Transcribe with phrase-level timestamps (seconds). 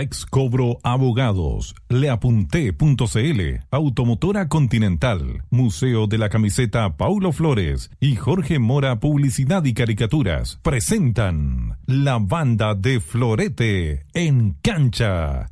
[0.00, 8.98] Lex Cobro Abogados, Leapunté.cl, Automotora Continental, Museo de la Camiseta Paulo Flores y Jorge Mora
[8.98, 15.50] Publicidad y Caricaturas presentan la banda de Florete en cancha.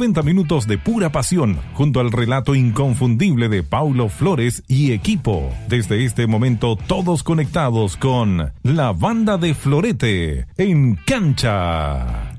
[0.00, 5.52] 90 minutos de pura pasión, junto al relato inconfundible de Paulo Flores y equipo.
[5.68, 12.29] Desde este momento todos conectados con la banda de Florete en cancha.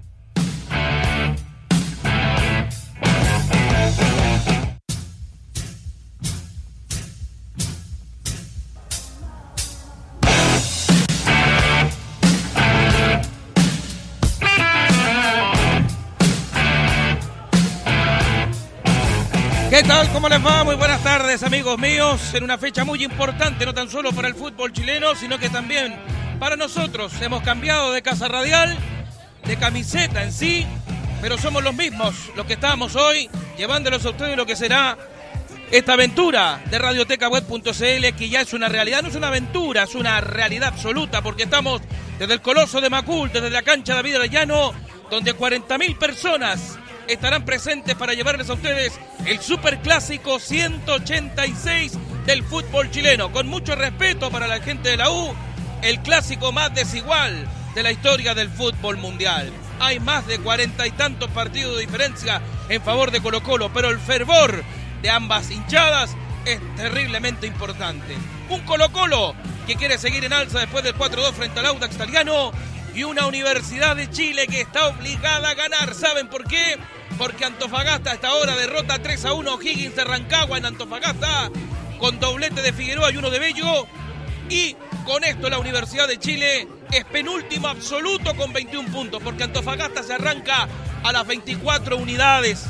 [20.10, 20.64] ¿Cómo les va?
[20.64, 22.34] Muy buenas tardes, amigos míos.
[22.34, 25.96] En una fecha muy importante, no tan solo para el fútbol chileno, sino que también
[26.40, 27.14] para nosotros.
[27.22, 28.76] Hemos cambiado de casa radial,
[29.46, 30.66] de camiseta en sí,
[31.22, 34.98] pero somos los mismos los que estamos hoy llevándolos a ustedes lo que será
[35.70, 40.20] esta aventura de radiotecaweb.cl, que ya es una realidad, no es una aventura, es una
[40.20, 41.80] realidad absoluta, porque estamos
[42.18, 44.74] desde el Coloso de Macul, desde la cancha David Arellano,
[45.12, 46.80] donde 40.000 personas
[47.14, 48.94] estarán presentes para llevarles a ustedes
[49.26, 53.32] el Superclásico 186 del fútbol chileno.
[53.32, 55.36] Con mucho respeto para la gente de la U,
[55.82, 59.52] el clásico más desigual de la historia del fútbol mundial.
[59.80, 63.90] Hay más de cuarenta y tantos partidos de diferencia en favor de Colo Colo, pero
[63.90, 64.64] el fervor
[65.02, 66.16] de ambas hinchadas
[66.46, 68.16] es terriblemente importante.
[68.50, 69.36] Un Colo Colo
[69.68, 72.52] que quiere seguir en alza después del 4-2 frente al Audax italiano
[72.94, 75.94] y una Universidad de Chile que está obligada a ganar.
[75.94, 76.78] ¿Saben por qué?
[77.18, 81.50] Porque Antofagasta hasta ahora derrota 3 a 1 Higgins de Rancagua en Antofagasta
[82.00, 83.88] con doblete de Figueroa y uno de Bello.
[84.50, 84.76] Y
[85.06, 90.14] con esto la Universidad de Chile es penúltimo absoluto con 21 puntos porque Antofagasta se
[90.14, 90.68] arranca
[91.04, 92.66] a las 24 unidades.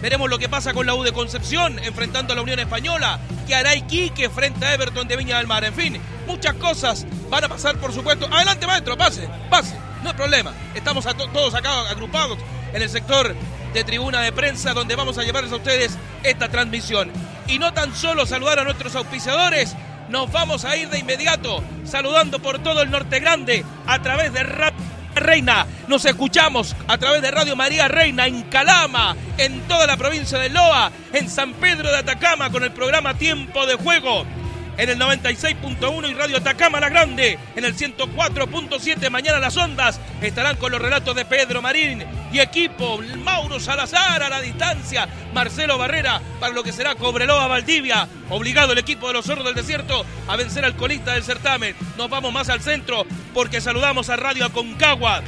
[0.00, 3.54] Veremos lo que pasa con la U de Concepción enfrentando a la Unión Española, que
[3.54, 5.62] hará Iquique frente a Everton de Viña del Mar.
[5.64, 8.26] En fin, muchas cosas van a pasar, por supuesto.
[8.30, 10.54] Adelante, maestro, pase, pase, no hay problema.
[10.74, 12.38] Estamos todos acá agrupados
[12.72, 13.34] en el sector
[13.74, 17.12] de tribuna de prensa donde vamos a llevarles a ustedes esta transmisión.
[17.46, 19.76] Y no tan solo saludar a nuestros auspiciadores,
[20.08, 24.44] nos vamos a ir de inmediato saludando por todo el Norte Grande a través de
[24.44, 25.66] Radio Reina.
[25.88, 30.50] Nos escuchamos a través de Radio María Reina en Calama, en toda la provincia de
[30.50, 34.26] Loa, en San Pedro de Atacama con el programa Tiempo de Juego
[34.80, 39.10] en el 96.1 y Radio Atacama La Grande en el 104.7.
[39.10, 42.02] Mañana las ondas estarán con los relatos de Pedro Marín
[42.32, 48.08] y equipo Mauro Salazar a la distancia, Marcelo Barrera para lo que será Cobreloa Valdivia.
[48.30, 51.76] Obligado el equipo de los zorros del desierto a vencer al colista del certamen.
[51.98, 53.04] Nos vamos más al centro
[53.34, 55.22] porque saludamos a Radio Aconcagua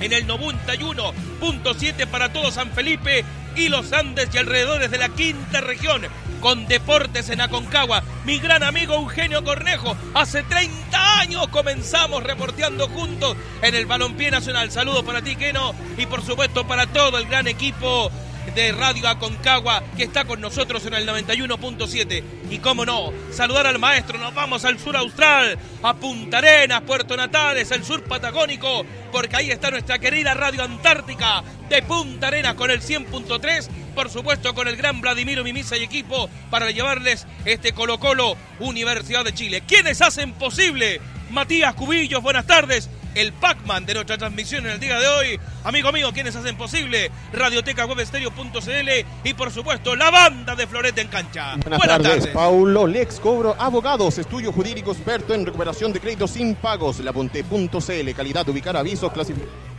[0.00, 3.24] en el 91.7 para todo San Felipe
[3.56, 6.02] y los Andes y alrededores de la quinta región
[6.42, 8.02] con Deportes en Aconcagua.
[8.24, 14.70] Mi gran amigo Eugenio Cornejo, hace 30 años comenzamos reporteando juntos en el Balompié Nacional.
[14.70, 18.10] Saludos para ti, Keno, y por supuesto para todo el gran equipo
[18.54, 22.22] de Radio Aconcagua que está con nosotros en el 91.7.
[22.50, 27.16] Y cómo no, saludar al maestro, nos vamos al sur austral, a Punta Arenas, Puerto
[27.16, 32.70] Natales, el sur patagónico, porque ahí está nuestra querida Radio Antártica de Punta Arenas con
[32.70, 37.98] el 100.3 por supuesto con el gran Vladimiro Mimisa y equipo para llevarles este Colo
[37.98, 39.62] Colo Universidad de Chile.
[39.66, 41.00] ¿Quiénes hacen posible?
[41.30, 42.88] Matías Cubillos, buenas tardes.
[43.14, 45.40] El Pac-Man de nuestra transmisión en el día de hoy.
[45.64, 47.10] Amigo mío, ¿quiénes hacen posible?
[47.32, 51.56] Radioteca Webstereo.cl y por supuesto la banda de Florete en cancha.
[51.56, 57.00] Buenas, tardes, Paulo Lex Cobro Abogados, estudio jurídico experto en recuperación de créditos sin pagos.
[57.00, 59.71] La Ponte.cl, calidad, ubicar avisos, clasificados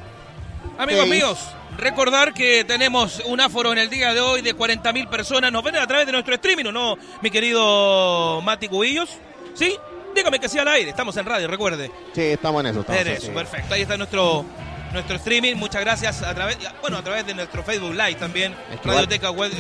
[0.79, 1.39] Amigos míos,
[1.77, 5.51] recordar que tenemos un aforo en el día de hoy de 40.000 personas.
[5.51, 9.11] Nos ven a través de nuestro streaming, ¿o no, mi querido Mati Cubillos?
[9.55, 9.77] ¿Sí?
[10.15, 11.91] Dígame que sí al aire, estamos en radio, recuerde.
[12.15, 12.81] Sí, estamos en eso.
[12.81, 13.75] Estamos En eso, perfecto.
[13.75, 14.45] Ahí está nuestro
[14.93, 15.57] nuestro streaming.
[15.57, 19.31] Muchas gracias a través, bueno, a través de nuestro Facebook Live también, Es que radioteca
[19.31, 19.53] web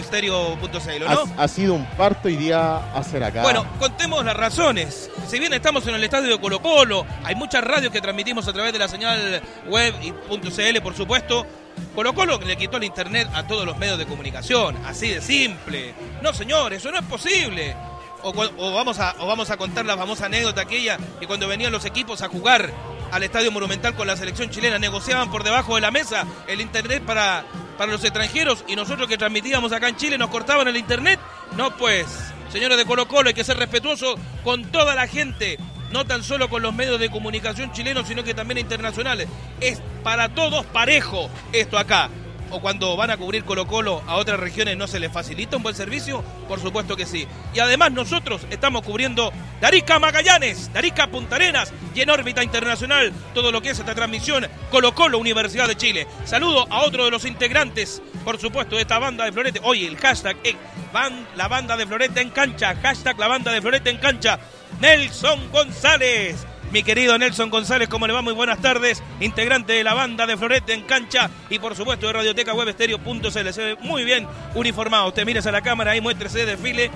[1.08, 1.24] ¿no?
[1.38, 3.42] Ha, ha sido un parto hoy día hacer acá.
[3.42, 5.10] Bueno, contemos las razones.
[5.26, 8.52] Si bien estamos en el estadio de Colo Colo, hay muchas radios que transmitimos a
[8.52, 10.12] través de la señal web y
[10.50, 11.46] .cl, por supuesto.
[11.94, 15.94] Colo Colo le quitó el internet a todos los medios de comunicación, así de simple.
[16.22, 17.76] No, señor, eso no es posible.
[18.22, 18.32] O
[18.72, 22.20] vamos a, o vamos a contar la famosa anécdota aquella que cuando venían los equipos
[22.22, 22.72] a jugar
[23.10, 27.02] al Estadio Monumental con la selección chilena negociaban por debajo de la mesa el internet
[27.04, 27.44] para,
[27.76, 31.18] para los extranjeros y nosotros que transmitíamos acá en Chile nos cortaban el internet.
[31.56, 32.06] No, pues,
[32.50, 35.58] señores de Colo Colo, hay que ser respetuoso con toda la gente,
[35.92, 39.28] no tan solo con los medios de comunicación chilenos, sino que también internacionales.
[39.60, 42.10] Es para todos parejo esto acá.
[42.50, 45.62] O cuando van a cubrir Colo Colo a otras regiones, ¿no se les facilita un
[45.62, 46.22] buen servicio?
[46.48, 47.26] Por supuesto que sí.
[47.54, 53.52] Y además nosotros estamos cubriendo Darica Magallanes, Darica Punta Arenas y en órbita internacional todo
[53.52, 56.06] lo que es esta transmisión Colo Colo Universidad de Chile.
[56.24, 59.60] Saludo a otro de los integrantes, por supuesto, de esta banda de Florete.
[59.62, 60.56] Oye, el hashtag es
[60.92, 64.38] van, la banda de Florete en cancha, hashtag la banda de Florete en cancha.
[64.80, 66.46] Nelson González.
[66.70, 68.20] Mi querido Nelson González, ¿cómo le va?
[68.20, 69.02] Muy buenas tardes.
[69.20, 73.28] Integrante de la banda de Florete en cancha y por supuesto de Radioteca Web Estéreo.cl.
[73.30, 75.08] Se ve muy bien uniformado.
[75.08, 76.90] Usted mire a la cámara ahí, muéstrese de desfile.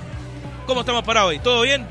[0.66, 1.38] ¿Cómo estamos para hoy?
[1.38, 1.86] ¿Todo bien?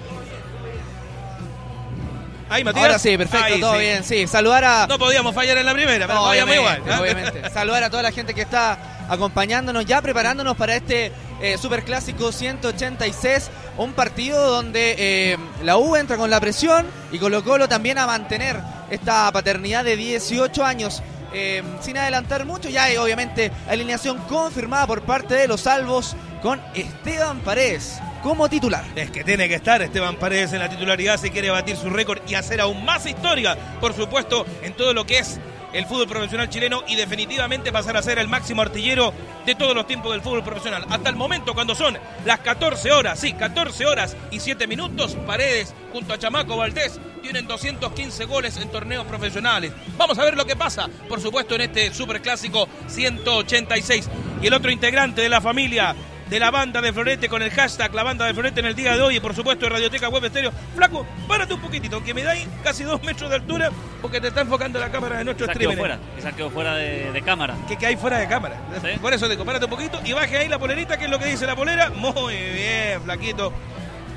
[2.52, 2.84] Ahí, Matías.
[2.86, 3.80] Ahora sí, perfecto, Ahí, todo sí.
[3.80, 4.04] bien.
[4.04, 4.86] Sí, saludar a.
[4.88, 6.82] No podíamos fallar en la primera, pero vayamos igual.
[7.00, 7.50] obviamente.
[7.54, 11.12] Saludar a toda la gente que está acompañándonos, ya preparándonos para este
[11.42, 13.50] eh, Superclásico 186,
[13.84, 18.08] un partido donde eh, la U entra con la presión y Colo Colo también a
[18.08, 18.58] mantener
[18.90, 21.02] esta paternidad de 18 años.
[21.34, 26.60] Eh, sin adelantar mucho, ya hay obviamente alineación confirmada por parte de los salvos con
[26.76, 28.84] Esteban Paredes como titular.
[28.96, 32.20] Es que tiene que estar Esteban Paredes en la titularidad si quiere batir su récord
[32.28, 35.40] y hacer aún más historia, por supuesto, en todo lo que es
[35.74, 39.14] el fútbol profesional chileno y definitivamente pasar a ser el máximo artillero
[39.46, 40.86] de todos los tiempos del fútbol profesional.
[40.90, 45.74] Hasta el momento, cuando son las 14 horas, sí, 14 horas y 7 minutos, Paredes
[45.92, 49.72] junto a Chamaco Valdés tienen 215 goles en torneos profesionales.
[49.98, 54.10] Vamos a ver lo que pasa, por supuesto, en este superclásico 186.
[54.42, 55.96] Y el otro integrante de la familia
[56.32, 58.96] de la banda de Florete con el hashtag la banda de Florete en el día
[58.96, 60.54] de hoy y por supuesto de Radioteca Web Estéreo.
[60.74, 63.70] Flaco, párate un poquitito, aunque me dais casi dos metros de altura
[64.02, 65.78] porque te está enfocando la cámara de nuestro streamer.
[65.78, 67.58] fuera, quizás quedó fuera de, de cámara.
[67.68, 68.56] Que, que hay fuera de cámara.
[68.82, 68.98] ¿Sí?
[69.02, 71.26] Por eso digo, párate un poquito y baje ahí la polerita, que es lo que
[71.26, 71.90] dice la polera.
[71.90, 73.52] Muy bien, flaquito.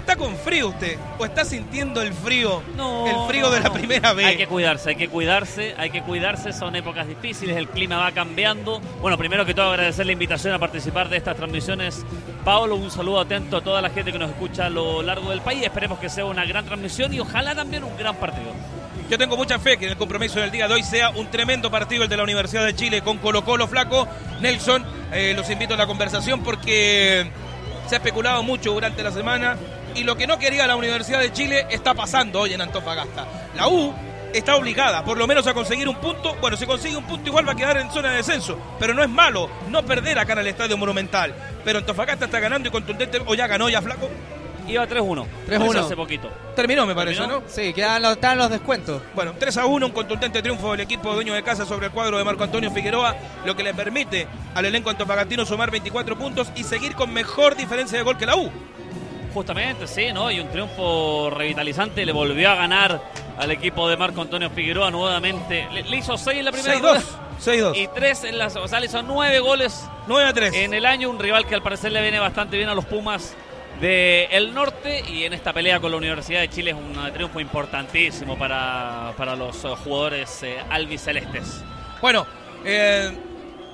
[0.05, 0.99] ¿Está con frío usted?
[1.19, 2.63] ¿O está sintiendo el frío?
[2.77, 3.73] No, el frío no, de la no.
[3.73, 4.27] primera vez.
[4.27, 8.13] Hay que cuidarse, hay que cuidarse, hay que cuidarse, son épocas difíciles, el clima va
[8.13, 8.83] cambiando.
[9.01, 12.05] Bueno, primero que todo agradecer la invitación a participar de estas transmisiones.
[12.45, 15.41] Pablo, un saludo atento a toda la gente que nos escucha a lo largo del
[15.41, 15.63] país.
[15.63, 18.53] Esperemos que sea una gran transmisión y ojalá también un gran partido.
[19.09, 21.71] Yo tengo mucha fe que en el compromiso del día de hoy sea un tremendo
[21.71, 24.07] partido el de la Universidad de Chile con Colo Colo Flaco.
[24.43, 24.85] Nelson,
[25.15, 27.27] eh, los invito a la conversación porque
[27.87, 29.57] se ha especulado mucho durante la semana
[29.95, 33.27] y lo que no quería la Universidad de Chile está pasando hoy en Antofagasta.
[33.57, 33.95] La U
[34.33, 36.35] está obligada por lo menos a conseguir un punto.
[36.41, 39.03] Bueno, si consigue un punto igual va a quedar en zona de descenso, pero no
[39.03, 41.35] es malo no perder acá en el Estadio Monumental.
[41.65, 44.11] Pero Antofagasta está ganando y contundente, o ya ganó ya Flaco.
[44.67, 45.27] Iba 3-1.
[45.47, 45.77] 3-1.
[45.77, 46.31] Hace poquito.
[46.57, 47.41] Terminó me parece, ¿Terminó?
[47.41, 47.47] ¿no?
[47.47, 49.03] Sí, quedan los, están los descuentos.
[49.15, 52.17] Bueno, 3 a 1, un contundente triunfo del equipo dueño de casa sobre el cuadro
[52.17, 53.15] de Marco Antonio Figueroa,
[53.45, 57.99] lo que le permite al elenco antofagastino sumar 24 puntos y seguir con mejor diferencia
[57.99, 58.51] de gol que la U.
[59.35, 60.31] Justamente, sí, ¿no?
[60.31, 62.07] Y un triunfo revitalizante.
[62.07, 63.03] Le volvió a ganar
[63.37, 65.69] al equipo de Marco Antonio Figueroa nuevamente.
[65.73, 66.81] Le, le hizo 6 en la primera 6-2.
[66.81, 67.03] rueda
[67.73, 67.77] 6-2.
[67.77, 68.47] y 3 en la...
[68.47, 70.55] O sea, le hizo 9 goles 9 a 3.
[70.55, 71.11] en el año.
[71.11, 73.35] Un rival que al parecer le viene bastante bien a los Pumas
[73.81, 75.03] del norte.
[75.09, 79.35] Y en esta pelea con la Universidad de Chile es un triunfo importantísimo para, para
[79.35, 81.61] los jugadores eh, albicelestes.
[82.01, 82.25] Bueno,
[82.65, 83.11] eh,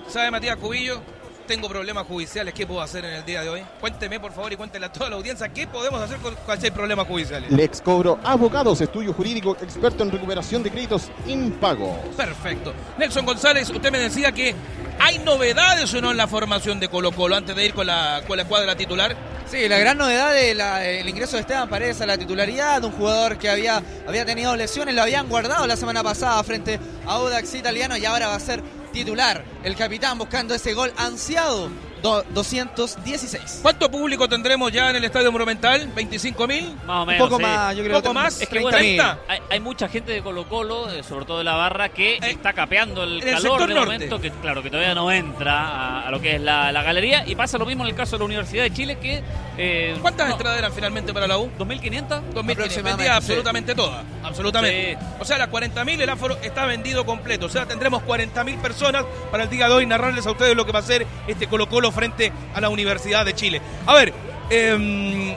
[0.09, 1.03] ¿sabe Matías Cubillo?
[1.51, 2.55] Tengo problemas judiciales.
[2.55, 3.63] ¿Qué puedo hacer en el día de hoy?
[3.81, 7.09] Cuénteme, por favor, y cuéntele a toda la audiencia qué podemos hacer con cualquier problemas
[7.09, 7.51] judiciales.
[7.51, 11.99] Lex Cobro Abogados, estudio jurídico, experto en recuperación de créditos impagos.
[12.17, 12.73] Perfecto.
[12.99, 14.55] Nelson González, usted me decía que
[15.01, 18.23] hay novedades o no en la formación de Colo Colo antes de ir con la,
[18.29, 19.17] con la escuadra titular.
[19.51, 23.51] Sí, la gran novedad del ingreso de Esteban Paredes a la titularidad, un jugador que
[23.51, 26.79] había, había tenido lesiones, lo habían guardado la semana pasada frente
[27.09, 29.45] a Audax Italiano y ahora va a ser titular.
[29.65, 31.71] El capitán buscando ese gol ansiado
[32.03, 33.61] do- 216.
[33.63, 35.93] ¿Cuánto público tendremos ya en el Estadio Monumental?
[35.95, 36.75] ¿25 mil?
[36.87, 37.29] Más o Un menos.
[37.29, 37.43] poco sí.
[37.43, 38.41] más, yo creo ¿Poco que más?
[38.41, 38.63] Es que 30.000.
[38.63, 39.19] bueno, 30.
[39.29, 42.53] hay, hay mucha gente de Colo Colo, sobre todo de la barra, que Eh, está
[42.53, 43.93] capeando el calor de norte.
[43.93, 47.25] momento, que claro, que todavía no entra a, a lo que es la, la galería.
[47.27, 49.23] Y pasa lo mismo en el caso de la Universidad de Chile, que...
[49.59, 51.51] eh, ¿Cuántas no, entradas eran finalmente para la U?
[51.59, 51.59] ¿2.500?
[51.59, 53.17] 2015, Aproximadamente, vendía sí.
[53.17, 54.97] absolutamente toda, absolutamente.
[55.01, 55.07] Sí.
[55.21, 57.47] O sea, las 40.000 el aforo está vendido completo.
[57.47, 60.73] O sea, tendremos 40.000 personas para el día de hoy narrarles a ustedes lo que
[60.73, 63.61] va a ser este Colo Colo frente a la Universidad de Chile.
[63.87, 64.13] A ver,
[64.51, 65.35] em,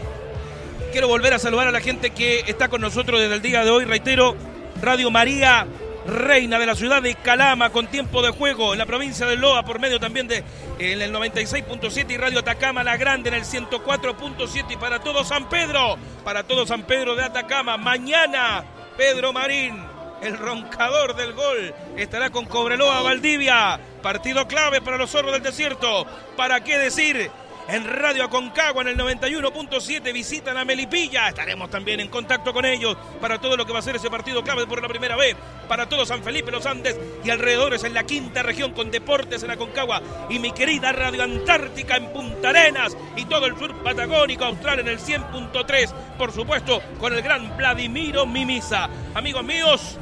[0.91, 3.72] quiero volver a saludar a la gente que está con nosotros desde el día de
[3.72, 3.86] hoy.
[3.86, 4.36] Reitero,
[4.81, 5.65] Radio María,
[6.05, 9.63] reina de la ciudad de Calama, con tiempo de juego en la provincia de Loa,
[9.63, 10.43] por medio también de
[10.79, 15.48] en el 96.7 y Radio Atacama, la grande en el 104.7 y para todo San
[15.48, 17.77] Pedro, para todo San Pedro de Atacama.
[17.77, 18.63] Mañana,
[18.98, 19.83] Pedro Marín,
[20.22, 23.79] el roncador del gol, estará con Cobreloa Valdivia.
[24.03, 26.05] Partido clave para los zorros del desierto.
[26.36, 27.31] ¿Para qué decir?
[27.69, 31.29] En Radio Aconcagua en el 91.7 visitan a Melipilla.
[31.29, 34.43] Estaremos también en contacto con ellos para todo lo que va a ser ese partido
[34.43, 35.38] clave por la primera vez.
[35.69, 39.51] Para todo San Felipe, los Andes y alrededores en la quinta región con deportes en
[39.51, 40.01] Aconcagua.
[40.29, 44.89] Y mi querida Radio Antártica en Punta Arenas y todo el sur patagónico austral en
[44.89, 45.93] el 100.3.
[46.17, 48.89] Por supuesto, con el gran Vladimiro Mimisa.
[49.13, 49.98] Amigos míos,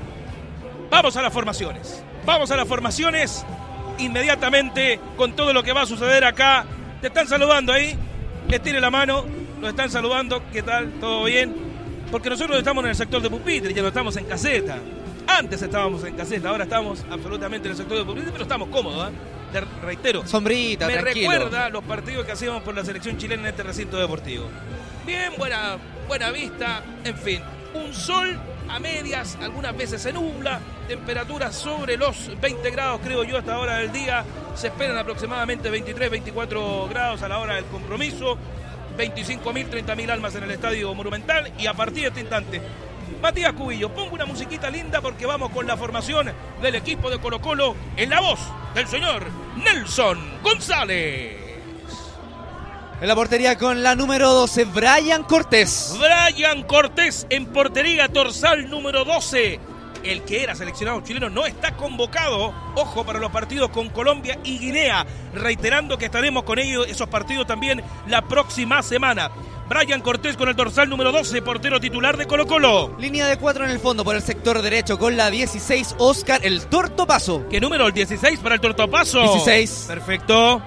[0.89, 2.03] vamos a las formaciones.
[2.25, 3.45] Vamos a las formaciones
[3.99, 6.65] inmediatamente con todo lo que va a suceder acá.
[7.01, 7.95] Te están saludando ahí.
[8.47, 9.25] Les tire la mano.
[9.59, 10.43] Lo están saludando.
[10.51, 10.91] ¿Qué tal?
[10.99, 11.55] ¿Todo bien?
[12.11, 14.79] Porque nosotros estamos en el sector de pupitre, ya no estamos en caseta.
[15.27, 19.09] Antes estábamos en caseta, ahora estamos absolutamente en el sector de pupitre, pero estamos cómodos,
[19.09, 19.15] ¿eh?
[19.53, 20.27] Te reitero.
[20.27, 21.31] Sombrita, Me tranquilo.
[21.31, 24.49] recuerda los partidos que hacíamos por la selección chilena en este recinto deportivo.
[25.05, 27.39] Bien, buena, buena vista, en fin.
[27.73, 28.37] Un sol
[28.69, 33.77] a medias, algunas veces se nubla, temperaturas sobre los 20 grados, creo yo, hasta ahora
[33.77, 34.23] del día.
[34.55, 38.37] Se esperan aproximadamente 23, 24 grados a la hora del compromiso.
[38.97, 41.51] 25.000, 30.000 almas en el Estadio Monumental.
[41.57, 42.61] Y a partir de este instante,
[43.21, 47.39] Matías Cubillo, pongo una musiquita linda porque vamos con la formación del equipo de Colo
[47.39, 48.39] Colo en la voz
[48.73, 49.25] del señor
[49.57, 51.50] Nelson González.
[53.01, 55.97] En la portería con la número 12, Brian Cortés.
[55.97, 59.59] Brian Cortés en portería dorsal número 12.
[60.03, 64.59] El que era seleccionado chileno no está convocado, ojo, para los partidos con Colombia y
[64.59, 69.31] Guinea, reiterando que estaremos con ellos esos partidos también la próxima semana.
[69.67, 72.95] Brian Cortés con el dorsal número 12, portero titular de Colo Colo.
[72.99, 76.67] Línea de 4 en el fondo por el sector derecho con la 16, Oscar el
[76.67, 77.47] Torto Paso.
[77.49, 77.87] ¿Qué número?
[77.87, 79.21] El 16 para el Tortopaso.
[79.21, 79.85] 16.
[79.87, 80.61] Perfecto.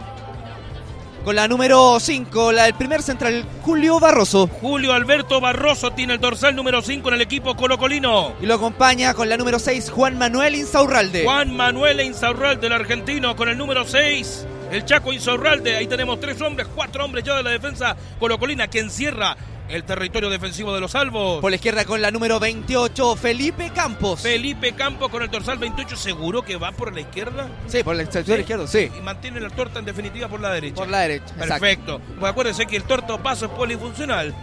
[1.25, 4.47] Con la número 5, la del primer central, Julio Barroso.
[4.61, 8.35] Julio Alberto Barroso tiene el dorsal número 5 en el equipo colocolino.
[8.43, 11.25] Y lo acompaña con la número 6, Juan Manuel Insaurralde.
[11.25, 14.47] Juan Manuel Insaurralde, el argentino, con el número 6.
[14.71, 15.77] El Chaco Insaurralde.
[15.77, 19.35] Ahí tenemos tres hombres, cuatro hombres ya de la defensa colocolina que encierra
[19.69, 21.41] el territorio defensivo de los salvos.
[21.41, 24.21] Por la izquierda con la número 28, Felipe Campos.
[24.21, 28.11] Felipe Campos con el dorsal 28, seguro que va por la izquierda sí, por el
[28.11, 28.41] sector Sí.
[28.43, 28.91] izquierdo, sí.
[28.97, 30.75] y mantiene la torta en definitiva por la derecha.
[30.77, 31.27] Por la derecha.
[31.35, 31.49] exacto.
[31.61, 32.01] Perfecto.
[32.21, 34.35] Pues acuérdense que el torto paso es polifuncional.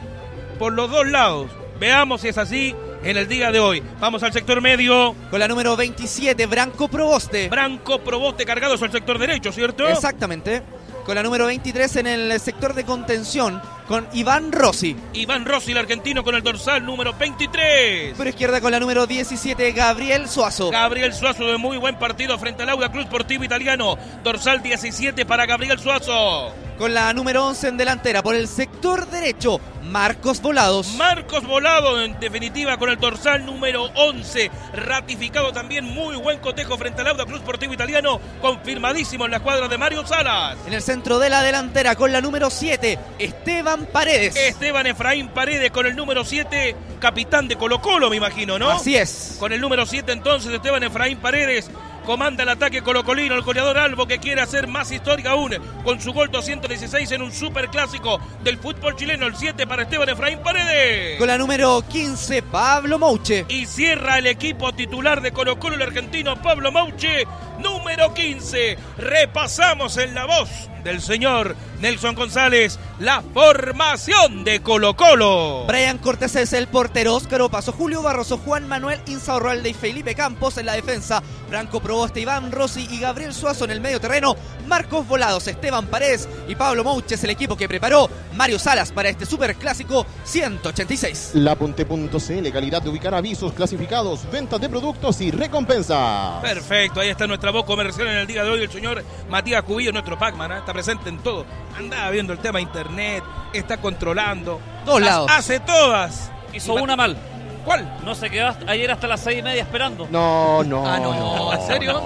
[0.57, 1.49] Por los dos lados.
[1.79, 3.81] Veamos si es así en el día de hoy.
[3.99, 5.15] Vamos al sector medio.
[5.31, 7.49] Con la número 27, Branco Proboste.
[7.49, 9.87] Branco Proboste cargados al sector derecho, ¿cierto?
[9.87, 10.61] Exactamente.
[11.05, 13.59] Con la número 23 en el sector de contención,
[13.91, 14.95] con Iván Rossi.
[15.11, 18.15] Iván Rossi, el argentino, con el dorsal número 23.
[18.15, 20.69] Por izquierda con la número 17, Gabriel Suazo.
[20.71, 23.97] Gabriel Suazo de muy buen partido frente al Auda Club Sportivo Italiano.
[24.23, 26.53] Dorsal 17 para Gabriel Suazo.
[26.81, 30.95] Con la número 11 en delantera, por el sector derecho, Marcos Volados.
[30.95, 34.49] Marcos Volado, en definitiva, con el dorsal número 11.
[34.73, 38.19] Ratificado también muy buen cotejo frente al Auda Club Sportivo Italiano.
[38.41, 40.57] Confirmadísimo en la escuadra de Mario Salas.
[40.65, 44.35] En el centro de la delantera, con la número 7, Esteban Paredes.
[44.35, 48.71] Esteban Efraín Paredes con el número 7, capitán de Colo Colo, me imagino, ¿no?
[48.71, 49.35] Así es.
[49.39, 51.69] Con el número 7 entonces Esteban Efraín Paredes
[52.05, 55.51] comanda el ataque colocolino, el goleador Albo que quiere hacer más historia aún
[55.83, 60.39] con su gol 216 en un superclásico del fútbol chileno, el 7 para Esteban Efraín
[60.39, 61.17] Paredes.
[61.17, 63.45] Con la número 15, Pablo Mouche.
[63.49, 67.25] Y cierra el equipo titular de Colo Colo el argentino Pablo Mauche,
[67.59, 68.77] número 15.
[68.97, 75.65] Repasamos en la voz del señor Nelson González la formación de Colo Colo.
[75.65, 80.59] Brian Cortés es el portero, Óscar Opaso, Julio Barroso, Juan Manuel Insaurralde y Felipe Campos
[80.59, 84.35] en la defensa, Franco Proboste, Iván Rossi y Gabriel Suazo en el medio terreno,
[84.67, 89.09] Marcos Volados, Esteban Paredes y Pablo Mouche es el equipo que preparó Mario Salas para
[89.09, 91.31] este superclásico 186.
[91.33, 96.39] Lapunte.cl, calidad de ubicar avisos clasificados, ventas de productos y recompensa.
[96.41, 99.91] Perfecto, ahí está nuestra voz comercial en el día de hoy, el señor Matías Cubillo,
[99.91, 100.61] nuestro Pacman, ¿eh?
[100.71, 101.45] Está presente en todo.
[101.77, 103.23] Andaba viendo el tema de internet,
[103.53, 104.59] está controlando.
[104.85, 105.31] Las lados.
[105.31, 106.31] Hace todas.
[106.53, 107.17] Hizo una mal.
[107.65, 107.97] ¿Cuál?
[108.03, 110.07] No se quedó hasta- ayer hasta las seis y media esperando.
[110.09, 110.87] No, no.
[110.87, 112.01] Ah, no, ¿en serio?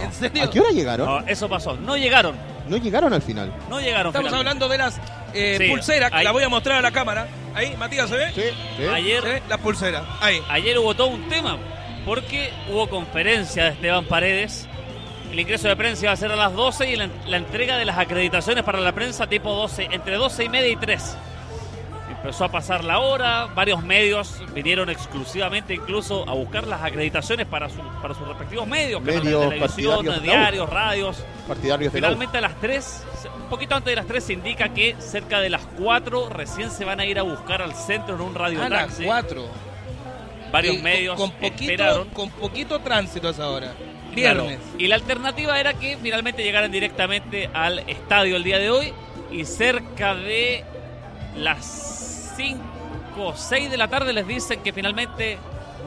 [0.00, 0.44] ¿En serio?
[0.44, 1.06] ¿A qué hora llegaron?
[1.06, 1.74] No, eso pasó.
[1.76, 2.36] No llegaron.
[2.68, 3.52] No llegaron al final.
[3.70, 4.08] No llegaron.
[4.08, 4.36] Estamos finalmente.
[4.64, 5.00] hablando de las
[5.32, 6.24] eh, Sí, pulseras, que ahí.
[6.24, 7.26] la voy a mostrar a la cámara.
[7.54, 8.32] Ahí, Matías, ¿se ve?
[8.34, 8.42] Sí,
[8.76, 8.84] sí.
[8.92, 10.02] Ayer, Sí, Las pulseras.
[10.20, 10.40] Ahí.
[10.50, 11.56] ayer hubo todo un tema.
[12.04, 14.68] Porque hubo conferencia de Esteban Paredes.
[15.32, 17.84] El ingreso de prensa iba a ser a las 12 y la, la entrega de
[17.84, 21.16] las acreditaciones para la prensa tipo 12, entre 12 y media y 3.
[22.10, 27.68] Empezó a pasar la hora, varios medios vinieron exclusivamente incluso a buscar las acreditaciones para,
[27.68, 31.24] su- para sus respectivos medios, canales Medios de televisión, diarios, radios.
[31.46, 32.10] Partidarios de la U.
[32.12, 33.04] Finalmente a las 3,
[33.42, 36.84] un poquito antes de las 3 se indica que cerca de las 4 recién se
[36.84, 39.04] van a ir a buscar al centro en un radio A las taxi.
[39.04, 39.46] cuatro.
[40.50, 42.08] Varios Y medios con, con poquito, esperaron.
[42.10, 43.72] con poquito tránsito a esa hora.
[44.22, 44.46] Claro.
[44.78, 48.92] Y la alternativa era que finalmente llegaran directamente al estadio el día de hoy
[49.30, 50.64] y cerca de
[51.36, 52.60] las 5
[53.18, 55.38] o 6 de la tarde les dicen que finalmente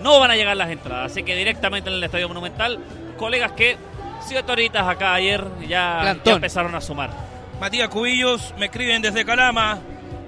[0.01, 1.11] no van a llegar las entradas.
[1.11, 2.79] Así que directamente en el Estadio Monumental,
[3.17, 3.77] colegas que
[4.25, 7.09] siete horitas acá ayer ya, ya empezaron a sumar.
[7.59, 9.79] Matías Cubillos, me escriben desde Calama,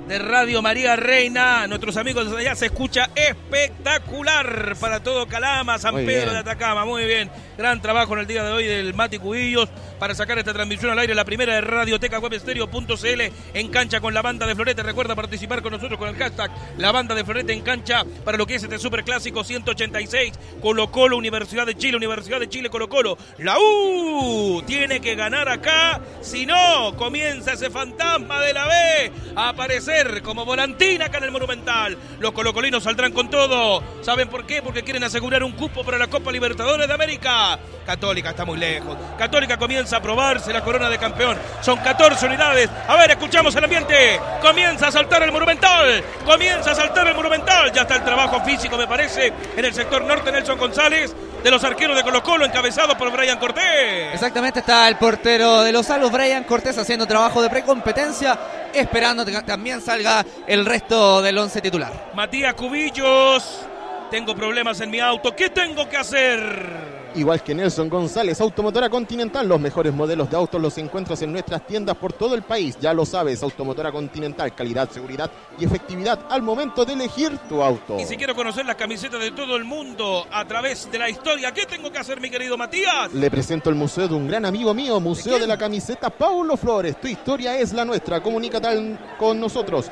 [0.08, 1.68] de Radio María Reina.
[1.68, 6.34] Nuestros amigos desde allá se escucha espectacular para todo Calama, San Muy Pedro bien.
[6.34, 6.86] de Atacama.
[6.86, 7.30] Muy bien.
[7.62, 10.98] Gran trabajo en el día de hoy del Mati Cubillos para sacar esta transmisión al
[10.98, 13.22] aire, la primera de Radioteca Webstereo.cl
[13.54, 14.82] en cancha con la banda de Florete.
[14.82, 16.50] Recuerda participar con nosotros con el hashtag
[16.80, 21.18] La banda de Florete en cancha para lo que es este superclásico 186 Colo Colo,
[21.18, 23.16] Universidad de Chile, Universidad de Chile, Colo Colo.
[23.38, 29.50] La U tiene que ganar acá, si no, comienza ese fantasma de la B a
[29.50, 31.96] aparecer como volantina acá en el Monumental.
[32.20, 33.84] Los colocolinos saldrán con todo.
[34.02, 34.64] ¿Saben por qué?
[34.64, 37.51] Porque quieren asegurar un cupo para la Copa Libertadores de América.
[37.86, 38.96] Católica está muy lejos.
[39.18, 41.38] Católica comienza a probarse la corona de campeón.
[41.62, 42.70] Son 14 unidades.
[42.88, 44.20] A ver, escuchamos el ambiente.
[44.42, 46.04] Comienza a saltar el Monumental.
[46.26, 47.72] Comienza a saltar el Monumental.
[47.72, 50.32] Ya está el trabajo físico, me parece, en el sector norte.
[50.32, 54.14] Nelson González, de los arqueros de Colo Colo, encabezado por Brian Cortés.
[54.14, 58.40] Exactamente, está el portero de los Salvos, Brian Cortés, haciendo trabajo de precompetencia,
[58.74, 62.12] esperando que también salga el resto del once titular.
[62.14, 63.66] Matías Cubillos.
[64.12, 65.34] Tengo problemas en mi auto.
[65.34, 67.01] ¿Qué tengo que hacer?
[67.14, 71.68] Igual que Nelson González, Automotora Continental, los mejores modelos de autos los encuentras en nuestras
[71.68, 72.78] tiendas por todo el país.
[72.80, 78.00] Ya lo sabes, Automotora Continental, calidad, seguridad y efectividad al momento de elegir tu auto.
[78.00, 81.52] Y si quiero conocer las camisetas de todo el mundo a través de la historia,
[81.52, 83.14] ¿qué tengo que hacer, mi querido Matías?
[83.14, 87.00] Le presento el museo de un gran amigo mío, Museo de la Camiseta Paulo Flores.
[87.02, 88.24] Tu historia es la nuestra.
[88.24, 89.92] Comunícate con nosotros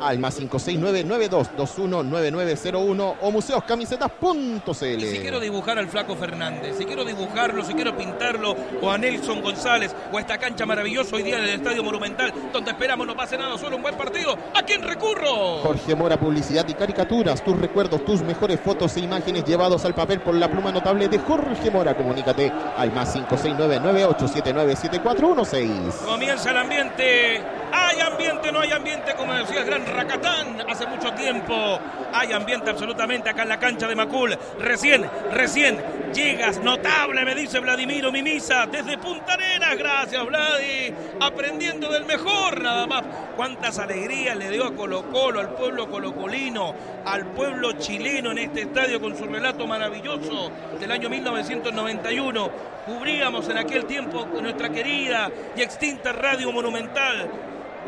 [0.00, 4.84] al más 569-9221-9901 o museoscamisetas.cl.
[4.84, 8.98] Y si quiero dibujar al Flaco Fernández, si quiero dibujarlo, si quiero pintarlo, o a
[8.98, 13.06] Nelson González, o a esta cancha maravillosa hoy día en el Estadio Monumental, donde esperamos
[13.06, 15.58] no pase nada, solo un buen partido, ¿a quién recurro?
[15.58, 20.20] Jorge Mora, publicidad y caricaturas, tus recuerdos, tus mejores fotos e imágenes llevados al papel
[20.20, 21.96] por la pluma notable de Jorge Mora.
[21.96, 26.04] Comunícate al más 569-9879-7416.
[26.04, 27.40] Comienza el ambiente.
[27.72, 31.78] Hay ambiente, no hay ambiente, como decía el gran Racatán hace mucho tiempo.
[32.12, 34.36] Hay ambiente absolutamente acá en la cancha de Macul.
[34.58, 39.76] Recién, recién llegas, notable, me dice Vladimiro Mimisa, desde Punta Arenas.
[39.76, 40.94] Gracias, Vladi.
[41.20, 43.04] Aprendiendo del mejor, nada más.
[43.36, 46.74] Cuántas alegrías le dio a Colo Colo, al pueblo colocolino,
[47.04, 52.50] al pueblo chileno en este estadio con su relato maravilloso del año 1991.
[52.86, 57.28] Cubríamos en aquel tiempo nuestra querida y extinta Radio Monumental.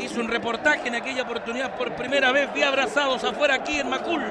[0.01, 2.53] Hizo un reportaje en aquella oportunidad por primera vez.
[2.55, 4.23] Vi abrazados afuera aquí en Macul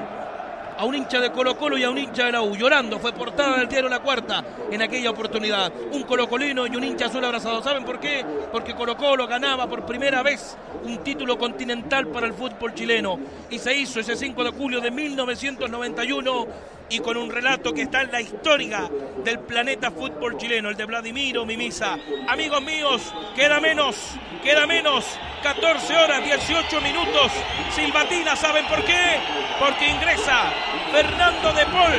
[0.79, 2.55] a un hincha de Colo Colo y a un hincha de la U.
[2.55, 5.71] Llorando, fue portada del diario La Cuarta en aquella oportunidad.
[5.91, 7.62] Un colocolino y un hincha azul abrazado.
[7.62, 8.25] ¿Saben por qué?
[8.51, 10.55] Porque Colo Colo ganaba por primera vez
[10.86, 13.19] un título continental para el fútbol chileno.
[13.49, 16.47] Y se hizo ese 5 de julio de 1991
[16.89, 18.89] y con un relato que está en la historia
[19.23, 21.97] del planeta fútbol chileno, el de Vladimiro Mimisa.
[22.28, 23.95] Amigos míos, queda menos,
[24.43, 25.06] queda menos,
[25.43, 27.32] 14 horas, 18 minutos,
[27.75, 29.19] Silbatina, ¿saben por qué?
[29.60, 30.52] Porque ingresa
[30.91, 31.93] Fernando de Paul,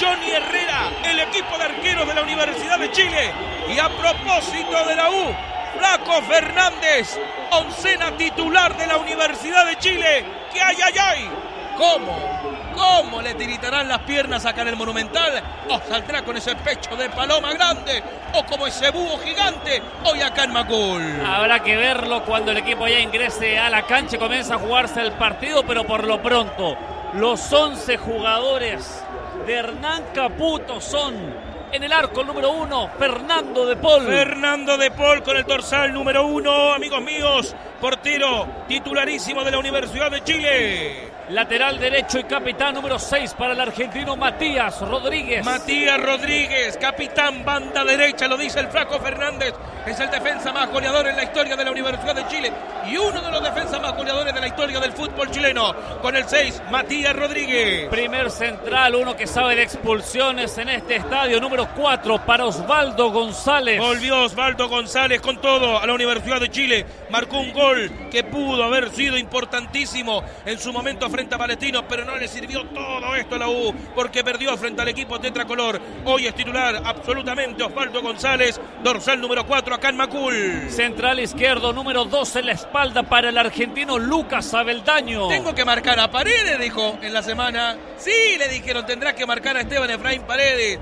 [0.00, 3.32] Johnny Herrera, el equipo de arqueros de la Universidad de Chile.
[3.68, 5.34] Y a propósito de la U,
[5.76, 7.18] Flaco Fernández,
[7.50, 10.24] oncena titular de la Universidad de Chile.
[10.52, 11.30] ¡Que ay, ay, ay!
[11.76, 12.59] ¿Cómo?
[12.80, 15.42] ¿Cómo le tiritarán las piernas acá en el Monumental?
[15.68, 18.02] ¿O saldrá con ese pecho de paloma grande?
[18.32, 21.02] ¿O como ese búho gigante hoy acá en Macul?
[21.22, 25.02] Habrá que verlo cuando el equipo ya ingrese a la cancha y comienza a jugarse
[25.02, 26.74] el partido, pero por lo pronto,
[27.12, 29.04] los 11 jugadores
[29.46, 34.06] de Hernán Caputo son En el arco número uno, Fernando de Paul.
[34.06, 40.10] Fernando de Paul con el dorsal número uno, amigos míos, portero titularísimo de la Universidad
[40.10, 41.09] de Chile.
[41.30, 45.44] Lateral derecho y capitán número 6 para el argentino Matías Rodríguez.
[45.44, 49.54] Matías Rodríguez, capitán banda derecha, lo dice el flaco Fernández.
[49.86, 52.52] Es el defensa más goleador en la historia de la Universidad de Chile
[52.88, 55.74] y uno de los defensas más goleadores de la historia del fútbol chileno.
[56.00, 57.88] Con el 6, Matías Rodríguez.
[57.88, 61.40] Primer central, uno que sabe de expulsiones en este estadio.
[61.40, 63.78] Número 4 para Osvaldo González.
[63.78, 66.86] Volvió Osvaldo González con todo a la Universidad de Chile.
[67.10, 72.04] Marcó un gol que pudo haber sido importantísimo en su momento frente a Palestino, pero
[72.04, 75.80] no le sirvió todo esto a la U porque perdió frente al equipo tetracolor.
[76.04, 80.70] Hoy es titular absolutamente Osvaldo González, dorsal número 4 acá en Macul.
[80.70, 85.26] Central izquierdo número 2 en la espalda para el argentino Lucas Abeldaño.
[85.26, 87.76] Tengo que marcar a Paredes, dijo en la semana.
[87.98, 90.78] Sí, le dijeron, tendrás que marcar a Esteban Efraín Paredes.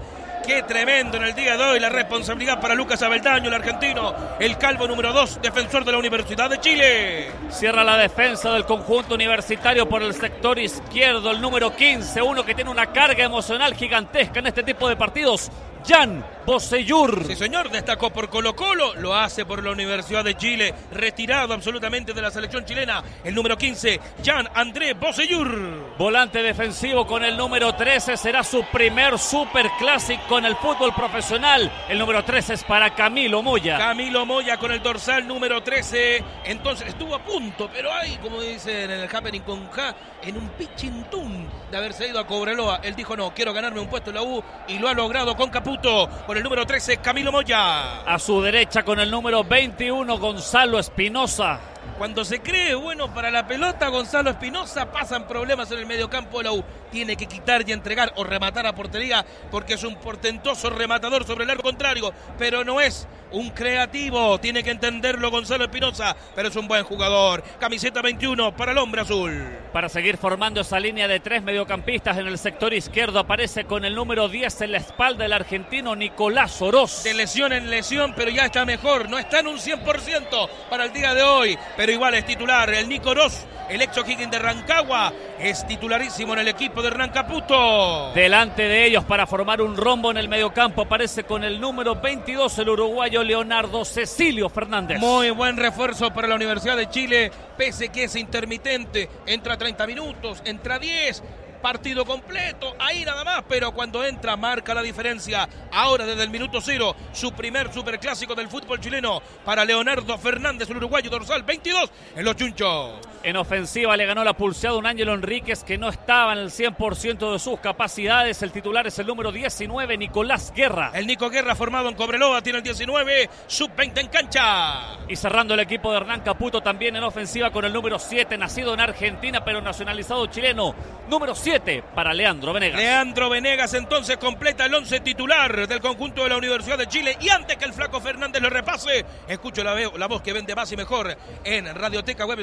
[0.46, 4.59] Qué tremendo en el día de hoy la responsabilidad para Lucas Abeldaño, el argentino, el
[4.59, 7.31] calvo número 2, defensor de la Universidad de Chile.
[7.48, 12.55] Cierra la defensa del conjunto universitario por el sector izquierdo, el número 15, uno que
[12.55, 15.51] tiene una carga emocional gigantesca en este tipo de partidos.
[15.88, 17.27] Jan Boseyur.
[17.27, 22.14] Sí, señor, destacó por Colo Colo, lo hace por la Universidad de Chile, retirado absolutamente
[22.14, 25.96] de la selección chilena, el número 15, Jan André Boseyur.
[25.98, 31.70] Volante defensivo con el número 13, será su primer superclásico en el fútbol profesional.
[31.88, 33.77] El número 13 es para Camilo Moya.
[33.77, 38.90] Camilo Moya con el dorsal número 13, entonces estuvo a punto, pero hay, como dicen
[38.90, 42.81] en el happening con K, en un pichintún de haberse ido a Cobreloa.
[42.83, 45.51] Él dijo, no, quiero ganarme un puesto en la U y lo ha logrado con
[45.51, 48.00] Caputo, con el número 13, Camilo Moya.
[48.02, 51.60] A su derecha con el número 21, Gonzalo Espinosa.
[51.96, 56.44] Cuando se cree bueno para la pelota, Gonzalo Espinosa pasan problemas en el mediocampo de
[56.44, 56.64] la U.
[56.90, 61.44] Tiene que quitar y entregar o rematar a portería porque es un portentoso rematador sobre
[61.44, 64.38] el arco contrario, pero no es un creativo.
[64.38, 67.42] Tiene que entenderlo Gonzalo Espinosa, pero es un buen jugador.
[67.59, 69.59] Camiseta 21 para el hombre azul.
[69.72, 73.94] Para seguir formando esa línea de tres mediocampistas en el sector izquierdo, aparece con el
[73.94, 77.05] número 10 en la espalda el argentino Nicolás Oroz.
[77.05, 79.09] De lesión en lesión, pero ya está mejor.
[79.09, 82.72] No está en un 100% para el día de hoy, pero igual es titular.
[82.72, 88.12] El Nico Oroz, el ex de Rancagua, es titularísimo en el equipo de Hernán Caputo.
[88.14, 92.58] Delante de ellos para formar un rombo en el mediocampo aparece con el número 22
[92.58, 94.98] el uruguayo Leonardo Cecilio Fernández.
[95.00, 99.08] Muy buen refuerzo para la Universidad de Chile, pese que es intermitente.
[99.26, 101.22] Entra 30 minutos, entra 10
[101.59, 105.49] partido completo, ahí nada más, pero cuando entra marca la diferencia.
[105.73, 110.77] Ahora desde el minuto cero, su primer superclásico del fútbol chileno para Leonardo Fernández, el
[110.77, 112.94] uruguayo dorsal 22 en los chunchos.
[113.25, 117.33] En ofensiva le ganó la pulseada un Ángelo Enríquez que no estaba en el 100%
[117.33, 118.40] de sus capacidades.
[118.42, 120.92] El titular es el número 19, Nicolás Guerra.
[120.94, 124.99] El Nico Guerra formado en Cobreloa tiene el 19, sub-20 en cancha.
[125.09, 128.73] Y cerrando el equipo de Hernán Caputo también en ofensiva con el número 7, nacido
[128.75, 130.75] en Argentina pero nacionalizado chileno.
[131.09, 131.47] Número 7
[131.94, 132.78] para Leandro Venegas.
[132.78, 137.16] Leandro Venegas entonces completa el 11 titular del conjunto de la Universidad de Chile.
[137.20, 140.70] Y antes que el flaco Fernández lo repase, escucho la, la voz que vende más
[140.72, 142.38] y mejor en Radioteca Web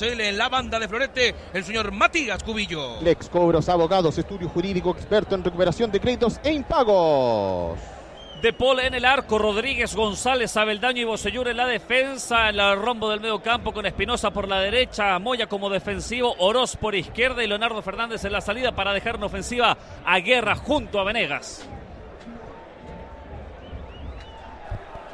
[0.00, 3.00] en la banda de Florete, el señor Matías Cubillo.
[3.02, 7.99] Lex Cobros Abogados, estudio jurídico experto en recuperación de créditos e impagos.
[8.42, 12.80] De Paul en el arco, Rodríguez, González, Abeldaño y Bosellur en la defensa, en el
[12.80, 17.44] rombo del medio campo con Espinosa por la derecha, Moya como defensivo, Oroz por izquierda
[17.44, 19.76] y Leonardo Fernández en la salida para dejar una ofensiva
[20.06, 21.68] a Guerra junto a Venegas.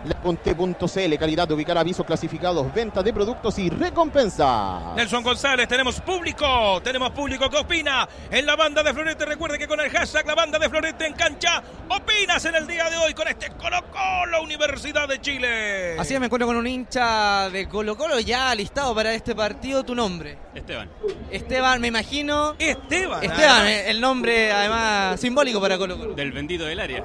[0.07, 4.95] Leponte.cl, calidad de ubicar avisos clasificados, venta de productos y recompensa.
[4.95, 9.25] Nelson González, tenemos público, tenemos público que opina en la banda de Florete.
[9.25, 12.89] Recuerde que con el hashtag la banda de Florete en cancha, opinas en el día
[12.89, 15.99] de hoy con este Colo Colo Universidad de Chile.
[15.99, 19.85] Así es, me encuentro con un hincha de Colo Colo ya listado para este partido.
[19.85, 20.39] ¿Tu nombre?
[20.55, 20.89] Esteban.
[21.31, 22.55] Esteban, me imagino.
[22.59, 23.25] Esteban.
[23.25, 26.15] Esteban, eh, el nombre además simbólico para Colo Colo.
[26.15, 27.05] Del bendito del área.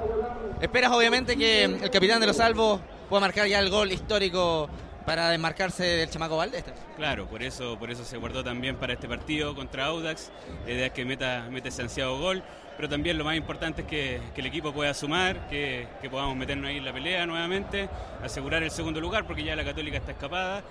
[0.62, 2.82] Esperas obviamente que el capitán de los salvos
[3.12, 4.70] pueda marcar ya el gol histórico
[5.06, 6.64] para desmarcarse del chamaco Valdés.
[6.96, 10.32] Claro, por eso, por eso se guardó también para este partido contra Audax.
[10.66, 12.42] La idea es que meta, meta ese ansiado gol.
[12.78, 16.38] Pero también lo más importante es que, que el equipo pueda sumar, que, que, podamos
[16.38, 17.90] meternos ahí en la pelea nuevamente,
[18.24, 20.64] asegurar el segundo lugar porque ya la Católica está escapada.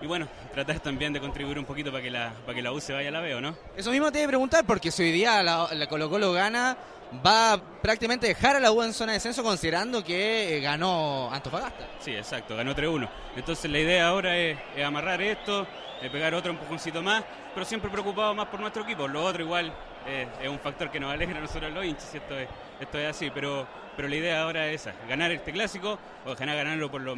[0.00, 2.80] Y bueno, tratar también de contribuir un poquito para que la, para que la U
[2.80, 3.56] se vaya a la veo, ¿no?
[3.76, 6.76] Eso mismo te iba a preguntar, porque si hoy día la, la Colo Colo gana,
[7.24, 11.30] va prácticamente a dejar a la U en zona de descenso considerando que eh, ganó
[11.32, 11.86] Antofagasta.
[12.00, 13.08] Sí, exacto, ganó 3-1.
[13.36, 15.66] Entonces la idea ahora es, amarrar esto,
[16.12, 19.08] pegar otro empujoncito más, pero siempre preocupado más por nuestro equipo.
[19.08, 19.72] Lo otro igual
[20.06, 22.48] eh, es un factor que nos alegra a nosotros los hinchas, esto es,
[22.80, 26.90] esto es así, pero, pero la idea ahora es esa, ganar este clásico, ojalá ganarlo
[26.90, 27.16] por, lo,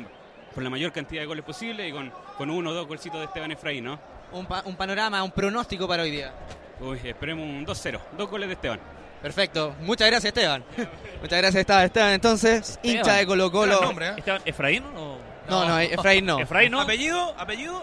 [0.54, 3.26] por la mayor cantidad de goles posible y con, con uno o dos golcitos de
[3.26, 3.98] Esteban Efraín, ¿no?
[4.32, 6.32] Un, pa- un panorama, un pronóstico para hoy día.
[6.80, 8.80] Uy, esperemos un 2-0, dos goles de Esteban.
[9.22, 9.74] Perfecto.
[9.80, 10.64] Muchas gracias, Esteban.
[11.22, 11.84] Muchas gracias, Esteban.
[11.84, 13.80] Esteban, entonces, hincha de Colo Colo.
[13.80, 14.14] Nombre, ¿eh?
[14.18, 15.16] ¿Esteban Efraín o
[15.48, 16.38] No, no, Efraín no.
[16.40, 16.80] Efraín no?
[16.80, 17.34] ¿Apellido?
[17.38, 17.82] ¿Apellido?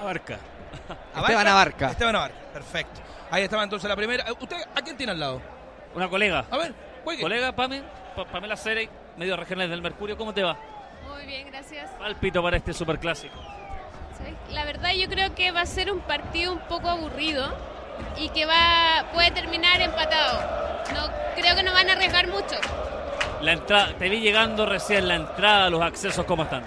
[0.00, 0.38] Abarca.
[1.16, 1.90] Esteban Abarca.
[1.90, 3.00] Esteban Abarca, perfecto.
[3.30, 4.24] Ahí estaba entonces la primera.
[4.28, 5.42] Eh, ¿Usted a quién tiene al lado?
[5.94, 6.44] Una colega.
[6.50, 6.72] A ver,
[7.04, 7.20] juegue.
[7.22, 7.82] Colega Pame,
[8.14, 10.56] Pa- Pamela Cerey, medio regionales del Mercurio, ¿cómo te va?
[11.12, 11.90] Muy bien, gracias.
[11.98, 13.34] Palpito para este superclásico.
[14.50, 17.54] La verdad yo creo que va a ser un partido un poco aburrido
[18.16, 20.40] y que va puede terminar empatado.
[20.94, 22.56] No creo que no van a arriesgar mucho.
[23.40, 26.64] La entrada, te vi llegando recién la entrada, los accesos, ¿cómo están?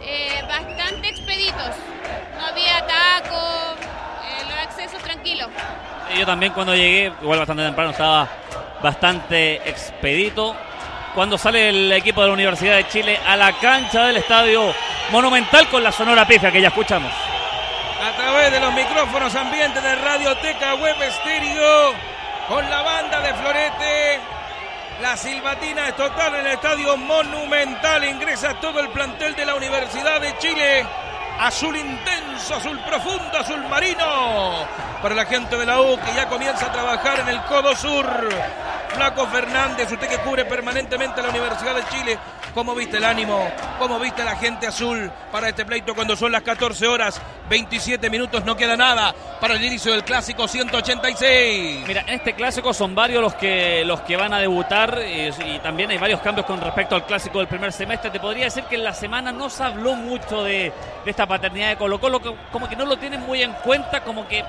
[0.00, 1.70] Eh, bastante expeditos.
[2.38, 3.74] No había taco,
[4.24, 5.48] eh, los accesos tranquilos.
[6.14, 8.28] Y Yo también cuando llegué, igual bastante temprano, estaba
[8.82, 10.56] bastante expedito.
[11.14, 14.74] Cuando sale el equipo de la Universidad de Chile a la cancha del estadio
[15.12, 17.12] Monumental con la sonora pifia que ya escuchamos.
[18.02, 21.94] A través de los micrófonos ambientes de Radioteca Web Estéreo,
[22.48, 24.20] con la banda de Florete.
[25.00, 28.04] La silbatina es total en el estadio Monumental.
[28.04, 30.84] Ingresa todo el plantel de la Universidad de Chile.
[31.38, 34.66] Azul intenso, azul profundo, azul marino.
[35.00, 38.06] Para la gente de la U que ya comienza a trabajar en el Codo Sur.
[38.94, 42.18] Flaco Fernández, usted que cubre permanentemente la Universidad de Chile.
[42.54, 43.50] ¿Cómo viste el ánimo?
[43.80, 47.20] ¿Cómo viste la gente azul para este pleito cuando son las 14 horas?
[47.50, 51.84] 27 minutos, no queda nada para el inicio del clásico 186.
[51.84, 55.58] Mira, en este clásico son varios los que los que van a debutar eh, y
[55.58, 58.12] también hay varios cambios con respecto al clásico del primer semestre.
[58.12, 60.72] Te podría decir que en la semana no se habló mucho de,
[61.04, 62.20] esta paternidad de Colo Colo,
[62.52, 64.44] como que no lo tienen muy en cuenta, como que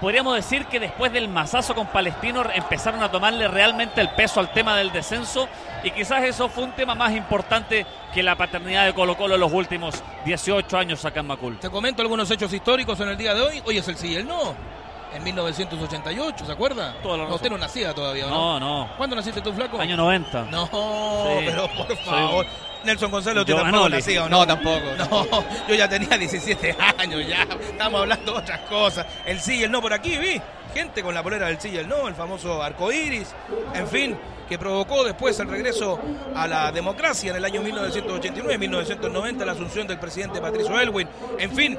[0.00, 4.52] podríamos decir que después del masazo con Palestino empezaron a tomarle realmente el peso al
[4.52, 5.48] tema del descenso
[5.82, 9.40] y quizás eso fue un tema más importante que la paternidad de Colo Colo en
[9.40, 11.58] los últimos 18 años acá en Macul.
[11.58, 13.62] Te comento algunos hechos históricos en el día de hoy.
[13.66, 14.54] Hoy es el sí y el no.
[15.14, 16.94] En 1988, ¿se acuerda?
[17.04, 18.58] No, usted no nacía todavía, ¿no?
[18.58, 19.78] No, no, ¿Cuándo naciste tú, flaco?
[19.80, 20.46] año 90.
[20.50, 21.44] No, Sí.
[21.46, 22.46] pero por Soy favor.
[22.84, 23.96] Nelson Gonzalo, ¿usted tampoco Giovanoli.
[23.96, 24.84] nacía o No, tampoco.
[24.98, 25.26] No,
[25.68, 27.42] yo ya tenía 17 años ya.
[27.42, 29.06] Estamos hablando de otras cosas.
[29.26, 30.40] El sí y el no por aquí, vi.
[30.72, 33.32] Gente con la polera del sí y el no, el famoso arco iris.
[33.74, 34.16] En fin,
[34.48, 36.00] que provocó después el regreso
[36.34, 41.08] a la democracia en el año 1989-1990, la asunción del presidente Patricio Elwin.
[41.38, 41.78] En fin.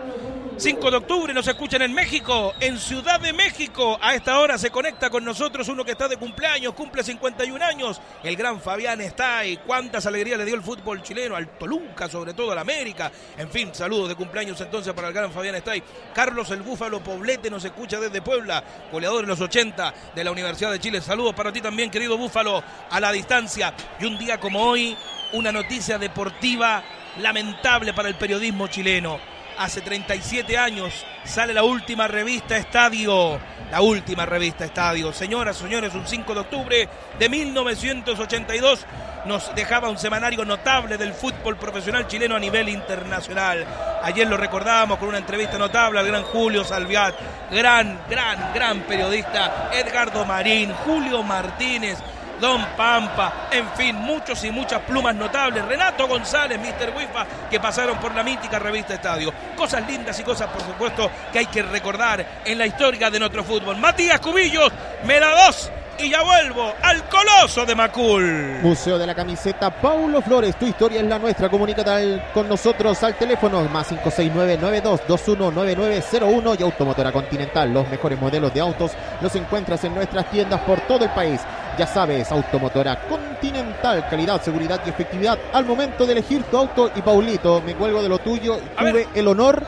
[0.57, 3.97] 5 de octubre nos escuchan en México, en Ciudad de México.
[4.01, 7.99] A esta hora se conecta con nosotros uno que está de cumpleaños, cumple 51 años.
[8.23, 12.33] El gran Fabián está y cuántas alegrías le dio el fútbol chileno al Toluca, sobre
[12.33, 13.11] todo al América.
[13.37, 15.83] En fin, saludos de cumpleaños entonces para el gran Fabián Estay.
[16.13, 18.63] Carlos el Búfalo Poblete nos escucha desde Puebla,
[18.93, 21.01] goleador en los 80 de la Universidad de Chile.
[21.01, 23.73] Saludos para ti también, querido Búfalo, a la distancia.
[23.99, 24.95] Y un día como hoy,
[25.33, 26.81] una noticia deportiva
[27.19, 29.34] lamentable para el periodismo chileno.
[29.57, 33.39] Hace 37 años sale la última revista Estadio.
[33.71, 35.13] La última revista Estadio.
[35.13, 38.85] Señoras, señores, un 5 de octubre de 1982
[39.25, 43.65] nos dejaba un semanario notable del fútbol profesional chileno a nivel internacional.
[44.03, 47.15] Ayer lo recordábamos con una entrevista notable al gran Julio Salviat,
[47.49, 51.97] gran, gran, gran periodista, Edgardo Marín, Julio Martínez,
[52.39, 55.65] Don Pampa, en fin, muchos y muchas plumas notables.
[55.65, 56.93] Renato González, Mr.
[56.95, 59.33] Wifa, que pasaron por la mítica revista Estadio.
[59.55, 63.43] Cosas lindas y cosas, por supuesto, que hay que recordar en la historia de nuestro
[63.43, 63.77] fútbol.
[63.77, 64.71] Matías Cubillos,
[65.03, 68.59] me da dos y ya vuelvo al Coloso de Macul.
[68.61, 71.49] Museo de la Camiseta Paulo Flores, tu historia es la nuestra.
[71.49, 77.73] Comunícate con nosotros al teléfono más 569-92219901 y Automotora Continental.
[77.73, 81.41] Los mejores modelos de autos los encuentras en nuestras tiendas por todo el país.
[81.77, 86.91] Ya sabes, Automotora Continental, calidad, seguridad y efectividad al momento de elegir tu auto.
[86.95, 88.55] Y Paulito, me cuelgo de lo tuyo.
[88.75, 89.07] A Tuve ver.
[89.13, 89.63] el honor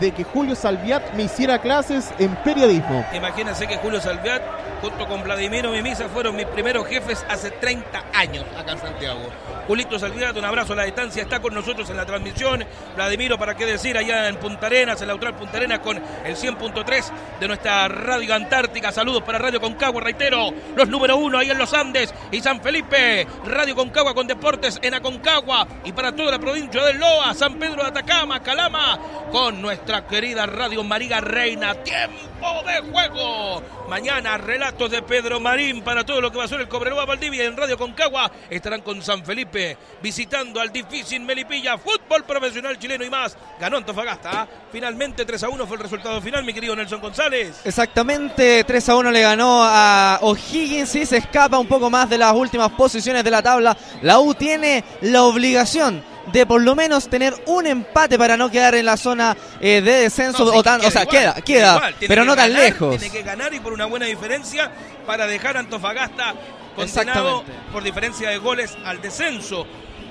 [0.00, 3.06] de que Julio Salviat me hiciera clases en periodismo.
[3.14, 4.42] Imagínense que Julio Salviat,
[4.80, 9.20] junto con Vladimiro Mimisa, fueron mis primeros jefes hace 30 años acá en Santiago.
[9.66, 12.64] Julito Salviat, un abrazo a la distancia, está con nosotros en la transmisión.
[12.94, 17.04] Vladimiro, para qué decir, allá en Punta Arenas, en la Punta Arenas, con el 100.3
[17.40, 18.92] de nuestra Radio Antártica.
[18.92, 23.26] Saludos para Radio Concagua, reitero, los número uno ahí en los Andes y San Felipe.
[23.44, 27.82] Radio Concagua con deportes en Aconcagua y para toda la provincia del Loa, San Pedro
[27.82, 28.98] de Atacama, Calama,
[29.32, 31.74] con nuestra querida Radio María Reina.
[31.74, 33.62] Tiempo de juego.
[33.88, 37.44] Mañana relatos de Pedro Marín para todo lo que va a ser el Cobreloa Valdivia
[37.44, 38.32] en Radio Concagua.
[38.50, 43.36] Estarán con San Felipe visitando al difícil Melipilla, fútbol profesional chileno y más.
[43.60, 44.48] Ganó Antofagasta.
[44.72, 47.60] Finalmente 3 a 1 fue el resultado final, mi querido Nelson González.
[47.64, 52.18] Exactamente, 3 a 1 le ganó a O'Higgins y se escapa un poco más de
[52.18, 53.76] las últimas posiciones de la tabla.
[54.02, 56.02] La U tiene la obligación
[56.32, 59.92] de por lo menos tener un empate para no quedar en la zona eh, de
[60.02, 60.44] descenso.
[60.44, 61.94] No, o, tan- queda o sea, igual, queda, queda, igual.
[62.08, 62.98] Pero no tan lejos.
[62.98, 64.70] Tiene que ganar y por una buena diferencia
[65.06, 66.34] para dejar a Antofagasta
[66.74, 69.66] condenado por diferencia de goles al descenso.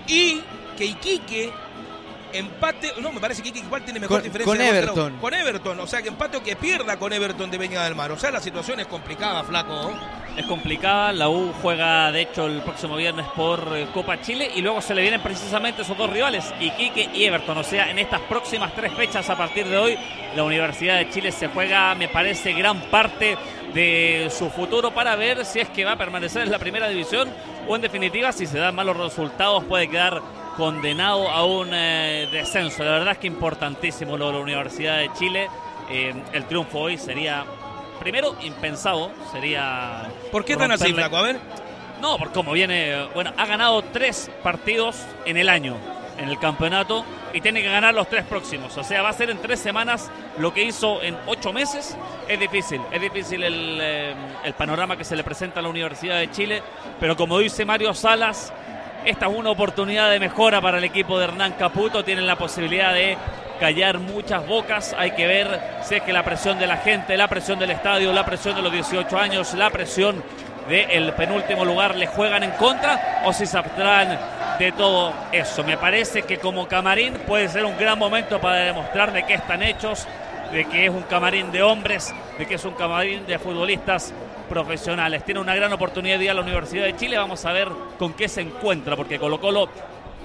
[0.07, 0.41] Y
[0.77, 1.51] que Iquique
[2.37, 5.17] empate, no, me parece que igual tiene mejor Con- diferencia con de Everton.
[5.17, 8.11] Con Everton, o sea que empate o que pierda con Everton de Peña del Mar.
[8.11, 9.93] O sea, la situación es complicada, flaco.
[10.35, 14.61] Es complicada, la U juega de hecho el próximo viernes por eh, Copa Chile y
[14.61, 17.57] luego se le vienen precisamente esos dos rivales, Iquique y Everton.
[17.57, 19.97] O sea, en estas próximas tres fechas a partir de hoy,
[20.35, 23.37] la Universidad de Chile se juega, me parece, gran parte
[23.73, 27.29] de su futuro para ver si es que va a permanecer en la primera división
[27.67, 30.21] o en definitiva, si se dan malos resultados, puede quedar
[30.55, 32.83] condenado a un eh, descenso.
[32.83, 35.49] La verdad es que importantísimo lo de la Universidad de Chile.
[35.89, 37.45] Eh, el triunfo hoy sería,
[37.99, 39.11] primero, impensado.
[39.31, 40.09] Sería.
[40.31, 41.17] ¿Por qué tan así, flaco?
[41.17, 41.39] A ver.
[42.01, 43.07] no, por cómo viene.
[43.13, 45.75] Bueno, ha ganado tres partidos en el año,
[46.17, 48.77] en el campeonato, y tiene que ganar los tres próximos.
[48.77, 51.95] O sea, va a ser en tres semanas lo que hizo en ocho meses.
[52.27, 56.17] Es difícil, es difícil el, eh, el panorama que se le presenta a la Universidad
[56.17, 56.63] de Chile,
[56.99, 58.51] pero como dice Mario Salas,
[59.05, 62.03] esta es una oportunidad de mejora para el equipo de Hernán Caputo.
[62.03, 63.15] Tienen la posibilidad de
[63.59, 64.95] callar muchas bocas.
[64.97, 68.11] Hay que ver si es que la presión de la gente, la presión del estadio,
[68.11, 70.23] la presión de los 18 años, la presión
[70.67, 74.17] del penúltimo lugar le juegan en contra o si se abstraen
[74.57, 75.63] de todo eso.
[75.63, 79.61] Me parece que como camarín puede ser un gran momento para demostrar de qué están
[79.61, 80.07] hechos,
[80.51, 84.13] de que es un camarín de hombres, de que es un camarín de futbolistas
[84.45, 85.23] profesionales.
[85.25, 87.17] Tiene una gran oportunidad de ir a la Universidad de Chile.
[87.17, 89.69] Vamos a ver con qué se encuentra, porque Colo Colo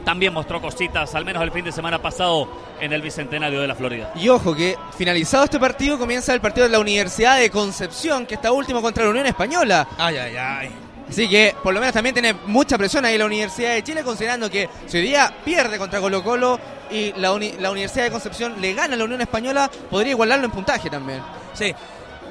[0.04, 2.48] también mostró cositas, al menos el fin de semana pasado
[2.80, 4.12] en el Bicentenario de la Florida.
[4.14, 8.36] Y ojo que finalizado este partido comienza el partido de la Universidad de Concepción, que
[8.36, 9.86] está último contra la Unión Española.
[9.98, 10.70] Ay, ay, ay.
[11.06, 14.48] Así que por lo menos también tiene mucha presión ahí la Universidad de Chile, considerando
[14.48, 16.58] que si hoy día pierde contra Colo Colo
[16.90, 20.46] y la, uni- la Universidad de Concepción le gana a la Unión Española, podría igualarlo
[20.46, 21.20] en puntaje también.
[21.52, 21.74] Sí.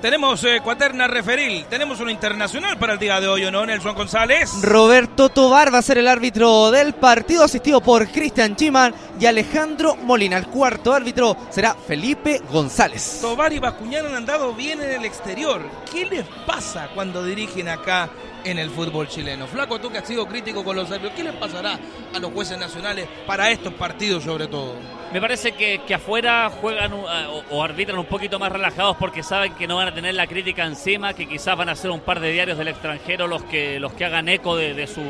[0.02, 1.66] Tenemos eh, cuaterna referil.
[1.66, 4.50] Tenemos una internacional para el día de hoy, ¿o no, Nelson González?
[4.62, 9.98] Roberto Tobar va a ser el árbitro del partido, asistido por Cristian Chiman y Alejandro
[9.98, 10.38] Molina.
[10.38, 13.20] El cuarto árbitro será Felipe González.
[13.22, 15.62] Tobar y Bascuñán han andado bien en el exterior.
[15.92, 18.10] ¿Qué les pasa cuando dirigen acá
[18.44, 19.48] en el fútbol chileno?
[19.48, 21.80] Flaco, tú que has sido crítico con los árbitros, ¿qué les pasará
[22.14, 24.76] a los jueces nacionales para estos partidos sobre todo?
[25.12, 27.06] Me parece que, que afuera juegan uh,
[27.50, 30.66] o, arbitran un poquito más relajados porque saben que no van a tener la crítica
[30.66, 33.92] encima, que quizás van a ser un par de diarios del extranjero los que, los
[33.94, 35.02] que hagan eco de, su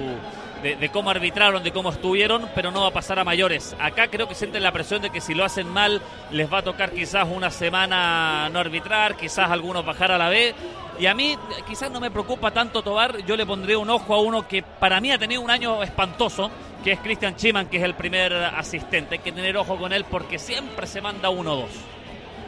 [0.63, 3.75] de, de cómo arbitraron, de cómo estuvieron, pero no va a pasar a mayores.
[3.77, 6.63] Acá creo que sienten la presión de que si lo hacen mal les va a
[6.63, 10.55] tocar quizás una semana no arbitrar, quizás algunos bajar a la B.
[10.99, 14.21] Y a mí quizás no me preocupa tanto Tobar, yo le pondré un ojo a
[14.21, 16.51] uno que para mí ha tenido un año espantoso,
[16.83, 19.15] que es Christian Chiman, que es el primer asistente.
[19.15, 21.71] Hay que tener ojo con él porque siempre se manda uno o dos.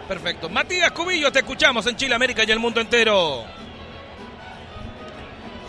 [0.06, 0.50] Perfecto.
[0.50, 3.46] Matías Cubillo, te escuchamos en Chile, América y el mundo entero.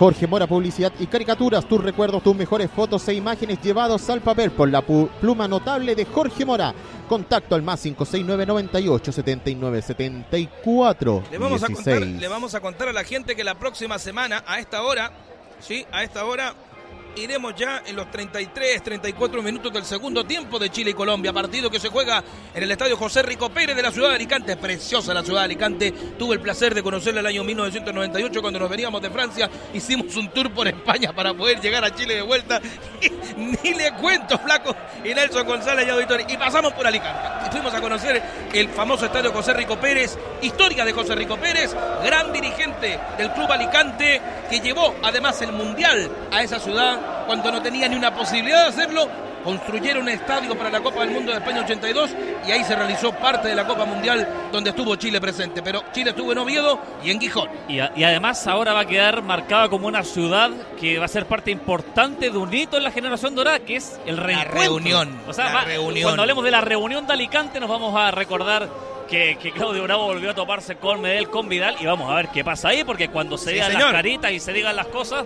[0.03, 4.51] Jorge Mora, publicidad y caricaturas, tus recuerdos, tus mejores fotos e imágenes llevados al papel
[4.51, 6.75] por la pluma notable de Jorge Mora.
[7.09, 12.21] Contacto al más 56998 79 74 Le vamos, a contar, 16.
[12.21, 15.13] le vamos a contar a la gente que la próxima semana, a esta hora,
[15.61, 16.57] sí, a esta hora,
[17.17, 21.33] iremos ya en los 33, 34 minutos del segundo tiempo de Chile y Colombia.
[21.33, 22.23] Partido que se juega
[22.55, 24.57] en el estadio José Rico Pérez de la ciudad de Alicante.
[24.57, 25.93] Preciosa la ciudad de Alicante.
[26.19, 29.51] Tuve el placer de conocerla el año 1998 cuando nos veníamos de Francia.
[29.75, 32.61] Hicimos un tour por España para poder llegar a Chile de vuelta.
[33.37, 34.75] Ni le cuento, flaco.
[35.05, 36.27] Y Nelson González y auditorio.
[36.29, 37.51] Y pasamos por Alicante.
[37.51, 38.23] Fuimos a conocer
[38.53, 40.19] el famoso estadio José Rico Pérez.
[40.41, 46.11] Historia de José Rico Pérez, gran dirigente del Club Alicante, que llevó además el Mundial
[46.31, 49.09] a esa ciudad cuando no tenía ni una posibilidad de hacerlo.
[49.43, 52.11] Construyeron un estadio para la Copa del Mundo de España 82
[52.47, 55.63] y ahí se realizó parte de la Copa Mundial donde estuvo Chile presente.
[55.65, 57.49] Pero Chile estuvo en Oviedo y en Gijón.
[57.69, 61.09] Y, a- y además ahora va a quedar marcada como una ciudad que va a
[61.09, 64.61] ser parte importante de un hito en la generación dorada, que es el reencuentro.
[64.61, 66.05] reunión, O sea, la va- reunión.
[66.05, 68.69] cuando hablemos de la reunión de Alicante nos vamos a recordar
[69.09, 72.29] que, que Claudio Bravo volvió a toparse con Medel, con Vidal, y vamos a ver
[72.29, 73.83] qué pasa ahí, porque cuando se Sí, digan señor.
[73.87, 75.25] las caritas y se digan las cosas,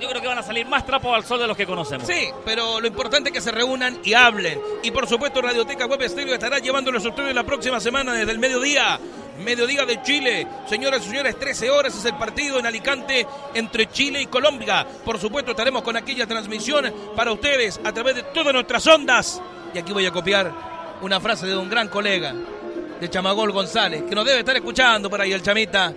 [0.00, 2.06] yo creo que van a salir más trapos al sol de los que conocemos.
[2.06, 4.60] Sí, pero lo importante es que se reúnan y hablen.
[4.82, 8.38] Y por supuesto, Radioteca Web Estéreo estará llevándoles a ustedes la próxima semana desde el
[8.38, 8.98] mediodía.
[9.38, 10.46] mediodía de Chile.
[10.68, 14.86] Señoras y señores, 13 horas es el partido en Alicante entre Chile y Colombia.
[15.04, 19.40] Por supuesto, estaremos con aquella transmisión para ustedes a través de todas nuestras ondas.
[19.74, 20.52] Y aquí voy a copiar
[21.00, 22.34] una frase de un gran colega,
[23.00, 25.94] de Chamagol González, que nos debe estar escuchando por ahí el chamita.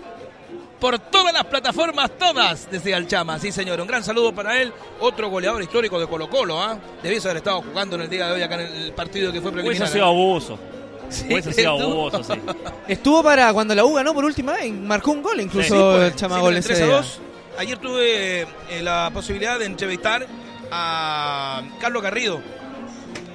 [0.84, 3.39] Por todas las plataformas, todas, decía el Chama.
[3.39, 3.79] Sí, señor.
[3.79, 4.73] Un gran saludo para él.
[4.99, 6.77] Otro goleador histórico de Colo Colo, ¿ah?
[7.01, 9.53] Debiese haber estado jugando en el día de hoy acá en el partido que fue
[9.53, 9.77] preliminar.
[9.84, 10.59] Hubiese sido abuso.
[11.07, 12.09] Sí, Hubiese sido estuvo.
[12.09, 12.41] abuso, sí.
[12.89, 16.11] Estuvo para cuando la U ganó por última vez, marcó un gol incluso Sí, pues,
[16.11, 16.95] el Chama sí, Gol con el ese 3 a día.
[16.97, 17.19] 2.
[17.59, 18.47] Ayer tuve eh,
[18.81, 20.27] la posibilidad de entrevistar
[20.69, 22.41] a Carlos Garrido.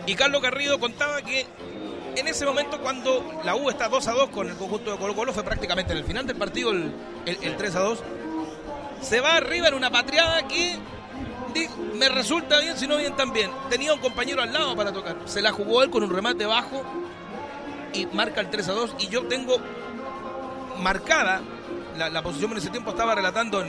[0.04, 1.46] Y Carlos Garrido contaba que
[2.18, 5.14] en ese momento cuando la U está 2 a 2 con el conjunto de Colo
[5.14, 6.92] Colo, fue prácticamente en el final del partido el,
[7.26, 7.98] el- el 3 a 2,
[9.00, 10.76] se va arriba en una patriada que
[11.94, 13.50] me resulta bien, si no bien también.
[13.70, 15.16] Tenía un compañero al lado para tocar.
[15.24, 16.82] Se la jugó él con un remate bajo
[17.92, 19.56] y marca el 3 a 2 y yo tengo
[20.78, 21.40] marcada
[21.96, 23.68] la, la posición en ese tiempo estaba relatando en,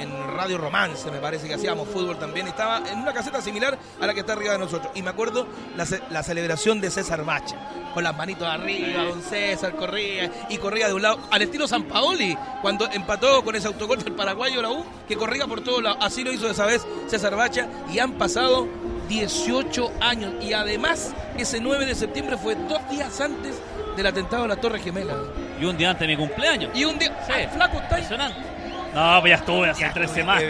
[0.00, 4.06] en Radio Romance, me parece que hacíamos fútbol también, estaba en una caseta similar a
[4.06, 4.90] la que está arriba de nosotros.
[4.94, 5.46] Y me acuerdo
[5.76, 7.56] la, ce- la celebración de César Bacha,
[7.94, 11.84] con las manitos arriba, don César corría y corría de un lado, al estilo San
[11.84, 15.98] Paoli, cuando empató con ese autogol del paraguayo la U, que corría por todos lados.
[16.00, 18.68] Así lo hizo esa vez César Bacha, y han pasado
[19.08, 20.34] 18 años.
[20.42, 23.56] Y además, ese 9 de septiembre fue dos días antes
[23.96, 25.14] del atentado a la Torre Gemela.
[25.60, 26.70] Y un día antes de mi cumpleaños.
[26.74, 27.08] Y un día.
[27.26, 27.32] Sí.
[27.34, 27.98] Ay, flaco, está.
[27.98, 28.38] Impresionante.
[28.94, 30.44] No, pues ya estuve hace tres semanas.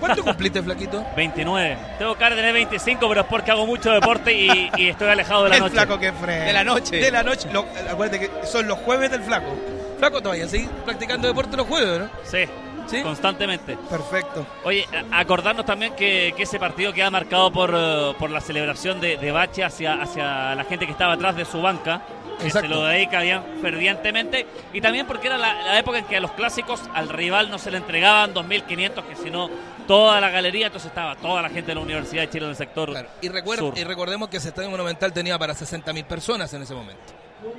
[0.00, 1.04] ¿Cuánto cumpliste, flaquito?
[1.16, 1.78] 29.
[1.98, 5.44] Tengo cara de tener 25, pero es porque hago mucho deporte y, y estoy alejado
[5.44, 5.74] de la el noche.
[5.74, 6.34] flaco que fue.
[6.34, 6.96] De la noche.
[6.96, 7.48] De la noche.
[7.52, 9.54] Lo- acuérdate que son los jueves del flaco.
[9.98, 12.10] Flaco, todavía seguís practicando deporte los jueves, ¿no?
[12.24, 12.44] Sí,
[12.86, 13.02] Sí.
[13.02, 13.76] constantemente.
[13.90, 14.46] Perfecto.
[14.64, 19.16] Oye, acordarnos también que, que ese partido queda marcado por, eh, por la celebración de,
[19.16, 22.02] de Bache hacia, hacia la gente que estaba atrás de su banca,
[22.42, 26.16] que se lo dedica bien fervientemente, y también porque era la, la época en que
[26.16, 29.48] a los clásicos al rival no se le entregaban 2.500, que sino
[29.86, 32.56] toda la galería, entonces estaba toda la gente de la Universidad de Chile en el
[32.56, 33.08] sector Claro.
[33.22, 33.78] Y, sur.
[33.78, 37.02] y recordemos que ese estadio monumental tenía para 60.000 personas en ese momento.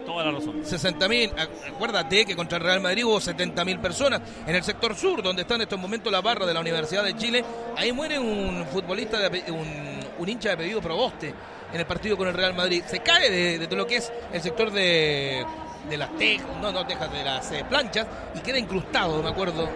[0.05, 0.61] Toda la razón.
[0.63, 5.21] 60.000, ac- acuérdate que contra el Real Madrid hubo 70.000 personas en el sector sur,
[5.21, 7.45] donde está en estos momentos la barra de la Universidad de Chile.
[7.77, 11.33] Ahí muere un futbolista, de un, un hincha de apellido Proboste
[11.73, 12.83] en el partido con el Real Madrid.
[12.87, 15.45] Se cae de, de todo lo que es el sector de,
[15.89, 19.67] de las tejas, no, no tejas, de las eh, planchas y queda incrustado, me acuerdo,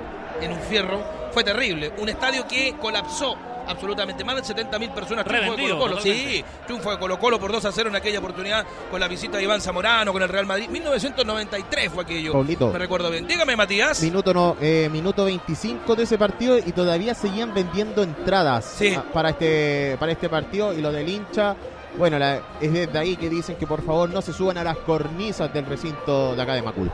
[0.41, 0.99] en un fierro.
[1.31, 1.93] Fue terrible.
[1.97, 3.37] Un estadio que colapsó.
[3.67, 5.23] Absolutamente, más de 70.000 personas.
[5.23, 5.95] Triunfo de Colo-Colo.
[5.97, 6.29] totalmente.
[6.33, 9.37] Sí, triunfo de Colo Colo por 2 a 0 en aquella oportunidad con la visita
[9.37, 10.67] de Iván Zamorano, con el Real Madrid.
[10.67, 12.33] 1993 fue aquello.
[12.33, 12.69] Paulito.
[12.71, 13.27] Me recuerdo bien.
[13.27, 14.01] Dígame, Matías.
[14.01, 18.97] Minuto, no, eh, minuto 25 de ese partido y todavía seguían vendiendo entradas Sí.
[19.13, 21.55] para este para este partido y lo del hincha.
[21.97, 24.77] Bueno, la- es desde ahí que dicen que por favor no se suban a las
[24.77, 26.91] cornisas del recinto de acá de Macul.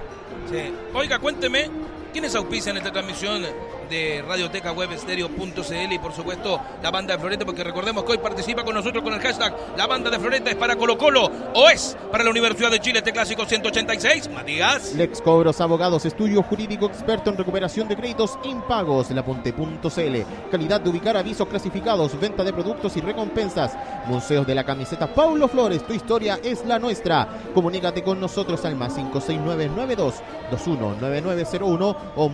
[0.49, 0.73] Sí.
[0.93, 1.69] Oiga, cuénteme,
[2.11, 3.43] ¿quiénes auspician esta transmisión
[3.89, 7.45] de Radioteca Web Estéreo.cl y por supuesto la banda de Floreta?
[7.45, 10.55] Porque recordemos que hoy participa con nosotros con el hashtag La banda de Floreta es
[10.55, 14.29] para Colo Colo o es para la Universidad de Chile este clásico 186.
[14.29, 14.93] Matías.
[14.93, 21.17] Lex Cobros Abogados, estudio jurídico experto en recuperación de créditos impagos, laponte.cl, calidad de ubicar
[21.17, 23.77] avisos clasificados, venta de productos y recompensas,
[24.07, 27.27] museos de la camiseta Paulo Flores, tu historia es la nuestra.
[27.53, 30.15] Comunícate con nosotros al más 56992
[30.51, 32.29] 219901 o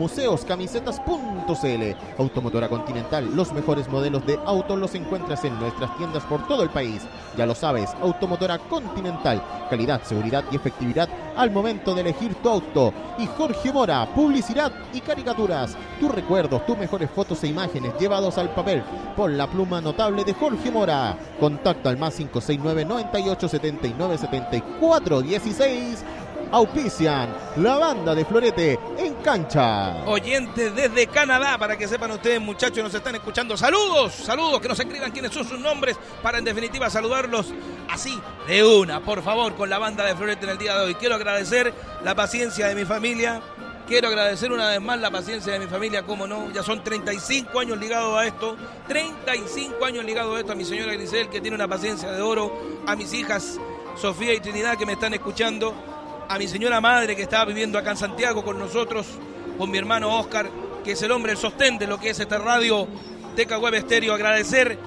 [1.43, 2.21] museoscamisetas.cl.
[2.21, 6.69] Automotora Continental, los mejores modelos de autos los encuentras en nuestras tiendas por todo el
[6.69, 7.01] país.
[7.37, 12.93] Ya lo sabes, Automotora Continental, calidad, seguridad y efectividad al momento de elegir tu auto.
[13.17, 15.75] Y Jorge Mora, publicidad y caricaturas.
[15.99, 18.83] Tus recuerdos, tus mejores fotos e imágenes llevados al papel
[19.15, 21.17] por la pluma notable de Jorge Mora.
[21.39, 26.03] Contacto al más 569 98 79 74 16.
[26.53, 30.03] Auspician la banda de Florete en cancha.
[30.05, 33.57] oyentes desde Canadá, para que sepan ustedes, muchachos, nos están escuchando.
[33.57, 37.47] Saludos, saludos, que nos escriban quiénes son sus nombres para en definitiva saludarlos
[37.89, 40.93] así, de una, por favor, con la banda de Florete en el día de hoy.
[40.93, 41.73] Quiero agradecer
[42.03, 43.41] la paciencia de mi familia.
[43.87, 47.59] Quiero agradecer una vez más la paciencia de mi familia, como no, ya son 35
[47.59, 48.55] años ligados a esto,
[48.87, 52.53] 35 años ligados a esto, a mi señora Grisel, que tiene una paciencia de oro,
[52.85, 53.59] a mis hijas
[53.95, 55.73] Sofía y Trinidad, que me están escuchando,
[56.27, 59.07] a mi señora madre que estaba viviendo acá en Santiago con nosotros,
[59.57, 60.49] con mi hermano Oscar,
[60.83, 62.87] que es el hombre, el sostén de lo que es esta radio
[63.35, 64.13] Teca Web Estéreo.
[64.13, 64.77] Agradecer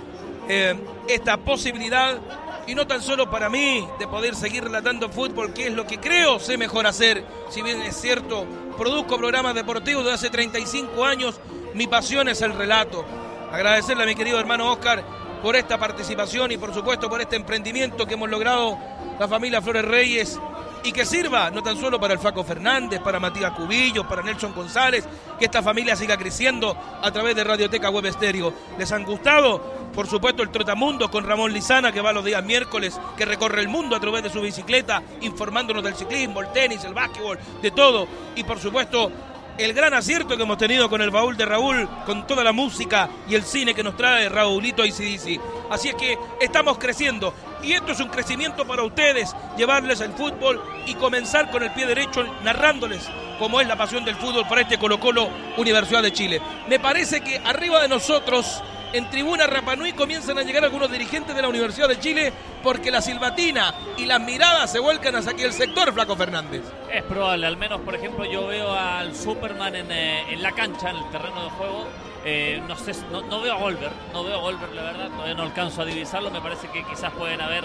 [0.49, 0.75] eh,
[1.09, 2.19] esta posibilidad
[2.67, 5.99] y no tan solo para mí de poder seguir relatando fútbol, que es lo que
[5.99, 7.25] creo sé mejor hacer.
[7.51, 11.41] Si bien es cierto, produzco programas deportivos desde hace 35 años,
[11.75, 13.05] mi pasión es el relato.
[13.53, 15.05] Agradecerle a mi querido hermano Oscar
[15.43, 18.79] por esta participación y por supuesto por este emprendimiento que hemos logrado
[19.19, 20.41] la familia Flores Reyes
[20.85, 24.55] y que sirva no tan solo para el Flaco Fernández, para Matías Cubillo, para Nelson
[24.55, 25.05] González,
[25.39, 28.53] que esta familia siga creciendo a través de Radioteca Web Estéreo.
[28.79, 29.87] ¿Les han gustado?
[29.95, 33.69] Por supuesto, el Trotamundo con Ramón Lizana, que va los días miércoles, que recorre el
[33.69, 38.07] mundo a través de su bicicleta, informándonos del ciclismo, el tenis, el básquetbol, de todo.
[38.35, 39.11] Y por supuesto,
[39.59, 43.09] el gran acierto que hemos tenido con el baúl de Raúl, con toda la música
[43.29, 45.41] y el cine que nos trae Raúlito ICDC.
[45.71, 47.33] Así es que estamos creciendo
[47.63, 51.87] y esto es un crecimiento para ustedes, llevarles el fútbol y comenzar con el pie
[51.87, 56.41] derecho narrándoles cómo es la pasión del fútbol para este Colo Colo Universidad de Chile.
[56.69, 58.63] Me parece que arriba de nosotros
[58.97, 62.33] en tribuna Rapanui comienzan a llegar algunos dirigentes de la Universidad de Chile
[62.63, 66.63] porque la silbatina y las miradas se vuelcan hacia aquí el sector, Flaco Fernández.
[66.93, 70.91] Es probable, al menos por ejemplo yo veo al Superman en, eh, en la cancha,
[70.91, 71.87] en el terreno de juego,
[72.29, 75.45] eh, no sé, no, veo a Golver, no veo a Golver, la verdad, todavía no
[75.45, 76.29] alcanzo a divisarlo.
[76.33, 77.63] Me parece que quizás pueden haber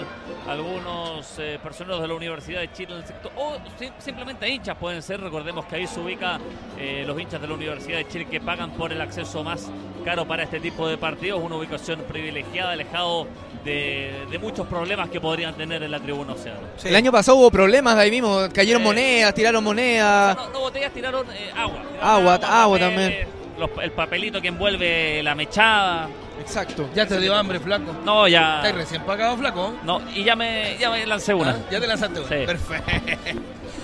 [0.48, 3.56] algunos eh, personeros de la Universidad de Chile en el sector, o
[3.98, 5.20] simplemente hinchas pueden ser.
[5.20, 6.38] Recordemos que ahí se ubica
[6.78, 9.68] eh, los hinchas de la Universidad de Chile que pagan por el acceso más
[10.04, 13.26] caro para este tipo de partidos, una ubicación privilegiada, alejado
[13.64, 16.60] de, muchos problemas que podrían tener en la tribuna Océano.
[16.84, 20.36] El año pasado hubo problemas ahí mismo, cayeron monedas, tiraron monedas.
[20.52, 21.82] no, botellas, tiraron agua.
[22.00, 23.41] agua, agua también
[23.82, 26.08] el papelito que envuelve la mechada.
[26.40, 26.88] Exacto.
[26.94, 27.94] ¿Ya te dio hambre, flaco?
[28.04, 28.56] No, ya.
[28.56, 29.74] ¿Estás recién pagado, flaco?
[29.84, 31.50] No, y ya me, ya me lancé una.
[31.50, 32.28] Ah, ya te lanzaste una.
[32.28, 32.92] Perfecto.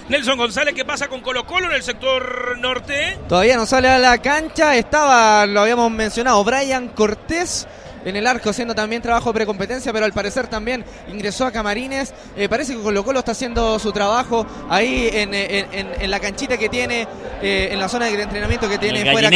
[0.08, 3.18] Nelson González, ¿qué pasa con Colo Colo en el sector norte?
[3.28, 4.74] Todavía no sale a la cancha.
[4.74, 7.68] Estaba, lo habíamos mencionado, Brian Cortés
[8.05, 12.12] en el arco haciendo también trabajo de precompetencia, pero al parecer también ingresó a Camarines.
[12.36, 16.68] Eh, parece que Colo Colo está haciendo su trabajo ahí en, en, la canchita que
[16.68, 17.07] tiene,
[17.42, 19.30] eh, en la zona de entrenamiento que tiene fuera.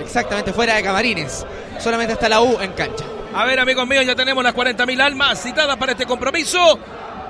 [0.00, 1.46] Exactamente, fuera de Camarines.
[1.78, 3.04] Solamente está la U en cancha.
[3.34, 6.78] A ver, amigos míos, ya tenemos las 40.000 almas citadas para este compromiso.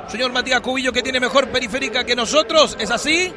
[0.09, 3.33] Señor Matías Cubillo, que tiene mejor periférica que nosotros, ¿es así?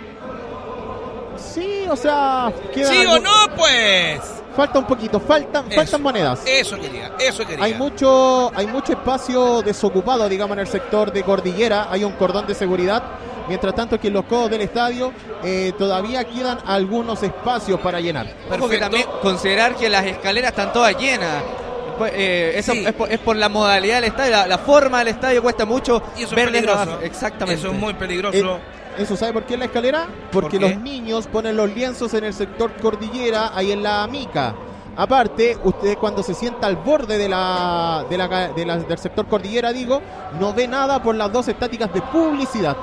[1.37, 2.51] Sí, o sea.
[2.73, 4.40] ¿Sí o no, pues?
[4.55, 6.41] Falta un poquito, faltan, faltan monedas.
[6.45, 7.63] Eso quería, eso quería.
[7.63, 11.87] Hay mucho, hay mucho espacio desocupado, digamos, en el sector de cordillera.
[11.89, 13.03] Hay un cordón de seguridad.
[13.47, 15.11] Mientras tanto, que en los codos del estadio
[15.43, 18.27] eh, todavía quedan algunos espacios para llenar.
[18.69, 21.43] que también considerar que las escaleras están todas llenas.
[21.97, 26.01] Pues, eh, eso es, por, la modalidad del estadio, la, forma del estadio cuesta mucho
[26.17, 27.61] y eso es Exactamente.
[27.61, 28.59] Eso es muy peligroso.
[28.97, 30.07] ¿Eso sabe por qué en la escalera?
[30.31, 34.55] Porque los niños ponen los lienzos en el sector cordillera, ahí en la mica.
[34.95, 40.01] Aparte, usted cuando se sienta al borde de la, de la, del sector cordillera, digo,
[40.39, 42.75] no ve nada por las dos estáticas de publicidad.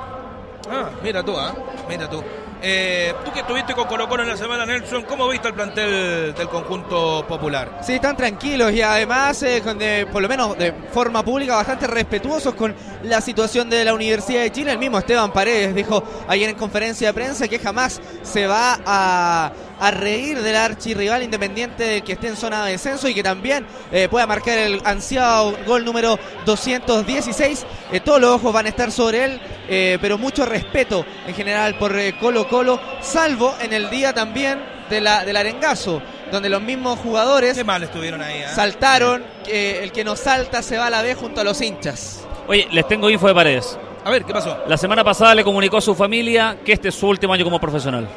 [0.71, 1.55] Ah, mira tú, ¿ah?
[1.89, 2.23] Mira tú.
[2.61, 6.35] Eh, tú que estuviste con Colo Colo en la semana, Nelson, ¿cómo viste el plantel
[6.35, 7.79] del conjunto popular?
[7.83, 12.75] Sí, están tranquilos y además, eh, por lo menos de forma pública, bastante respetuosos con
[13.05, 14.73] la situación de la Universidad de Chile.
[14.73, 19.91] El mismo Esteban Paredes dijo ayer en conferencia de prensa que jamás se va a
[19.91, 24.27] reír del archirrival independiente que esté en zona de descenso y que también eh, pueda
[24.27, 27.67] marcar el ansiado gol número 216.
[27.93, 31.77] Eh, todos los ojos van a estar sobre él, eh, pero mucho respeto en general
[31.79, 36.99] por Colo Colo, salvo en el día también de la, del arengazo, donde los mismos
[36.99, 41.41] jugadores mal estuvieron ahí, saltaron, el que no salta se va a la vez junto
[41.41, 42.27] a los hinchas.
[42.47, 43.79] Oye, les tengo info de paredes.
[44.05, 44.57] A ver, ¿qué pasó?
[44.67, 47.61] La semana pasada le comunicó a su familia que este es su último año como
[47.61, 48.09] profesional.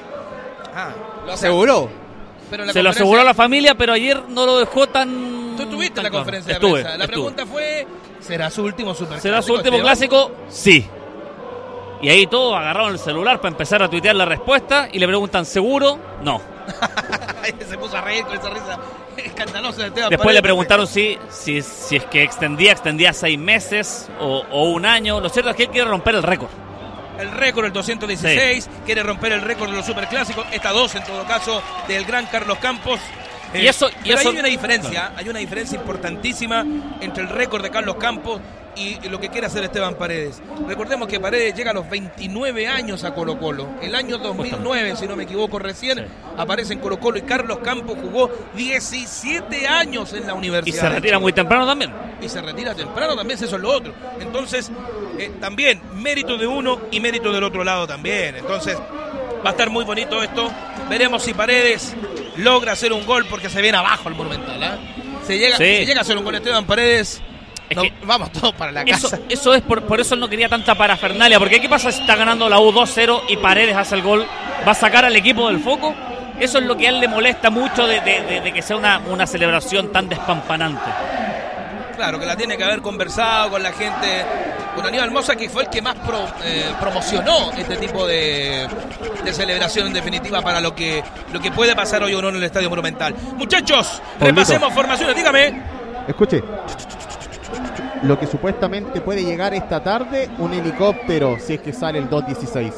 [0.74, 0.92] Ah,
[1.26, 1.90] lo aseguró.
[2.72, 5.56] Se lo aseguró a la familia, pero ayer no lo dejó tan.
[5.58, 6.98] Tú estuviste en la conferencia de prensa.
[6.98, 7.86] La pregunta fue:
[8.22, 10.32] ¿será su último super ¿Será su último clásico?
[10.50, 10.86] Sí.
[12.02, 15.46] Y ahí todos agarraron el celular para empezar a tuitear la respuesta y le preguntan:
[15.46, 16.00] ¿seguro?
[16.24, 16.42] No.
[17.70, 18.80] Se puso a reír con esa risa
[19.18, 24.44] escandalosa de Después le preguntaron si, si, si es que extendía, extendía seis meses o,
[24.52, 25.20] o un año.
[25.20, 26.50] Lo cierto es que él quiere romper el récord
[27.20, 31.24] el récord, el 216, quiere romper el récord de los superclásicos, esta dos en todo
[31.26, 33.00] caso, del gran Carlos Campos.
[33.54, 34.30] Y eso, y eso...
[34.30, 36.66] hay una diferencia, hay una diferencia importantísima
[37.02, 38.42] entre el récord de Carlos Campos
[38.76, 40.42] y lo que quiere hacer Esteban Paredes.
[40.68, 43.68] Recordemos que Paredes llega a los 29 años a Colo Colo.
[43.82, 46.06] El año 2009, si no me equivoco, recién
[46.38, 50.76] aparece en Colo Colo y Carlos Campos jugó 17 años en la universidad.
[50.76, 51.92] Y se retira muy temprano también.
[52.22, 53.94] Y se retira temprano también, eso es lo otro.
[54.20, 54.72] Entonces,
[55.18, 58.36] eh, también mérito de uno y mérito del otro lado también.
[58.36, 58.78] Entonces,
[59.46, 60.50] va a estar muy bonito esto.
[60.90, 61.94] Veremos si Paredes
[62.38, 64.64] logra hacer un gol porque se viene abajo el Monumental.
[64.64, 64.70] ¿eh?
[65.26, 67.22] Se llega, se llega a hacer un gol Esteban Paredes
[68.06, 69.20] vamos todos para la casa.
[69.30, 71.40] Eso, es por, eso él no quería tanta parafernalia.
[71.40, 74.26] Porque ¿qué pasa si está ganando la U 2-0 y Paredes hace el gol?
[74.68, 75.94] ¿Va a sacar al equipo del foco?
[76.40, 79.92] Eso es lo que a él le molesta mucho de, que sea una, una celebración
[79.92, 80.90] tan despampanante.
[82.02, 84.26] Claro, que la tiene que haber conversado con la gente
[84.76, 88.68] con Aníbal Mosa, que fue el que más pro- eh, promocionó este tipo de,
[89.24, 92.38] de celebración en definitiva para lo que, lo que puede pasar hoy o no en
[92.38, 93.14] el Estadio Monumental.
[93.36, 94.26] Muchachos, Pablito.
[94.42, 95.62] repasemos formaciones, dígame.
[96.08, 96.42] Escuche.
[98.02, 102.74] Lo que supuestamente puede llegar esta tarde, un helicóptero, si es que sale el 216.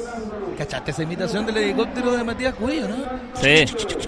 [0.58, 2.96] ¿Cachaste esa imitación del helicóptero de Matías Curillo, no?
[3.42, 3.66] Sí,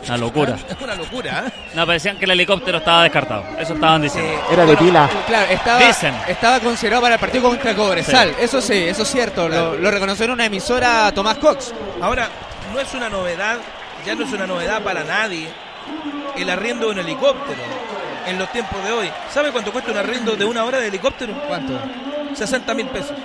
[0.07, 0.55] una locura.
[0.69, 1.51] Es una locura, ¿eh?
[1.73, 3.43] No, parecían que el helicóptero estaba descartado.
[3.59, 4.31] Eso estaban diciendo.
[4.51, 5.09] Era de pila.
[5.27, 6.13] Claro, estaba, Dicen.
[6.27, 8.33] estaba considerado para el partido contra Cobresal.
[8.39, 9.49] Eso sí, eso es cierto.
[9.49, 11.73] Lo, lo reconoció en una emisora Tomás Cox.
[12.01, 12.29] Ahora,
[12.73, 13.57] no es una novedad,
[14.05, 15.47] ya no es una novedad para nadie
[16.37, 17.61] el arriendo de un helicóptero
[18.27, 19.09] en los tiempos de hoy.
[19.33, 21.33] ¿Sabe cuánto cuesta un arriendo de una hora de helicóptero?
[21.47, 21.79] ¿Cuánto?
[22.33, 23.15] 60 mil pesos.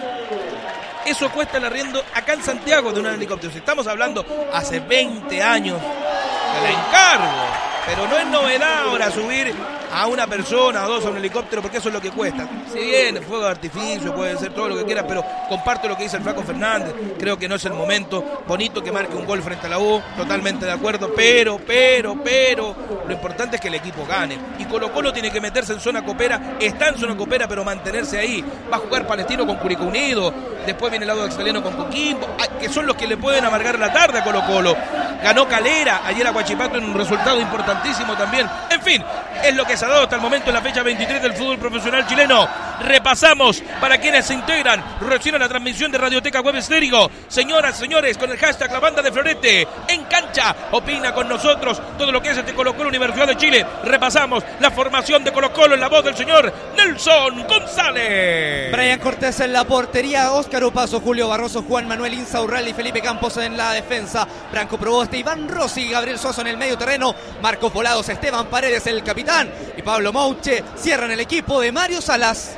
[1.04, 3.52] Eso cuesta el arriendo acá en Santiago de un helicóptero.
[3.52, 7.46] Si estamos hablando hace 20 años, te la encargo.
[7.86, 9.54] Pero no es novedad ahora subir
[9.92, 12.48] a una persona o dos a un helicóptero porque eso es lo que cuesta.
[12.72, 16.04] Si bien fuego de artificio, puede ser todo lo que quiera, pero comparto lo que
[16.04, 16.92] dice el Flaco Fernández.
[17.18, 18.42] Creo que no es el momento.
[18.46, 21.12] Bonito que marque un gol frente a la U, totalmente de acuerdo.
[21.14, 22.74] Pero, pero, pero,
[23.06, 24.38] lo importante es que el equipo gane.
[24.58, 26.56] Y Colo Colo tiene que meterse en zona copera.
[26.60, 28.44] Está en zona copera, pero mantenerse ahí.
[28.72, 30.32] Va a jugar Palestino con Curicó Unido.
[30.66, 33.78] Después viene el lado australiano con Coquimbo, ah, que son los que le pueden amargar
[33.78, 34.76] la tarde a Colo Colo.
[35.22, 38.48] Ganó Calera ayer a Guachipato en un resultado importantísimo también.
[38.70, 39.02] En fin,
[39.42, 42.46] es lo que hasta el momento en la fecha 23 del fútbol profesional chileno.
[42.80, 47.10] Repasamos para quienes se integran recién a la transmisión de Radioteca Web Estéreo.
[47.28, 50.54] Señoras, señores, con el hashtag La Banda de Florete en cancha.
[50.72, 53.66] Opina con nosotros todo lo que es este Colo Colo Universidad de Chile.
[53.84, 58.72] Repasamos la formación de Colo Colo en la voz del señor Nelson González.
[58.72, 63.36] Brian Cortés en la portería, Óscar Opaso, Julio Barroso, Juan Manuel Insaurral y Felipe Campos
[63.38, 64.26] en la defensa.
[64.52, 67.14] Branco Proboste, Iván Rossi, Gabriel Soso en el medio terreno.
[67.42, 69.50] Marcos Volados, Esteban Paredes, el capitán.
[69.76, 72.56] Y Pablo Mouche cierran el equipo de Mario Salas.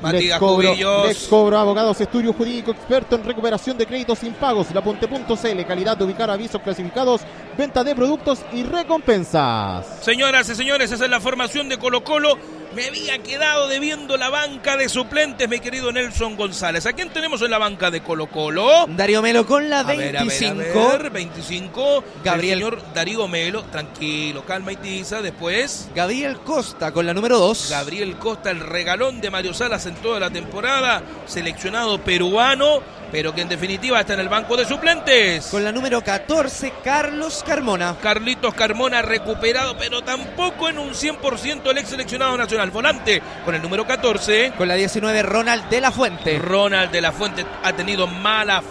[0.00, 1.26] Matías Cubillos.
[1.28, 4.72] cobro abogados, estudio jurídico experto en recuperación de créditos impagos.
[4.72, 7.22] La Ponte.cl, calidad de ubicar avisos clasificados,
[7.56, 9.86] venta de productos y recompensas.
[10.02, 12.38] Señoras y señores, esa es la formación de Colo Colo.
[12.74, 16.84] Me había quedado debiendo la banca de suplentes, mi querido Nelson González.
[16.86, 18.86] ¿A quién tenemos en la banca de Colo Colo?
[18.88, 20.88] Darío Melo con la A ver, a ver, a 25.
[20.98, 22.04] ver, 25.
[22.22, 22.58] Gabriel.
[22.58, 25.22] El señor Darío Melo, tranquilo, calma y tiza.
[25.22, 27.68] Después, Gabriel Costa con la número 2.
[27.70, 31.02] Gabriel Costa, el regalón de Mario Salas en toda la temporada.
[31.26, 35.46] Seleccionado peruano, pero que en definitiva está en el banco de suplentes.
[35.46, 37.96] Con la número 14, Carlos Carmona.
[38.00, 42.70] Carlitos Carmona recuperado, pero tampoco en un 100% el ex seleccionado nacional.
[42.70, 44.52] Volante con el número 14.
[44.56, 46.38] Con la 19, Ronald de la Fuente.
[46.38, 48.62] Ronald de la Fuente ha tenido mala,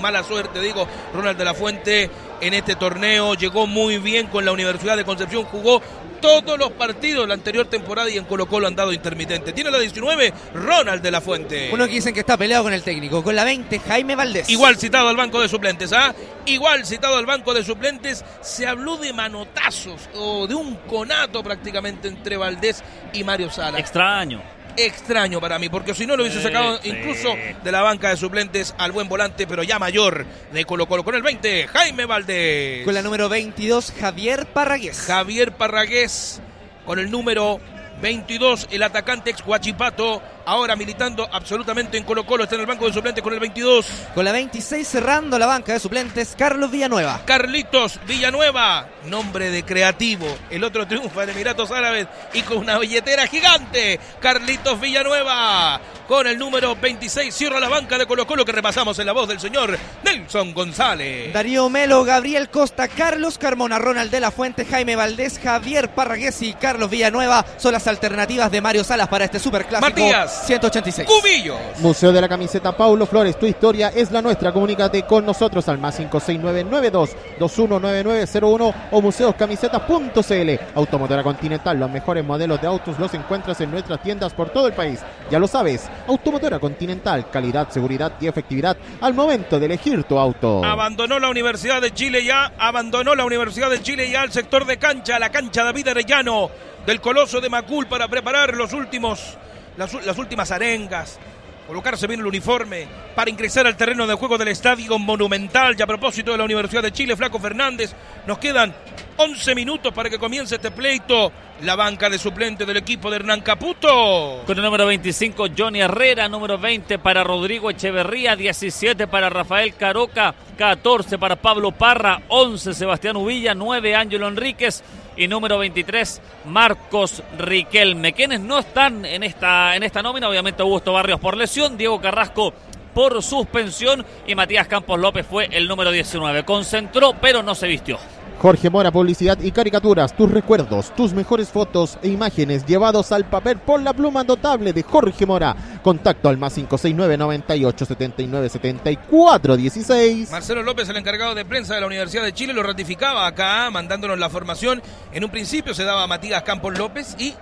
[0.00, 2.10] mala suerte, digo, Ronald de la Fuente
[2.40, 5.82] en este torneo llegó muy bien con la Universidad de Concepción, jugó
[6.20, 9.52] todos los partidos la anterior temporada y en Colo Colo han dado intermitente.
[9.52, 11.70] Tiene la 19, Ronald de la Fuente.
[11.72, 13.22] Uno que dicen que está peleado con el técnico.
[13.22, 14.48] Con la 20, Jaime Valdés.
[14.48, 16.14] Igual citado al banco de suplentes, ¿ah?
[16.46, 22.08] Igual citado al banco de suplentes, se habló de manotazos o de un conato prácticamente
[22.08, 22.82] entre Valdés
[23.12, 23.78] y Mario Sala.
[23.78, 24.55] Extraño.
[24.76, 26.90] Extraño para mí, porque si no lo hubiese sacado sí.
[26.90, 31.04] incluso de la banca de suplentes al buen volante, pero ya mayor de Colo Colo.
[31.04, 32.84] Con el 20, Jaime Valdés.
[32.84, 35.00] Con la número 22, Javier Parragués.
[35.06, 36.40] Javier Parragués
[36.86, 37.60] con el número
[38.00, 42.86] 22, el atacante ex Guachipato, ahora militando absolutamente en Colo Colo, está en el banco
[42.86, 43.86] de suplentes con el 22.
[44.14, 47.20] Con la 26, cerrando la banca de suplentes, Carlos Villanueva.
[47.26, 50.26] Carlitos Villanueva, nombre de creativo.
[50.48, 54.00] El otro triunfa en Emiratos Árabes y con una billetera gigante.
[54.20, 59.06] Carlitos Villanueva, con el número 26, cierra la banca de Colo Colo que repasamos en
[59.06, 61.32] la voz del señor Nelson González.
[61.32, 66.54] Darío Melo, Gabriel Costa, Carlos Carmona, Ronald de la Fuente, Jaime Valdés, Javier Parragués y
[66.54, 70.35] Carlos Villanueva son las alternativas de Mario Salas para este superclásico Matías.
[70.44, 71.08] 186.
[71.08, 71.56] Cubillos.
[71.78, 74.52] Museo de la Camiseta Paulo Flores, tu historia es la nuestra.
[74.52, 80.50] Comunícate con nosotros al más 56992-219901 o museoscamisetas.cl.
[80.74, 84.72] Automotora Continental, los mejores modelos de autos los encuentras en nuestras tiendas por todo el
[84.72, 85.00] país.
[85.30, 90.64] Ya lo sabes, Automotora Continental, calidad, seguridad y efectividad al momento de elegir tu auto.
[90.64, 94.78] Abandonó la Universidad de Chile ya, abandonó la Universidad de Chile ya al sector de
[94.78, 96.50] cancha, la cancha David Arellano
[96.86, 99.36] del Coloso de Macul para preparar los últimos,
[99.76, 101.18] las, últimas arengas,
[101.66, 105.74] colocarse bien el uniforme para ingresar al terreno de juego del Estadio Monumental.
[105.78, 107.92] Y a propósito de la Universidad de Chile, Flaco Fernández,
[108.26, 108.74] nos quedan
[109.16, 111.32] 11 minutos para que comience este pleito.
[111.62, 114.42] La banca de suplente del equipo de Hernán Caputo.
[114.46, 116.28] Con el número 25, Johnny Herrera.
[116.28, 118.36] Número 20 para Rodrigo Echeverría.
[118.36, 120.34] 17 para Rafael Caroca.
[120.56, 124.82] 14 para Pablo Parra, 11 Sebastián Uvilla, 9 Ángelo Enríquez
[125.16, 128.12] y número 23 Marcos Riquelme.
[128.12, 132.52] Quienes no están en esta, en esta nómina, obviamente Augusto Barrios por lesión, Diego Carrasco
[132.94, 136.44] por suspensión y Matías Campos López fue el número 19.
[136.44, 137.98] Concentró pero no se vistió.
[138.38, 143.58] Jorge Mora, publicidad y caricaturas, tus recuerdos, tus mejores fotos e imágenes llevados al papel
[143.58, 145.56] por la pluma notable de Jorge Mora.
[145.82, 150.30] Contacto al más 569 98 79 74 16.
[150.30, 154.18] Marcelo López, el encargado de prensa de la Universidad de Chile, lo ratificaba acá, mandándonos
[154.18, 154.82] la formación.
[155.12, 157.34] En un principio se daba Matías Campos López y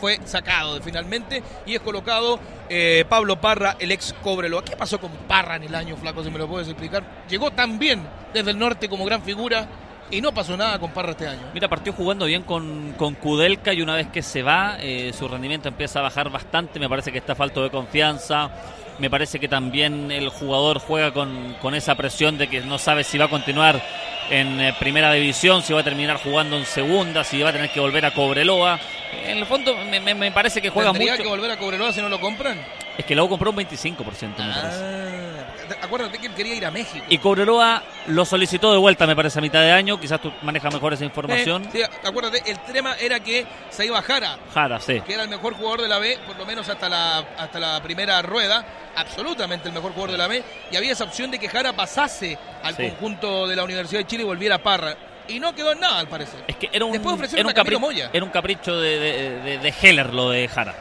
[0.00, 4.64] fue sacado finalmente y es colocado eh, Pablo Parra, el ex Cobreloa.
[4.64, 7.24] ¿Qué pasó con Parra en el año, Flaco, si me lo puedes explicar?
[7.28, 9.68] Llegó tan bien desde el norte como gran figura
[10.14, 11.42] y no pasó nada con Parra este año.
[11.52, 15.26] Mira, partió jugando bien con, con Kudelka y una vez que se va, eh, su
[15.26, 16.78] rendimiento empieza a bajar bastante.
[16.78, 18.50] Me parece que está falto de confianza.
[18.98, 23.02] Me parece que también el jugador juega con, con esa presión de que no sabe
[23.02, 23.82] si va a continuar
[24.30, 27.70] en eh, primera división, si va a terminar jugando en segunda, si va a tener
[27.70, 28.78] que volver a Cobreloa.
[29.26, 31.22] En el fondo me, me- me parece que juega ¿Tendría mucho.
[31.24, 32.58] que volver a Cobreloa si no lo compran?
[32.96, 33.96] Es que luego compró un 25%,
[34.38, 34.84] me parece.
[35.72, 37.04] Ah, acuérdate que él quería ir a México.
[37.08, 39.98] Y Cobreloa lo solicitó de vuelta, me parece, a mitad de año.
[39.98, 41.64] Quizás tú manejas mejor esa información.
[41.64, 45.00] Eh, sí, acuérdate, el tema era que se iba Jara, Jara, sí.
[45.00, 47.82] que era el mejor jugador de la B, por lo menos hasta la, hasta la
[47.82, 51.48] primera rueda, absolutamente el mejor jugador de la B, y había esa opción de que
[51.48, 52.82] Jara pasase al Sí.
[52.90, 54.96] conjunto de la Universidad de Chile y volviera a Parra.
[55.28, 56.40] Y no quedó en nada, al parecer.
[56.46, 58.10] Es que era un, Después ofrecieron era un, capri- Moya.
[58.12, 60.74] era un capricho de, de, de- de Heller lo de Jara.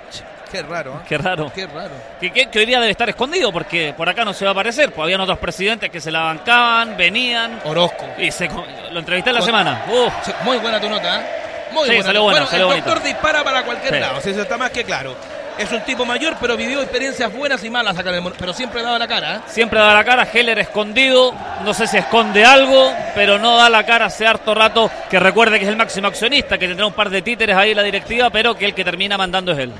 [0.51, 1.05] Qué raro, ¿eh?
[1.07, 1.51] Qué raro.
[1.55, 1.91] Qué raro.
[2.19, 4.53] Que, que- que hoy día debe estar escondido porque por acá no se va a
[4.53, 4.91] aparecer.
[4.91, 8.05] Pues habían otros presidentes que se la bancaban, venían Orozco.
[8.19, 8.49] y se
[8.91, 9.85] lo entrevisté en la Con- semana.
[10.23, 11.25] Sí, Muy buena tu nota, ¿eh?
[11.71, 12.03] Muy Sí, buena.
[12.03, 12.85] salió bueno, salió el bonita.
[12.89, 13.99] doctor dispara para cualquier Sí.
[13.99, 15.15] lado, eso está más que claro.
[15.57, 18.53] Es un tipo mayor, pero vivió experiencias buenas y malas acá en el mon- pero
[18.53, 19.39] siempre daba la cara, ¿eh?
[19.47, 21.31] siempre da la cara, Heller escondido,
[21.63, 25.59] no sé si esconde algo, pero no da la cara hace harto rato, que recuerde
[25.59, 28.29] que es el máximo accionista, que tendrá un par de títeres ahí en la directiva,
[28.31, 29.71] pero que el que termina mandando es él.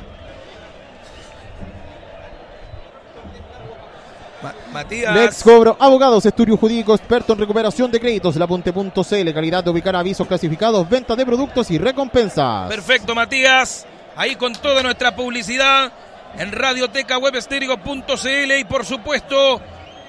[4.44, 5.16] Ma- Matías.
[5.16, 10.28] Lex Cobro, abogados, estudio jurídico, experto en recuperación de créditos, lapunte.cl, calidad de ubicar avisos
[10.28, 12.68] clasificados, venta de productos y recompensas.
[12.70, 13.88] Perfecto, Matías.
[14.16, 15.92] Ahí con toda nuestra publicidad
[16.38, 19.62] en radioteca webestérico.cl y por supuesto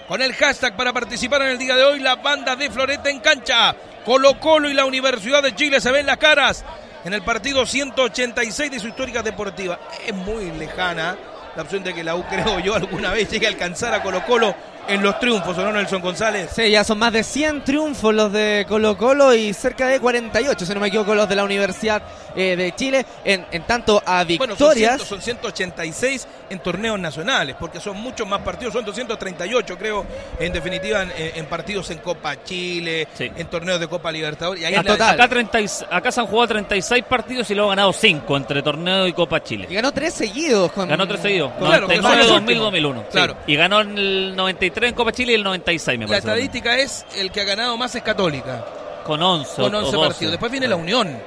[0.09, 3.21] con el hashtag para participar en el día de hoy, la banda de Floreta en
[3.21, 3.75] cancha.
[4.05, 6.65] Colo Colo y la Universidad de Chile se ven las caras
[7.05, 9.81] en el partido 186 de su histórica deportiva.
[10.07, 11.17] Es muy lejana
[11.57, 14.25] la opción de que la U, creo yo, alguna vez llegue a alcanzar a Colo
[14.27, 14.55] Colo
[14.89, 16.51] en los triunfos, ¿o no, Nelson González?
[16.55, 20.67] Sí, ya son más de 100 triunfos los de Colo Colo y cerca de 48,
[20.67, 22.03] si no me equivoco, los de la Universidad
[22.37, 23.05] eh, de Chile.
[23.25, 27.97] En, en tanto a Bueno, son, victorias, 100, son 186 en torneos nacionales, porque son
[28.01, 30.05] muchos más partidos, son 238 creo,
[30.39, 33.31] en definitiva, en, en partidos en Copa Chile, Sí.
[33.37, 34.63] en torneos de Copa Libertadores.
[34.63, 35.15] Y ahí Ah, la- total.
[35.15, 38.63] Acá, 30 y- acá se han jugado 36 partidos y luego han ganado 5 entre
[38.63, 39.67] torneo y Copa Chile.
[39.71, 40.71] y ganó tres seguidos.
[40.73, 41.53] Con, Ganó tres seguidos.
[41.59, 42.65] Claro, que son 99, los 2000, últimos.
[42.65, 43.01] 2001.
[43.03, 43.07] sí.
[43.13, 43.37] Claro.
[43.47, 46.29] Y ganó en el 93 en Copa Chile y el 96, me La parece.
[46.29, 48.65] estadística es el que ha ganado más es Católica,
[49.05, 49.63] Con 11.
[49.63, 50.09] con o 11 12.
[50.09, 50.33] partidos.
[50.33, 51.19] Después viene la Unión,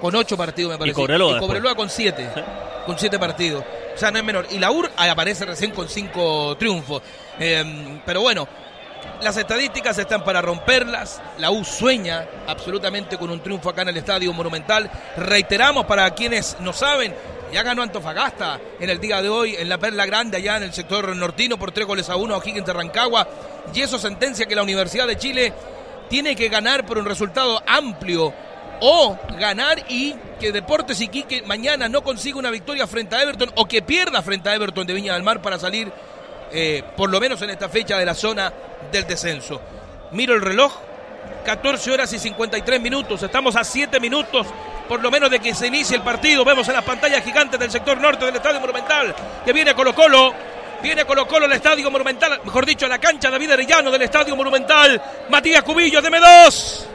[0.00, 0.94] con 8 partidos me parece.
[0.94, 1.48] Cobreloa Y después.
[1.48, 2.28] Cobreloa con 7,
[2.86, 3.64] con 7 partidos.
[3.94, 4.46] O sea, no es menor.
[4.50, 7.02] Y la UR aparece recién con 5 triunfos.
[7.38, 8.46] Eh, pero bueno,
[9.20, 11.20] Las estadísticas están para romperlas.
[11.38, 14.88] La U sueña absolutamente con un triunfo acá en el Estadio Monumental.
[15.16, 17.12] Reiteramos para quienes no saben,
[17.52, 20.72] ya ganó Antofagasta en el día de hoy en la Perla Grande, allá en el
[20.72, 23.28] sector nortino, por tres goles a uno a Higgins de Rancagua.
[23.74, 25.52] Y eso sentencia que la Universidad de Chile
[26.08, 28.32] tiene que ganar por un resultado amplio
[28.80, 33.66] o ganar y que Deportes Iquique mañana no consiga una victoria frente a Everton o
[33.66, 35.92] que pierda frente a Everton de Viña del Mar para salir
[36.50, 38.52] eh, por lo menos en esta fecha de la zona
[38.90, 39.60] del descenso.
[40.10, 40.72] Miro el reloj,
[41.42, 44.46] 14 horas y 53 minutos, estamos a 7 minutos
[44.88, 46.44] por lo menos de que se inicie el partido.
[46.44, 49.14] Vemos en las pantallas gigantes del sector norte del Estadio Monumental
[49.44, 50.34] que viene Colo Colo.
[50.82, 54.34] Viene Colo Colo al Estadio Monumental, mejor dicho, a la cancha David Arellano del Estadio
[54.34, 55.00] Monumental.
[55.30, 56.88] Matías Cubillo, deme dos.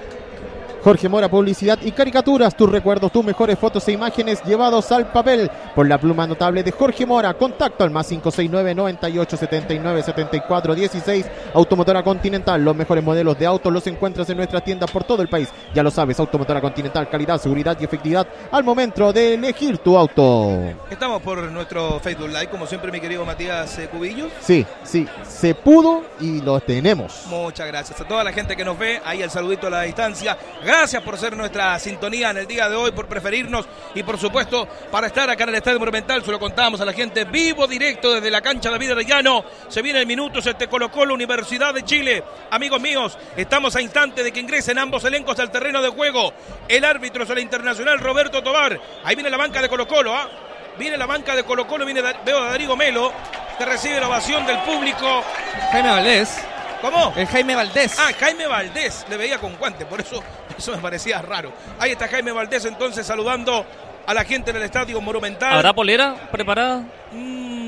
[0.88, 5.52] Jorge Mora, publicidad y caricaturas, tus recuerdos, tus mejores fotos e imágenes llevados al papel
[5.76, 7.34] por la pluma notable de Jorge Mora.
[7.34, 11.26] Contacto al más 569 98 79 74 16.
[11.56, 15.28] Automotora Continental, los mejores modelos de autos los encuentras en nuestras tiendas por todo el
[15.28, 15.50] país.
[15.74, 20.58] Ya lo sabes, Automotora Continental, calidad, seguridad y efectividad al momento de elegir tu auto.
[20.90, 24.32] Estamos por nuestro Facebook Live, como siempre, mi querido Matías eh, Cubillos.
[24.40, 27.26] Sí, sí, se pudo y lo tenemos.
[27.28, 29.02] Muchas gracias a toda la gente que nos ve.
[29.04, 30.38] Ahí el saludito a la distancia.
[30.64, 33.66] Gracias Gracias por ser nuestra sintonía en el día de hoy, por preferirnos
[33.96, 36.24] y por supuesto para estar acá en el Estadio Monumental.
[36.24, 39.44] Se lo contamos a la gente vivo, directo desde la cancha David Arellano.
[39.70, 42.24] Se viene el minuto, se te colocó la Universidad de Chile.
[42.52, 46.32] Amigos míos, estamos a instante de que ingresen ambos elencos al terreno de juego.
[46.68, 48.80] El árbitro es el internacional Roberto Tobar.
[49.04, 50.30] Ahí viene la banca de Colo Colo, ¿ah?
[50.78, 53.12] Viene la banca de Colo Colo, viene, veo a Darío Melo,
[53.58, 55.24] que recibe la ovación del público.
[55.72, 56.38] Jaime Valdés.
[56.82, 57.14] ¿Cómo?
[57.16, 57.98] El Jaime Valdés.
[58.00, 59.06] Ah, Jaime Valdés.
[59.10, 60.24] Le veía con guante, por eso,
[60.58, 61.52] eso me parecía raro.
[61.80, 63.66] Ahí está Jaime Valdés entonces saludando
[64.06, 65.54] a la gente en el estadio Monumental.
[65.54, 66.84] ¿Habrá polera preparada?
[67.12, 67.67] Mm.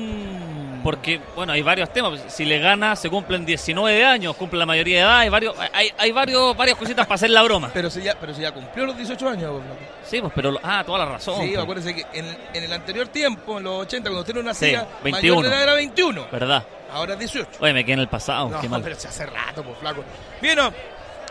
[0.82, 2.20] Porque, bueno, hay varios temas.
[2.28, 5.18] Si le gana, se cumplen 19 años, cumple la mayoría de edad.
[5.18, 7.70] Hay, varios, hay, hay varios, varias cositas para hacer la broma.
[7.72, 9.50] Pero si ya, pero si ya cumplió los 18 años.
[9.52, 9.64] pues,
[10.08, 10.58] Sí, pues, pero.
[10.62, 11.40] Ah, toda la razón.
[11.42, 11.58] Sí, pues.
[11.62, 14.86] acuérdense que en, en el anterior tiempo, en los 80, cuando usted no Sí, nacía,
[15.04, 15.36] 21.
[15.36, 16.26] mayor de edad era 21.
[16.32, 16.64] ¿Verdad?
[16.92, 17.48] Ahora es 18.
[17.60, 18.48] Oye, me quedé en el pasado.
[18.48, 18.82] No, qué mal.
[18.82, 20.02] pero se hace rato, pues flaco.
[20.42, 20.58] Bien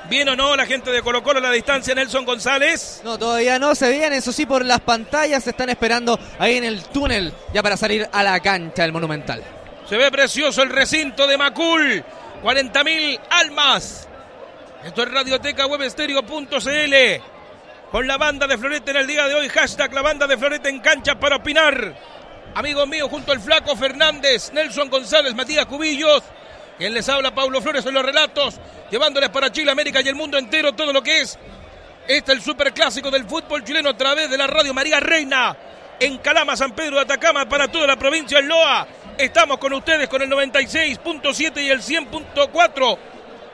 [0.09, 3.01] bien o no, la gente de Colo Colo a la distancia, Nelson González.
[3.03, 6.63] No, todavía no se veían, eso sí, por las pantallas se están esperando ahí en
[6.63, 9.43] el túnel ya para salir a la cancha del Monumental.
[9.89, 12.03] Se ve precioso el recinto de Macul.
[12.43, 14.07] 40.000 almas.
[14.83, 17.23] Esto es Radioteca Webstereo.cl.
[17.91, 19.49] Con la banda de Florete en el día de hoy.
[19.49, 21.95] Hashtag la banda de Florete en cancha para opinar.
[22.55, 26.23] Amigos míos, junto al Flaco Fernández, Nelson González, Matías Cubillos.
[26.79, 28.55] Quien les habla, Paulo Flores en los relatos.
[28.89, 31.37] Llevándoles para Chile, América y el mundo entero todo lo que es.
[32.07, 35.57] Este es el superclásico del fútbol chileno a través de la radio María Reina.
[35.99, 38.87] En Calama, San Pedro de Atacama, para toda la provincia del Loa.
[39.17, 42.97] Estamos con ustedes con el 96.7 y el 100.4.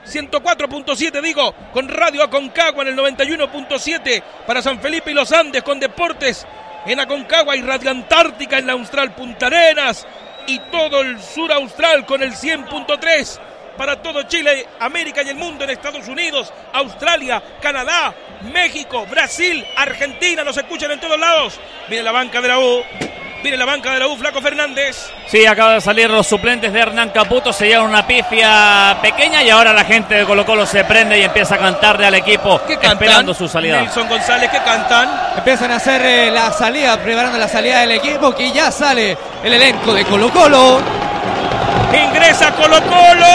[0.06, 5.80] 104.7 digo, con Radio Aconcagua en el 91.7 para San Felipe y los Andes con
[5.80, 6.46] Deportes
[6.86, 10.06] en Aconcagua y Radio Antártica en la Austral Punta Arenas
[10.46, 13.40] y todo el sur austral con el 100.3
[13.76, 18.14] para todo Chile, América y el mundo en Estados Unidos, Australia, Canadá,
[18.52, 21.58] México, Brasil, Argentina, nos escuchan en todos lados.
[21.88, 22.82] Viene la banca de la U,
[23.42, 25.10] viene la banca de la U, Flaco Fernández.
[25.26, 29.50] Sí, acaba de salir los suplentes de Hernán Caputo, se llevan una pifia pequeña y
[29.50, 32.74] ahora la gente de Colo Colo se prende y empieza a cantarle al equipo ¿Qué
[32.74, 33.80] esperando su salida.
[33.80, 35.08] Nelson González, ¿qué cantan?
[35.36, 39.52] Empiezan a hacer eh, la salida, preparando la salida del equipo, que ya sale el
[39.52, 40.80] elenco de Colo Colo.
[41.92, 43.26] Ingresa Colo Colo.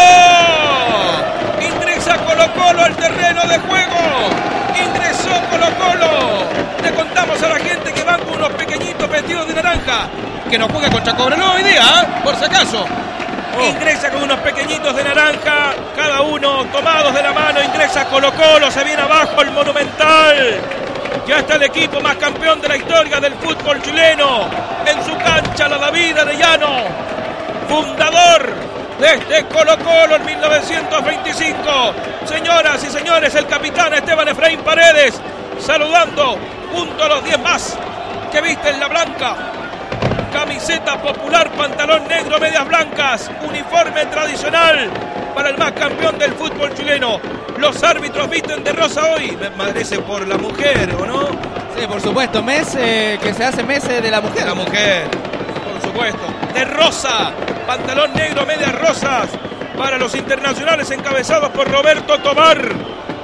[1.61, 4.29] Ingresa Colo Colo al terreno de juego.
[4.75, 6.43] Ingresó Colo Colo.
[6.83, 10.07] Le contamos a la gente que van con unos pequeñitos vestidos de naranja.
[10.49, 12.05] Que no juega contra Cobreloa hoy día, ¿ah?
[12.23, 12.85] por si acaso.
[13.63, 17.61] Ingresa con unos pequeñitos de naranja, cada uno tomados de la mano.
[17.63, 20.59] Ingresa Colo Colo, se viene abajo el Monumental.
[21.27, 24.49] Ya está el equipo más campeón de la historia del fútbol chileno.
[24.85, 27.20] En su cancha, la David Arellano
[27.71, 28.53] fundador
[28.99, 31.93] desde Colo Colo en 1925.
[32.25, 35.19] Señoras y señores, el capitán Esteban Efraín Paredes
[35.57, 36.37] saludando
[36.73, 37.77] junto a los 10 más
[38.29, 39.35] que visten la blanca.
[40.33, 44.89] Camiseta popular, pantalón negro, medias blancas, uniforme tradicional
[45.33, 47.19] para el más campeón del fútbol chileno.
[47.57, 49.37] Los árbitros visten de rosa hoy.
[49.39, 51.29] Me parece por la mujer, ¿o no?
[51.77, 54.45] Sí, por supuesto, mes eh, que se hace mes eh, de la mujer.
[54.45, 56.19] La mujer, por supuesto.
[56.53, 57.31] De rosa,
[57.77, 59.29] pantalón negro, medias rosas.
[59.77, 62.59] Para los internacionales encabezados por Roberto Tobar.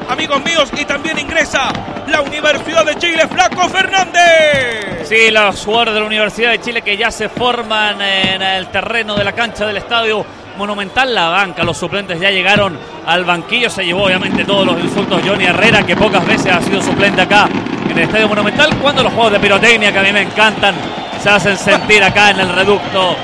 [0.09, 1.67] Amigos míos, y también ingresa
[2.07, 5.05] la Universidad de Chile, Flaco Fernández.
[5.05, 9.15] Sí, los jugadores de la Universidad de Chile que ya se forman en el terreno
[9.15, 10.25] de la cancha del estadio
[10.57, 15.21] Monumental, la banca, los suplentes ya llegaron al banquillo, se llevó obviamente todos los insultos
[15.23, 17.49] Johnny Herrera, que pocas veces ha sido suplente acá
[17.83, 20.73] en el estadio Monumental, cuando los juegos de pirotecnia que a mí me encantan
[21.21, 23.15] se hacen sentir acá en el reducto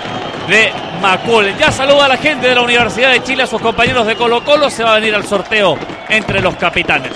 [0.47, 0.71] de
[1.01, 1.55] Macul.
[1.57, 4.43] Ya saluda a la gente de la Universidad de Chile, a sus compañeros de Colo
[4.43, 5.77] Colo, se va a venir al sorteo
[6.09, 7.13] entre los capitanes.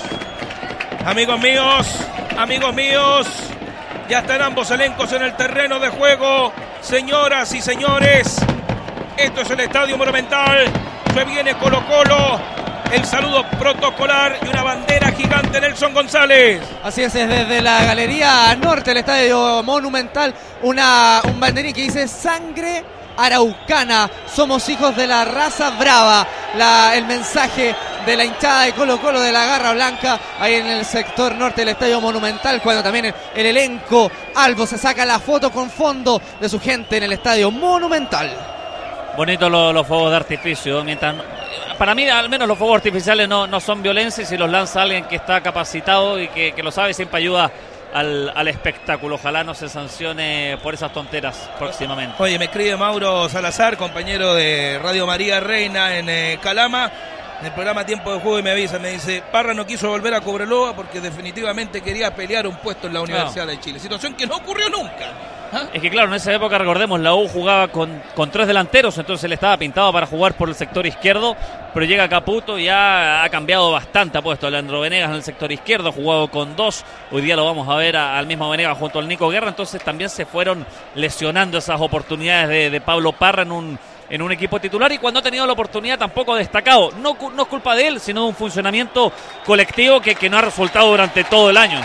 [1.04, 1.86] Amigos míos,
[2.36, 3.26] amigos míos,
[4.08, 6.52] ya están ambos elencos en el terreno de juego.
[6.80, 8.36] Señoras y señores,
[9.16, 10.66] esto es el Estadio Monumental.
[11.14, 12.40] Se viene Colo Colo.
[12.92, 16.62] El saludo protocolar y una bandera gigante Nelson González.
[16.82, 22.08] Así es, es desde la galería norte del estadio monumental, una, un banderín que dice
[22.08, 22.82] sangre
[23.18, 26.26] araucana, somos hijos de la raza brava.
[26.56, 27.74] La, el mensaje
[28.06, 31.60] de la hinchada de Colo Colo de la Garra Blanca, ahí en el sector norte
[31.60, 36.22] del estadio monumental, cuando también el, el elenco Albo se saca la foto con fondo
[36.40, 38.30] de su gente en el estadio monumental.
[39.16, 41.16] Bonitos los, los fuegos de artificio, mientras
[41.76, 44.82] para mí al menos los fuegos artificiales no, no son violencia y si los lanza
[44.82, 47.50] alguien que está capacitado y que, que lo sabe siempre ayuda
[47.92, 49.16] al, al, espectáculo.
[49.16, 52.14] Ojalá no se sancione por esas tonteras próximamente.
[52.18, 56.90] Oye, me escribe Mauro Salazar, compañero de Radio María Reina en eh, Calama.
[57.40, 60.14] en el programa Tiempo de Juego y me avisa, me dice, Parra no quiso volver
[60.14, 63.78] a Cobreloa porque definitivamente quería pelear un puesto en la Universidad de Chile.
[63.78, 65.37] Situación que no ocurrió nunca.
[65.72, 69.24] Es que claro, en esa época, recordemos, la U jugaba con, con tres delanteros, entonces
[69.24, 71.36] él estaba pintado para jugar por el sector izquierdo,
[71.74, 75.22] pero llega Caputo y ya ha cambiado bastante, ha puesto a Leandro Venegas en el
[75.22, 78.76] sector izquierdo, ha jugado con dos, hoy día lo vamos a ver al mismo Venegas
[78.78, 83.42] junto al Nico Guerra, entonces también se fueron lesionando esas oportunidades de, de Pablo Parra
[83.42, 83.78] en un,
[84.10, 86.90] en un equipo titular y cuando ha tenido la oportunidad tampoco ha destacado.
[87.00, 89.12] No, no es culpa de él, sino de un funcionamiento
[89.44, 91.80] colectivo que, que no ha resultado durante todo el año.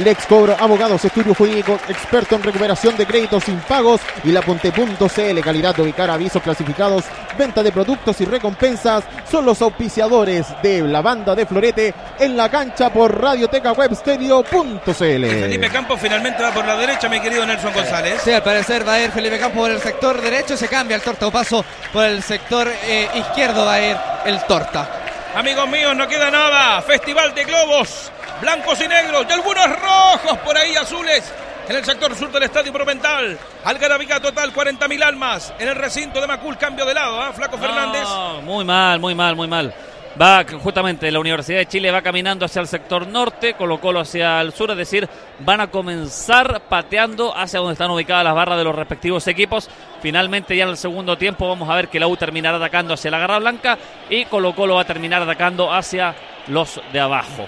[0.00, 5.40] Lex Cobro Abogados, estudio jurídico, experto en recuperación de créditos sin pagos y la Ponte.cl,
[5.42, 7.04] calidad de ubicar avisos clasificados,
[7.36, 12.50] venta de productos y recompensas, son los auspiciadores de la banda de Florete en la
[12.50, 14.90] cancha por Radioteca Webstereo.cl.
[14.90, 18.22] Felipe Campos finalmente va por la derecha, mi querido Nelson González.
[18.24, 21.02] Sí, al parecer va a ir Felipe Campos por el sector derecho, se cambia el
[21.02, 24.88] torta o paso por el sector eh, izquierdo, va a ir el torta.
[25.34, 26.82] Amigos míos, no queda nada.
[26.82, 28.10] Festival de globos,
[28.40, 31.32] blancos y negros, y algunos rojos por ahí azules.
[31.68, 35.54] En el sector sur del Estadio Monumental, Algarabía total, 40.000 almas.
[35.58, 37.32] En el recinto de Macul, cambio de lado, ¿ah?
[37.32, 38.02] Flaco Fernández.
[38.02, 39.72] No, muy mal, muy mal, muy mal.
[40.20, 44.40] Va justamente la Universidad de Chile va caminando hacia el sector norte, Colo Colo hacia
[44.40, 48.64] el sur, es decir, van a comenzar pateando hacia donde están ubicadas las barras de
[48.64, 49.70] los respectivos equipos.
[50.02, 53.12] Finalmente ya en el segundo tiempo vamos a ver que la U terminará atacando hacia
[53.12, 53.78] la Garra Blanca
[54.08, 56.14] y Colo Colo va a terminar atacando hacia
[56.48, 57.46] los de abajo.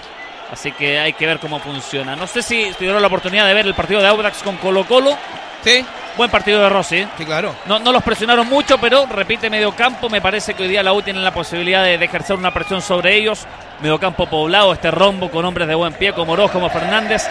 [0.52, 2.14] Así que hay que ver cómo funciona.
[2.14, 5.16] No sé si tuvieron la oportunidad de ver el partido de Audax con Colo Colo.
[5.64, 5.84] Sí,
[6.16, 6.96] Buen partido de Rossi.
[6.98, 7.08] ¿eh?
[7.16, 7.54] sí, claro.
[7.64, 10.10] No, no los presionaron mucho, pero repite medio campo.
[10.10, 12.82] Me parece que hoy día la U tiene la posibilidad de, de ejercer una presión
[12.82, 13.46] sobre ellos.
[13.80, 17.26] Medio campo poblado, este rombo con hombres de buen pie como Oroz, como Fernández.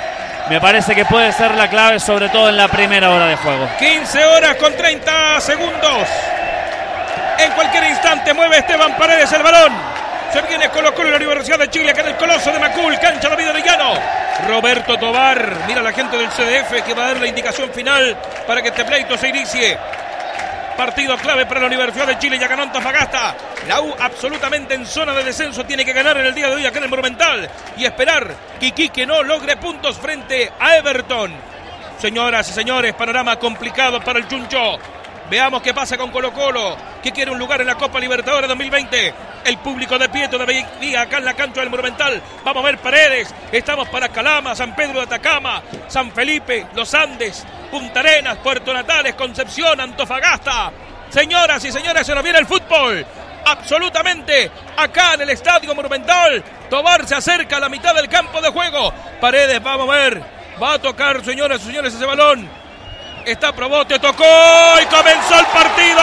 [0.50, 3.70] Me parece que puede ser la clave, sobre todo en la primera hora de juego.
[3.78, 6.08] 15 horas con 30 segundos.
[7.38, 9.91] En cualquier instante mueve Esteban Paredes el balón.
[10.32, 13.28] Se viene Colo Colo la Universidad de Chile, acá en el Coloso de Macul, cancha
[13.28, 13.94] David Orellano.
[14.48, 18.18] Roberto Tobar, mira la gente del CDF que va a dar la indicación final
[18.48, 19.78] para que este pleito se inicie.
[20.78, 23.36] Partido clave para la Universidad de Chile, ya ganó Antofagasta.
[23.68, 26.66] La U absolutamente en zona de descenso tiene que ganar en el día de hoy
[26.66, 28.34] acá en el Monumental y esperar
[28.94, 31.34] que no logre puntos frente a Everton.
[32.00, 34.80] Señoras y señores, panorama complicado para el Chuncho.
[35.32, 39.14] Veamos qué pasa con Colo Colo, que quiere un lugar en la Copa Libertadores 2020.
[39.46, 40.68] El público de pie todavía
[41.00, 42.22] acá en la cancha del Monumental.
[42.44, 43.34] Vamos a ver Paredes.
[43.50, 49.16] Estamos para Calama, San Pedro de Atacama, San Felipe, Los Andes, Punta Arenas, Puerto Natales,
[49.16, 50.74] Concepción, Antofagasta.
[51.10, 53.06] Señoras y señores, se nos viene el fútbol.
[53.46, 56.44] Absolutamente acá en el Estadio Monumental.
[56.70, 58.94] Tobar se acerca a la mitad del campo de juego.
[59.22, 60.22] Paredes, vamos a ver.
[60.62, 62.61] Va a tocar, señoras y señores, ese balón.
[63.26, 64.24] Está Probote, tocó
[64.82, 66.02] y comenzó el partido.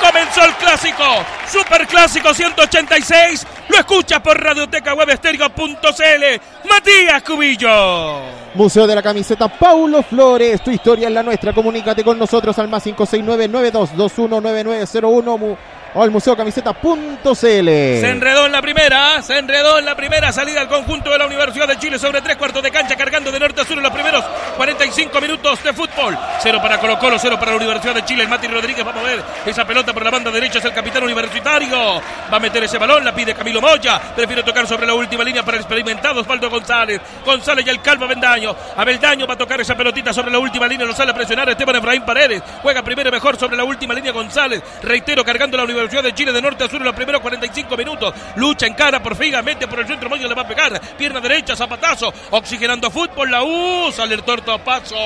[0.00, 1.04] Comenzó el clásico.
[1.50, 3.46] Super clásico 186.
[3.68, 6.68] Lo escuchas por radioteca webstereo.cl.
[6.68, 8.20] Matías Cubillo.
[8.54, 11.52] Museo de la Camiseta Paulo Flores, tu historia es la nuestra.
[11.52, 15.56] Comunícate con nosotros al más 569-9221-9901 mu-
[15.94, 17.30] o al museocamiseta.cl.
[17.30, 21.26] Se enredó en la primera, se enredó en la primera salida al conjunto de la
[21.26, 23.92] Universidad de Chile sobre tres cuartos de cancha, cargando de norte a sur en los
[23.92, 24.24] primeros
[24.56, 26.16] 45 minutos de fútbol.
[26.40, 28.22] Cero para Colo Colo, cero para la Universidad de Chile.
[28.22, 31.02] El Mati Rodríguez, vamos a ver esa pelota por la banda derecha, es el capitán
[31.02, 32.00] universitario.
[32.32, 34.00] Va a meter ese balón, la pide Camilo Moya.
[34.14, 37.00] Prefiere tocar sobre la última línea para el experimentado Osvaldo González.
[37.24, 38.54] González y el Calvo Bendaño.
[38.76, 41.76] Abeldaño va a tocar esa pelotita sobre la última línea, lo sale a presionar Esteban
[41.76, 42.42] Efraín Paredes.
[42.62, 44.62] Juega primero mejor sobre la última línea González.
[44.82, 48.14] Reitero, cargando la Universidad de Chile de norte a sur en los primeros 45 minutos.
[48.36, 50.80] Lucha en cara por Figa, mete por el centro medio, le va a pegar.
[50.96, 52.12] Pierna derecha, zapatazo.
[52.30, 53.90] Oxigenando fútbol, la U.
[53.92, 54.96] Sale el torto paso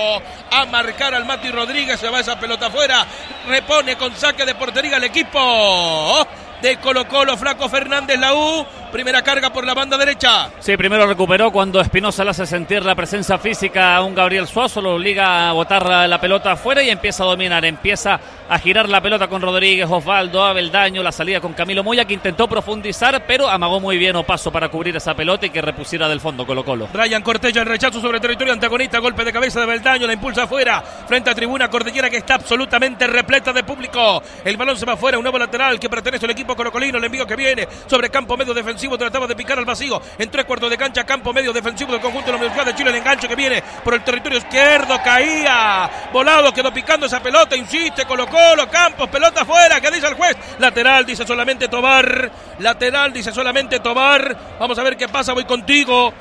[0.50, 2.00] a marcar al Mati Rodríguez.
[2.00, 3.06] Se va esa pelota afuera.
[3.46, 6.26] Repone con saque de portería el equipo
[6.64, 8.64] de Colo Colo, Flaco Fernández, la U.
[8.90, 10.50] Primera carga por la banda derecha.
[10.60, 14.80] Sí, primero recuperó cuando Espinosa le hace sentir la presencia física a un Gabriel Suazo,
[14.80, 19.02] lo obliga a botar la, pelota afuera y empieza a dominar, empieza a girar la
[19.02, 23.80] pelota con Rodríguez, Osvaldo, Abeldaño, la salida con Camilo Moya que intentó profundizar, pero amagó
[23.80, 26.88] muy bien Opaso para cubrir esa pelota y que repusiera del fondo Colo Colo.
[26.94, 30.44] Ryan Cortella el rechazo sobre el territorio antagonista, golpe de cabeza de Beldaño, la impulsa
[30.44, 34.22] afuera, frente a tribuna cordillera que está absolutamente repleta de público.
[34.44, 37.26] El balón se va afuera, un nuevo lateral que pertenece al equipo colocolino, el envío
[37.26, 40.78] que viene sobre campo medio defensivo, trataba de picar al vacío, en tres cuartos de
[40.78, 43.62] cancha, campo medio defensivo del conjunto de la Universidad de Chile, el enganche que viene
[43.82, 49.42] por el territorio izquierdo, caía, volado, quedó picando esa pelota, insiste, Colo Colo, Campos, pelota
[49.42, 54.82] afuera, que dice el juez, lateral, dice solamente Tobar, lateral, dice solamente Tobar, vamos a
[54.82, 56.12] ver qué pasa, voy contigo.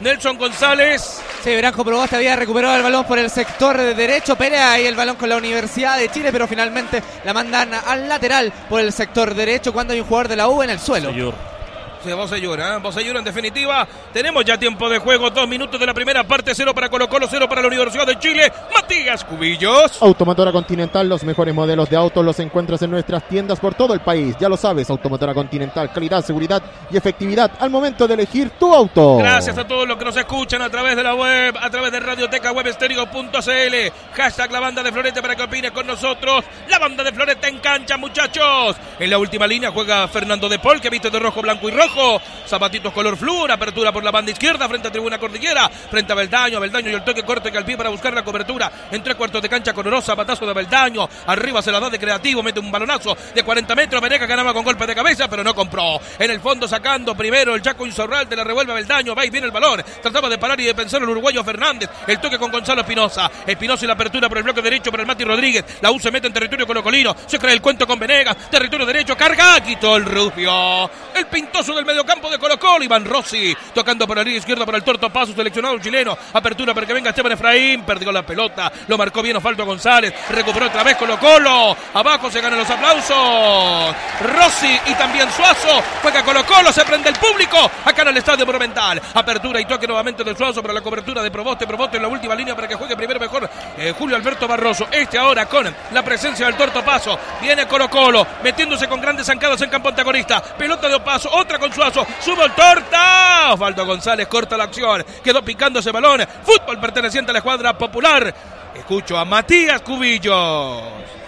[0.00, 4.34] Nelson González Sí, Branco Proboste había recuperado el balón por el sector de derecho.
[4.34, 8.52] Pelea ahí el balón con la Universidad de Chile, pero finalmente la mandan al lateral
[8.68, 11.12] por el sector derecho cuando hay un jugador de la U en el suelo.
[12.06, 12.78] Sí, Bosellur, ¿eh?
[12.80, 13.84] Bosellur en definitiva.
[14.12, 17.26] Tenemos ya tiempo de juego, dos minutos de la primera parte, cero para Colo Colo,
[17.28, 18.52] cero para la Universidad de Chile.
[18.72, 20.00] Matías Cubillos.
[20.00, 24.00] Automotora Continental, los mejores modelos de autos los encuentras en nuestras tiendas por todo el
[24.02, 24.36] país.
[24.38, 29.16] Ya lo sabes, Automotora Continental, calidad, seguridad y efectividad al momento de elegir tu auto.
[29.16, 31.98] Gracias a todos los que nos escuchan a través de la web, a través de
[31.98, 33.92] Radioteca Webstereo.cl.
[34.14, 36.44] Hashtag la banda de Florete para que opines con nosotros.
[36.68, 38.76] La banda de Florete en cancha, muchachos.
[39.00, 41.95] En la última línea juega Fernando de Paul, que viste de rojo, blanco y rojo.
[42.46, 46.60] Zapatitos color flúor, apertura por la banda izquierda, frente a Tribuna Cordillera, frente a Beldaño,
[46.60, 48.70] Beldaño y el toque corte que al pie para buscar la cobertura.
[48.90, 51.08] En tres cuartos de cancha con Orosa, zapatazo de Beldaño.
[51.26, 54.02] Arriba se la da de creativo, mete un balonazo de 40 metros.
[54.02, 55.98] Veneca ganaba con golpe de cabeza, pero no compró.
[56.18, 59.52] En el fondo sacando primero el Chaco Insorralde, la revuelve Beldaño, va y viene el
[59.52, 59.82] balón.
[60.02, 61.88] Trataba de parar y de pensar el uruguayo Fernández.
[62.06, 63.30] El toque con Gonzalo Espinosa.
[63.46, 65.64] Espinosa y la apertura por el bloque derecho para el Mati Rodríguez.
[65.80, 67.16] La U se mete en territorio colocolino.
[67.26, 68.36] Se crea el cuento con Venegas.
[68.50, 70.90] Territorio derecho, carga, quitó el Rubio.
[71.14, 73.56] El pintoso del mediocampo de Colo Colo, Iván Rossi.
[73.74, 76.16] Tocando por la línea izquierda para el torto paso, seleccionado chileno.
[76.32, 77.82] Apertura para que venga Esteban Efraín.
[77.84, 78.70] Perdió la pelota.
[78.88, 80.12] Lo marcó bien Osvaldo González.
[80.30, 81.76] Recuperó otra vez Colo Colo.
[81.94, 83.96] Abajo se ganan los aplausos.
[84.20, 85.82] Rossi y también Suazo.
[86.02, 86.72] Juega Colo Colo.
[86.72, 87.70] Se prende el público.
[87.84, 89.00] Acá en el Estadio Monumental.
[89.14, 91.66] Apertura y toque nuevamente de Suazo para la cobertura de Proboste.
[91.66, 94.88] Proboste en la última línea para que juegue primero mejor eh, Julio Alberto Barroso.
[94.90, 97.18] Este ahora con la presencia del Torto Paso.
[97.40, 98.26] Viene Colo Colo.
[98.42, 100.42] Metiéndose con grandes zancadas en campo antagonista.
[100.42, 101.30] Pelota de Opaso.
[101.32, 102.06] Otra con Suazo.
[102.20, 103.52] Sube el Torta.
[103.52, 105.04] Osvaldo González corta la acción.
[105.22, 106.26] Quedó picando ese balón.
[106.44, 108.34] Fútbol perteneciente a la escuadra popular.
[108.74, 110.82] Escucho a Matías Cubillos.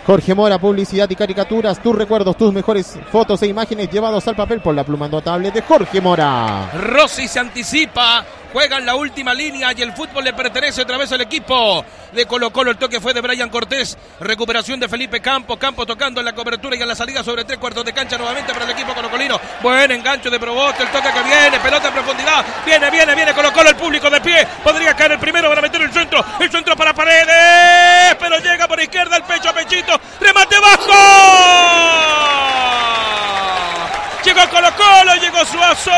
[0.09, 4.63] Jorge Mora, publicidad y caricaturas, tus recuerdos, tus mejores fotos e imágenes llevados al papel
[4.63, 6.71] por la pluma notable de Jorge Mora.
[6.73, 11.13] Rossi se anticipa, juega en la última línea y el fútbol le pertenece otra vez
[11.13, 12.71] al equipo de Colo Colo.
[12.71, 16.75] El toque fue de Brian Cortés, recuperación de Felipe Campos, Campos tocando en la cobertura
[16.75, 19.39] y en la salida sobre tres cuartos de cancha nuevamente para el equipo colocolino.
[19.63, 23.53] Buen engancho de Proboste, el toque que viene, pelota en profundidad, viene, viene, viene Colo
[23.53, 26.75] Colo, el público de pie, podría caer el primero para meter el centro, el centro
[26.75, 27.29] para Paredes,
[28.29, 30.93] pero llega por izquierda el pecho a pechito, remate bajo.
[34.25, 35.91] Llegó Colo Colo, llegó Suazo.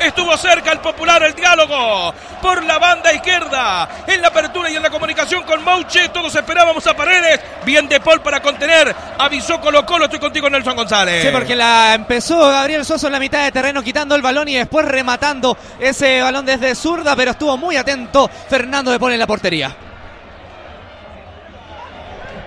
[0.00, 3.88] Estuvo cerca el popular el diálogo por la banda izquierda.
[4.06, 6.08] En la apertura y en la comunicación con Mouche.
[6.08, 7.40] Todos esperábamos a Paredes.
[7.66, 8.94] Bien de Paul para contener.
[9.18, 10.06] Avisó Colo Colo.
[10.06, 11.22] Estoy contigo, Nelson González.
[11.22, 14.54] Sí, porque la empezó Gabriel Suazo en la mitad de terreno quitando el balón y
[14.54, 19.26] después rematando ese balón desde zurda, pero estuvo muy atento Fernando de Paul en la
[19.26, 19.87] portería.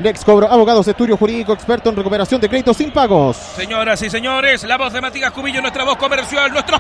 [0.01, 3.37] Lex Cobro, abogados, estudio jurídico, experto en recuperación de créditos sin pagos.
[3.37, 6.77] Señoras y señores, la voz de Matías Cubillo, nuestra voz comercial, nuestro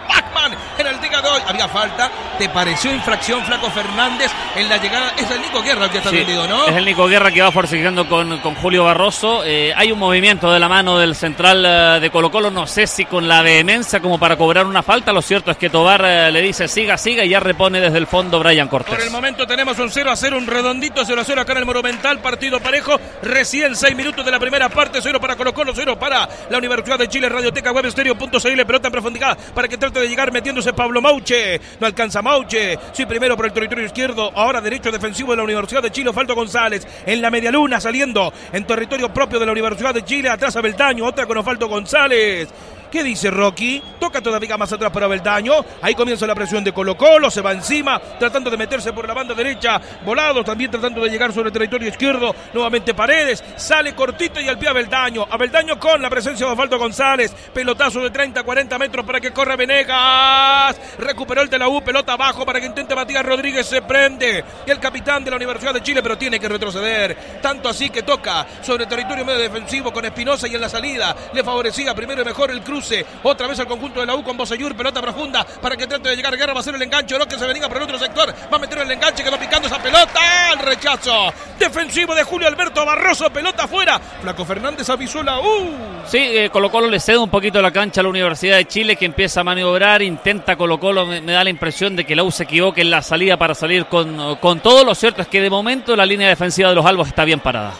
[0.77, 1.41] En el día de hoy.
[1.47, 2.09] Había falta.
[2.37, 5.13] ¿Te pareció infracción, Flaco Fernández, en la llegada?
[5.17, 6.65] Es el Nico Guerra el que está Sí, vendido, ¿no?
[6.67, 9.43] Es el Nico Guerra que va forcejeando con, con Julio Barroso.
[9.45, 12.87] Eh, hay un movimiento de la mano del central eh, de Colo Colo, no sé
[12.87, 15.11] si con la vehemencia como para cobrar una falta.
[15.13, 18.07] Lo cierto es que Tobar eh, le dice siga, siga y ya repone desde el
[18.07, 19.11] fondo Brian Por el Cortés.
[19.11, 22.19] momento tenemos un 0 a 0, un redondito 0 a 0 acá en el Monumental,
[22.19, 22.99] partido parejo.
[23.21, 26.97] Recién 6 minutos de la primera parte, 0 para Colo Colo, 0 para la Universidad
[26.97, 31.01] de Chile, Radioteca Web Estéreo.cl, pelota en profundidad para que trate de llegar metiéndose Pablo
[31.01, 31.59] Mauche.
[31.79, 32.77] No alcanza Mauche.
[32.91, 36.35] Sí, primero por el territorio izquierdo, ahora derecho defensivo de la Universidad de Chile, Osvaldo
[36.35, 36.87] González.
[37.05, 40.61] En la media luna saliendo en territorio propio de la Universidad de Chile, atrás a
[40.61, 42.49] Beldaño, otra con Osvaldo González.
[42.91, 43.81] ¿Qué dice Rocky?
[44.01, 45.53] Toca todavía más atrás para Beldaño.
[45.81, 47.31] Ahí comienza la presión de Colo Colo.
[47.31, 49.79] Se va encima, tratando de meterse por la banda derecha.
[50.03, 52.35] Volado, también tratando de llegar sobre el territorio izquierdo.
[52.53, 53.41] Nuevamente Paredes.
[53.55, 55.25] Sale cortito y al pie a Beldaño.
[55.29, 57.33] A Beldaño con la presencia de Osvaldo González.
[57.53, 60.77] Pelotazo de 30, 40 metros para que corra Venegas.
[60.99, 61.81] Recuperó el de la U.
[61.81, 63.67] Pelota abajo para que intente Matías Rodríguez.
[63.67, 64.43] Se prende.
[64.65, 67.39] El capitán de la Universidad de Chile, pero tiene que retroceder.
[67.41, 71.15] Tanto así que toca sobre el territorio medio defensivo con Espinosa y en la salida
[71.31, 72.80] le favorecía primero y mejor el cruce.
[73.23, 74.75] Otra vez al conjunto de la U con Bosellur.
[74.75, 76.53] Pelota profunda para que trate de llegar Guerra.
[76.53, 77.17] Va a ser el enganche.
[77.17, 78.33] No que se venga por el otro sector.
[78.51, 79.23] Va a meter el enganche.
[79.23, 80.19] Quedó picando esa pelota.
[80.53, 83.29] El rechazo defensivo de Julio Alberto Barroso.
[83.29, 83.99] Pelota afuera.
[84.21, 85.69] Flaco Fernández avisó la U.
[86.07, 88.95] Sí, eh, Colo Colo le cede un poquito la cancha a la Universidad de Chile
[88.95, 92.23] que empieza a maniobrar, intenta Colo Colo, me, me da la impresión de que la
[92.23, 94.83] U se equivoque en la salida para salir con, con todo.
[94.83, 97.73] Lo cierto es que de momento la línea defensiva de los Albos está bien parada.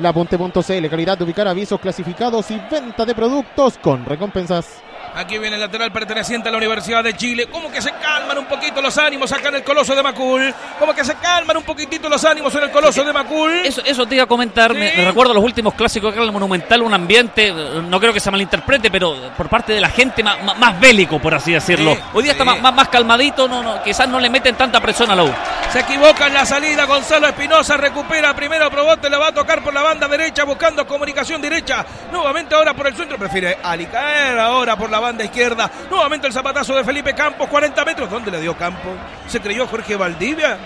[0.00, 4.89] Lapunte.cl, calidad de ubicar avisos clasificados y venta de productos con recompensas.
[5.14, 7.46] Aquí viene el lateral perteneciente a la Universidad de Chile.
[7.48, 10.54] Como que se calman un poquito los ánimos acá en el Coloso de Macul.
[10.78, 13.52] Como que se calman un poquitito los ánimos en el Coloso de Macul.
[13.64, 14.72] Eso, eso te iba a comentar.
[14.74, 14.96] Me, Sí.
[14.98, 17.54] me recuerdo los últimos clásicos acá en el Monumental, un ambiente, eh,
[17.86, 21.18] no creo que se malinterprete, pero por parte de la gente más, más- más bélico,
[21.18, 21.94] por así decirlo.
[21.94, 22.50] Sí, Hoy día está sí.
[22.50, 25.32] más, más, más calmadito, no, no, quizás no le meten tanta presión a la U.
[25.72, 26.84] Se equivoca en la salida.
[26.86, 28.70] Gonzalo Espinosa recupera primero.
[28.70, 31.84] Probote le va a tocar por la banda derecha buscando comunicación derecha.
[32.12, 33.16] Nuevamente ahora por el centro.
[33.18, 35.70] Prefiere alicaer ahora por la banda izquierda.
[35.90, 37.48] Nuevamente el zapatazo de Felipe Campos.
[37.48, 38.10] 40 metros.
[38.10, 38.92] ¿Dónde le dio Campos?
[39.26, 40.58] ¿Se creyó Jorge Valdivia?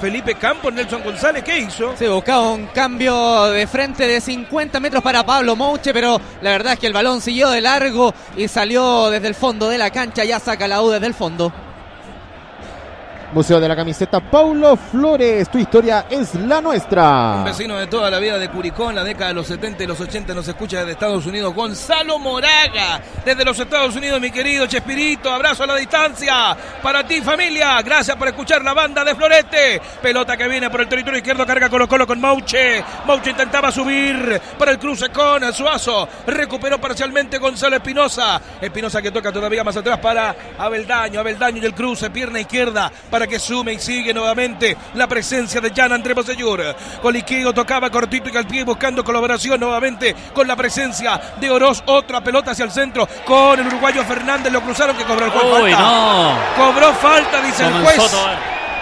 [0.00, 1.94] Felipe Campos, Nelson González, ¿qué hizo?
[1.94, 6.72] Se buscaba un cambio de frente de 50 metros para Pablo Mouche, pero la verdad
[6.72, 10.24] es que el balón siguió de largo y salió desde el fondo de la cancha.
[10.24, 11.52] Ya saca la U desde el fondo.
[13.32, 17.36] Museo de la Camiseta Paulo Flores, tu historia es la nuestra.
[17.38, 19.86] Un vecino de toda la vida de Curicó en la década de los 70 y
[19.86, 21.54] los 80 nos escucha desde Estados Unidos.
[21.54, 25.30] Gonzalo Moraga, desde los Estados Unidos, mi querido Chespirito.
[25.30, 26.56] Abrazo a la distancia.
[26.82, 27.80] Para ti, familia.
[27.82, 29.80] Gracias por escuchar la banda de Florete.
[30.02, 32.84] Pelota que viene por el territorio izquierdo, carga Colo Colo con Mauche.
[33.06, 36.08] Mauche intentaba subir para el cruce con Suazo.
[36.26, 38.40] Recuperó parcialmente Gonzalo Espinosa.
[38.60, 41.20] Espinosa que toca todavía más atrás para Abeldaño.
[41.20, 45.70] Abeldaño y el cruce, pierna izquierda, para que sume y sigue nuevamente la presencia de
[45.74, 46.62] Jan André Bosellur.
[47.02, 51.82] Coliqueo tocaba cortito y al pie buscando colaboración nuevamente con la presencia de Oroz.
[51.86, 54.52] Otra pelota hacia el centro con el uruguayo Fernández.
[54.52, 55.44] Lo cruzaron que cobró el juez.
[55.62, 55.78] Uy, falta.
[55.84, 56.38] no.
[56.56, 58.10] Cobró falta, dice el Comenzó juez.
[58.10, 58.30] todo-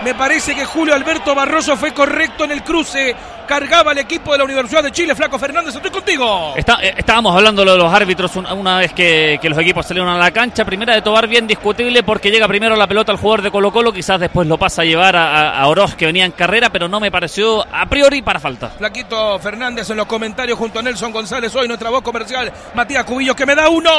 [0.05, 3.15] Me parece que Julio Alberto Barroso fue correcto en el cruce.
[3.49, 5.15] Cargaba el equipo de la Universidad de Chile.
[5.15, 6.53] Flaco Fernández, estoy contigo.
[6.55, 10.11] Está- eh, estábamos hablando de los árbitros una, una vez que, que los equipos salieron
[10.11, 10.67] a la cancha.
[10.67, 13.91] Primera de Tobar bien discutible porque llega primero la pelota al jugador de Colo Colo.
[13.91, 16.89] Quizás después lo pasa a llevar a, a- a Oroz que venía en carrera, pero
[16.89, 18.69] no me pareció a priori para falta.
[18.69, 21.55] Flaquito Fernández en los comentarios junto a Nelson González.
[21.57, 22.53] Hoy nuestra voz comercial.
[22.75, 23.91] Matías Cubillos que me da uno.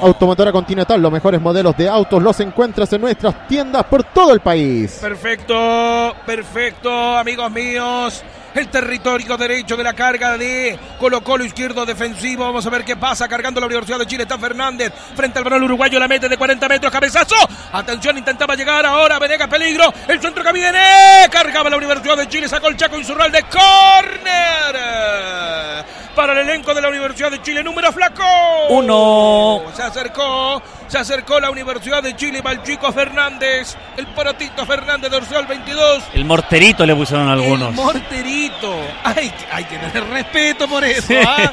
[0.00, 4.40] Automotora Continental, los mejores modelos de autos los encuentras en nuestras tiendas por todo el
[4.40, 4.98] país.
[5.02, 8.24] Perfecto, perfecto, amigos míos.
[8.54, 12.44] El territorio derecho de la carga de Colo Colo izquierdo defensivo.
[12.44, 13.28] Vamos a ver qué pasa.
[13.28, 14.94] Cargando la Universidad de Chile está Fernández.
[15.14, 16.90] Frente al balón uruguayo la mete de 40 metros.
[16.90, 17.36] Cabezazo.
[17.72, 19.18] Atención, intentaba llegar ahora.
[19.18, 19.92] Venegas peligro.
[20.08, 20.80] El centro que viene.
[21.30, 22.48] Cargaba la Universidad de Chile.
[22.48, 24.74] Sacó el Chaco Insurral de córner.
[26.14, 27.62] Para el elenco de la Universidad de Chile.
[27.62, 28.24] Número flaco.
[28.70, 29.64] Uno.
[29.74, 30.62] Se acercó.
[30.88, 32.40] Se acercó la Universidad de Chile.
[32.42, 33.76] Va el chico Fernández.
[33.96, 36.04] El porotito Fernández dorsal 22.
[36.14, 37.70] El morterito le pusieron algunos.
[37.70, 38.74] El morterito.
[39.04, 41.06] Hay, que- hay que tener respeto por eso.
[41.08, 41.16] Sí.
[41.26, 41.52] ¿ah?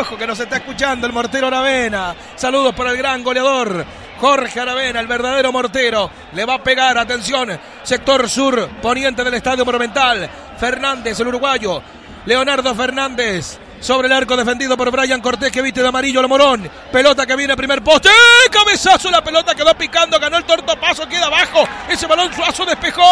[0.00, 2.14] Ojo que nos está escuchando el mortero Aravena.
[2.36, 3.84] Saludos para el gran goleador.
[4.20, 6.10] Jorge Aravena, el verdadero mortero.
[6.32, 7.58] Le va a pegar, atención.
[7.82, 10.28] Sector sur, poniente del Estadio Monumental.
[10.58, 11.80] Fernández, el uruguayo.
[12.26, 13.58] Leonardo Fernández.
[13.80, 16.68] Sobre el arco defendido por Brian Cortés que viste de amarillo el morón.
[16.92, 18.08] Pelota que viene primer poste.
[18.08, 18.50] ¡Eh!
[18.50, 21.66] Cabezazo, la pelota quedó picando, ganó el tortopaso, queda abajo.
[21.88, 23.02] Ese balón suazo despejó.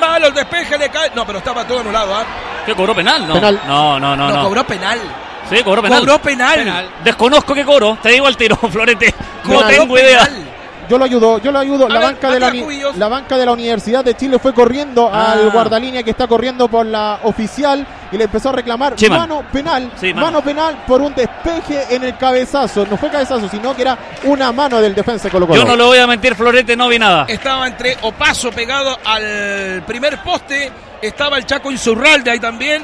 [0.00, 1.10] Malo el despeje, le cae.
[1.14, 2.24] No, pero estaba todo anulado, ¿ah?
[2.66, 3.26] ¿Qué cobró penal?
[3.26, 3.60] No, Penal.
[3.66, 4.28] no, no, no.
[4.28, 4.44] No, no.
[4.44, 5.00] cobró penal.
[5.50, 6.00] Sí, cobró penal.
[6.00, 6.54] Cobró penal.
[6.58, 6.90] Penal.
[7.04, 7.98] Desconozco qué cobro.
[8.02, 9.14] Te digo al tiro, Florete.
[9.44, 10.28] No Cobró tengo idea.
[10.92, 11.88] Yo lo ayudo, yo lo ayudo.
[11.88, 12.52] La ver, banca, de la,
[12.98, 15.32] la banca de la Universidad de Chile fue corriendo Ah.
[15.32, 19.20] al guardalínea que está corriendo por la oficial y le empezó a reclamar Chiman.
[19.20, 20.26] mano penal, Sí, mano.
[20.26, 20.42] mano.
[20.42, 22.84] penal por un despeje en el cabezazo.
[22.90, 25.58] No fue cabezazo, sino que era una mano del defensa de Colo Colo.
[25.62, 27.24] Yo no le voy a mentir, Florete, no vi nada.
[27.26, 30.70] Estaba entre Opaso pegado al primer poste.
[31.00, 32.82] Estaba el Chaco Insurralde ahí también.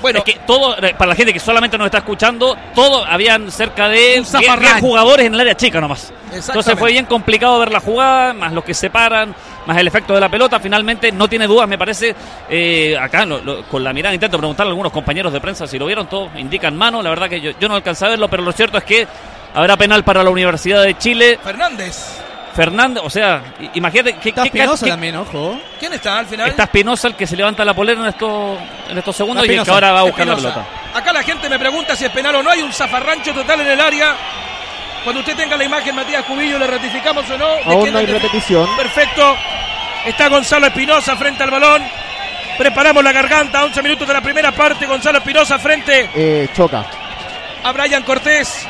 [0.00, 3.50] Bueno, es que todo, eh, para la gente que solamente nos está escuchando, todo habían
[3.50, 4.80] cerca de Un 10 zafarrancho.
[4.80, 6.12] jugadores en el área chica nomás.
[6.32, 9.34] Entonces fue bien complicado ver la jugada, más los que se paran,
[9.66, 10.60] más el efecto de la pelota.
[10.60, 12.14] Finalmente, no tiene dudas, me parece.
[12.50, 15.78] eh, acá, lo- lo- con la mirada, intento preguntarle a algunos compañeros de prensa si
[15.78, 17.02] lo vieron, todos indican mano.
[17.02, 19.06] La verdad que yo, yo no alcancé a verlo, pero lo cierto es que
[19.54, 21.38] habrá penal para la Universidad de Chile.
[21.42, 22.20] Fernández.
[22.58, 25.60] Fernández, o sea, imagínate que Está Espinosa también, ojo.
[25.78, 26.48] ¿Quién está al final?
[26.48, 28.58] Está Espinosa el que se levanta la polera en estos,
[28.88, 30.66] en estos segundos y el que ahora va a buscar la pelota.
[30.92, 32.50] Acá la gente me pregunta si es penal o no.
[32.50, 34.12] Hay un zafarrancho total en el área.
[35.04, 37.46] Cuando usted tenga la imagen, Matías Cubillo, le ratificamos o no.
[37.46, 38.66] ¿De Aún no hay repetición.
[38.76, 39.36] Perfecto.
[40.04, 41.80] Está Gonzalo Espinosa frente al balón.
[42.58, 43.62] Preparamos la garganta.
[43.66, 44.84] 11 minutos de la primera parte.
[44.84, 46.84] Gonzalo Espinosa frente Eh, choca.
[47.62, 48.66] a Brian Cortés.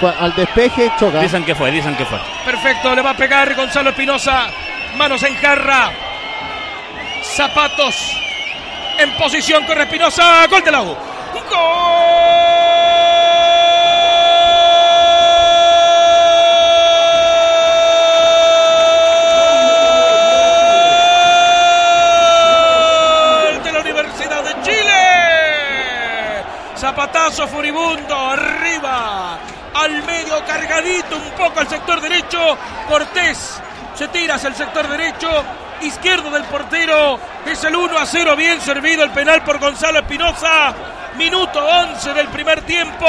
[0.00, 1.20] Cua- al despeje choca.
[1.20, 2.18] Dicen que fue, dicen que fue.
[2.44, 4.46] Perfecto, le va a pegar Gonzalo Espinosa.
[4.96, 5.90] Manos en jarra.
[7.22, 7.94] Zapatos
[8.98, 10.46] en posición con Espinosa.
[10.48, 10.96] Gol de la U.
[22.24, 25.02] Gol de la Universidad de Chile.
[26.76, 29.38] Zapatazo furibundo arriba
[29.74, 32.56] al medio, cargadito un poco al sector derecho.
[32.88, 33.60] Cortés
[33.94, 35.28] se tira hacia el sector derecho,
[35.82, 37.18] izquierdo del portero.
[37.46, 40.74] Es el 1 a 0, bien servido el penal por Gonzalo Espinosa.
[41.16, 43.06] Minuto 11 del primer tiempo.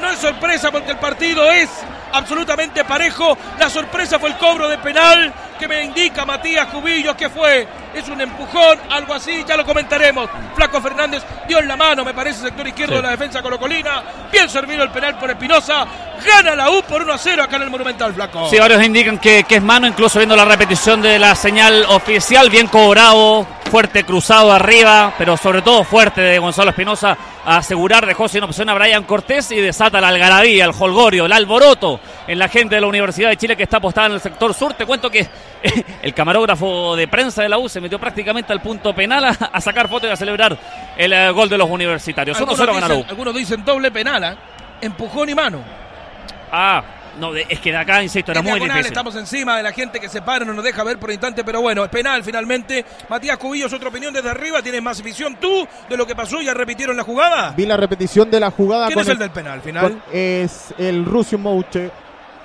[0.00, 1.68] No es sorpresa porque el partido es
[2.12, 3.36] absolutamente parejo.
[3.58, 7.66] La sorpresa fue el cobro de penal que me indica Matías Cubillos que fue.
[7.94, 10.28] Es un empujón, algo así, ya lo comentaremos.
[10.54, 14.02] Flaco Fernández dio en la mano, me parece, sector izquierdo de la defensa colocolina.
[14.30, 15.86] Bien servido el penal por Espinosa.
[16.24, 18.48] Gana la U por 1 a 0 acá en el Monumental, Flaco.
[18.50, 22.50] Sí, varios indican que, que es mano, incluso viendo la repetición de la señal oficial.
[22.50, 28.28] Bien cobrado, fuerte cruzado arriba, pero sobre todo fuerte de Gonzalo Espinosa a asegurar, dejó
[28.28, 32.48] sin opción a Brian Cortés y desata la algarabía, el holgorio, el alboroto en la
[32.48, 34.74] gente de la Universidad de Chile que está apostada en el sector sur.
[34.74, 35.28] Te cuento que
[36.02, 39.60] el camarógrafo de prensa de la U se metió prácticamente al punto penal a, a
[39.60, 40.56] sacar fotos y a celebrar
[40.96, 42.36] el eh, gol de los universitarios.
[42.38, 42.96] 1-0 Algunos, gana la U.
[42.98, 44.36] dicen, algunos dicen doble penal, ¿ah?
[44.80, 45.60] empujón y mano.
[46.52, 46.82] Ah,
[47.18, 48.92] no, de- es que de acá, insisto, era En muy diagonal difícil.
[48.92, 51.60] Estamos encima de la gente que se para, no nos deja ver por instante, pero
[51.62, 52.84] bueno, es penal finalmente.
[53.08, 54.62] Matías Cubillos, otra opinión desde arriba.
[54.62, 56.40] ¿Tienes más visión tú de lo que pasó?
[56.42, 57.54] ¿Ya repitieron la jugada?
[57.56, 59.82] Vi la repetición de la jugada ¿Quién con es el del penal final?
[59.82, 61.90] con- es el Rusio Mouche,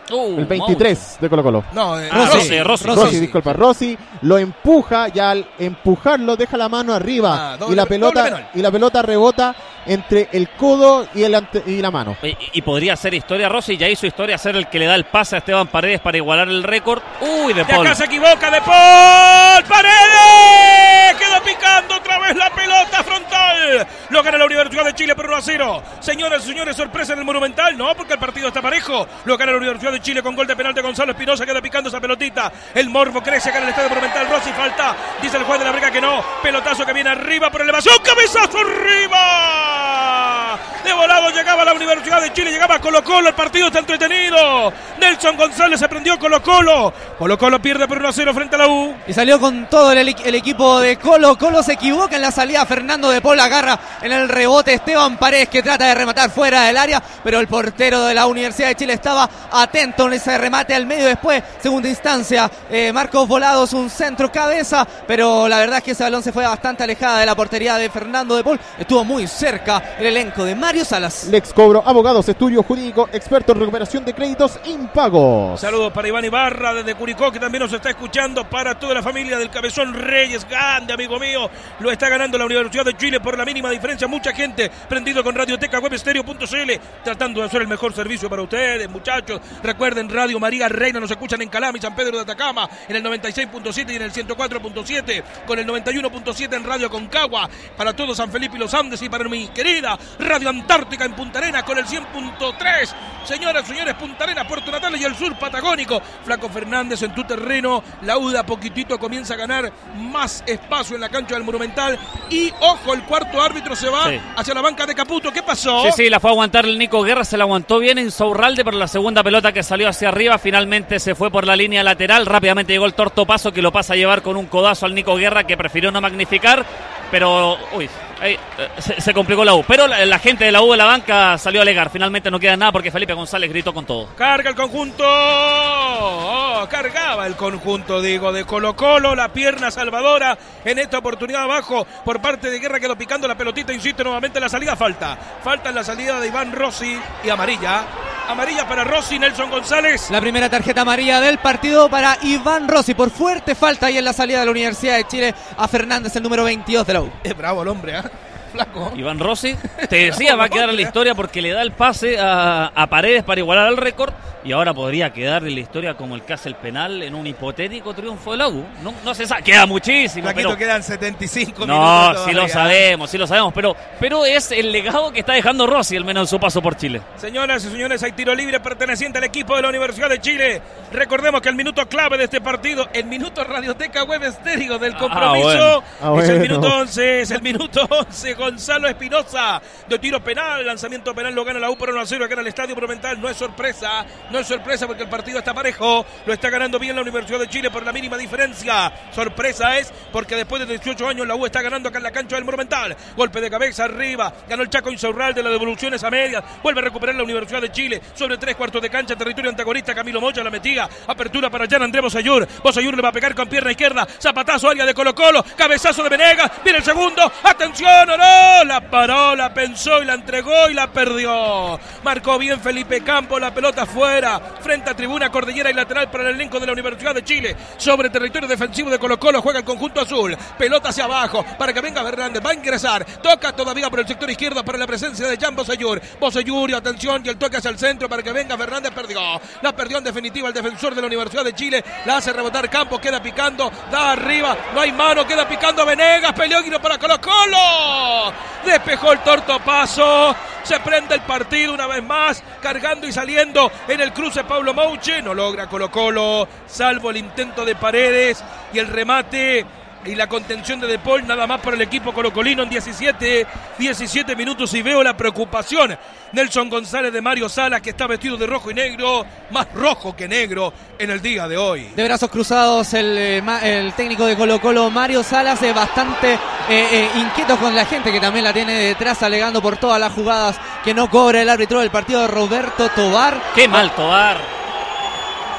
[0.09, 1.63] Uh, el 23 de Colo Colo.
[1.73, 2.59] No, eh, Ah, Rossi.
[2.61, 3.01] Rossi, Rossi.
[3.01, 7.75] Rossi, disculpa, Rossi lo empuja y al empujarlo deja la mano arriba Ah, doble- y
[7.75, 9.55] la pelota y la pelota rebota
[9.85, 12.15] entre el codo y el ante- y la mano.
[12.23, 15.05] Y, y podría ser historia Rossi, ya hizo historia ser el que le da el
[15.05, 17.01] pase a Esteban Paredes para igualar el récord.
[17.21, 17.85] Uy, de De Paul.
[17.87, 19.63] acá se equivoca De Paul.
[19.63, 21.15] ¡Paredes!
[21.19, 23.87] Quedó picando otra vez la pelota frontal.
[24.09, 25.83] Lo gana la Universidad de Chile por 1 a 0.
[25.99, 27.77] Señoras y señores, sorpresa en el Monumental.
[27.77, 29.07] No, porque el partido está parejo.
[29.25, 31.45] Lo gana la Universidad de Chile con gol de penal de Gonzalo Espinosa.
[31.45, 32.51] Queda picando esa pelotita.
[32.73, 34.27] El morbo crece acá en el estadio Monumental.
[34.29, 34.95] Rossi falta.
[35.21, 36.23] Dice el juez de la briga que no.
[36.41, 37.95] Pelotazo que viene arriba por elevación.
[38.03, 40.57] ¡Cabezazo arriba!
[40.83, 42.51] De volado llegaba la Universidad de Chile.
[42.51, 43.29] Llegaba Colo Colo.
[43.29, 44.73] El partido está entretenido.
[44.99, 46.93] Nelson González se prendió Colo Colo.
[47.17, 48.95] Colo Colo pierde por 1 a 0 frente a la U.
[49.07, 51.37] Y salió con todo el, el equipo de Colo.
[51.37, 52.65] Colo se equivoca en la salida.
[52.65, 54.73] Fernando de Paul agarra en el rebote.
[54.73, 57.01] Esteban Paredes que trata de rematar fuera del área.
[57.23, 61.07] Pero el portero de la Universidad de Chile estaba atento en ese remate al medio.
[61.07, 64.87] Después, segunda instancia, eh, Marcos Volados, un centro cabeza.
[65.07, 67.89] Pero la verdad es que ese balón se fue bastante alejada de la portería de
[67.89, 68.59] Fernando de Paul.
[68.77, 71.25] Estuvo muy cerca el elenco de Mario Salas.
[71.25, 75.59] Lex Cobro, abogados, estudio jurídico, experto en recuperación de créditos impagos.
[75.59, 78.47] Saludos para Iván Ibarra desde Curicó, que también nos está escuchando.
[78.47, 81.49] Para toda la familia del Cabezón Reyes, grande amigo mío.
[81.79, 84.07] Lo está ganando la Universidad de Chile por la mínima diferencia.
[84.07, 86.71] Mucha gente prendido con Radioteca Webstereo.cl,
[87.03, 89.41] tratando de hacer el mejor servicio para ustedes, muchachos.
[89.71, 93.03] Recuerden, Radio María Reina nos escuchan en Calama y San Pedro de Atacama, en el
[93.05, 97.49] 96.7 y en el 104.7, con el 91.7 en Radio Concagua.
[97.77, 101.39] Para todo San Felipe y los Andes y para mi querida Radio Antártica en Punta
[101.39, 102.89] Arenas con el 100.3.
[103.23, 106.01] Señoras, señores, Punta Arenas, Puerto Natal y el sur patagónico.
[106.25, 107.81] Flaco Fernández en tu terreno.
[108.01, 111.97] La UDA poquitito comienza a ganar más espacio en la cancha del Monumental.
[112.29, 114.19] Y ojo, el cuarto árbitro se va Sí.
[114.35, 115.31] hacia la banca de Caputo.
[115.31, 115.83] ¿Qué pasó?
[115.85, 118.65] Sí, sí, la fue a aguantar el Nico Guerra, se la aguantó bien en Saurralde,
[118.65, 122.25] pero la segunda pelota que salió hacia arriba finalmente se fue por la línea lateral.
[122.25, 125.15] Rápidamente llegó el torto paso que lo pasa a llevar con un codazo al Nico
[125.15, 126.65] Guerra que prefirió no magnificar,
[127.09, 127.89] pero uy,
[128.21, 129.63] ahí, eh, se, se complicó la U.
[129.67, 131.89] Pero la, la gente de la U de la banca salió a alegar.
[131.89, 134.07] Finalmente no queda nada porque Felipe González gritó con todo.
[134.15, 135.03] Carga el conjunto.
[135.05, 139.15] Oh, cargaba el conjunto, digo, de Colo Colo.
[139.15, 142.79] La pierna salvadora en esta oportunidad abajo por parte de Guerra.
[142.79, 143.73] Quedó picando la pelotita.
[143.73, 144.75] Insiste nuevamente en la salida.
[144.75, 145.17] Falta.
[145.43, 147.83] Falta en la salida de Iván Rossi y amarilla.
[148.29, 150.09] Amarilla para Rossi, Nelson González.
[150.09, 154.13] La primera tarjeta amarilla del partido para Iván Rossi por fuerte falta ahí en la
[154.13, 157.11] salida de la Universidad de Chile a Fernández, el número 22 de la U.
[157.23, 158.10] Es bravo el hombre, ¿ah?
[158.51, 158.91] Flaco.
[158.95, 159.55] Iván Rossi,
[159.89, 162.87] te decía, va a quedar en la historia porque le da el pase a, a
[162.87, 164.13] Paredes para igualar el récord
[164.43, 167.27] y ahora podría quedar en la historia como el que hace el penal en un
[167.27, 168.65] hipotético triunfo de la U.
[168.83, 170.57] No, no se sabe, queda muchísimo, Flaquito pero...
[170.57, 171.73] quedan 75 No,
[172.09, 172.25] minutos.
[172.25, 172.53] sí lo todavía.
[172.53, 176.21] sabemos, sí lo sabemos, pero, pero es el legado que está dejando Rossi, al menos
[176.23, 177.01] en su paso por Chile.
[177.17, 180.59] Señoras y señores, hay tiro libre perteneciente al equipo de la Universidad de Chile.
[180.91, 185.83] Recordemos que el minuto clave de este partido, el minuto Radioteca Web Estéreo del compromiso,
[186.01, 186.17] bueno.
[186.19, 188.35] Ah, es el minuto 11, es el minuto 11.
[188.41, 192.25] Gonzalo Espinosa, de tiro penal, lanzamiento penal lo gana la U por 1 a 0
[192.25, 193.21] acá en el Estadio Monumental.
[193.21, 196.95] No es sorpresa, no es sorpresa porque el partido está parejo, lo está ganando bien
[196.95, 198.91] la Universidad de Chile por la mínima diferencia.
[199.13, 202.35] Sorpresa es porque después de 18 años la U está ganando acá en la cancha
[202.35, 202.97] del Monumental.
[203.15, 206.85] Golpe de cabeza arriba, ganó el Chaco Insaurral de las devoluciones a medias, vuelve a
[206.85, 210.49] recuperar la Universidad de Chile sobre tres cuartos de cancha, territorio antagonista, Camilo Mocha la
[210.49, 214.67] metía, apertura para Jan André Bosayur, Bosayur le va a pegar con pierna izquierda, zapatazo
[214.67, 218.30] área de Colo Colo, cabezazo de Venegas, viene el segundo, atención, ¡Oro!
[218.65, 221.79] La paró, la pensó y la entregó y la perdió.
[222.03, 226.35] Marcó bien Felipe Campos, la pelota fuera, frente a tribuna cordillera y lateral para el
[226.35, 227.55] elenco de la Universidad de Chile.
[227.77, 230.37] Sobre territorio defensivo de Colo Colo juega el conjunto azul.
[230.57, 233.05] Pelota hacia abajo para que venga Fernández, va a ingresar.
[233.21, 236.01] Toca todavía por el sector izquierdo para la presencia de Jan Boseyur.
[236.19, 239.19] Boseyur atención y el toque hacia el centro para que venga Fernández, perdió.
[239.61, 241.83] La perdió en definitiva el defensor de la Universidad de Chile.
[242.05, 246.61] La hace rebotar Campos, queda picando, da arriba, no hay mano, queda picando Venegas, peleó
[246.81, 248.20] para Colo Colo.
[248.65, 250.35] Despejó el torto paso.
[250.63, 255.21] Se prende el partido una vez más, cargando y saliendo en el cruce Pablo Mouche.
[255.21, 258.43] No logra Colo Colo, salvo el intento de Paredes
[258.73, 259.65] y el remate
[260.05, 263.47] y la contención de De Paul, nada más para el equipo colocolino en 17,
[263.77, 265.97] 17 minutos y veo la preocupación.
[266.33, 270.27] Nelson González de Mario Salas, que está vestido de rojo y negro, más rojo que
[270.27, 271.89] negro en el día de hoy.
[271.95, 276.39] De brazos cruzados el, eh, el técnico de Colo Colo, Mario Salas, es bastante eh,
[276.69, 280.59] eh, inquieto con la gente que también la tiene detrás, alegando por todas las jugadas
[280.83, 283.41] que no cobra el árbitro del partido, Roberto Tobar.
[283.53, 284.60] Qué mal Tobar.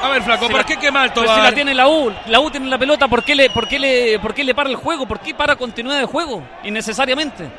[0.03, 1.21] A ver, Flaco, ¿por qué quema alto?
[1.21, 3.79] Si la tiene la U, la U tiene la pelota, ¿por qué le, por qué
[3.79, 5.05] le, por qué le para el juego?
[5.05, 6.43] ¿Por qué para continuidad de juego?
[6.65, 7.49] Innecesariamente.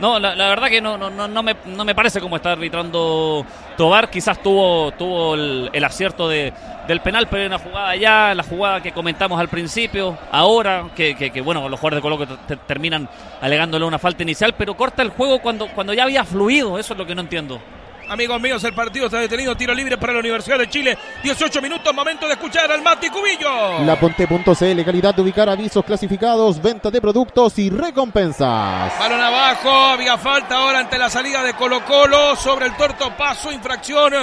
[0.00, 3.44] No, la, verdad que no, no, no, me, no me parece como está arbitrando
[3.76, 4.08] Tobar.
[4.10, 6.52] Quizás tuvo, tuvo el, acierto de,
[6.86, 11.16] del penal, pero en una jugada ya, la jugada que comentamos al principio, ahora, que,
[11.16, 13.08] que, bueno, los jugadores de Colo que terminan
[13.40, 16.78] alegándole una falta inicial, pero corta el juego cuando, cuando ya había fluido.
[16.78, 17.60] Eso es lo que no entiendo.
[18.08, 19.54] Amigos míos, el partido está detenido.
[19.54, 20.96] Tiro libre para la Universidad de Chile.
[21.22, 23.84] 18 minutos, momento de escuchar al Mati Cubillo.
[23.84, 28.98] La Ponte.cl, calidad de ubicar avisos clasificados, venta de productos y recompensas.
[28.98, 33.52] Balón abajo, había falta ahora ante la salida de Colo Colo sobre el torto paso,
[33.52, 34.14] infracción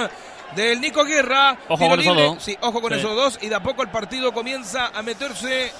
[0.56, 1.56] del Nico Guerra.
[1.68, 2.42] Ojo con esos dos.
[2.42, 3.38] Sí, ojo con esos dos.
[3.42, 5.72] Y de a poco el partido comienza a meterse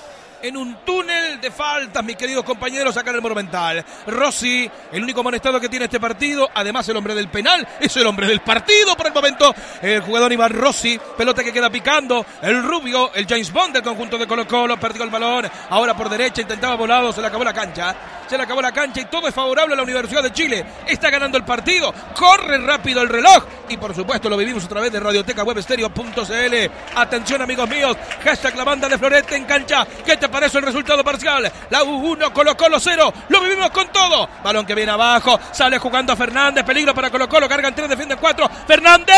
[0.47, 3.85] en un túnel de faltas, mis queridos compañeros, acá en el Monumental.
[4.07, 8.07] Rossi, el único amonestado que tiene este partido, además el hombre del penal, es el
[8.07, 9.53] hombre del partido por el momento.
[9.83, 14.19] El jugador Iván Rossi, pelota que queda picando, el rubio, el James Bond del conjunto
[14.19, 17.53] de Colo Colo, perdió el balón, ahora por derecha, intentaba volado, se le acabó la
[17.53, 17.97] cancha,
[18.29, 20.65] se le acabó la cancha y todo es favorable a la Universidad de Chile.
[20.87, 24.93] Está ganando el partido, corre rápido el reloj y por supuesto lo vivimos otra vez
[24.93, 26.55] de Radioteca Webstereo.cl.
[26.95, 29.87] Atención amigos míos, hashtag la banda de Florete en cancha.
[30.05, 31.51] ¿Qué te parece el resultado parcial?
[31.71, 33.13] La U1 Colo Colo 0.
[33.31, 34.29] Lo vivimos con todo.
[34.45, 35.41] Balón que viene abajo.
[35.51, 36.63] Sale jugando Fernández.
[36.63, 37.49] Peligro para Colo Colo.
[37.49, 38.51] Cargan 3, defienden 4.
[38.67, 39.17] Fernández.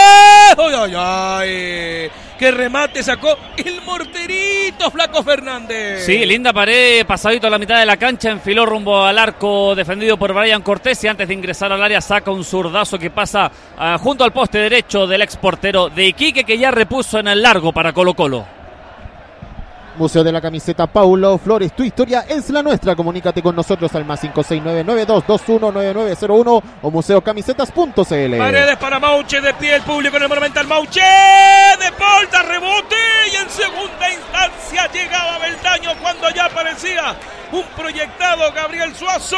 [0.57, 2.11] ¡Ay, ay, ay!
[2.39, 6.07] ¡Qué remate sacó el morterito Flaco Fernández!
[6.07, 7.05] Sí, linda pared.
[7.05, 8.31] Pasadito a la mitad de la cancha.
[8.31, 11.03] Enfiló rumbo al arco defendido por Brian Cortés.
[11.03, 14.59] Y antes de ingresar al área saca un zurdazo que pasa ah, junto al poste
[14.59, 18.58] derecho del exportero de Iquique que ya repuso en el largo para Colo Colo.
[19.99, 22.95] Museo de la Camiseta Paulo Flores, tu historia es la nuestra.
[22.97, 28.39] Comunícate con nosotros al más 56992219901 o museocamisetas.cl.
[28.39, 30.67] Paredes para Mauche, de pie el público en el Monumental.
[30.67, 32.97] Mauche de Polta, rebote
[33.33, 37.15] y en segunda instancia llegaba Beldaño cuando ya aparecía
[37.53, 39.37] un proyectado Gabriel Suazo.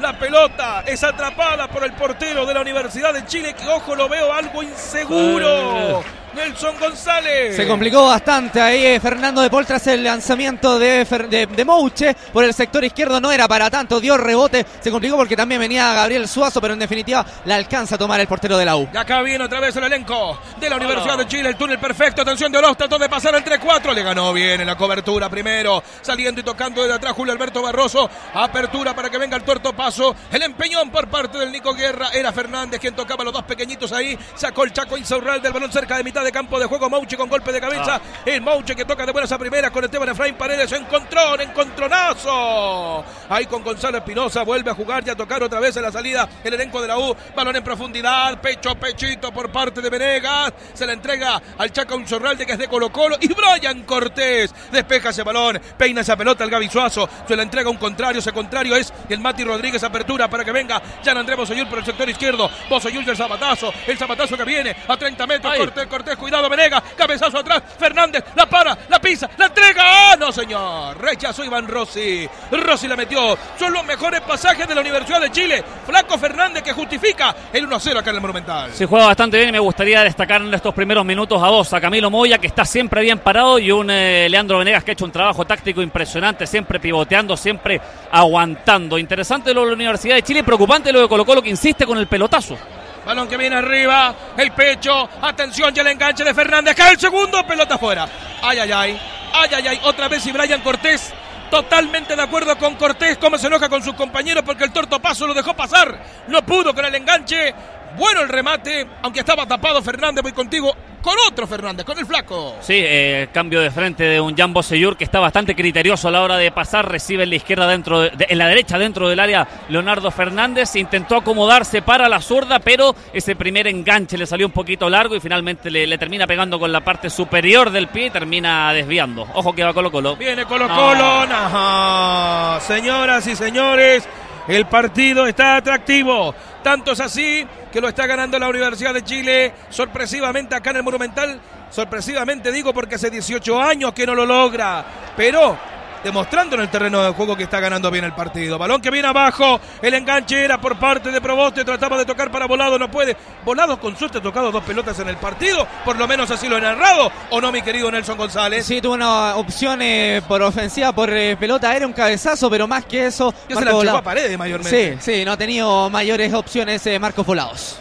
[0.00, 4.08] La pelota es atrapada por el portero de la Universidad de Chile, que ojo lo
[4.08, 6.02] veo algo inseguro.
[6.34, 7.56] Nelson González.
[7.56, 12.44] Se complicó bastante ahí eh, Fernando de Pol tras el lanzamiento de, de, Mouche por
[12.44, 13.20] el sector izquierdo.
[13.20, 14.66] No era para tanto, dio rebote.
[14.80, 18.26] Se complicó porque también venía Gabriel Suazo, pero en definitiva la alcanza a tomar el
[18.26, 18.88] portero de la U.
[18.92, 21.48] Y acá viene otra vez el elenco de la Universidad de Chile.
[21.50, 22.22] El túnel perfecto.
[22.22, 23.92] Atención de Olof, trató de pasar entre cuatro.
[23.92, 25.82] Le ganó bien en la cobertura primero.
[26.02, 28.10] Saliendo y tocando desde atrás Julio Alberto Barroso.
[28.34, 30.14] Apertura para que venga el tuerto paso.
[30.32, 32.08] El empeñón por parte del Nico Guerra.
[32.12, 34.18] Era Fernández quien tocaba los dos pequeñitos ahí.
[34.34, 36.90] Sacó el Chaco Insaurral del balón cerca de mitad de campo de juego.
[36.90, 37.96] Mauche con golpe de cabeza.
[37.96, 38.00] Ah.
[38.24, 40.72] El Mauche que toca de buenas a primeras con Esteban Efraín Paredes.
[40.72, 43.04] Encontrón, encontronazo.
[43.28, 44.42] Ahí con Gonzalo Espinosa.
[44.42, 46.98] Vuelve a jugar y a tocar otra vez en la salida el elenco de la
[46.98, 47.14] U.
[47.34, 48.40] Balón en profundidad.
[48.40, 50.52] Pecho, pechito por parte de Venegas.
[50.72, 53.16] Se la entrega al Chaca Unzorralde que es de Colo Colo.
[53.20, 55.60] Y Brian Cortés despeja ese balón.
[55.76, 57.08] Peina esa pelota al Gaby Suazo.
[57.26, 58.20] Se la entrega un contrario.
[58.20, 59.82] Ese contrario es el Mati Rodríguez.
[59.84, 62.50] Apertura para que venga Jan Andrés Bosoyul por el sector izquierdo.
[62.68, 63.72] Bosoyul del zapatazo.
[63.86, 65.56] El zapatazo que viene a 30 metros.
[65.56, 69.82] Cortés, Cortés, cuidado Venega, cabezazo atrás, Fernández, la para, la pisa, la entrega.
[69.84, 71.00] ¡Ah, no, señor!
[71.00, 72.28] Rechazó Iván Rossi.
[72.50, 73.36] Rossi la metió.
[73.58, 75.64] Son los mejores pasajes de la Universidad de Chile.
[75.86, 78.72] Flaco Fernández que justifica el 1-0 acá en el Monumental.
[78.72, 81.80] Se juega bastante bien y me gustaría destacar en estos primeros minutos a dos, a
[81.80, 85.04] Camilo Moya, que está siempre bien parado, y un eh, Leandro Venegas que ha hecho
[85.04, 87.80] un trabajo táctico impresionante, siempre pivoteando, siempre
[88.10, 88.98] aguantando.
[88.98, 91.98] Interesante lo de la Universidad de Chile, preocupante lo de Colo Colo que insiste con
[91.98, 92.56] el pelotazo.
[93.04, 97.46] Balón que viene arriba, el pecho, atención, ya el enganche de Fernández, cae el segundo,
[97.46, 98.08] pelota afuera.
[98.42, 99.00] Ay, ay, ay,
[99.32, 101.12] ay, ay, ay, otra vez y Brian Cortés
[101.54, 105.24] Totalmente de acuerdo con Cortés, cómo se enoja con sus compañeros porque el torto paso
[105.24, 106.02] lo dejó pasar.
[106.26, 107.54] No pudo con el enganche.
[107.96, 112.56] Bueno el remate, aunque estaba tapado Fernández, voy contigo con otro Fernández, con el flaco.
[112.62, 116.22] Sí, eh, cambio de frente de un Jambo Seyur que está bastante criterioso a la
[116.22, 119.46] hora de pasar, recibe en la izquierda dentro, de, en la derecha dentro del área
[119.68, 124.88] Leonardo Fernández, intentó acomodarse para la zurda, pero ese primer enganche le salió un poquito
[124.88, 128.72] largo y finalmente le, le termina pegando con la parte superior del pie y termina
[128.72, 129.28] desviando.
[129.34, 130.16] Ojo que va Colo Colo.
[130.16, 132.60] Viene Colo Colo, no.
[132.60, 134.08] señoras y señores,
[134.48, 136.34] el partido está atractivo.
[136.64, 140.82] Tanto es así que lo está ganando la Universidad de Chile sorpresivamente acá en el
[140.82, 141.38] Monumental.
[141.70, 144.82] Sorpresivamente digo porque hace 18 años que no lo logra.
[145.14, 145.58] Pero
[146.04, 148.58] demostrando en el terreno de juego que está ganando bien el partido.
[148.58, 152.46] Balón que viene abajo, el enganche era por parte de Proboste, trataba de tocar para
[152.46, 153.16] Volado, no puede.
[153.44, 156.58] Volado con suerte ha tocado dos pelotas en el partido, por lo menos así lo
[156.58, 158.66] he narrado, ¿o no, mi querido Nelson González?
[158.66, 162.84] Sí, tuvo una opción eh, por ofensiva, por eh, pelota, era un cabezazo, pero más
[162.84, 163.34] que eso...
[163.48, 164.98] Que se la a paredes mayormente.
[165.00, 167.80] Sí, sí, no ha tenido mayores opciones eh, Marcos Volados.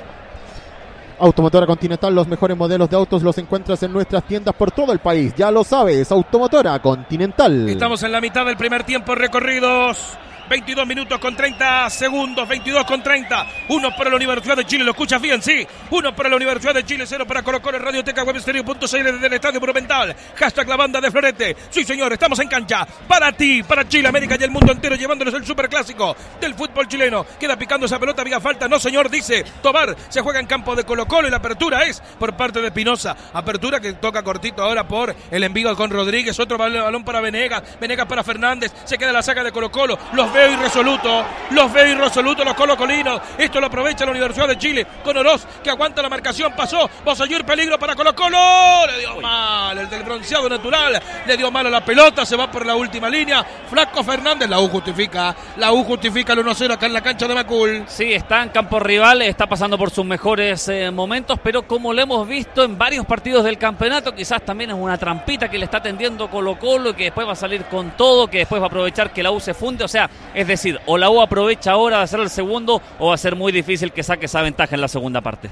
[1.19, 4.99] Automotora Continental, los mejores modelos de autos los encuentras en nuestras tiendas por todo el
[4.99, 5.33] país.
[5.35, 7.69] Ya lo sabes, Automotora Continental.
[7.69, 10.17] Estamos en la mitad del primer tiempo recorridos.
[10.49, 13.47] 22 minutos con 30 segundos, 22 con 30.
[13.69, 15.65] Uno para la Universidad de Chile, lo escuchas bien, sí.
[15.91, 19.59] Uno para la Universidad de Chile, cero para Colo Colo, Radioteca Webstereo.cl desde el Estadio
[19.59, 20.15] Monumental.
[20.35, 21.55] Hashtag la banda de Florete.
[21.69, 22.85] Sí, señor, estamos en cancha.
[23.07, 27.25] Para ti, para Chile, América y el mundo entero, llevándonos el superclásico del fútbol chileno.
[27.39, 28.67] Queda picando esa pelota, había falta.
[28.67, 29.95] No, señor, dice Tobar.
[30.09, 33.15] Se juega en campo de Colo Colo y la apertura es por parte de Pinoza.
[33.33, 36.39] Apertura que toca cortito ahora por el envío con Rodríguez.
[36.39, 37.63] Otro bal- balón para Venegas.
[37.79, 38.71] Venegas para Fernández.
[38.85, 39.97] Se queda la saca de Colo Colo.
[40.13, 41.25] Los veo irresolutos.
[41.51, 43.21] Los veo irresolutos los colocolinos.
[43.37, 46.53] Esto lo aprovecha la Universidad de Chile con Oroz que aguanta la marcación.
[46.55, 46.89] Pasó.
[47.05, 48.87] Bosayur peligro para Colo Colo.
[48.87, 49.77] Le dio mal.
[49.77, 51.01] El del bronceado natural.
[51.25, 52.25] Le dio mal a la pelota.
[52.25, 53.45] Se va por la última línea.
[53.69, 54.49] Flaco Fernández.
[54.49, 55.35] La U justifica.
[55.57, 57.83] La U justifica el 1-0 acá en la cancha de Macul.
[57.87, 62.01] Sí, está en campo rival, está pasando por sus mejores eh, momentos, pero como lo
[62.01, 65.81] hemos visto en varios partidos del campeonato, quizás también es una trampita que le está
[65.81, 68.67] tendiendo Colo Colo y que después va a salir con todo, que después va a
[68.67, 69.83] aprovechar que la U se funde.
[69.83, 73.15] O sea, es decir, o la U aprovecha ahora de hacer el segundo o va
[73.15, 75.49] a ser muy difícil que saque esa ventaja en la segunda parte.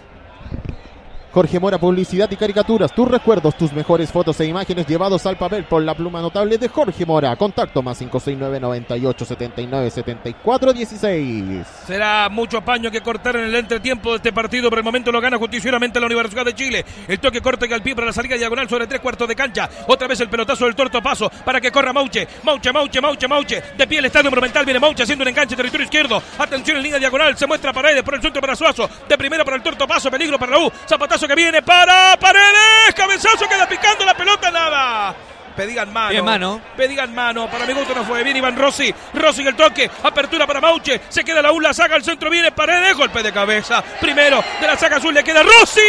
[1.33, 5.63] Jorge Mora, publicidad y caricaturas, tus recuerdos, tus mejores fotos e imágenes llevados al papel
[5.63, 7.33] por la pluma notable de Jorge Mora.
[7.37, 11.67] Contacto más 569 98 79 74 16.
[11.87, 14.69] Será mucho paño que cortar en el entretiempo de este partido.
[14.69, 16.85] Por el momento lo gana justicieramente la Universidad de Chile.
[17.07, 19.69] El toque corte que al pie para la salida diagonal sobre tres cuartos de cancha.
[19.87, 22.27] Otra vez el pelotazo del torto paso para que corra Mauche.
[22.43, 23.63] Mauche, Mauche, Mauche, Mauche.
[23.77, 24.65] De pie el estadio monumental.
[24.65, 26.21] Viene Mauche haciendo un enganche territorio izquierdo.
[26.37, 27.37] Atención en línea diagonal.
[27.37, 28.89] Se muestra Paredes por el centro para Suazo.
[29.07, 30.11] De primera para el torto paso.
[30.11, 30.71] Peligro para la U.
[30.85, 32.93] Zapatazo que viene para Paredes.
[32.95, 34.51] Cabezazo queda picando la pelota.
[34.51, 35.15] Nada.
[35.55, 36.09] Pedigan mano.
[36.09, 36.61] Bien, mano.
[36.75, 37.49] Pedigan mano.
[37.49, 38.23] Para mi gusto no fue.
[38.23, 38.93] Bien Iván Rossi.
[39.13, 39.89] Rossi en el toque.
[40.03, 41.01] Apertura para Mauche.
[41.09, 41.59] Se queda la U.
[41.59, 42.29] La saca al centro.
[42.29, 42.95] Viene Paredes.
[42.95, 43.83] Golpe de cabeza.
[43.99, 45.13] Primero de la saca azul.
[45.13, 45.81] Le queda Rossi.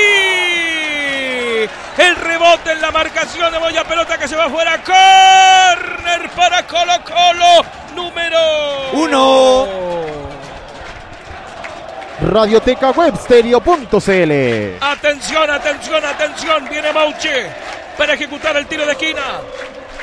[1.99, 3.85] El rebote en la marcación de Boya.
[3.85, 4.83] Pelota que se va afuera.
[4.83, 7.65] Corner para Colo Colo.
[7.95, 10.42] Número Uno.
[12.21, 14.33] Radioteca Webstereo.cl.
[14.81, 16.69] Atención, atención, atención.
[16.71, 17.47] Viene Mauche
[17.97, 19.23] para ejecutar el tiro de esquina.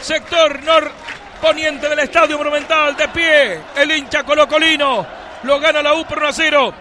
[0.01, 2.95] Sector norponiente del Estadio Monumental.
[2.95, 3.59] De pie.
[3.75, 5.05] El hincha colocolino.
[5.43, 6.73] Lo gana la U por 1 a 0.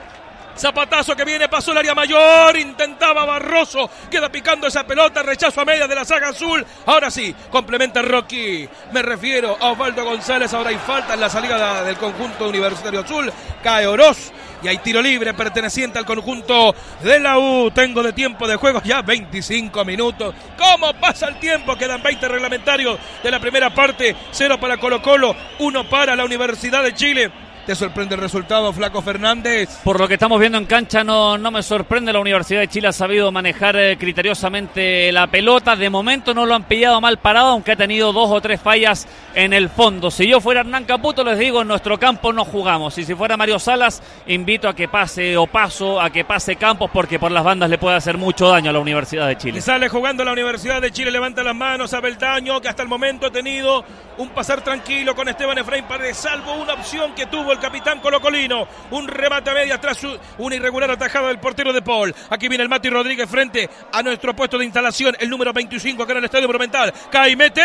[0.59, 5.65] Zapatazo que viene, pasó el área mayor, intentaba Barroso, queda picando esa pelota, rechazo a
[5.65, 6.67] media de la saga azul.
[6.87, 8.69] Ahora sí, complementa Rocky.
[8.93, 13.33] Me refiero a Osvaldo González, ahora hay falta en la salida del conjunto universitario azul.
[13.63, 17.71] Cae Oroz y hay tiro libre perteneciente al conjunto de la U.
[17.71, 20.35] Tengo de tiempo de juego ya 25 minutos.
[20.57, 21.77] ¿Cómo pasa el tiempo?
[21.77, 24.17] Quedan 20 reglamentarios de la primera parte.
[24.33, 27.31] Cero para Colo Colo, uno para la Universidad de Chile.
[27.69, 29.69] ¿Te sorprende el resultado, Flaco Fernández?
[29.85, 32.15] Por lo que estamos viendo en cancha, no, no me sorprende.
[32.15, 35.77] La Universidad de Chile ha sabido manejar eh, criteriosamente la pelota.
[35.77, 39.07] De momento no lo han pillado mal parado, aunque ha tenido dos o tres fallas
[39.35, 40.11] en el fondo.
[40.11, 42.97] Si yo fuera Hernán Caputo, les digo, en nuestro campo no jugamos.
[42.97, 46.91] Y si fuera Mario Salas, invito a que pase o paso, a que pase Campos,
[46.91, 49.59] porque por las bandas le puede hacer mucho daño a la Universidad de Chile.
[49.59, 52.89] Y sale jugando la Universidad de Chile, levanta las manos a Beldaño, que hasta el
[52.89, 53.85] momento ha tenido
[54.17, 58.67] un pasar tranquilo con Esteban Efraín Paredes, salvo una opción que tuvo el capitán colocolino,
[58.91, 62.15] un remate a media su- una irregular atajada del portero de Paul.
[62.31, 66.13] Aquí viene el Mati Rodríguez frente a nuestro puesto de instalación, el número 25 acá
[66.13, 66.93] en el Estadio Monumental.
[67.11, 67.63] Cae mete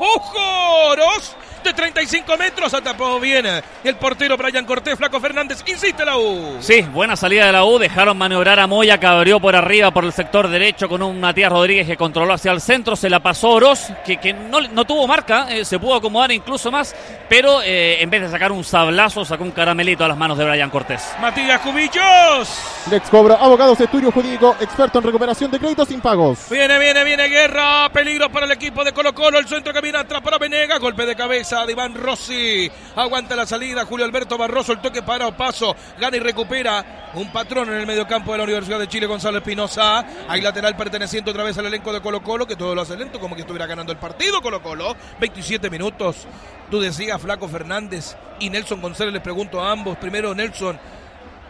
[0.00, 0.88] ¡Ojo!
[0.90, 1.34] Oroz
[1.64, 3.44] de 35 metros atapó bien
[3.84, 6.56] el portero Brian Cortés, Flaco Fernández, insiste la U.
[6.60, 10.04] Sí, buena salida de la U, dejaron maniobrar a Moya que abrió por arriba por
[10.04, 13.50] el sector derecho con un Matías Rodríguez que controló hacia el centro, se la pasó
[13.50, 16.94] Oroz, que, no tuvo marca, eh, se pudo acomodar incluso más,
[17.28, 20.44] pero eh, en vez de sacar un sablazo, sacó un caramelito a las manos de
[20.44, 21.14] Brian Cortés.
[21.20, 22.48] Matías Cubillos.
[22.90, 26.48] Lex Cobra, abogados, estudio jurídico, experto en recuperación de créditos impagos.
[26.50, 29.98] Viene, viene, viene Guerra, peligro para el equipo de Colo Colo, el centro que viene
[29.98, 34.72] atrás para Venega, golpe de cabeza de Iván Rossi, aguanta la salida, Julio Alberto Barroso,
[34.72, 38.44] el toque para o paso, gana y recupera un patrón en el mediocampo de la
[38.44, 42.46] Universidad de Chile, Gonzalo Espinosa, hay lateral perteneciente otra vez al elenco de Colo Colo,
[42.46, 46.26] que todo lo hace lento, como que estuviera ganando el partido Colo Colo, 27 minutos,
[46.70, 50.78] tú decías Flaco Fernández y Nelson González, les pregunto a ambos, primero Nelson,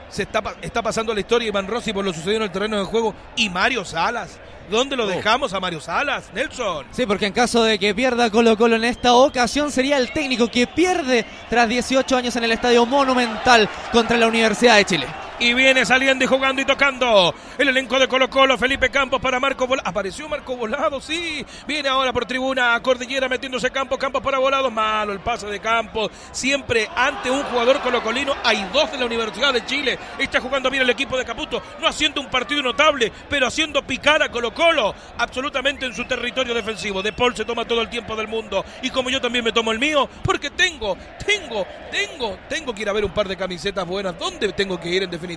[0.09, 2.85] se está, está pasando la historia Iván Rossi por lo sucedido en el terreno de
[2.85, 4.39] juego y Mario Salas.
[4.71, 6.87] ¿Dónde lo dejamos a Mario Salas, Nelson?
[6.91, 10.49] Sí, porque en caso de que pierda Colo Colo en esta ocasión sería el técnico
[10.49, 15.07] que pierde tras 18 años en el Estadio Monumental contra la Universidad de Chile.
[15.41, 17.33] Y viene saliendo y jugando y tocando.
[17.59, 19.89] El elenco de Colo Colo, Felipe Campos para Marco Volado.
[19.89, 21.47] Apareció Marco Volado, sí.
[21.65, 24.69] Viene ahora por tribuna, Cordillera metiéndose Campos, Campos para Volado.
[24.69, 26.11] Malo el pase de Campos.
[26.33, 28.35] Siempre ante un jugador colocolino.
[28.43, 29.97] Hay dos de la Universidad de Chile.
[30.19, 31.63] Está jugando bien el equipo de Caputo.
[31.81, 34.93] No haciendo un partido notable, pero haciendo picar a Colo Colo.
[35.19, 37.01] Absolutamente en su territorio defensivo.
[37.01, 38.65] De Paul se toma todo el tiempo del mundo.
[38.83, 42.89] Y como yo también me tomo el mío, porque tengo, tengo, tengo, tengo que ir
[42.89, 44.19] a ver un par de camisetas buenas.
[44.19, 45.28] ¿Dónde tengo que ir en definitiva?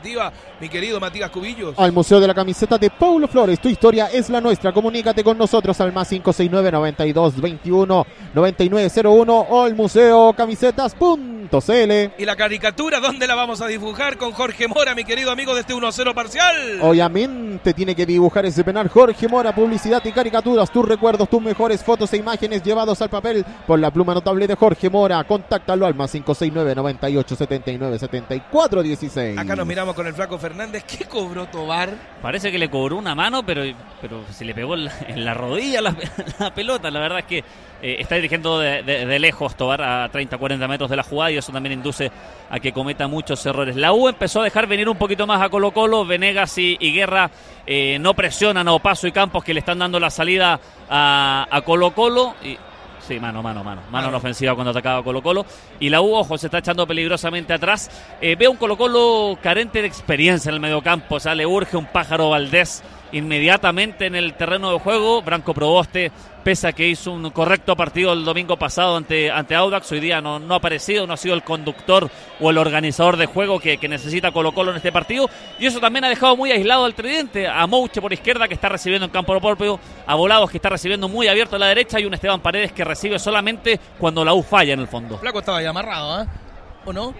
[0.59, 1.77] Mi querido Matías Cubillos.
[1.77, 3.59] Al Museo de la Camiseta de Paulo Flores.
[3.59, 4.71] Tu historia es la nuestra.
[4.71, 11.91] Comunícate con nosotros al más 569 92 21 9901 o al museo camisetas.cl.
[12.17, 15.61] ¿Y la caricatura dónde la vamos a dibujar con Jorge Mora, mi querido amigo de
[15.61, 16.79] este 1-0 parcial?
[16.81, 21.83] Obviamente tiene que dibujar ese penal Jorge Mora, publicidad y caricaturas, tus recuerdos, tus mejores
[21.83, 25.21] fotos e imágenes llevados al papel por la pluma notable de Jorge Mora.
[25.25, 29.37] Contáctalo al más 569 98 79 74 16.
[29.37, 30.83] Acá nos miramos con el flaco Fernández.
[30.83, 31.89] ¿Qué cobró Tobar?
[32.21, 33.63] Parece que le cobró una mano, pero,
[33.99, 35.81] pero se le pegó en la, rodilla
[36.39, 36.91] la, pelota.
[36.91, 37.37] La verdad es que
[37.81, 41.51] eh, está dirigiendo de, lejos Tobar a 30, 40 metros de la jugada y eso
[41.51, 42.11] también induce
[42.49, 43.75] a que cometa muchos errores.
[43.75, 46.05] La U empezó a dejar venir un poquito más a Colo Colo.
[46.05, 47.31] Venegas y, Guerra
[47.65, 50.59] eh, no presionan a Opaso y Campos que le están dando la salida
[50.89, 52.35] a, a Colo Colo.
[53.07, 53.81] Sí, mano, mano, mano.
[53.91, 55.45] Mano en ofensiva cuando atacaba Colo Colo.
[55.79, 57.89] Y la U, ojo, se está echando peligrosamente atrás.
[58.21, 61.15] Eh, veo un Colo Colo carente de experiencia en el mediocampo.
[61.15, 65.21] O sea, le urge un pájaro Valdés inmediatamente en el terreno de juego.
[65.21, 66.11] Branco Proboste,
[66.43, 70.21] pese a que hizo un correcto partido el domingo pasado ante, ante Audax, hoy día
[70.21, 72.09] no, no ha aparecido, no ha sido el conductor
[72.39, 75.29] o el organizador de juego que, que, necesita Colo Colo en este partido.
[75.59, 78.69] Y eso también ha dejado muy aislado al tridente, a Mouche por izquierda que está
[78.69, 82.05] recibiendo en campo propio, a Volados que está recibiendo muy abierto a la derecha y
[82.05, 85.17] un Esteban Paredes que recibe solamente cuando la U falla en el fondo.
[85.17, 86.27] Flaco estaba ya amarrado, ¿eh?
[86.85, 87.13] ¿O no?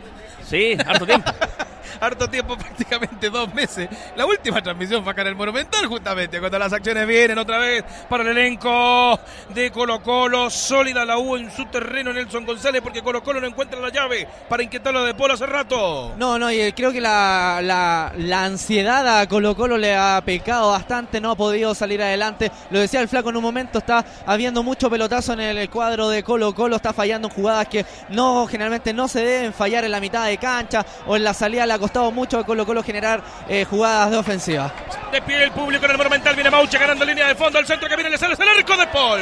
[0.43, 1.31] Sí, harto tiempo.
[2.01, 3.87] harto tiempo, prácticamente dos meses.
[4.15, 7.83] La última transmisión fue acá en el Monumental, justamente, cuando las acciones vienen otra vez
[8.09, 9.19] para el elenco
[9.53, 10.49] de Colo Colo.
[10.49, 14.27] Sólida la U en su terreno, Nelson González, porque Colo Colo no encuentra la llave
[14.49, 16.13] para inquietarlo de Polo hace rato.
[16.17, 20.71] No, no, y creo que la, la, la ansiedad a Colo Colo le ha pecado
[20.71, 22.51] bastante, no ha podido salir adelante.
[22.71, 26.23] Lo decía el flaco en un momento, está habiendo mucho pelotazo en el cuadro de
[26.23, 29.99] Colo Colo, está fallando en jugadas que no generalmente no se deben fallar en la
[29.99, 33.21] mitad de cancha o en la salida le ha costado mucho a Colo Colo generar
[33.49, 34.71] eh, jugadas de ofensiva.
[35.11, 37.89] De pie el público en el Monumental, viene Mauche ganando línea de fondo, al centro
[37.89, 39.21] que viene, le sale el arco de Paul.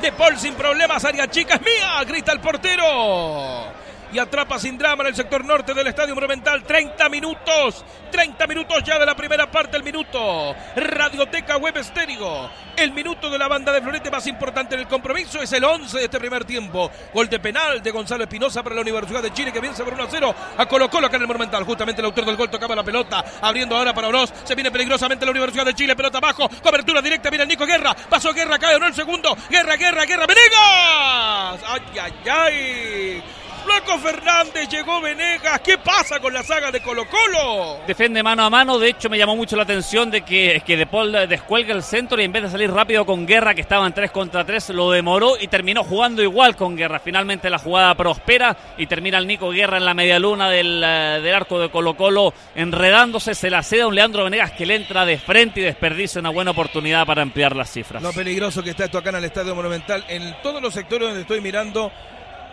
[0.00, 3.72] De Paul sin problemas, área chica es mía, grita el portero
[4.12, 6.62] y atrapa sin drama en el sector norte del Estadio Monumental.
[6.62, 10.54] 30 minutos, 30 minutos ya de la primera parte, el minuto.
[10.76, 12.50] Radioteca Web Estéreo.
[12.76, 15.98] El minuto de la banda de Florete más importante en el compromiso es el 11
[15.98, 16.90] de este primer tiempo.
[17.12, 20.02] Gol de penal de Gonzalo Espinosa para la Universidad de Chile que vence por 1
[20.02, 21.64] a 0 a Colo Colo acá en el Monumental.
[21.64, 24.32] Justamente el autor del gol tocaba la pelota, abriendo ahora para Oroz.
[24.44, 27.94] Se viene peligrosamente la Universidad de Chile, pelota abajo, cobertura directa, viene Nico Guerra.
[27.94, 29.36] Pasó Guerra, cae no el segundo.
[29.48, 31.60] Guerra, Guerra, Guerra, Venegas.
[31.66, 33.41] Ay, ay, ay.
[33.62, 35.60] Flaco Fernández, llegó Venegas.
[35.60, 37.80] ¿Qué pasa con la saga de Colo Colo?
[37.86, 38.78] Defiende mano a mano.
[38.78, 42.20] De hecho, me llamó mucho la atención de que, que De Paul descuelga el centro
[42.20, 44.90] y en vez de salir rápido con Guerra, que estaba en 3 contra 3, lo
[44.90, 46.98] demoró y terminó jugando igual con Guerra.
[46.98, 51.34] Finalmente la jugada prospera y termina el Nico Guerra en la media luna del, del
[51.34, 53.34] arco de Colo Colo enredándose.
[53.34, 56.30] Se la cede a un Leandro Venegas que le entra de frente y desperdicia una
[56.30, 58.02] buena oportunidad para ampliar las cifras.
[58.02, 60.04] Lo peligroso que está esto acá en el Estadio Monumental.
[60.08, 61.92] En todos los sectores donde estoy mirando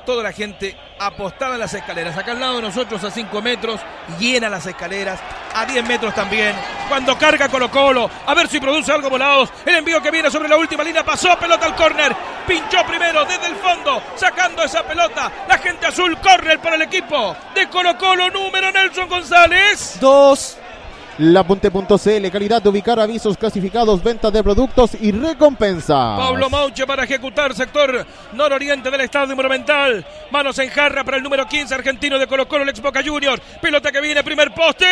[0.06, 2.18] toda la gente apostada en las escaleras.
[2.18, 3.80] Acá al lado de nosotros a 5 metros,
[4.20, 5.20] llena las escaleras,
[5.54, 6.56] a 10 metros también.
[6.88, 9.50] Cuando carga Colo Colo, a ver si produce algo volados.
[9.66, 12.16] El envío que viene sobre la última línea pasó, pelota al córner.
[12.48, 15.32] Pinchó primero desde el fondo, sacando esa pelota.
[15.48, 19.98] La gente azul, córner para el equipo de Colo Colo, número Nelson González.
[20.00, 20.58] Dos.
[21.20, 26.16] Lapunte.cl, calidad de ubicar avisos clasificados, ventas de productos y recompensa.
[26.16, 30.06] Pablo Mauche para ejecutar sector nororiente del estadio monumental.
[30.32, 33.38] Manos en jarra para el número 15 argentino de Colo Colo, el Boca Junior.
[33.62, 34.86] Pelota que viene, primer poste.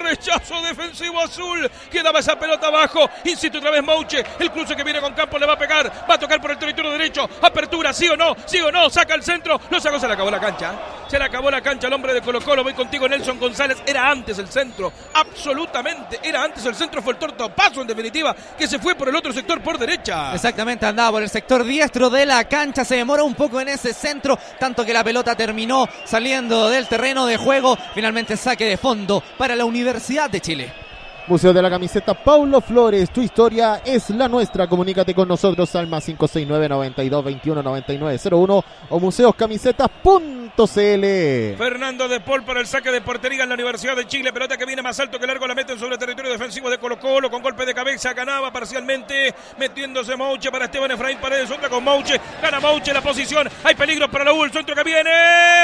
[0.00, 1.68] Rechazo defensivo azul.
[1.90, 3.10] Quedaba esa pelota abajo.
[3.24, 4.24] Insiste otra vez Mauche.
[4.38, 5.90] El cruce que viene con campo le va a pegar.
[6.08, 7.28] Va a tocar por el territorio derecho.
[7.42, 8.88] Apertura, sí o no, sí o no.
[8.90, 9.60] Saca el centro.
[9.70, 10.72] Lo sacó, se le acabó la cancha.
[11.08, 12.62] Se le acabó la cancha al hombre de Colo Colo.
[12.62, 13.78] Voy contigo, Nelson González.
[13.84, 16.20] Era antes el centro absolutamente.
[16.22, 19.32] Era antes el centro, fue el tortopaso en definitiva, que se fue por el otro
[19.32, 20.34] sector por derecha.
[20.34, 23.92] Exactamente, andaba por el sector diestro de la cancha, se demora un poco en ese
[23.92, 27.76] centro, tanto que la pelota terminó saliendo del terreno de juego.
[27.94, 30.85] Finalmente saque de fondo para la Universidad de Chile.
[31.28, 34.68] Museo de la Camiseta Paulo Flores, tu historia es la nuestra.
[34.68, 41.58] Comunícate con nosotros al más 569 92 21 99 01 o museoscamisetas.cl.
[41.58, 44.32] Fernando de Paul para el saque de portería en la Universidad de Chile.
[44.32, 47.00] Pelota que viene más alto que largo, la meten sobre el territorio defensivo de Colo
[47.00, 48.14] Colo con golpe de cabeza.
[48.14, 51.50] Ganaba parcialmente, metiéndose Mouche para Esteban Efraín Paredes.
[51.50, 53.48] Otra con Mouche, gana Mouche la posición.
[53.64, 55.10] Hay peligro para la U, el centro que viene,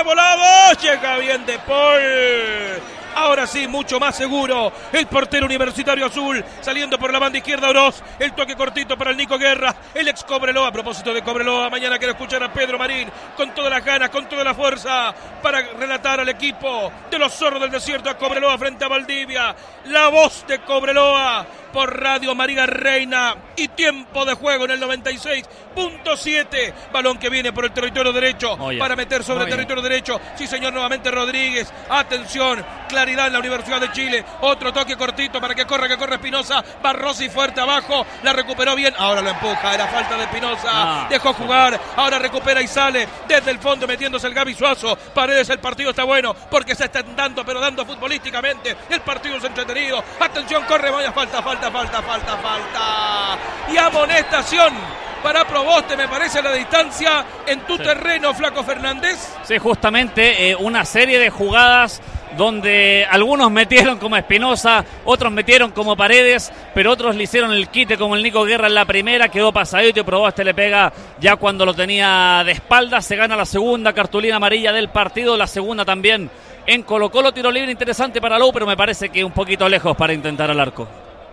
[0.05, 2.03] volado, llega bien de Paul.
[3.15, 4.73] Ahora sí, mucho más seguro.
[4.93, 8.03] El portero universitario azul saliendo por la banda izquierda Oroz.
[8.19, 9.75] El toque cortito para el Nico Guerra.
[9.95, 10.69] El ex Cobreloa.
[10.69, 14.29] A propósito de Cobreloa, mañana quiero escuchar a Pedro Marín con todas las ganas, con
[14.29, 18.85] toda la fuerza para relatar al equipo de los zorros del desierto a Cobreloa frente
[18.85, 19.55] a Valdivia.
[19.87, 26.75] La voz de Cobreloa por Radio María Reina y tiempo de juego en el 96.7.
[26.93, 28.79] Balón que viene por el territorio derecho bien.
[28.79, 30.21] para meter sobre Muy el territorio derecho.
[30.37, 31.73] Sí, señor, nuevamente Rodríguez.
[31.89, 34.25] Atención, claridad en la Universidad de Chile.
[34.43, 36.63] Otro toque cortito para que corra, que corre Espinosa.
[36.83, 38.07] Barrosi fuerte abajo.
[38.23, 38.95] La recuperó bien.
[38.99, 39.75] Ahora lo empuja.
[39.75, 40.69] Era falta de Espinosa.
[40.71, 41.07] Ah.
[41.09, 41.81] Dejó jugar.
[41.97, 44.97] Ahora recupera y sale desde el fondo metiéndose el Gaby Suazo.
[45.15, 48.77] Paredes, el partido está bueno porque se está dando, pero dando futbolísticamente.
[48.91, 50.03] El partido es entretenido.
[50.21, 53.39] Atención, corre, vaya falta, falta, falta, falta, falta.
[53.73, 55.03] Y amonestación.
[55.23, 57.85] Para Proboste, me parece la distancia en tu Sí.
[57.85, 59.33] terreno, Flaco Fernández.
[59.45, 62.03] Sí, justamente eh, una serie de jugadas
[62.37, 67.97] donde algunos metieron como Espinosa, otros metieron como Paredes, pero otros le hicieron el quite
[67.97, 71.65] como el Nico Guerra en la primera, quedó pasadito y Proboste le pega ya cuando
[71.65, 76.29] lo tenía de espalda, se gana la segunda cartulina amarilla del partido, la segunda también
[76.67, 79.97] en Colo Colo, tiro libre interesante para Lou, pero me parece que un poquito lejos
[79.97, 80.89] para intentar al arco.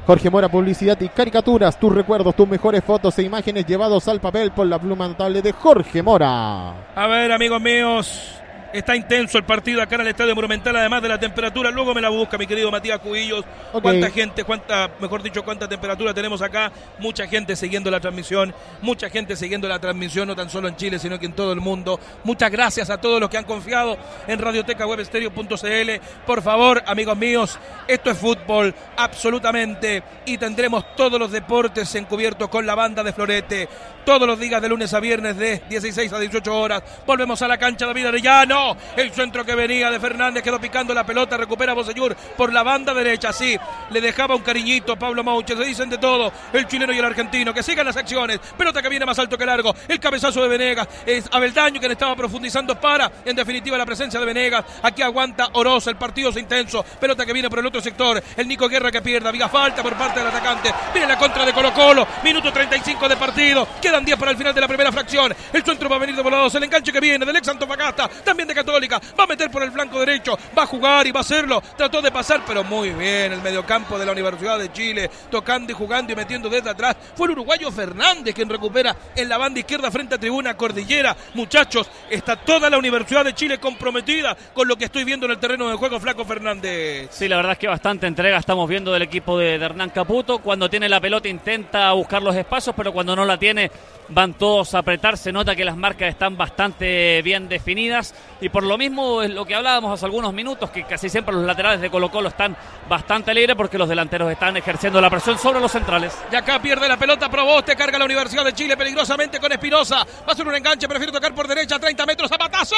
[0.10, 4.50] Jorge Mora, publicidad y caricaturas, tus recuerdos, tus mejores fotos e imágenes llevados al papel
[4.50, 6.70] por la pluma notable de Jorge Mora.
[6.96, 8.42] A ver, amigos míos.
[8.72, 11.72] Está intenso el partido acá en el Estadio Monumental, además de la temperatura.
[11.72, 13.44] Luego me la busca mi querido Matías Cubillos.
[13.74, 13.82] Ok.
[13.82, 16.72] Cuánta gente, cuánta, mejor dicho, cuánta temperatura tenemos acá.
[17.00, 18.54] Mucha gente siguiendo la transmisión.
[18.82, 21.62] Mucha gente siguiendo la transmisión, no tan solo en Chile, sino que en todo el
[21.62, 22.00] mundo.
[22.24, 23.98] Muchas gracias a todos los que han confiado
[24.28, 26.06] en Radioteca Webstereo.cl.
[26.28, 30.04] Por favor, amigos míos, esto es fútbol, absolutamente.
[30.26, 33.68] Y tendremos todos los deportes encubiertos con la banda de Florete.
[34.10, 36.82] Todos los días de lunes a viernes de 16 a 18 horas.
[37.06, 38.76] Volvemos a la cancha David Arellano.
[38.98, 41.38] El centro que venía de Fernández quedó picando la pelota.
[41.38, 43.32] Recupera Bosellur por la banda derecha.
[43.32, 43.56] Sí,
[43.92, 45.56] le dejaba un cariñito Pablo Mauche.
[45.56, 46.34] Se dicen de todo.
[46.52, 47.54] El chileno y el argentino.
[47.54, 48.40] Que sigan las acciones.
[48.58, 49.76] Pelota que viene más alto que largo.
[49.88, 50.88] El cabezazo de Venegas.
[51.06, 54.66] Es Abeldaño quien estaba profundizando para, en definitiva, la presencia de Venegas.
[54.82, 55.86] Aquí aguanta Oroz.
[55.86, 56.84] El partido es intenso.
[57.00, 58.24] Pelota que viene por el otro sector.
[58.36, 59.30] El Nico Guerra que pierde.
[59.30, 60.74] Había falta por parte del atacante.
[60.94, 62.08] Viene la contra de Colo Colo.
[62.24, 63.68] Minuto 35 de partido.
[64.00, 65.36] Quedan 10 para el final de la primera fracción.
[65.52, 66.56] El centro va a venir de volados.
[66.56, 68.08] El enganche que viene del ex Antofagasta.
[68.08, 68.98] También de Católica.
[69.20, 70.38] Va a meter por el flanco derecho.
[70.58, 71.62] Va a jugar y va a hacerlo.
[71.76, 73.34] Trató de pasar, pero muy bien.
[73.34, 75.10] El mediocampo de la Universidad de Chile.
[75.30, 76.96] Tocando y jugando y metiendo desde atrás.
[77.14, 81.18] Fue el uruguayo Fernández quien recupera en la banda izquierda frente a Tribuna Cordillera.
[81.34, 85.40] Muchachos, está toda la Universidad de Chile comprometida con lo que estoy viendo en el
[85.40, 87.10] terreno de juego, Flaco Fernández.
[87.12, 90.40] Sí, la verdad es que bastante entrega estamos viendo del equipo de, de Hernán Caputo.
[90.40, 93.70] Cuando tiene la pelota intenta buscar los espacios, pero cuando no la tiene
[94.10, 95.18] van todos a apretar.
[95.18, 99.46] Se nota que las marcas están bastante bien definidas y por lo mismo es lo
[99.46, 102.56] que hablábamos hace algunos minutos, que casi siempre los laterales de Colo Colo están
[102.88, 106.18] bastante libres porque los delanteros están ejerciendo la presión sobre los centrales.
[106.32, 110.06] Y acá pierde la pelota Proboste, carga la Universidad de Chile peligrosamente con Espinosa.
[110.28, 112.76] Va a ser un enganche, prefiere tocar por derecha, 30 metros, zapatazo.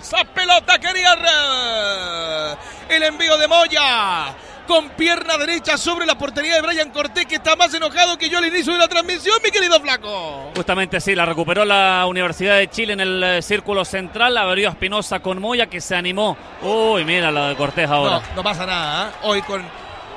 [0.00, 1.10] Esa pelota quería.
[2.88, 4.34] El envío de Moya.
[4.70, 8.38] Con pierna derecha sobre la portería de Brian Cortés, que está más enojado que yo
[8.38, 10.52] al inicio de la transmisión, mi querido Flaco.
[10.54, 14.68] Justamente sí, la recuperó la Universidad de Chile en el eh, círculo central, la abrió
[14.68, 16.36] Espinosa con Moya que se animó.
[16.62, 18.20] Uy, mira la de Cortés ahora.
[18.30, 19.08] No, no pasa nada.
[19.08, 19.12] ¿eh?
[19.24, 19.60] Hoy con,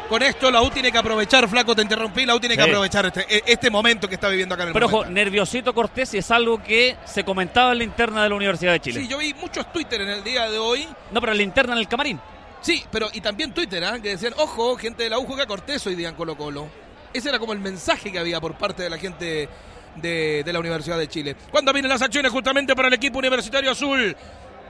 [0.08, 2.70] con esto la U tiene que aprovechar, Flaco, te interrumpí, la U tiene que Sí.
[2.70, 6.14] aprovechar este, e- este momento que está viviendo acá en el Pero ojo, nerviosito Cortés
[6.14, 9.02] y es algo que se comentaba en la interna de la Universidad de Chile.
[9.02, 10.88] Sí, yo vi muchos Twitter en el día de hoy.
[11.10, 12.22] No, pero la interna en el camarín.
[12.64, 14.00] Sí, pero y también Twitter, ¿ah?
[14.02, 16.70] que decían, ojo, gente de la U juega Cortés hoy día Colo Colo.
[17.14, 19.50] Ese era como el mensaje que había por parte de la gente
[19.98, 21.36] de, de la Universidad de Chile.
[21.52, 24.16] Cuando vienen las acciones justamente para el equipo universitario azul.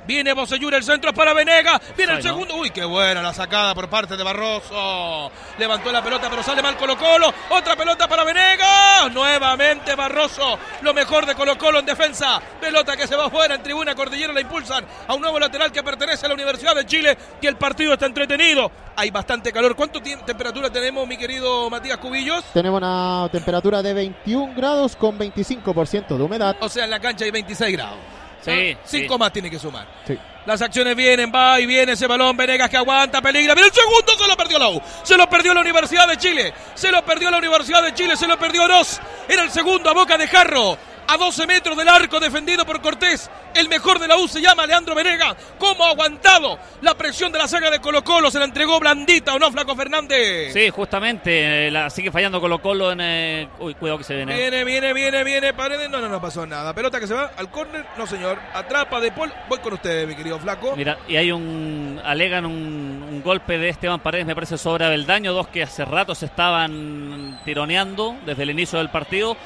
[0.06, 1.80] Viene Bosellura, el centro para Venega.
[1.96, 2.56] Viene el segundo.
[2.56, 5.32] Uy, qué buena la sacada por parte de Barroso.
[5.58, 7.34] Levantó la pelota, pero sale mal Colo Colo.
[7.50, 9.10] Otra pelota para Venega.
[9.10, 10.60] Nuevamente Barroso.
[10.82, 12.42] Lo mejor de Colo Colo en defensa.
[12.60, 14.34] Pelota que se va afuera en tribuna cordillera.
[14.34, 17.18] La impulsan a un nuevo lateral que pertenece a la Universidad de Chile.
[17.42, 18.72] Que el partido está entretenido.
[18.96, 19.76] Hay bastante calor.
[19.76, 22.44] ¿Cuánto temperatura tenemos, mi querido Matías Cubillos?
[22.54, 26.56] Tenemos una temperatura de 21 grados con 25% de humedad.
[26.60, 28.23] O sea, en la cancha hay 26 grados.
[28.44, 29.20] Sí, Cinco sí.
[29.20, 29.88] más tiene que sumar.
[30.06, 30.18] Sí.
[30.46, 32.36] Las acciones vienen, va y viene ese balón.
[32.36, 33.56] Venegas que aguanta, peligra.
[33.56, 34.82] Mira el segundo, se lo perdió la U.
[35.04, 36.54] Se lo perdió la Universidad de Chile.
[36.76, 38.18] Se lo perdió la Universidad de Chile.
[38.18, 39.00] Se lo perdió Oroz.
[39.30, 40.78] Era el segundo a boca de Jarro.
[41.08, 43.30] A 12 metros del arco defendido por Cortés.
[43.54, 45.36] El mejor de la U se llama Leandro Venega.
[45.60, 48.32] ¿Cómo ha aguantado la presión de la saga de Colo Colo?
[48.32, 50.54] Se la entregó blandita o no, Flaco Fernández.
[50.54, 53.02] Sí, justamente, eh, la sigue fallando Colo Colo en...
[53.02, 54.34] eh, Uy, cuidado que se viene.
[54.36, 55.90] Viene, viene, viene, viene, paredes.
[55.90, 56.74] No, no, no pasó nada.
[56.74, 57.86] Pelota que se va al córner.
[57.98, 58.40] No, señor.
[58.54, 59.32] Atrapa de Paul.
[59.50, 60.76] Voy con usted, mi querido Flaco.
[60.76, 62.02] Mira, y hay un.
[62.04, 65.34] alegan un, un golpe de Esteban Paredes, me parece, sobre Abeldaño.
[65.34, 69.38] Dos que hace rato se estaban tironeando desde el inicio del partido.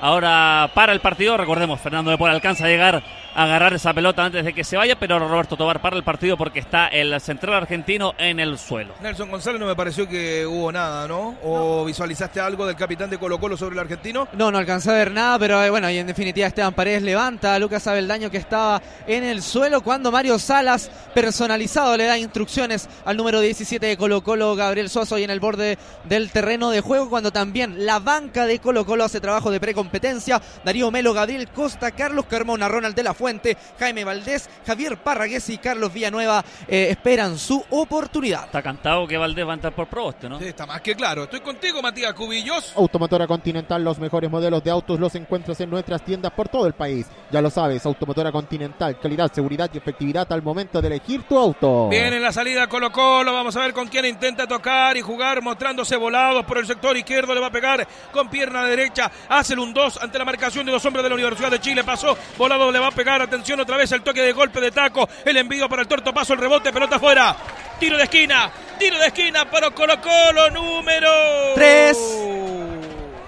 [0.00, 3.02] Ahora para el partido, recordemos, Fernando de Paul alcanza a llegar
[3.34, 6.60] agarrar esa pelota antes de que se vaya, pero Roberto Tobar para el partido porque
[6.60, 8.94] está el central argentino en el suelo.
[9.02, 11.36] Nelson González no me pareció que hubo nada, ¿no?
[11.42, 14.28] ¿O visualizaste algo del capitán de Colo Colo sobre el argentino?
[14.32, 17.54] No, no alcancé a ver nada, pero eh, bueno, y en definitiva Esteban Paredes levanta
[17.54, 22.88] a Lucas Abeldaño que estaba en el suelo cuando Mario Salas, personalizado, le da instrucciones
[23.04, 26.80] al número 17 de Colo Colo, Gabriel Suazo, y en el borde del terreno de
[26.80, 30.40] juego, cuando también la banca de Colo Colo hace trabajo de precompetencia.
[30.64, 35.56] Darío Melo, Gabriel Costa, Carlos Carmona, Ronald de la Fuente, Jaime Valdés, Javier Parragués y
[35.56, 38.44] Carlos Villanueva eh, esperan su oportunidad.
[38.44, 40.38] Está cantado que Valdés va a entrar por Proboste, ¿no?
[40.38, 41.22] Sí, está más que claro.
[41.22, 42.74] Estoy contigo, Matías Cubillos.
[42.76, 46.74] Automotora Continental, los mejores modelos de autos los encuentras en nuestras tiendas por todo el
[46.74, 47.06] país.
[47.30, 51.88] Ya lo sabes, Automotora Continental, calidad, seguridad y efectividad al momento de elegir tu auto.
[51.88, 53.32] Viene en la salida Colo Colo.
[53.32, 57.32] Vamos a ver con quién intenta tocar y jugar, mostrándose volados por el sector izquierdo.
[57.32, 59.10] Le va a pegar con pierna derecha.
[59.30, 61.84] Hace el un 2 ante la marcación de dos hombres de la Universidad de Chile.
[61.84, 63.13] Pasó, volado le va a pegar.
[63.22, 65.08] Atención otra vez el toque de golpe de taco.
[65.24, 67.36] El envío para el torto paso, el rebote, pelota afuera.
[67.78, 68.50] Tiro de esquina.
[68.78, 71.08] Tiro de esquina para Colo Colo, número
[71.54, 71.98] Tres.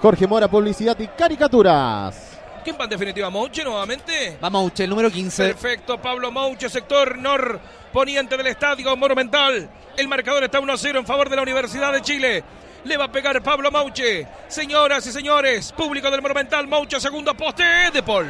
[0.01, 2.39] Jorge Mora, publicidad y caricaturas.
[2.63, 3.29] ¿Quién va en definitiva?
[3.29, 4.37] ¿Mouche nuevamente?
[4.41, 5.47] Vamos, Uche, el número 15.
[5.47, 9.69] Perfecto, Pablo Mouche, sector norponiente del estadio Monumental.
[9.95, 12.43] El marcador está 1-0 en favor de la Universidad de Chile.
[12.87, 14.25] Le va a pegar Pablo Mauche.
[14.47, 17.65] Señoras y señores, público del Monumental, Mauche, segundo poste.
[17.91, 18.25] De Paul.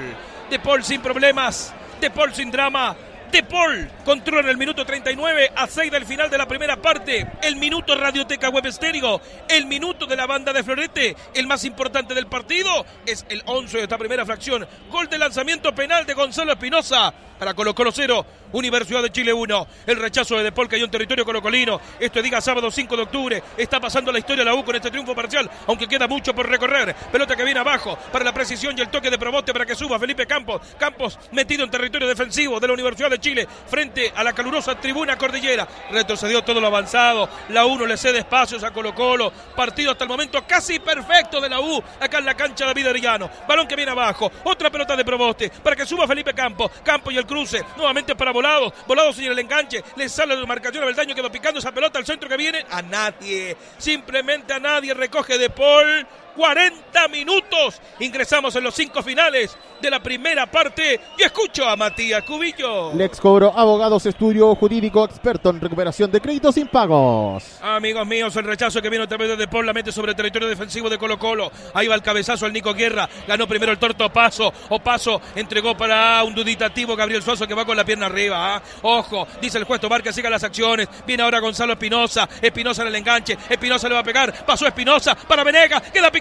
[0.50, 1.72] De Paul sin problemas.
[2.02, 2.96] De Paul sin drama.
[3.32, 7.28] De Paul controla en el minuto 39 a 6 del final de la primera parte.
[7.42, 9.20] El minuto Radioteca Web Estéreo.
[9.50, 11.16] El minuto de la banda de Florete.
[11.34, 14.66] El más importante del partido es el 11 de esta primera fracción.
[14.90, 17.14] Gol de lanzamiento penal de Gonzalo Espinosa.
[17.38, 19.68] Para Colo Colo 0, Universidad de Chile 1.
[19.86, 21.80] El rechazo de De Paul cayó en territorio colocolino.
[22.00, 23.44] Esto diga sábado 5 de octubre.
[23.56, 26.50] Está pasando la historia de la U con este triunfo parcial, aunque queda mucho por
[26.50, 26.96] recorrer.
[27.12, 30.00] Pelota que viene abajo para la precisión y el toque de Proboste para que suba
[30.00, 30.62] Felipe Campos.
[30.80, 35.18] Campos metido en territorio defensivo de la Universidad de Chile frente a la calurosa tribuna
[35.18, 35.68] cordillera.
[35.92, 37.30] Retrocedió todo lo avanzado.
[37.50, 39.32] La U no le cede espacios a Colo Colo.
[39.56, 42.88] Partido hasta el momento casi perfecto de la U acá en la cancha de David
[42.88, 43.30] Arellano.
[43.48, 44.32] Balón que viene abajo.
[44.44, 46.72] Otra pelota de Proboste para que suba Felipe Campos.
[46.84, 47.64] Campos y el cruce.
[47.76, 48.74] Nuevamente para Volados.
[48.88, 49.84] Volados en el enganche.
[49.96, 51.16] Le sale la marcación a Beldaño.
[51.16, 52.66] Quedó picando esa pelota al centro que viene.
[52.70, 53.56] A nadie.
[53.78, 54.94] Simplemente a nadie.
[54.94, 56.08] Recoge de Paul.
[56.38, 57.82] 40 minutos.
[58.00, 61.00] Ingresamos en los cinco finales de la primera parte.
[61.18, 62.94] Y escucho a Matías Cubillo.
[62.94, 67.58] Lex Cobro, abogados, estudio jurídico, experto en recuperación de créditos sin pagos.
[67.62, 70.48] Amigos míos, el rechazo que viene otra vez de Paul la mete sobre el territorio
[70.48, 71.52] defensivo de Colo Colo.
[71.74, 73.10] Ahí va el cabezazo al Nico Guerra.
[73.28, 74.54] Ganó primero el torto Paso.
[74.70, 78.56] O Paso entregó para un duditativo Gabriel Suazo que va con la pierna arriba.
[78.56, 78.62] ¿ah?
[78.84, 80.88] Ojo, dice el juez Tobar que siga las acciones.
[81.06, 82.30] Viene ahora Gonzalo Espinosa.
[82.42, 83.38] Espinosa en el enganche.
[83.50, 84.46] Espinosa le va a pegar.
[84.46, 85.82] Pasó Espinosa para Venega.
[85.82, 86.12] Queda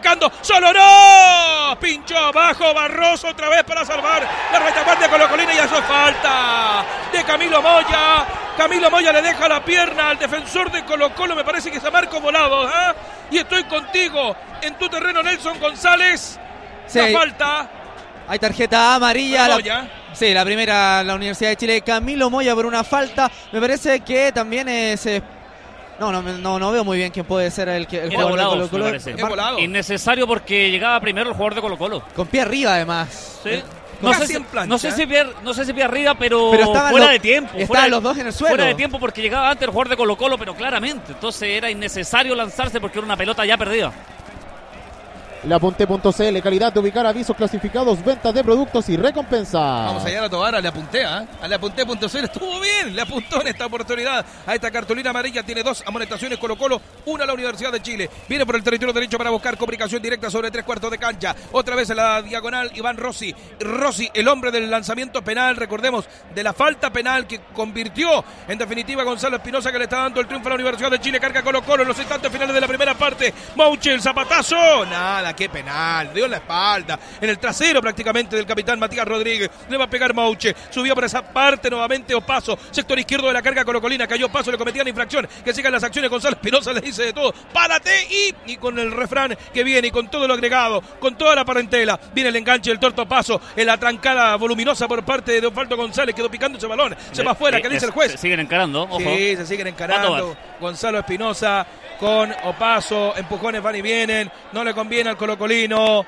[0.41, 1.77] Solo no.
[1.81, 4.23] Pinchó abajo Barroso otra vez para salvar
[4.53, 8.25] la retaguardia de Colo Colina y es falta de Camilo Moya.
[8.57, 11.85] Camilo Moya le deja la pierna al defensor de Colo Colo, me parece que es
[11.85, 12.69] a Marco Volado.
[12.69, 12.95] ¿ah?
[13.31, 16.39] Y estoy contigo en tu terreno, Nelson González.
[16.87, 17.01] Sí.
[17.01, 17.69] La falta
[18.29, 19.49] Hay tarjeta amarilla.
[19.49, 21.81] La, sí, la primera, la Universidad de Chile.
[21.83, 23.29] Camilo Moya por una falta.
[23.51, 25.05] Me parece que también es.
[25.07, 25.23] eh,
[25.99, 28.31] no, no, no, no veo muy bien quién puede ser el, que- el Era jugador
[28.33, 28.71] volados.
[29.61, 32.03] Innecesario porque llegaba primero el jugador de Colo Colo.
[32.15, 33.39] Con pie arriba, además.
[33.43, 33.51] Sí.
[33.51, 33.63] Eh,
[34.03, 34.35] No sé, si,
[34.69, 34.93] no ¿eh?
[34.93, 37.49] si pie, no sé si pie arriba, pero, Pero fuera de tiempo.
[37.53, 38.55] estaban fuera de- los dos en el suelo.
[38.55, 41.13] Fuera de tiempo porque llegaba antes el jugador de Colo Colo, pero claramente.
[41.13, 43.93] Entonces era innecesario lanzarse porque era una pelota ya perdida.
[45.45, 49.59] Leapunte.cl, calidad de ubicar avisos clasificados, ventas de productos y recompensa.
[49.59, 51.27] Vamos a llegar a Tobar, le apunté, ¿ah?
[51.41, 54.25] A le apunté.cl, estuvo bien, le apuntó en esta oportunidad.
[54.47, 58.11] A esta cartulina amarilla, tiene dos amonestaciones Colo Colo, una a la Universidad de Chile,
[58.29, 61.77] viene por el territorio derecho para buscar comunicación directa sobre tres cuartos de cancha, otra
[61.77, 66.53] vez en la diagonal Iván Rossi, Rossi, el hombre del lanzamiento penal, recordemos, de la
[66.53, 70.51] falta penal que convirtió en definitiva Gonzalo Espinosa que le está dando el triunfo a
[70.51, 73.33] la Universidad de Chile, carga Colo Colo en los instantes finales de la primera parte,
[73.55, 78.47] Mauche, el zapatazo, nada, qué penal, dio en la espalda, en el trasero prácticamente del
[78.47, 82.99] capitán Matías Rodríguez, le va a pegar Mauche, subió por esa parte nuevamente Opaso, sector
[82.99, 86.37] izquierdo de la carga colocolina, cayó Opaso, le cometían infracción, que sigan las acciones, Gonzalo
[86.37, 90.09] Espinosa le dice de todo, párate y, y con el refrán que viene y con
[90.09, 93.77] todo lo agregado, con toda la parentela, viene el enganche del torto Opaso, en la
[93.79, 97.69] trancada voluminosa por parte de Osvaldo González, quedó picando ese balón, se va afuera, que
[97.69, 98.13] dice el juez.
[98.13, 98.99] se siguen encarando, ojo.
[98.99, 100.37] Sí, se siguen ¿Cuánto encarando.
[100.61, 101.67] Gonzalo Espinosa
[101.99, 106.05] con Opaso, empujones van y vienen, no le conviene al colocolino.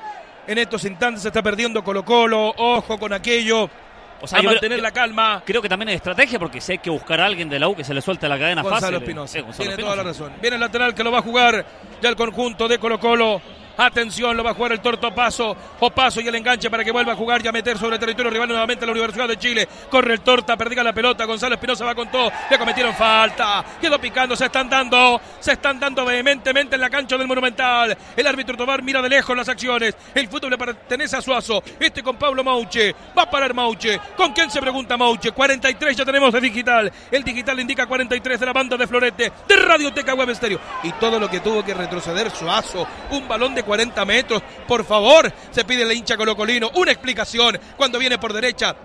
[0.47, 3.69] En estos instantes se está perdiendo Colo Colo, ojo con aquello,
[4.21, 5.43] O sea, a mantener creo, la calma.
[5.45, 7.75] creo que también es estrategia porque si hay que buscar a alguien de la U
[7.75, 8.95] que se le suelte la cadena Gonzalo fácil.
[8.95, 10.33] eh, Espinosa, eh, Gonzalo tiene toda la razón.
[10.41, 11.65] Viene el lateral que lo va a jugar
[12.01, 13.41] ya el conjunto de Colo Colo.
[13.81, 15.55] Atención, lo va a jugar el Torto Paso.
[15.79, 18.49] Opaso y el enganche para que vuelva a jugar y a meter sobre territorio rival
[18.49, 19.69] nuevamente la Universidad de Chile.
[19.89, 21.23] Corre el Torta, perdiga la pelota.
[21.23, 22.29] Gonzalo Espinosa va con todo.
[22.49, 23.63] Le cometieron falta.
[23.79, 25.21] Quedó picando, se están dando.
[25.39, 27.97] Se están dando vehementemente en la cancha del Monumental.
[28.17, 29.95] El árbitro Tobar mira de lejos las acciones.
[30.13, 31.63] El fútbol le pertenece a Suazo.
[31.79, 32.93] Este con Pablo Mauche.
[33.17, 33.97] Va a parar Mauche.
[34.17, 35.31] ¿Con quién se pregunta Mauche?
[35.31, 36.91] 43 ya tenemos de digital.
[37.09, 39.31] El digital indica 43 de la banda de Florete.
[39.47, 40.59] De Radioteca Web Estéreo.
[40.83, 42.85] Y todo lo que tuvo que retroceder Suazo.
[43.11, 44.41] Un balón de 40 metros.
[44.67, 46.71] Por favor, se pide la hincha colocolino.
[46.73, 47.59] Una explicación.
[47.77, 48.75] Cuando viene por derecha.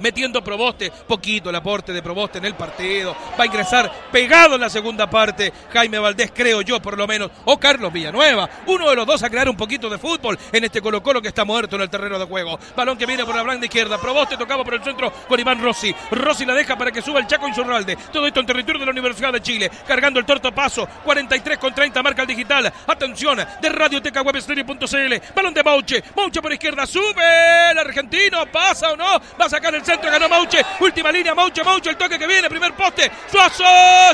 [0.00, 3.16] Metiendo Proboste, poquito el aporte de Proboste en el partido.
[3.38, 5.52] Va a ingresar pegado en la segunda parte.
[5.72, 7.30] Jaime Valdés, creo yo, por lo menos.
[7.44, 8.48] O Carlos Villanueva.
[8.66, 11.44] Uno de los dos a crear un poquito de fútbol en este Colo-Colo que está
[11.44, 12.58] muerto en el terreno de juego.
[12.76, 13.98] Balón que viene por la banda izquierda.
[13.98, 15.94] Proboste tocaba por el centro con Iván Rossi.
[16.10, 17.96] Rossi la deja para que suba el Chaco Insurralde.
[18.12, 19.70] Todo esto en territorio de la Universidad de Chile.
[19.86, 20.86] Cargando el torto paso.
[21.04, 22.72] 43 con 30 marca el digital.
[22.86, 25.14] Atención de Radioteca Webstereo.cl.
[25.34, 26.04] Balón de Mauche.
[26.14, 26.86] Mauche por izquierda.
[26.86, 28.46] Sube el argentino.
[28.46, 29.20] Pasa o no.
[29.40, 30.10] Va a sacar el centro.
[30.10, 30.58] Ganó Mauche.
[30.80, 31.34] Última línea.
[31.34, 31.62] Mauche.
[31.62, 31.90] Mauche.
[31.90, 32.48] El toque que viene.
[32.48, 33.10] Primer poste.
[33.30, 33.64] Suazo.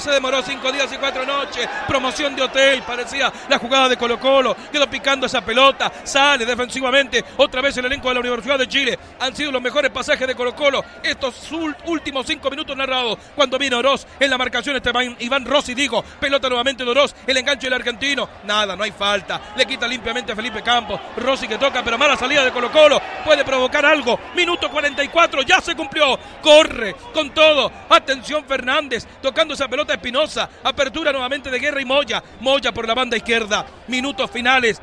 [0.01, 1.69] Se demoró cinco días y cuatro noches.
[1.89, 2.83] Promoción de hotel.
[2.83, 4.55] Parecía la jugada de Colo Colo.
[4.71, 5.91] Quedó picando esa pelota.
[6.05, 7.25] Sale defensivamente.
[7.39, 8.99] Otra vez el elenco de la Universidad de Chile.
[9.21, 10.85] Han sido los mejores pasajes de Colo Colo.
[11.03, 11.51] Estos
[11.87, 13.19] últimos cinco minutos narrados.
[13.35, 14.77] Cuando vino Oroz en la marcación.
[14.77, 14.91] Este
[15.21, 16.05] Iván Rossi dijo.
[16.21, 17.15] Pelota nuevamente de Oroz.
[17.27, 18.29] El enganche del argentino.
[18.45, 18.77] Nada.
[18.77, 19.41] No hay falta.
[19.57, 21.01] Le quita limpiamente a Felipe Campos.
[21.17, 21.83] Rossi que toca.
[21.83, 23.01] Pero mala salida de Colo Colo.
[23.25, 24.19] Puede provocar algo.
[24.35, 25.43] Minuto 44.
[25.43, 26.19] Ya se cumplió.
[26.43, 27.71] Corre con todo.
[27.89, 29.07] Atención Fernández.
[29.21, 30.49] Tocando esa pelota Espinosa.
[30.63, 32.23] Apertura nuevamente de Guerra y Moya.
[32.41, 33.65] Moya por la banda izquierda.
[33.89, 34.81] Minutos finales.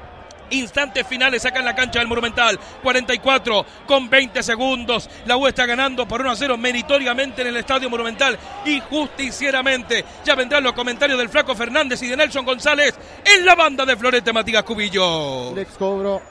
[0.52, 2.60] Instantes finales en la cancha del Monumental.
[2.82, 5.10] 44 con 20 segundos.
[5.26, 10.04] La U está ganando por 1 a 0 meritoriamente en el Estadio Monumental y justicieramente.
[10.26, 12.96] Ya vendrán los comentarios del Flaco Fernández y de Nelson González
[13.26, 15.54] en la banda de Florete Matías Cubillo.
[15.54, 16.22] Lex Cobro,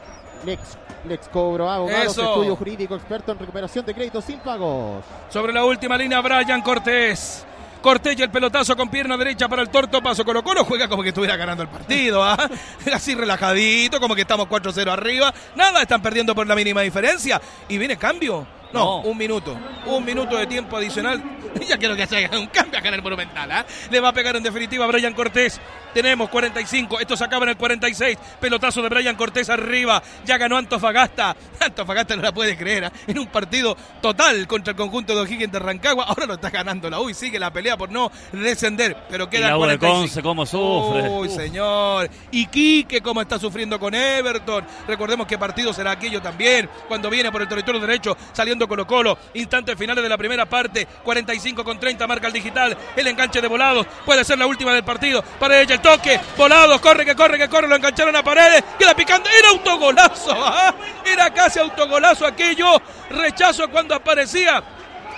[0.45, 0.61] Lex,
[1.09, 2.23] Lex Cobro, abogados, Eso.
[2.23, 5.05] estudio jurídico, experto en recuperación de créditos sin pagos.
[5.29, 7.45] Sobre la última línea, Brian Cortés.
[7.81, 10.25] Cortés y el pelotazo con pierna derecha para el torto paso.
[10.25, 12.37] Colo Colo juega como que estuviera ganando el partido, ¿ah?
[12.93, 15.33] Así relajadito, como que estamos 4-0 arriba.
[15.55, 17.41] Nada, están perdiendo por la mínima diferencia.
[17.69, 18.58] Y viene cambio.
[18.73, 18.97] No, No.
[19.01, 19.57] un minuto.
[19.87, 21.23] Un minuto de tiempo adicional.
[21.69, 23.65] Ya quiero que se haga un cambio acá en el Monumental, ¿ah?
[23.91, 25.59] Le va a pegar en definitiva a Brian Cortés.
[25.95, 28.17] Tenemos 45, esto se acaba en el 46.
[28.39, 30.01] Pelotazo de Brian Cortés arriba.
[30.27, 31.35] Ya ganó Antofagasta.
[31.61, 32.93] Antofagasta no la puede creer, ¿ah?
[33.07, 36.05] En un partido total contra el conjunto de O'Higgins de Rancagua.
[36.05, 38.97] Ahora lo está ganando la U y sigue la pelea por no descender.
[39.09, 39.99] Pero Y queda la U de 45.
[40.01, 41.09] Conce, cómo sufre.
[41.09, 41.35] Uy, Uf.
[41.35, 42.09] señor.
[42.31, 44.65] Y Quique, cómo está sufriendo con Everton.
[44.87, 46.69] Recordemos qué partido será aquello también.
[46.87, 49.19] Cuando viene por el territorio derecho, saliendo Colo Colo.
[49.35, 50.87] Instantes finales de la primera parte.
[51.05, 52.77] 45 con 30 marca el digital.
[52.97, 53.87] El enganche de Volados.
[54.05, 55.23] Puede ser la última del partido.
[55.39, 56.19] Para ella el toque.
[56.37, 57.69] Volados, corre, que corre, que corre.
[57.69, 58.65] Lo engancharon a paredes.
[58.79, 59.29] Queda picando.
[59.29, 60.33] Era autogolazo.
[60.45, 60.75] ¿ah?
[61.05, 62.81] Era casi autogolazo aquello.
[63.11, 64.63] Rechazo cuando aparecía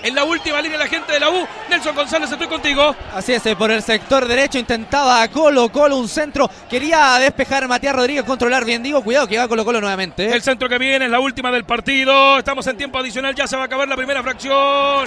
[0.02, 1.46] En la última línea la gente de la U.
[1.68, 2.94] Nelson González, estoy contigo.
[3.14, 6.50] Así es, eh, por el sector derecho intentaba Colo Colo un centro.
[6.70, 8.82] Quería despejar Matías Rodríguez, controlar bien.
[8.82, 10.24] Digo, cuidado que va Colo Colo nuevamente.
[10.26, 10.32] eh.
[10.34, 12.38] El centro que viene es la última del partido.
[12.38, 15.06] Estamos en tiempo adicional, ya se va a acabar la primera fracción.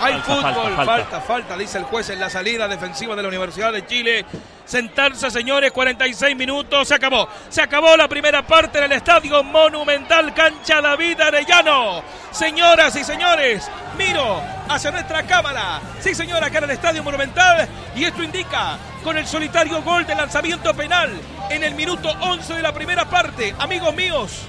[0.00, 1.20] Hay Falta, fútbol, falta, falta, falta.
[1.20, 4.24] falta, dice el juez en la salida defensiva de la Universidad de Chile.
[4.64, 6.88] Sentarse, señores, 46 minutos.
[6.88, 7.28] Se acabó.
[7.48, 12.02] Se acabó la primera parte en el estadio Monumental Cancha David Arellano.
[12.30, 15.80] Señoras y señores, miro hacia nuestra cámara.
[16.00, 17.68] Sí, señora, acá en el estadio Monumental.
[17.94, 21.10] Y esto indica con el solitario gol de lanzamiento penal
[21.50, 23.54] en el minuto 11 de la primera parte.
[23.58, 24.46] Amigos míos,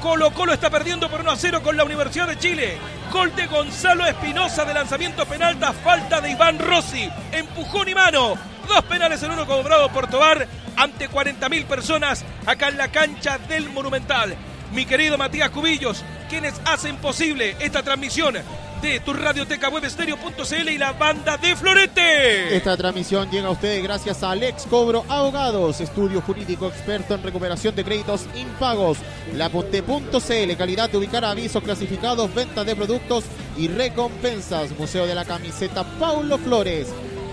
[0.00, 2.78] Colo Colo está perdiendo por 1 a 0 con la Universidad de Chile.
[3.12, 7.08] Gol de Gonzalo Espinosa de lanzamiento penal da falta de Iván Rossi.
[7.32, 8.36] Empujón y mano.
[8.68, 13.70] Dos penales en uno cobrado por Tobar ante 40.000 personas acá en la cancha del
[13.70, 14.34] Monumental.
[14.72, 18.34] Mi querido Matías Cubillos, quienes hacen posible esta transmisión
[18.82, 22.56] de tu radioteca webstereo.cl y la banda de Florete.
[22.56, 27.74] Esta transmisión llega a ustedes gracias a Alex Cobro Abogados, estudio jurídico experto en recuperación
[27.74, 28.98] de créditos impagos.
[29.34, 33.24] Lapunte.cl, calidad de ubicar avisos clasificados, venta de productos
[33.56, 34.76] y recompensas.
[34.78, 36.88] Museo de la Camiseta Paulo Flores.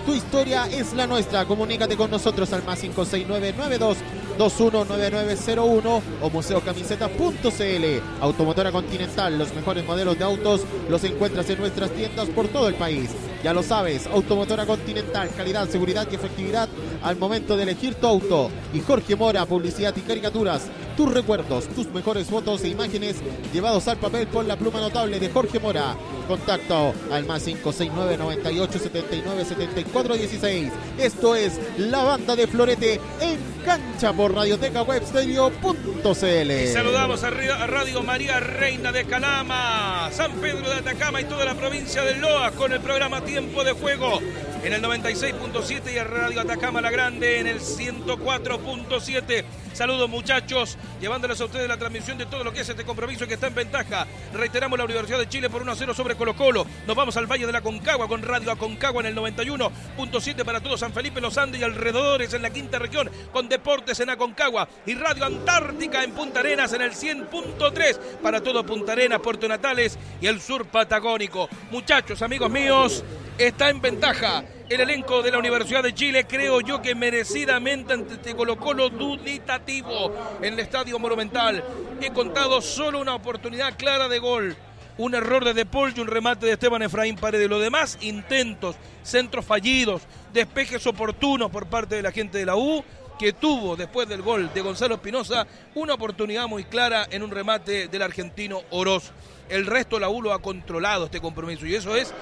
[0.06, 1.46] Tu historia es la nuestra.
[1.46, 3.96] Comunícate con nosotros al más 56992
[4.38, 8.02] 219901 o museocamiseta.cl.
[8.20, 12.74] Automotora Continental, los mejores modelos de autos los encuentras en nuestras tiendas por todo el
[12.74, 13.10] país.
[13.44, 16.66] Ya lo sabes, Automotora Continental, calidad, seguridad y efectividad
[17.02, 18.50] al momento de elegir tu auto.
[18.72, 20.62] Y Jorge Mora, publicidad y caricaturas.
[20.96, 23.16] Tus recuerdos, tus mejores fotos e imágenes
[23.52, 25.94] llevados al papel por la pluma notable de Jorge Mora.
[26.26, 30.72] Contacto al más 569 98 79 74 16.
[30.98, 36.72] Esto es la banda de Florete en cancha por radiotecawebstereo.cl.
[36.72, 42.02] Saludamos a Radio María Reina de Calama, San Pedro de Atacama y toda la provincia
[42.02, 44.22] de Loa con el programa Tiempo de Juego
[44.64, 49.44] en el 96.7 y a Radio Atacama La Grande en el 104.7.
[49.74, 53.34] Saludos muchachos, llevándoles a ustedes la transmisión de todo lo que es este compromiso que
[53.34, 54.06] está en ventaja.
[54.32, 56.64] Reiteramos la Universidad de Chile por 1 a 0 sobre Colo Colo.
[56.86, 60.78] Nos vamos al Valle de la Concagua con Radio Aconcagua en el 91.7 para todo
[60.78, 64.94] San Felipe, Los Andes y alrededores en la quinta región con Deportes en Aconcagua y
[64.94, 70.26] Radio Antártica en Punta Arenas en el 100.3 para todo Punta Arenas, Puerto Natales y
[70.26, 71.48] el sur patagónico.
[71.70, 73.04] Muchachos, amigos míos,
[73.38, 78.14] está en ventaja el elenco de la Universidad de Chile, creo yo que merecidamente ante
[78.14, 81.62] este Colo Colo duditativo en el Estadio Monumental.
[82.00, 84.56] He contado solo una oportunidad clara de gol.
[84.96, 85.66] Un error de De
[85.96, 87.50] y un remate de Esteban Efraín Paredes.
[87.50, 92.84] Lo demás, intentos, centros fallidos, despejes oportunos por parte de la gente de la U,
[93.18, 97.88] que tuvo después del gol de Gonzalo Espinosa una oportunidad muy clara en un remate
[97.88, 99.12] del argentino Oroz.
[99.48, 102.12] El resto la U lo ha controlado este compromiso y eso es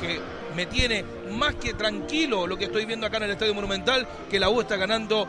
[0.00, 0.20] que
[0.56, 4.40] me tiene más que tranquilo lo que estoy viendo acá en el Estadio Monumental, que
[4.40, 5.26] la U está ganando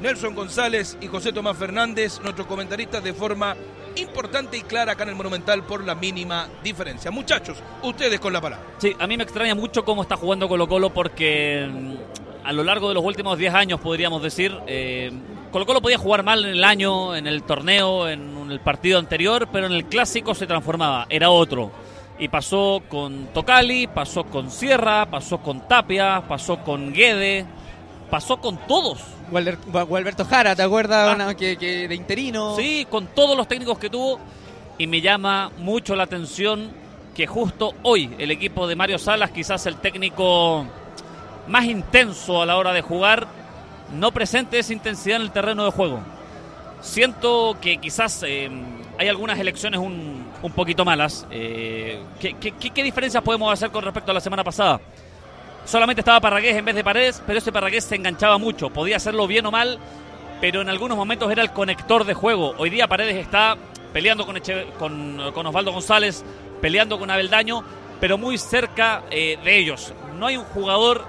[0.00, 3.56] Nelson González y José Tomás Fernández, nuestros comentaristas, de forma
[3.96, 7.10] importante y clara acá en el Monumental por la mínima diferencia.
[7.10, 8.66] Muchachos, ustedes con la palabra.
[8.78, 12.64] Sí, a mí me extraña mucho cómo está jugando Colo Colo porque mm, a lo
[12.64, 15.12] largo de los últimos 10 años, podríamos decir, eh,
[15.50, 19.48] Colo Colo podía jugar mal en el año, en el torneo, en el partido anterior,
[19.52, 21.70] pero en el clásico se transformaba, era otro.
[22.18, 27.46] Y pasó con Tocali, pasó con Sierra, pasó con Tapia, pasó con Guede,
[28.10, 29.00] pasó con todos.
[29.30, 31.16] Gualberto Jara, ¿te acuerdas?
[31.18, 31.34] Ah.
[31.34, 32.54] Que, que de interino.
[32.56, 34.20] Sí, con todos los técnicos que tuvo.
[34.78, 36.70] Y me llama mucho la atención
[37.14, 40.66] que justo hoy el equipo de Mario Salas, quizás el técnico
[41.48, 43.26] más intenso a la hora de jugar,
[43.92, 46.00] no presente esa intensidad en el terreno de juego.
[46.80, 48.50] Siento que quizás eh,
[48.98, 51.26] hay algunas elecciones un, un poquito malas.
[51.30, 54.80] Eh, ¿qué, qué, qué- diferencias podemos hacer con respecto a la semana pasada?
[55.64, 58.70] Solamente estaba Parragués en vez de Paredes, pero ese Parragués se enganchaba mucho.
[58.70, 59.78] Podía hacerlo bien o mal,
[60.40, 62.54] pero en algunos momentos era el conector de juego.
[62.58, 63.56] Hoy día Paredes está
[63.92, 64.40] peleando con,
[64.78, 66.24] con, con Osvaldo González,
[66.60, 67.62] peleando con Abeldaño,
[68.00, 69.92] pero muy cerca eh, de ellos.
[70.18, 71.04] No hay un jugador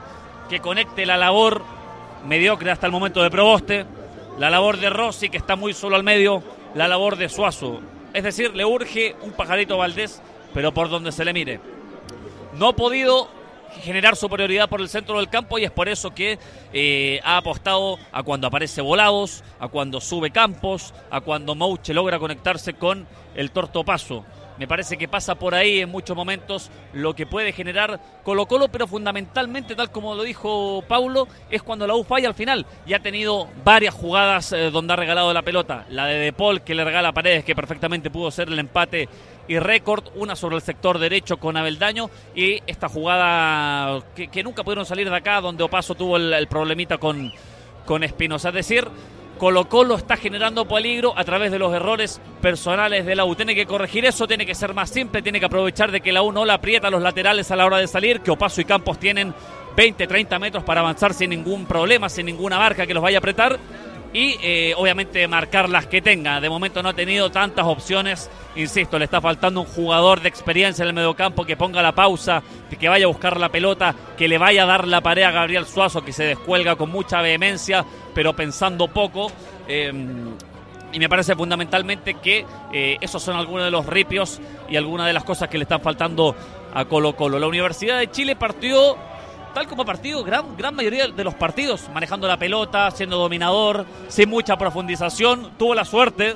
[0.53, 1.63] que conecte la labor
[2.27, 3.87] mediocre hasta el momento de Proboste,
[4.37, 6.43] la labor de Rossi, que está muy solo al medio,
[6.75, 7.81] la labor de Suazo.
[8.13, 10.21] Es decir, le urge un pajarito Valdés,
[10.53, 11.59] pero por donde se le mire.
[12.53, 13.29] No ha podido
[13.81, 16.37] generar superioridad por el centro del campo y es por eso que
[16.71, 22.19] eh, ha apostado a cuando aparece Volados, a cuando sube Campos, a cuando Mouche logra
[22.19, 24.23] conectarse con el Tortopaso.
[24.57, 28.67] Me parece que pasa por ahí en muchos momentos lo que puede generar Colo Colo,
[28.67, 32.65] pero fundamentalmente, tal como lo dijo Paulo, es cuando la U falla al final.
[32.85, 35.85] Y ha tenido varias jugadas eh, donde ha regalado la pelota.
[35.89, 39.09] La de De Paul que le regala a Paredes, que perfectamente pudo ser el empate
[39.47, 44.85] y récord, una sobre el sector derecho con Abeldaño y esta jugada que, nunca pudieron
[44.85, 47.31] salir de acá, donde Opaso tuvo el, problemita con,
[47.85, 48.49] con Espinosa.
[48.49, 48.87] Es decir,
[49.43, 53.35] Colo Colo está generando peligro a través de los errores personales de la U.
[53.35, 56.21] Tiene que corregir eso, tiene que ser más simple, tiene que aprovechar de que la
[56.21, 58.63] U no la aprieta a los laterales a la hora de salir, que Opaso y
[58.63, 59.33] Campos tienen
[59.75, 63.19] 20, 30 metros para avanzar sin ningún problema, sin ninguna marca que los vaya a
[63.19, 63.59] apretar
[64.13, 66.39] y eh, obviamente marcar las que tenga.
[66.39, 68.29] De momento no ha tenido tantas opciones.
[68.55, 72.43] Insisto, le está faltando un jugador de experiencia en el mediocampo que ponga la pausa,
[72.79, 75.65] que vaya a buscar la pelota, que le vaya a dar la pared a Gabriel
[75.65, 77.83] Suazo, que se descuelga con mucha vehemencia,
[78.13, 79.31] pero pensando poco.
[79.67, 80.35] Em,
[80.91, 85.13] y me parece fundamentalmente que eh, esos son algunos de los ripios y algunas de
[85.13, 86.35] las cosas que le están faltando
[86.71, 87.39] a Colo Colo.
[87.39, 88.95] La Universidad de Chile partió
[89.53, 94.29] tal como partido, gran, gran mayoría de los partidos, manejando la pelota, siendo dominador, sin
[94.29, 96.35] mucha profundización, tuvo la suerte,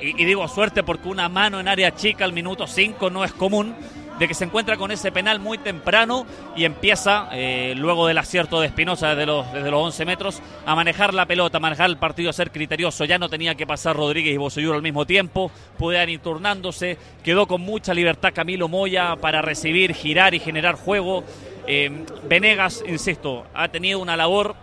[0.00, 3.74] y, digo suerte porque una mano en área chica al minuto 5 no es común,
[4.18, 8.60] de que se encuentra con ese penal muy temprano y empieza, eh, luego del acierto
[8.60, 12.28] de Espinosa desde los, desde los 11 metros, a manejar la pelota, manejar el partido,
[12.28, 13.06] a ser criterioso.
[13.06, 17.46] Ya no tenía que pasar Rodríguez y Bosellur al mismo tiempo, podían ir turnándose, quedó
[17.46, 21.24] con mucha libertad Camilo Moya para recibir, girar y generar juego.
[21.66, 24.54] Eh, Venegas, insisto, ha tenido una labor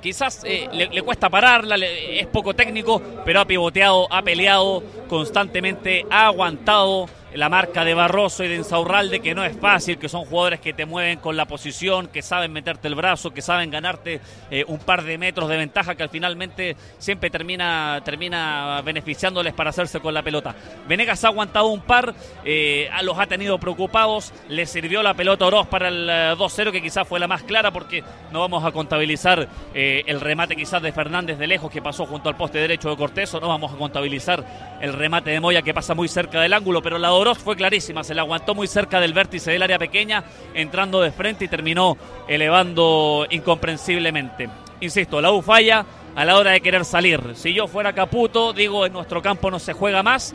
[0.00, 6.26] quizás eh, le, cuesta pararla, es poco técnico, pero ha pivoteado, ha peleado constantemente, ha
[6.26, 10.60] aguantado la marca de Barroso y de Insaurralde, que no es fácil, que son jugadores
[10.60, 14.20] que te mueven con la posición, que saben meterte el brazo, que saben ganarte
[14.50, 19.70] eh, un par de metros de ventaja, que al finalmente siempre termina, termina beneficiándoles para
[19.70, 20.54] hacerse con la pelota.
[20.86, 25.66] Venegas ha aguantado un par, eh, los ha tenido preocupados, le sirvió la pelota Oroz
[25.66, 26.08] para el
[26.38, 30.54] 2-0, eh, que quizás fue la más clara, porque no vamos a contabilizar el remate
[30.54, 33.48] quizás de Fernández de lejos, que pasó junto al poste derecho de Cortés, o no
[33.48, 34.44] vamos a contabilizar
[34.80, 38.14] el remate de Moya, que pasa muy cerca del ángulo, pero la fue clarísima, se
[38.14, 41.96] la aguantó muy cerca del vértice del área pequeña, entrando de frente y terminó
[42.28, 44.50] elevando incomprensiblemente.
[44.80, 47.20] Insisto, la U falla a la hora de querer salir.
[47.34, 50.34] Si yo fuera Caputo, digo, en nuestro campo no se juega más.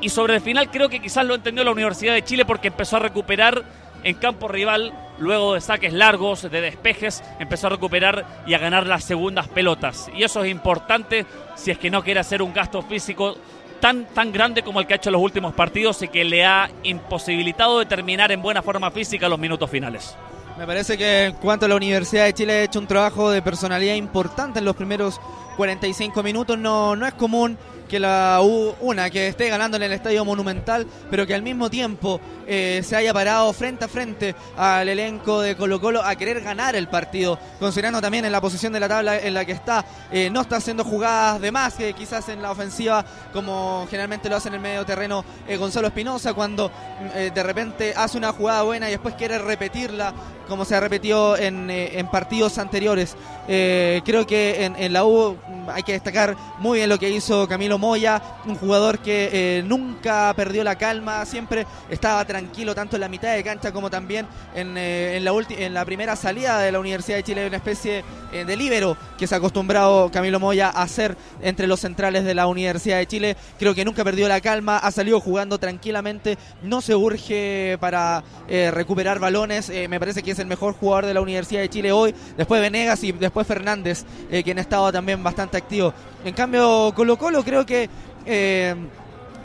[0.00, 2.96] Y sobre el final creo que quizás lo entendió la Universidad de Chile porque empezó
[2.96, 3.64] a recuperar
[4.02, 8.86] en campo rival, luego de saques largos, de despejes, empezó a recuperar y a ganar
[8.86, 10.10] las segundas pelotas.
[10.14, 13.36] Y eso es importante si es que no quiere hacer un gasto físico
[13.80, 16.44] tan, tan grande como el que ha hecho en los últimos partidos y que le
[16.44, 20.14] ha imposibilitado de terminar en buena forma física los minutos finales.
[20.58, 23.40] Me parece que en cuanto a la Universidad de Chile ha hecho un trabajo de
[23.40, 25.18] personalidad importante en los primeros
[25.56, 26.58] 45 minutos.
[26.58, 27.56] No, no es común
[27.90, 31.68] que la U, una, que esté ganando en el Estadio Monumental, pero que al mismo
[31.68, 36.40] tiempo eh, se haya parado frente a frente al elenco de Colo Colo a querer
[36.40, 39.84] ganar el partido, considerando también en la posición de la tabla en la que está,
[40.12, 44.36] eh, no está haciendo jugadas de más que quizás en la ofensiva, como generalmente lo
[44.36, 46.70] hace en el medio terreno eh, Gonzalo Espinosa, cuando
[47.14, 50.14] de repente hace una jugada buena y después quiere repetirla,
[50.50, 53.16] como se ha repetido en, partidos anteriores.
[53.50, 55.36] Creo que en, en la U
[55.72, 60.32] hay que destacar muy bien lo que hizo Camilo Moya, un jugador que eh, nunca
[60.34, 64.76] perdió la calma, siempre estaba tranquilo tanto en la mitad de cancha como también en,
[64.76, 68.56] eh, la, en la primera salida de la Universidad de Chile, una especie eh, de
[68.56, 72.98] líbero que se ha acostumbrado Camilo Moya a hacer entre los centrales de la Universidad
[72.98, 73.36] de Chile.
[73.58, 79.18] Creo que nunca perdió la calma, ha salido jugando tranquilamente, no se urge para recuperar
[79.18, 82.60] balones, me parece que es el mejor jugador de la Universidad de Chile hoy, después
[82.60, 84.04] Venegas y después Fernández,
[84.44, 85.92] quien ha estado también bastante activo.
[86.24, 87.88] En cambio, Colo Colo creo que
[88.26, 88.74] eh,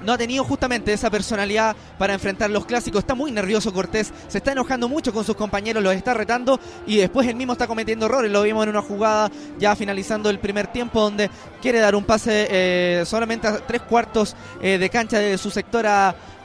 [0.04, 3.00] no ha tenido justamente esa personalidad para enfrentar los clásicos.
[3.00, 6.98] Está muy nervioso Cortés, se está enojando mucho con sus compañeros, los está retando y
[6.98, 8.32] después él mismo está cometiendo errores.
[8.32, 11.30] Lo vimos en una jugada ya finalizando el primer tiempo donde
[11.62, 15.86] quiere dar un pase eh, solamente a tres cuartos eh, de cancha de su sector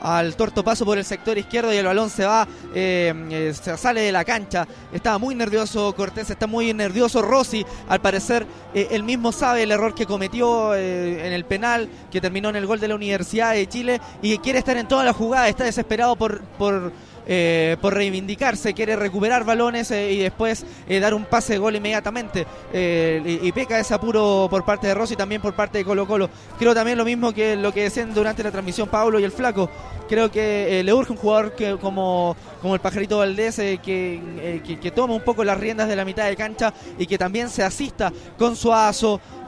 [0.01, 4.01] al torto paso por el sector izquierdo y el balón se va, eh, se sale
[4.01, 4.67] de la cancha.
[4.91, 7.65] Estaba muy nervioso Cortés, está muy nervioso Rossi.
[7.87, 12.55] Al parecer, él mismo sabe el error que cometió en el penal, que terminó en
[12.55, 15.47] el gol de la Universidad de Chile y quiere estar en toda la jugada.
[15.47, 16.41] Está desesperado por.
[16.41, 16.91] por
[17.33, 21.73] eh, por reivindicarse, quiere recuperar balones eh, y después eh, dar un pase de gol
[21.73, 22.45] inmediatamente.
[22.73, 26.29] Y, peca ese apuro por parte de Rossi y también por parte de Colo Colo.
[26.59, 29.69] Creo también lo mismo que lo que decían durante la transmisión Pablo y el Flaco.
[30.09, 35.13] Creo que le urge un jugador que, como, como el Pajarito Valdés que, que, tome
[35.13, 38.57] un poco las riendas de la mitad de cancha y que también se asista con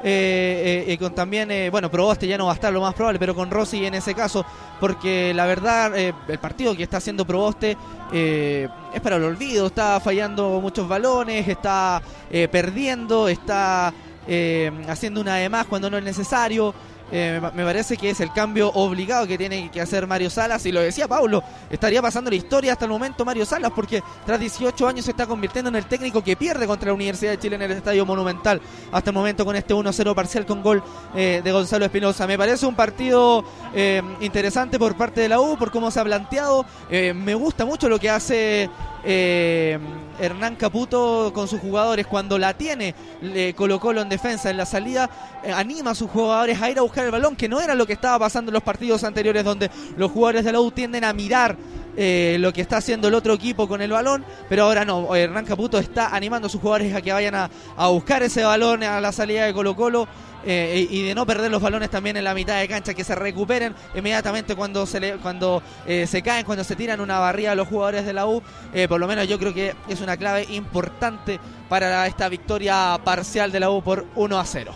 [0.04, 3.34] Suazo, y con también, bueno, Proboste ya no va a estar lo más probable, pero
[3.34, 4.46] con Rossi en ese caso,
[4.80, 7.78] porque la verdad, el partido que está haciendo Proboste
[8.12, 13.92] eh, es para el olvido, está fallando muchos balones, está eh, perdiendo, está
[14.28, 16.74] eh, haciendo una de más cuando no es necesario.
[17.16, 20.66] Eh, me parece que es el cambio obligado que tiene que hacer Mario Salas.
[20.66, 24.40] Y lo decía Paulo, estaría pasando la historia hasta el momento Mario Salas, porque tras
[24.40, 27.56] 18 años se está convirtiendo en el técnico que pierde contra la Universidad de Chile
[27.58, 28.60] en el Estadio Monumental.
[28.92, 30.82] Hasta el momento con este 1-0 parcial con gol
[31.16, 32.26] eh, de Gonzalo Espinosa.
[32.26, 33.46] Me parece un partido
[33.76, 36.66] eh, interesante por parte de la U, por cómo se ha planteado.
[36.90, 38.72] me gusta mucho lo que hace
[39.04, 39.78] eh,
[40.20, 45.10] Hernán Caputo con sus jugadores cuando la tiene le colocó en defensa en la salida
[45.44, 47.86] eh, anima a sus jugadores a ir a buscar el balón que no era lo
[47.86, 51.14] que estaba pasando en los partidos anteriores donde los jugadores de la U tienden a
[51.14, 51.58] mirar
[51.96, 55.46] eh, lo que está haciendo el otro equipo con el balón, pero ahora no, Hernán
[55.46, 59.00] Caputo está animando a sus jugadores a que vayan a, a buscar ese balón a
[59.00, 60.08] la salida de Colo Colo
[60.46, 63.16] eh, y de no perder los balones también en la mitad de cancha, que se
[63.16, 67.56] recuperen inmediatamente cuando se le, cuando eh, se caen, cuando se tiran una barrida a
[67.56, 68.42] los jugadores de la U.
[68.74, 71.40] Eh, por lo menos yo creo que es una clave importante
[71.70, 74.76] para esta victoria parcial de la U por 1 a 0.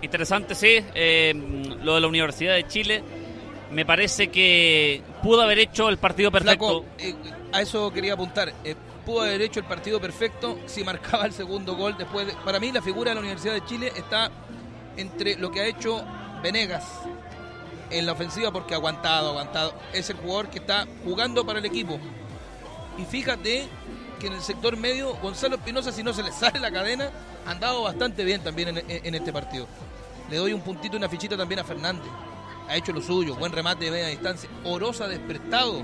[0.00, 0.78] Interesante, sí,
[1.82, 3.04] lo de la Universidad de Chile.
[3.70, 6.84] Me parece que pudo haber hecho el partido perfecto.
[7.52, 8.52] a eso quería apuntar
[9.04, 12.34] pudo haber hecho el partido perfecto si marcaba el segundo gol después.
[12.44, 14.30] para mí la figura de la Universidad de Chile está
[14.96, 16.04] entre lo que ha hecho
[16.42, 16.84] Venegas
[17.90, 19.74] en la ofensiva porque ha aguantado, aguantado.
[19.92, 21.98] Es el jugador que está jugando para el equipo.
[22.98, 23.68] Y fíjate
[24.18, 27.10] que en el sector medio Gonzalo Espinosa si no se le sale la cadena
[27.46, 29.66] ha andado bastante bien también en, este partido.
[30.30, 32.10] Le doy un puntito y una fichita también a Fernández.
[32.68, 34.48] Ha hecho lo suyo, buen remate de media distancia.
[34.64, 35.82] Orosa despertado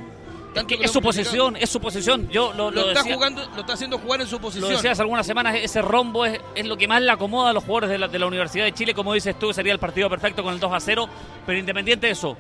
[0.55, 2.29] es su posición, es su posición.
[2.31, 4.71] Yo lo, está jugando, lo está haciendo jugar en su posición.
[4.71, 7.91] Lo decías algunas semanas, ese rombo es, lo que más le acomoda a los jugadores
[7.91, 8.95] de la, de la, Universidad de Chile.
[8.95, 11.09] Como dices tú, sería el partido perfecto con el 2 a 0.
[11.47, 12.37] Pero independiente de eso,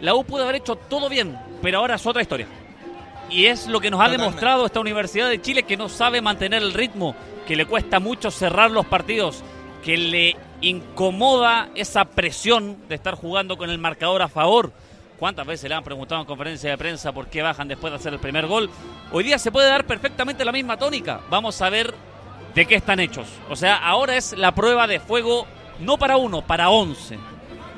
[0.00, 2.46] la U pudo haber hecho todo bien, pero ahora es otra historia.
[3.30, 6.62] Y es lo que nos ha demostrado esta Universidad de Chile que no sabe mantener
[6.62, 7.16] el ritmo,
[7.46, 9.42] que le cuesta mucho cerrar los partidos,
[9.82, 14.72] que le incomoda esa presión de estar jugando con el marcador a favor
[15.18, 18.12] ¿Cuántas veces le han preguntado en conferencia de prensa por qué bajan después de hacer
[18.12, 18.68] el primer gol?
[19.10, 21.20] Hoy día se puede dar perfectamente la misma tónica.
[21.30, 21.94] Vamos a ver
[22.54, 23.26] de qué están hechos.
[23.48, 25.46] O sea, ahora es la prueba de fuego
[25.80, 27.18] no para uno, para once.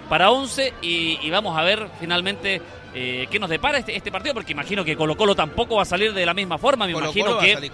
[0.08, 2.60] Para once y, vamos a ver finalmente
[2.94, 5.84] eh, qué nos depara este, este, partido, porque imagino que Colo Colo tampoco va a
[5.84, 6.86] salir de la misma forma.
[6.86, 7.70] Me imagino que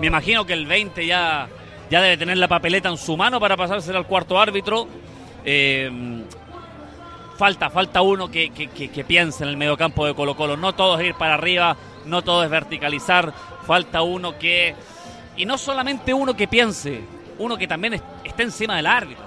[0.00, 1.48] me imagino que el 20 ya,
[1.90, 4.88] ya debe tener la papeleta en su mano para pasársela al cuarto árbitro.
[5.44, 6.24] Eh,
[7.40, 10.58] falta, falta uno que, que, piense en el mediocampo de Colo Colo.
[10.58, 13.32] No todo es ir para arriba, no todo es verticalizar.
[13.66, 14.74] Falta uno que...
[15.38, 17.00] Y no solamente uno que piense,
[17.38, 17.94] uno que también
[18.24, 19.24] esté encima del árbitro.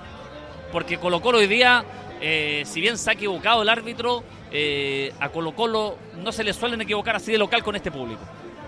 [0.72, 1.84] Porque Colo Colo hoy día,
[2.22, 6.53] eh, si bien se ha equivocado el árbitro, eh, a Colo Colo no se le
[6.53, 8.22] suelen equivocar así de local con este público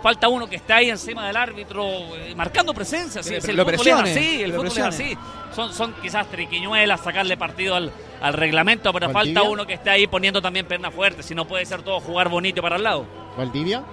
[0.05, 3.23] falta uno que esté ahí encima del árbitro eh, marcando presencia.
[3.23, 5.17] Sí, el lo fútbol así, el fútbol es así.
[5.55, 7.91] Son, son quizás triquiñuelas, sacarle partido al,
[8.21, 11.65] al reglamento, pero falta uno que esté ahí poniendo también perna fuerte, si no puede
[11.65, 13.07] ser todo jugar bonito para el lado.
[13.35, 13.83] ¿Valdivia?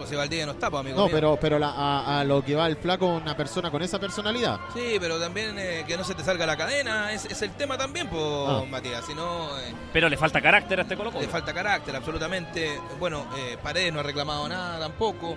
[0.00, 0.96] No, pues si Valdivia no está, pues, amigo.
[0.96, 4.58] No, pero, pero a, lo que va el flaco, una persona con esa personalidad.
[4.72, 7.76] Sí, pero también eh, que no se te salga la cadena, es, es el tema
[7.76, 9.04] también, pues, Matías.
[9.04, 12.80] Si no, eh, pero le falta carácter a este Colo Le falta carácter, absolutamente.
[12.98, 15.36] Bueno, eh, Paredes no ha reclamado nada tampoco.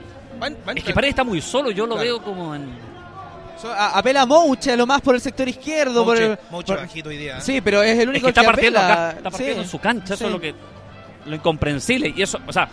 [0.73, 2.93] es que Paredes está muy solo, yo lo veo como en
[3.69, 6.05] apela a Mouche lo más por el sector izquierdo.
[6.05, 7.41] Mouche, por bajito hoy día.
[7.41, 10.31] Sí, pero es el único que, está partiendo está partiendo en su cancha, eso es
[10.31, 10.55] lo que
[11.25, 12.13] lo incomprensible.
[12.15, 12.69] Y eso, o sea,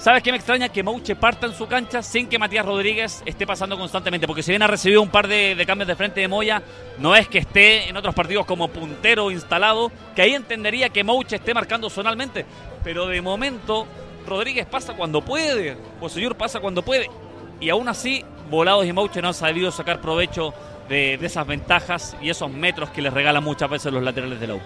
[0.00, 0.68] ¿sabes qué me extraña?
[0.68, 4.26] Que Mouche parta en su cancha sin que Matías Rodríguez esté pasando constantemente.
[4.26, 6.62] Porque si bien ha recibido un par de, cambios de frente de Moya,
[6.98, 11.36] no es que esté en otros partidos como puntero instalado, que ahí entendería que Mouche
[11.36, 12.46] esté marcando zonalmente.
[12.82, 13.86] Pero de momento,
[14.26, 17.08] Rodríguez pasa cuando puede, o señor pasa cuando puede.
[17.60, 20.54] Y aún así, Volados y Mouche no han sabido sacar provecho
[20.88, 24.54] de, esas ventajas y esos metros que les regalan muchas veces los laterales de la
[24.54, 24.60] U.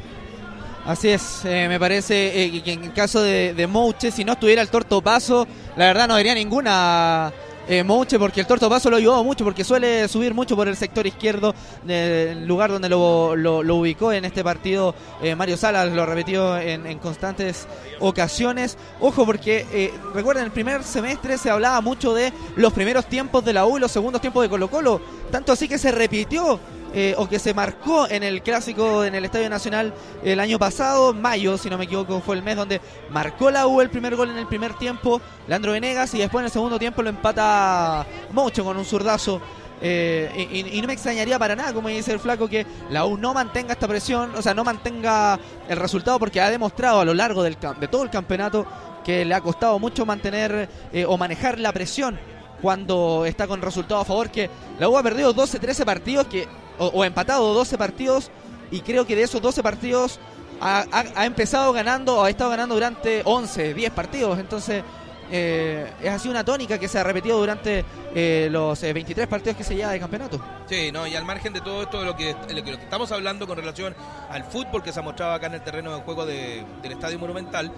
[0.86, 4.60] Así es, eh, me parece eh, que en caso de, de Mouche, si no estuviera
[4.60, 5.46] el torto paso,
[5.76, 7.32] la verdad no habría ninguna
[7.66, 10.76] eh, Mouche porque el Torto Paso lo ayudó mucho porque suele subir mucho por el
[10.76, 16.58] sector izquierdo del lugar donde lo, ubicó en este partido eh, Mario Salas lo repetió
[16.58, 17.66] en, constantes
[18.00, 18.76] ocasiones.
[19.00, 23.64] Ojo porque recuerden el primer semestre se hablaba mucho de los primeros tiempos de la
[23.64, 25.00] U los segundos tiempos de Colo Colo
[25.30, 26.60] tanto así que se repitió
[26.96, 29.92] eh, o que se marcó en el clásico en el Estadio Nacional
[30.22, 32.80] el año pasado, mayo, si no me equivoco, fue el mes donde
[33.10, 36.46] marcó la U el primer gol en el primer tiempo, Leandro Venegas, y después en
[36.46, 39.40] el segundo tiempo lo empata Mocho con un zurdazo.
[39.82, 43.34] Eh, y, no me extrañaría para nada, como dice el flaco, que la U no
[43.34, 45.38] mantenga esta presión, o sea, no mantenga
[45.68, 48.64] el resultado porque ha demostrado a lo largo del, de todo el campeonato
[49.04, 52.18] que le ha costado mucho mantener eh, o manejar la presión
[52.62, 54.48] cuando está con resultado a favor, que
[54.78, 58.30] la U ha perdido 12, 13 partidos que o, empatado 12 partidos
[58.70, 60.18] y creo que de esos 12 partidos
[60.60, 64.38] ha, empezado ganando o ha estado ganando durante 11, 10 partidos.
[64.38, 64.82] Entonces,
[65.30, 67.84] eh, es así una tónica que se ha repetido durante
[68.14, 70.40] eh, los eh, 23 partidos que se lleva de campeonato.
[70.68, 73.46] Sí, no, y al margen de todo esto de lo que, lo que estamos hablando
[73.46, 73.94] con relación
[74.30, 77.18] al fútbol que se ha mostrado acá en el terreno de juego de- del Estadio
[77.18, 77.70] Monumental,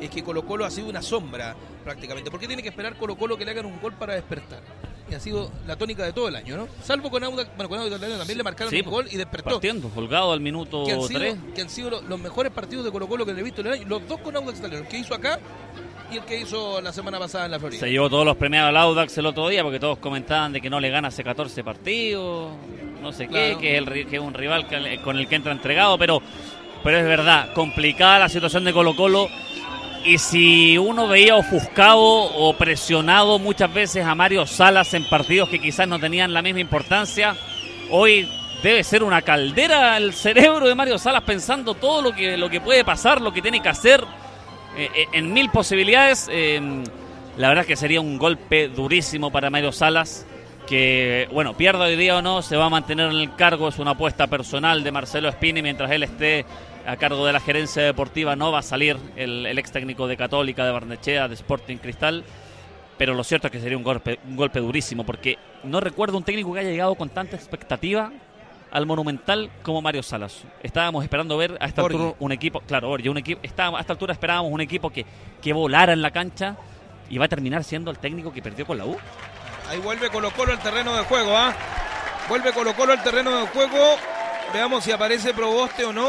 [0.00, 1.54] es que Colo Colo ha sido una sombra
[1.84, 2.30] prácticamente.
[2.30, 4.60] ¿Por qué tiene que esperar Colo Colo que le hagan un gol para despertar?
[5.10, 6.68] Y ha sido la tónica de todo el año, ¿no?
[6.82, 9.50] Salvo con Audax, bueno, con Audax también le marcaron Sí, un gol y despertó.
[9.50, 11.36] Partiendo, holgado al minuto Que han, sido, 3.
[11.54, 13.68] que han sido lo- los mejores partidos de Colo Colo que le he visto en
[13.68, 13.84] el año.
[13.88, 15.38] Los dos con Audax Italiano, el que hizo acá
[16.12, 17.80] y el que hizo la semana pasada en la Florida.
[17.80, 20.68] Se llevó todos los premiados al Audax el otro día porque todos comentaban de que
[20.68, 22.52] no le gana hace 14 partidos,
[23.00, 24.66] no sé qué, que es, el, ri- que es un rival
[25.02, 26.20] con el que entra entregado, pero,
[26.84, 29.28] pero es verdad, complicada la situación de Colo Colo.
[30.08, 35.58] Y si uno veía ofuscado o presionado muchas veces a Mario Salas en partidos que
[35.58, 37.36] quizás no tenían la misma importancia,
[37.90, 38.26] hoy
[38.62, 42.58] debe ser una caldera el cerebro de Mario Salas pensando todo lo que, lo que
[42.58, 44.02] puede pasar, lo que tiene que hacer
[44.78, 46.26] eh, eh, en mil posibilidades.
[46.32, 46.58] eh,
[47.36, 50.26] la verdad es que sería un golpe durísimo para Mario Salas,
[50.66, 53.68] que, bueno, pierda hoy día o no, se va a mantener en el cargo.
[53.68, 55.62] Es una apuesta personal de Marcelo Spini.
[55.62, 56.46] Mientras él esté
[56.88, 60.16] a cargo de la gerencia deportiva, no va a salir el, el ex técnico de
[60.16, 62.24] Católica, de Barnechea, de Sporting Cristal.
[62.96, 66.24] Pero lo cierto es que sería un golpe, un golpe durísimo, porque no recuerdo un
[66.24, 68.10] técnico que haya llegado con tanta expectativa
[68.70, 70.44] al Monumental como Mario Salas.
[70.62, 73.92] Estábamos esperando ver a esta altura un equipo, claro, Borghi, un equipo, estábamos, a esta
[73.92, 75.04] altura esperábamos un equipo que,
[75.42, 76.56] que volara en la cancha
[77.10, 78.96] y va a terminar siendo el técnico que perdió con la U.
[79.68, 81.54] Ahí vuelve Colo Colo al terreno de juego, ¿ah?
[82.28, 83.96] Vuelve Colo Colo al terreno de juego.
[84.52, 86.08] Veamos si aparece Proboste o no.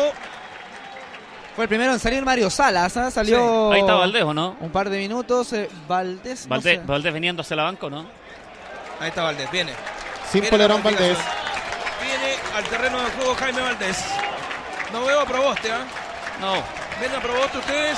[1.56, 3.12] Fue el primero en salir Mario Salas, ¿ah?
[3.12, 4.56] salió Ahí está Valdés, ¿o no?
[4.62, 5.52] un par de minutos.
[5.54, 6.86] eh, Valdés, no Valdés, sé.
[6.86, 8.06] Valdés veniendo hacia la banca, ¿o ¿no?
[9.00, 9.74] Ahí está Valdés, viene.
[10.32, 11.18] Sin Viene Polerón Valdés.
[12.02, 14.06] Viene al terreno de juego Jaime Valdés.
[14.94, 15.84] No veo a Proboste, ¿ah?
[16.40, 16.54] No.
[17.02, 17.98] ¿Ven a Proboste ustedes?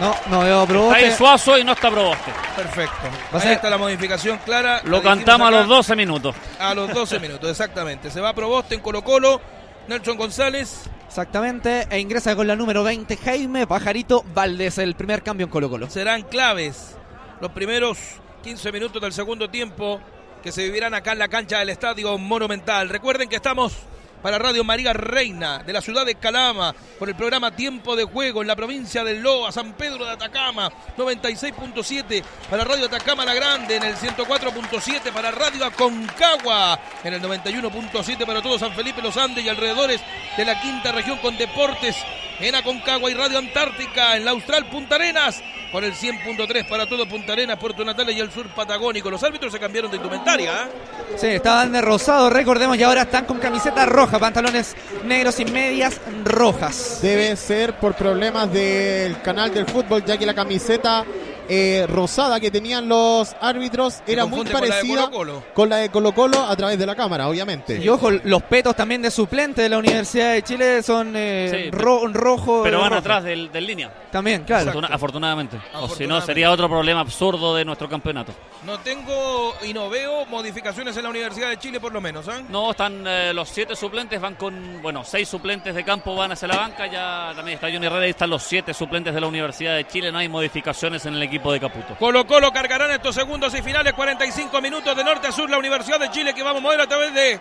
[0.00, 1.04] No, no veo Está Proboste.
[1.06, 2.30] ahí Suazo y no está Proboste.
[2.54, 3.06] Perfecto.
[3.34, 4.80] Va a Ahí ser- está la modificación clara.
[4.84, 6.34] Lo cantamos a los 12 minutos.
[6.60, 8.10] A los 12 minutos, exactamente.
[8.10, 9.40] Se va Proboste en Colo Colo.
[9.88, 10.90] Nelson González.
[11.06, 15.70] Exactamente, e ingresa con la número 20 Jaime Pajarito Valdés, el primer cambio en Colo
[15.70, 15.88] Colo.
[15.88, 16.96] serán claves
[17.40, 17.98] los primeros
[18.42, 20.00] 15 minutos del segundo tiempo
[20.42, 22.88] que se vivirán acá en la cancha del Estadio Monumental.
[22.88, 23.74] Recuerden que estamos
[24.22, 28.42] para Radio María Reina de la ciudad de Calama por el programa Tiempo de Juego
[28.42, 33.76] en la provincia del Loa, San Pedro de Atacama, 96.7 para Radio Atacama La Grande
[33.76, 39.44] en el 104.7 para Radio Aconcagua en el 91.7 para todo San Felipe Los Andes
[39.44, 40.00] y alrededores
[40.36, 41.96] de la quinta región con deportes
[42.40, 47.06] en Aconcagua y Radio Antártica en la Austral Punta Arenas con el 100.3 para todo
[47.08, 49.10] Punta Arenas, Puerto Natales y el sur patagónico.
[49.10, 50.52] Los árbitros se cambiaron de indumentaria.
[50.54, 50.68] ¿ah?
[51.16, 56.00] Sí, estaban de rosado, recordemos, y ahora están con camiseta roja, pantalones negros y medias
[56.24, 57.00] rojas.
[57.02, 61.04] Debe ser por problemas del canal del fútbol, ya que la camiseta
[61.48, 65.10] eh, rosada que tenían los árbitros Se era muy confunde con la de parecida
[65.54, 67.78] con la de Colo Colo a través de la cámara, obviamente.
[67.78, 71.70] Y ojo, los petos también de suplente de la Universidad de Chile son eh, Sí,
[71.70, 72.62] ro- rojo.
[72.62, 73.00] Pero van rojo.
[73.00, 73.92] atrás del, del línea.
[74.10, 74.70] También, claro.
[74.70, 75.58] Afortuna- afortunadamente.
[75.74, 78.32] O si no, sería otro problema absurdo de nuestro campeonato.
[78.64, 82.26] No tengo y no veo modificaciones en la Universidad de Chile por lo menos.
[82.28, 82.42] ¿ah?
[82.48, 86.48] No, están eh, los siete suplentes, van con, bueno, seis suplentes de campo van hacia
[86.48, 89.76] la banca, ya también está Johnny Herrera y están los siete suplentes de la Universidad
[89.76, 91.96] de Chile, no hay modificaciones en el equipo de Caputo.
[91.98, 96.00] Colo Colo cargarán estos segundos y finales, 45 minutos de norte a sur, la Universidad
[96.00, 97.40] de Chile que vamos a mover a través de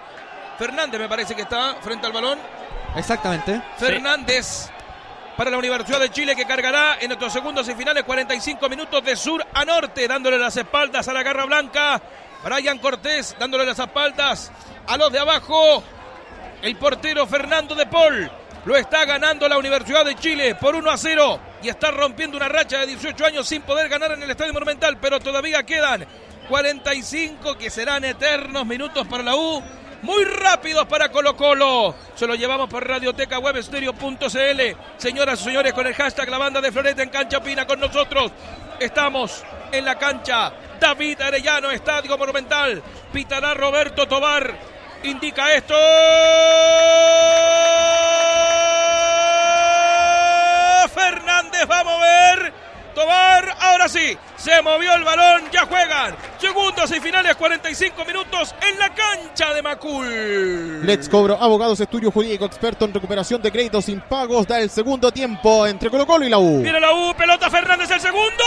[0.58, 2.40] Fernández, me parece que está frente al balón.
[2.96, 3.62] Exactamente.
[3.78, 4.70] Fernández
[5.36, 9.16] para la Universidad de Chile que cargará en estos segundos y finales 45 minutos de
[9.16, 12.02] sur a norte, dándole las espaldas a la garra blanca.
[12.44, 14.52] Brian Cortés dándole las espaldas
[14.88, 15.84] a los de abajo.
[16.62, 18.32] El portero Fernando de Paul
[18.66, 22.48] lo está ganando la Universidad de Chile por 1 a 0 y está rompiendo una
[22.48, 26.06] racha de 18 años sin poder ganar en el Estadio Monumental, pero todavía quedan
[26.48, 29.64] 45 que serán eternos minutos para la U.
[30.04, 31.96] Muy rápidos para Colo Colo.
[32.14, 34.62] Se lo llevamos por Radioteca Web Stereo.cl.
[34.98, 38.32] Señoras y señores, con el hashtag La Banda de Floreta en Cancha Pina con nosotros.
[38.80, 40.54] Estamos en la cancha.
[40.80, 42.84] David Arellano, Estadio Monumental.
[43.12, 44.56] Pitará Roberto Tobar.
[45.02, 45.74] Indica esto.
[50.96, 52.54] Fernández va a mover.
[52.96, 58.78] Tobar, ahora sí, se movió el balón, ya juegan Segundas y finales, 45 minutos en
[58.78, 60.86] la cancha de Macul.
[60.86, 64.46] Let's Cobro, abogados, estudio jurídico, experto en recuperación de créditos impagos.
[64.46, 66.62] Da el segundo tiempo entre Colo Colo y la U.
[66.62, 68.44] Viene la U, pelota Fernández el segundo.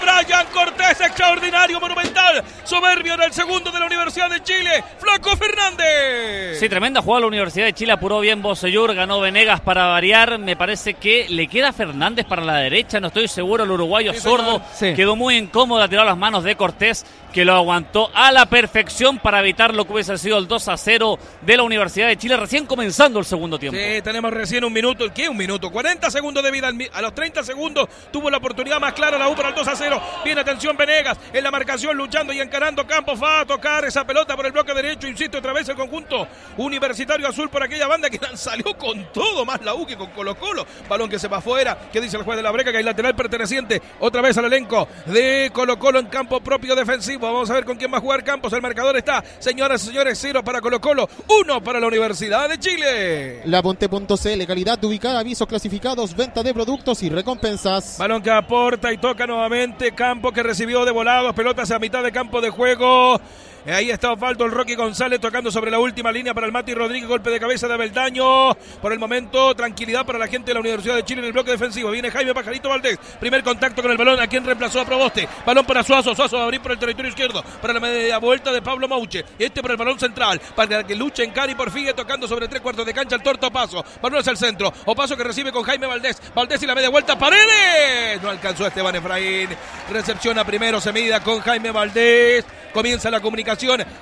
[0.00, 4.82] Brian Cortés, extraordinario, monumental, soberbio en el segundo de la Universidad de Chile.
[4.98, 6.58] Flaco Fernández.
[6.58, 10.38] Sí, tremenda jugada la Universidad de Chile, apuró bien Bosellur, ganó Venegas para variar.
[10.38, 13.62] Me parece que le queda Fernández para la derecha, no estoy seguro.
[13.62, 14.62] El uruguayo Sí, sordo señor.
[14.74, 14.94] Sí.
[14.94, 19.40] quedó muy incómodo, tiró las manos de Cortés, que lo aguantó a la perfección para
[19.40, 22.66] evitar lo que hubiese sido el 2 a 0 de la Universidad de Chile, recién
[22.66, 23.78] comenzando el segundo tiempo.
[23.78, 25.12] Sí, tenemos recién un minuto.
[25.14, 25.28] ¿Qué?
[25.28, 25.70] Un minuto.
[25.70, 26.70] 40 segundos de vida.
[26.92, 29.76] A los 30 segundos tuvo la oportunidad más clara la U para el 2 a
[29.76, 30.02] 0.
[30.24, 33.22] Viene atención Venegas en la marcación, luchando y encarando Campos.
[33.22, 35.06] Va a tocar esa pelota por el bloque derecho.
[35.08, 36.28] Insisto, otra vez el conjunto
[36.58, 40.34] universitario azul por aquella banda que salió con todo, más la U que con Colo
[40.36, 40.66] Colo.
[40.88, 41.78] Balón que se va afuera.
[41.92, 42.70] ¿Qué dice el juez de la breca?
[42.72, 47.26] Que hay lateral perteneciente otra vez al elenco de Colo Colo en campo propio defensivo.
[47.26, 48.52] Vamos a ver con quién va a jugar Campos.
[48.52, 51.08] El marcador está, señoras y señores, cero para Colo Colo,
[51.40, 53.42] uno para la Universidad de Chile.
[53.46, 57.96] Laponte.cl, calidad de ubicada, avisos clasificados, venta de productos y recompensas.
[57.98, 59.92] Balón que aporta y toca nuevamente.
[59.92, 61.34] Campo que recibió de volados.
[61.34, 63.20] Pelotas a mitad de campo de juego.
[63.64, 67.08] Ahí está Osvaldo el Rocky González tocando sobre la última línea para el Mati Rodríguez.
[67.08, 68.54] Golpe de cabeza de Beldaño.
[68.54, 71.52] Por el momento, tranquilidad para la gente de la Universidad de Chile en el bloque
[71.52, 71.92] defensivo.
[71.92, 72.98] Viene Jaime Pajarito Valdés.
[73.20, 74.18] Primer contacto con el balón.
[74.18, 75.28] ¿A quien reemplazó a Proboste?
[75.46, 76.12] Balón para Suazo.
[76.12, 77.44] Suazo va a abrir por el territorio izquierdo.
[77.60, 79.24] Para la media vuelta de Pablo Mauche.
[79.38, 80.40] Este por el balón central.
[80.56, 83.48] Para que luche en Cari por Figue tocando sobre tres cuartos de cancha el torto
[83.52, 83.84] Paso.
[84.02, 84.72] Balón hacia el centro.
[84.86, 86.20] Opaso que recibe con Jaime Valdés.
[86.34, 87.16] Valdés y la media vuelta.
[87.16, 88.20] Paredes.
[88.20, 89.50] No alcanzó Esteban Efraín.
[89.88, 90.80] Recepciona primero.
[90.80, 92.44] Se mida con Jaime Valdés.
[92.72, 93.51] Comienza la comunicación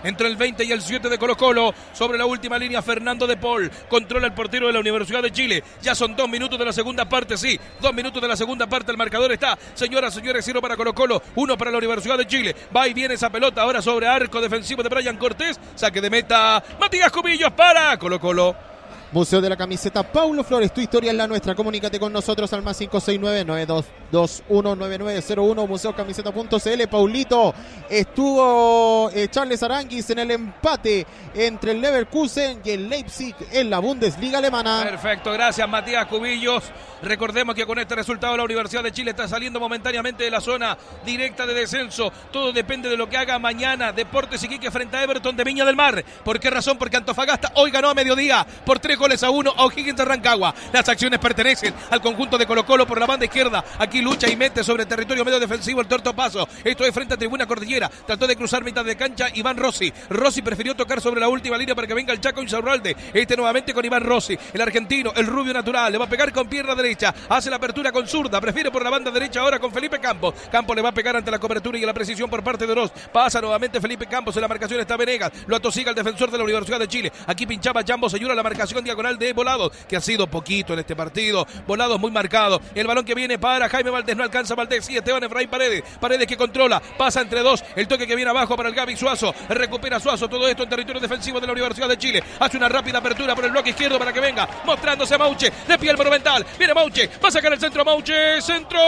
[0.05, 1.75] entre el 20 y el 7 de Colo Colo.
[1.93, 3.71] Sobre la última línea, Fernando de Paul.
[3.89, 5.63] Controla el portero de la Universidad de Chile.
[5.83, 7.59] Ya son dos minutos de la segunda parte, sí.
[7.81, 8.91] Dos minutos de la segunda parte.
[8.93, 11.23] El marcador está, señoras, señores, cero para Colo Colo.
[11.35, 12.55] Uno para la Universidad de Chile.
[12.75, 15.59] Va y viene esa pelota ahora sobre arco defensivo de Brian Cortés.
[15.75, 16.63] Saque de meta.
[16.81, 18.71] Matías Cubillos para Colo Colo.
[19.13, 21.57] Museo de la Camiseta Paulo Flores, tu historia es la nuestra.
[21.57, 26.89] Comunícate con nosotros al más 569-9221-9901, museocamiseta.cl.
[26.89, 27.53] Paulito,
[27.89, 31.05] estuvo eh, Charles Aranguis en el empate
[31.35, 34.85] entre el Leverkusen y el Leipzig en la Bundesliga alemana.
[34.85, 36.63] Perfecto, gracias Matías Cubillos.
[37.03, 40.79] Recordemos que con este resultado la Universidad de Chile está saliendo momentáneamente de la zona
[41.05, 42.13] directa de descenso.
[42.31, 45.75] Todo depende de lo que haga mañana Deportes Iquique frente a Everton de Viña del
[45.77, 46.05] Mar.
[46.23, 46.77] ¿Por qué razón?
[46.79, 50.55] Porque Antofagasta hoy ganó a mediodía por tres goles a uno a O'Higgins de Rancagua.
[50.73, 53.65] Las acciones pertenecen al conjunto de Colo Colo por la banda izquierda.
[53.79, 56.47] Aquí lucha y mete sobre territorio medio defensivo el torto paso.
[56.63, 57.89] Esto es frente a Tribuna Cordillera.
[57.89, 59.93] Trató de cruzar mitad de cancha Iván Rossi.
[60.11, 62.95] Rossi prefirió tocar sobre la última línea para que venga el Chaco Insaurralde.
[63.15, 64.39] Este nuevamente con Iván Rossi.
[64.53, 65.91] El argentino, el rubio natural.
[65.91, 67.15] Le va a pegar con pierna derecha.
[67.31, 68.39] Hace la apertura con zurda.
[68.41, 70.35] Prefiere por la banda derecha ahora con Felipe Campos.
[70.53, 72.93] Campos le va a pegar ante la cobertura y la precisión por parte de Oroz.
[73.13, 74.37] Pasa nuevamente Felipe Campos.
[74.37, 75.33] En la marcación está Venegas.
[75.47, 77.13] Lo atosiga el defensor de la Universidad de Chile.
[77.27, 80.97] Aquí pinchaba Jambo Sayura la marcación diagonal de Volados, que ha sido poquito en este
[80.97, 81.47] partido.
[81.67, 82.61] Volados muy marcado.
[82.75, 84.17] El balón que viene para Jaime Valdés.
[84.17, 84.85] No alcanza Valdés.
[84.85, 85.83] Sí, Esteban Efraín Paredes.
[86.01, 86.81] Paredes que controla.
[86.99, 87.63] Pasa entre dos.
[87.77, 89.33] El toque que viene abajo para el Gaby Suazo.
[89.49, 90.29] Recupera Suazo.
[90.29, 92.23] Todo esto en territorio defensivo de la Universidad de Chile.
[92.41, 94.49] Hace una rápida apertura por el bloque izquierdo para que venga.
[94.65, 95.53] Mostrándose a Mauche.
[95.69, 96.45] De pie el monumental.
[96.59, 97.09] Viene Mauche.
[97.23, 98.43] Va a sacar el centro Mauche.
[98.43, 98.81] Centro.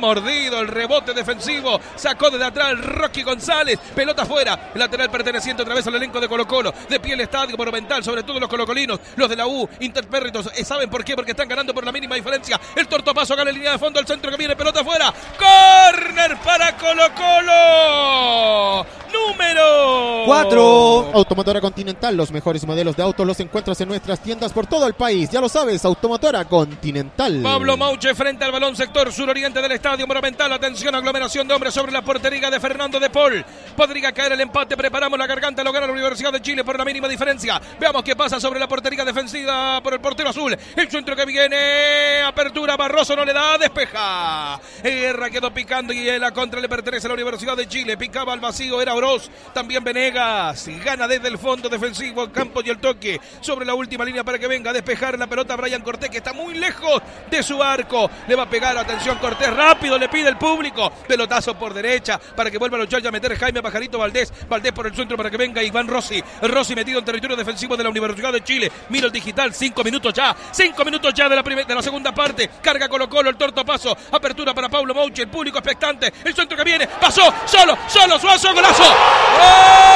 [0.00, 0.60] Mordido.
[0.60, 1.78] El rebote defensivo.
[1.96, 3.78] Sacó desde atrás Rocky González.
[3.94, 4.70] Pelota afuera.
[4.74, 6.72] Lateral perteneciente otra vez al elenco de Colo Colo.
[6.88, 8.02] De pie el estadio monumental.
[8.02, 9.00] Sobre todo los colocolinos.
[9.16, 9.68] Los de la U.
[9.80, 10.50] Interpérritos.
[10.56, 11.14] Eh, ¿Saben por qué?
[11.14, 12.60] Porque están ganando por la mínima diferencia.
[12.76, 14.00] El tortopaso gana en línea de fondo.
[14.00, 14.56] El centro que viene.
[14.56, 15.12] Pelota afuera.
[15.38, 18.86] Corner para Colo Colo.
[19.12, 21.10] Número Cuatro.
[21.14, 24.94] Automotora Continental, los mejores modelos de autos los encuentras en nuestras tiendas por todo el
[24.94, 25.30] país.
[25.30, 27.40] Ya lo sabes, Automotora Continental.
[27.42, 30.52] Pablo Mauche frente al balón sector suroriente del estadio monumental.
[30.52, 33.44] Atención, aglomeración de hombres sobre la portería de Fernando de Paul.
[33.76, 34.76] Podría caer el empate.
[34.76, 35.64] Preparamos la garganta.
[35.64, 37.60] Lo gana la Universidad de Chile por la mínima diferencia.
[37.78, 39.39] Veamos qué pasa sobre la portería defensiva
[39.82, 40.56] por el portero azul.
[40.76, 42.22] El centro que viene.
[42.22, 42.76] Apertura.
[42.76, 43.58] Barroso no le da.
[43.58, 44.60] Despeja.
[44.82, 47.96] Guerra quedó picando y la contra le pertenece a la Universidad de Chile.
[47.96, 48.80] Picaba al vacío.
[48.80, 49.30] Era Oroz.
[49.52, 50.68] También Venegas.
[50.84, 52.24] Gana desde el fondo defensivo.
[52.24, 55.26] El campo y el toque sobre la última línea para que venga a despejar la
[55.26, 55.56] pelota.
[55.56, 58.10] Brian Cortés que está muy lejos de su arco.
[58.28, 58.76] Le va a pegar.
[58.76, 59.52] Atención Cortés.
[59.52, 60.90] Rápido le pide el público.
[61.08, 64.32] Pelotazo por derecha para que vuelva a luchar y a meter Jaime Pajarito Valdés.
[64.48, 66.22] Valdés por el centro para que venga Iván Rossi.
[66.42, 68.70] Rossi metido en territorio defensivo de la Universidad de Chile.
[68.88, 69.29] Mira el digital.
[69.52, 70.34] Cinco minutos ya.
[70.50, 72.50] Cinco minutos ya de la, de la segunda parte.
[72.62, 73.30] Carga Colo Colo.
[73.30, 73.96] El torto paso.
[74.12, 75.22] Apertura para Pablo Mouche.
[75.22, 76.12] El público expectante.
[76.24, 76.86] El centro que viene.
[76.86, 77.32] Pasó.
[77.46, 77.76] Solo.
[77.88, 78.18] Solo.
[78.18, 78.52] Suazo.
[78.54, 79.90] Golazo.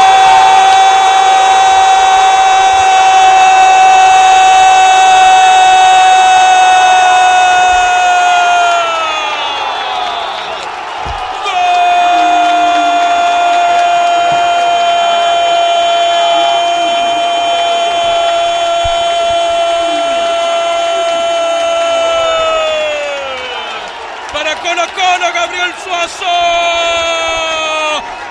[24.64, 26.24] Colo Colo, Gabriel Suazo,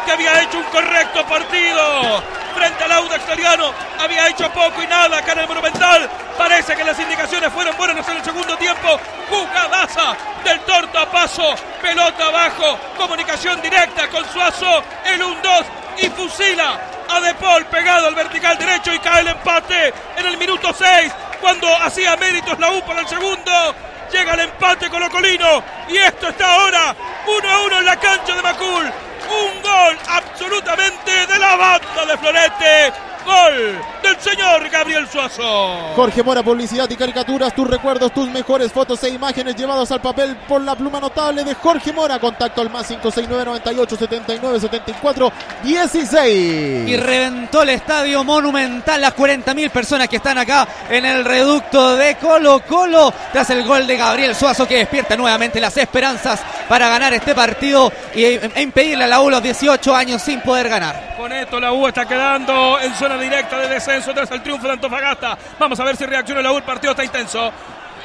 [0.03, 2.23] que había hecho un correcto partido
[2.55, 6.09] frente al Audax Italiano, había hecho poco y nada acá en el Monumental.
[6.37, 8.99] Parece que las indicaciones fueron buenas en el segundo tiempo.
[9.29, 15.65] Jugadaza del torto a paso, pelota abajo, comunicación directa con Suazo, el 1-2
[16.01, 20.37] y fusila a De Paul pegado al vertical derecho y cae el empate en el
[20.37, 21.13] minuto 6
[22.13, 23.51] cuando hacía méritos la U para el segundo.
[24.11, 26.95] Llega el empate con Colino y esto está ahora
[27.25, 28.85] 1 a 1 en la cancha de Macul.
[28.85, 32.93] Un gol absolutamente de la banda de Florete.
[33.25, 35.93] Gol del señor Gabriel Suazo.
[35.95, 40.35] Jorge Mora, publicidad y caricaturas, tus recuerdos, tus mejores fotos e imágenes llevados al papel
[40.47, 42.17] por la pluma notable de Jorge Mora.
[42.17, 45.31] Contacto al más 569 98 79 74
[45.63, 46.89] 16.
[46.89, 52.15] Y reventó el estadio monumental, las 40.000 personas que están acá en el reducto de
[52.15, 57.13] Colo Colo, tras el gol de Gabriel Suazo que despierta nuevamente las esperanzas para ganar
[57.13, 61.13] este partido y, e impedirle a la U los 18 años sin poder ganar.
[61.17, 64.73] Con esto la U está quedando en zona directa de descenso tras el triunfo de
[64.73, 65.02] Antofagasta.
[65.59, 66.57] Vamos a ver si reacciona la U.
[66.57, 67.51] El partido está intenso.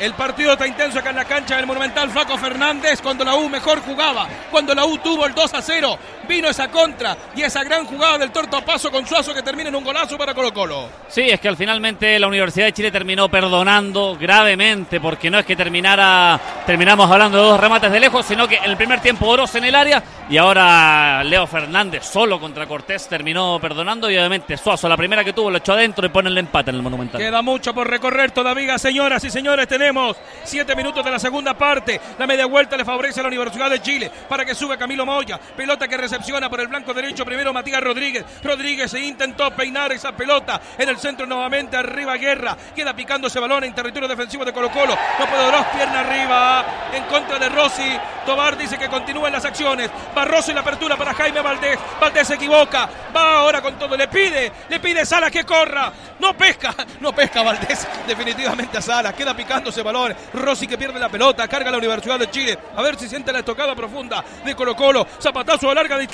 [0.00, 3.48] El partido está intenso acá en la cancha del Monumental Flaco Fernández cuando la U
[3.48, 5.98] mejor jugaba, cuando la U tuvo el 2 a 0,
[6.28, 9.70] vino esa contra y esa gran jugada del torto a paso con Suazo que termina
[9.70, 10.88] en un golazo para Colo Colo.
[11.08, 15.46] Sí, es que al finalmente la Universidad de Chile terminó perdonando gravemente porque no es
[15.46, 19.26] que terminara, terminamos hablando de dos remates de lejos, sino que en el primer tiempo
[19.26, 24.56] Oroz en el área y ahora Leo Fernández solo contra Cortés terminó perdonando y obviamente
[24.56, 27.20] Suazo la primera que tuvo lo echó adentro y pone el empate en el Monumental.
[27.20, 32.00] Queda mucho por recorrer todavía, señoras y señores, tenemos siete minutos de la segunda parte.
[32.18, 35.38] La media vuelta le favorece a la Universidad de Chile para que suba Camilo Moya.
[35.56, 38.24] Pelota que recepciona por el blanco derecho primero Matías Rodríguez.
[38.42, 42.56] Rodríguez se intentó peinar esa pelota en el centro nuevamente arriba Guerra.
[42.74, 44.96] Queda picando ese balón en territorio defensivo de Colo Colo.
[45.18, 47.96] No puede dos pierna arriba en contra de Rossi.
[48.26, 49.90] Tobar dice que continúan las acciones.
[50.12, 51.78] Barroso y la apertura para Jaime Valdés.
[52.00, 52.88] Valdés se equivoca.
[53.14, 53.96] Va ahora con todo.
[53.96, 55.92] Le pide, le pide Salas que corra.
[56.18, 57.86] No pesca, no pesca Valdés.
[58.08, 59.14] Definitivamente a Salas.
[59.14, 60.14] Queda picando ese balón.
[60.34, 61.46] Rossi que pierde la pelota.
[61.46, 62.58] Carga la Universidad de Chile.
[62.76, 65.06] A ver si siente la estocada profunda de Colo Colo.
[65.20, 66.07] Zapatazo a larga distancia.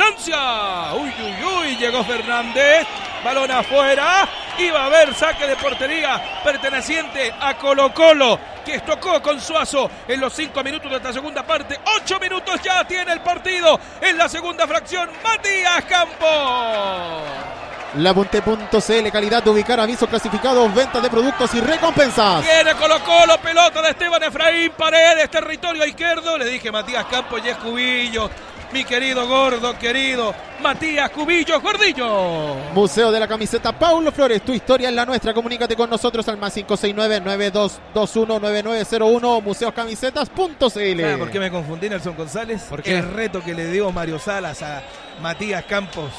[0.95, 1.77] Uy, uy, uy.
[1.77, 2.87] Llegó Fernández.
[3.25, 4.29] Balón afuera.
[4.59, 8.39] Iba a haber saque de portería perteneciente a Colo Colo.
[8.65, 11.79] Que tocó con Suazo en los cinco minutos de esta segunda parte.
[11.97, 13.79] Ocho minutos ya tiene el partido.
[14.01, 17.23] En la segunda fracción, Matías Campos.
[17.97, 22.43] Lapunte.cl, calidad de ubicar avisos clasificados, ventas de productos y recompensas.
[22.43, 26.37] Viene Colo Colo, pelota de Esteban Efraín Paredes, territorio izquierdo.
[26.37, 28.29] Le dije Matías Campos y es Cubillo.
[28.75, 32.57] Mi querido gordo, querido Matías Cubillo Gordillo.
[32.75, 35.33] Museo de la Camiseta Paulo Flores, tu historia es la nuestra.
[35.33, 41.01] Comunícate con nosotros al más 569-9221-9901 museoscamisetas.cl.
[41.01, 42.67] ¿Sabe por qué me confundí, Nelson González?
[42.69, 44.83] Porque El reto que le dio Mario Salas a
[45.23, 46.11] Matías Campos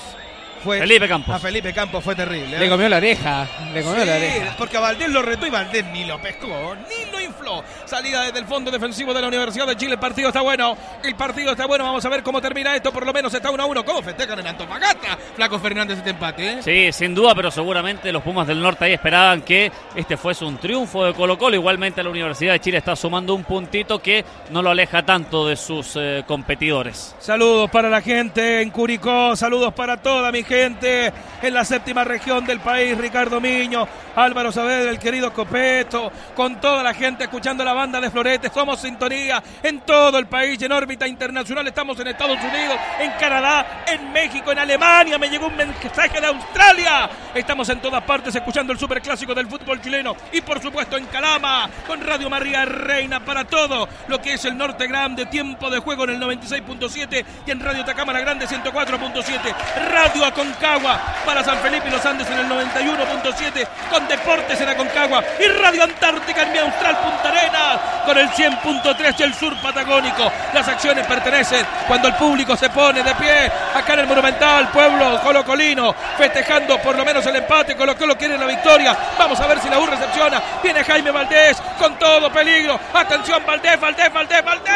[0.65, 0.79] fue.
[0.79, 1.35] Felipe Campos.
[1.35, 2.57] A Felipe Campos fue terrible.
[2.57, 2.59] ¿eh?
[2.59, 4.55] Le comió la oreja, le comió Sí, la oreja.
[4.57, 7.63] porque a Valdés lo retó y Valdés ni lo pescó, ni lo infló.
[7.85, 9.93] Salida desde el fondo defensivo de la Universidad de Chile.
[9.93, 10.75] El partido está bueno.
[11.03, 11.83] El partido está bueno.
[11.83, 12.91] Vamos a ver cómo termina esto.
[12.91, 13.85] Por lo menos está 1 a 1.
[13.85, 15.17] ¿Cómo festejan en Antofagasta?
[15.35, 16.57] Flaco Fernández este empate, ¿eh?
[16.63, 20.57] Sí, sin duda, pero seguramente los Pumas del Norte ahí esperaban que este fuese un
[20.57, 21.55] triunfo de Colo Colo.
[21.55, 25.55] Igualmente la Universidad de Chile está sumando un puntito que no lo aleja tanto de
[25.55, 27.15] sus eh, competidores.
[27.19, 32.45] Saludos para la gente en Curicó, saludos para toda mi gente en la séptima región
[32.45, 37.73] del país, Ricardo Miño, Álvaro Saavedra, el querido Copeto, con toda la gente escuchando la
[37.73, 42.37] banda de Florete, somos sintonía en todo el país, en órbita internacional, estamos en Estados
[42.37, 47.81] Unidos, en Canadá, en México, en Alemania, me llegó un mensaje de Australia, estamos en
[47.81, 50.15] todas partes escuchando el superclásico del fútbol chileno.
[50.31, 54.57] Y por supuesto en Calama, con Radio María Reina para todo lo que es el
[54.57, 59.55] Norte Grande, tiempo de juego en el 96.7 y en Radio Tacámara Grande 104.7,
[59.91, 65.23] Radio Aconcagua para San Felipe y los Andes en el 91.7, con Deportes en Aconcagua
[65.39, 70.31] y Radio Antártica en mi Austral Punta Arenas con el 100.3 y el sur patagónico.
[70.53, 75.19] Las acciones pertenecen cuando el público se pone de pie acá en el Monumental, pueblo
[75.21, 78.95] colocolino, festejando por lo menos el empate, Colo Colo quiere la victoria.
[79.17, 80.41] Vamos a ver si la U recepciona.
[80.61, 82.79] Viene Jaime Valdés con todo peligro.
[82.93, 84.73] Atención, Valdés, Valdés, Valdés, Valdés.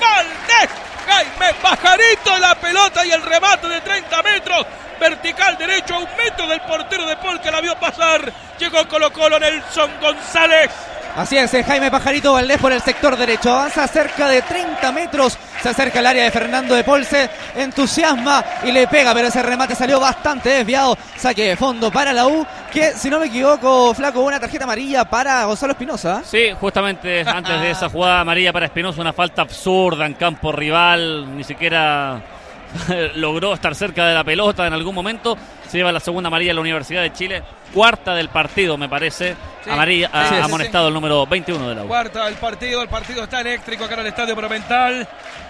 [0.00, 0.87] Valdés.
[1.08, 4.66] Jaime Pajarito la pelota y el remate de 30 metros.
[5.00, 8.32] Vertical derecho a un metro del portero de Paul que la vio pasar.
[8.58, 10.70] Llegó Colo Colo Nelson González.
[11.16, 13.52] Así es, eh, Jaime Pajarito Valdés por el sector derecho.
[13.52, 18.70] Avanza cerca de 30 metros Se acerca al área de Fernando de Polse, entusiasma y
[18.70, 20.96] le pega, pero ese remate salió bastante desviado.
[21.16, 25.04] Saque de fondo para la U, que si no me equivoco, Flaco, una tarjeta amarilla
[25.04, 26.22] para Gonzalo Espinosa.
[26.24, 31.36] Sí, justamente antes de esa jugada amarilla para Espinosa, una falta absurda en campo rival,
[31.36, 32.22] ni siquiera
[33.16, 35.36] logró estar cerca de la pelota en algún momento.
[35.68, 39.36] Se lleva la segunda amarilla a la Universidad de Chile, cuarta del partido, me parece.
[39.64, 39.70] Sí.
[39.70, 41.88] Amarilla, Sí, ha sí, amonestado el número 21 de la U.
[41.88, 45.06] Cuarta del partido, el partido está eléctrico acá en el Estadio Monumental.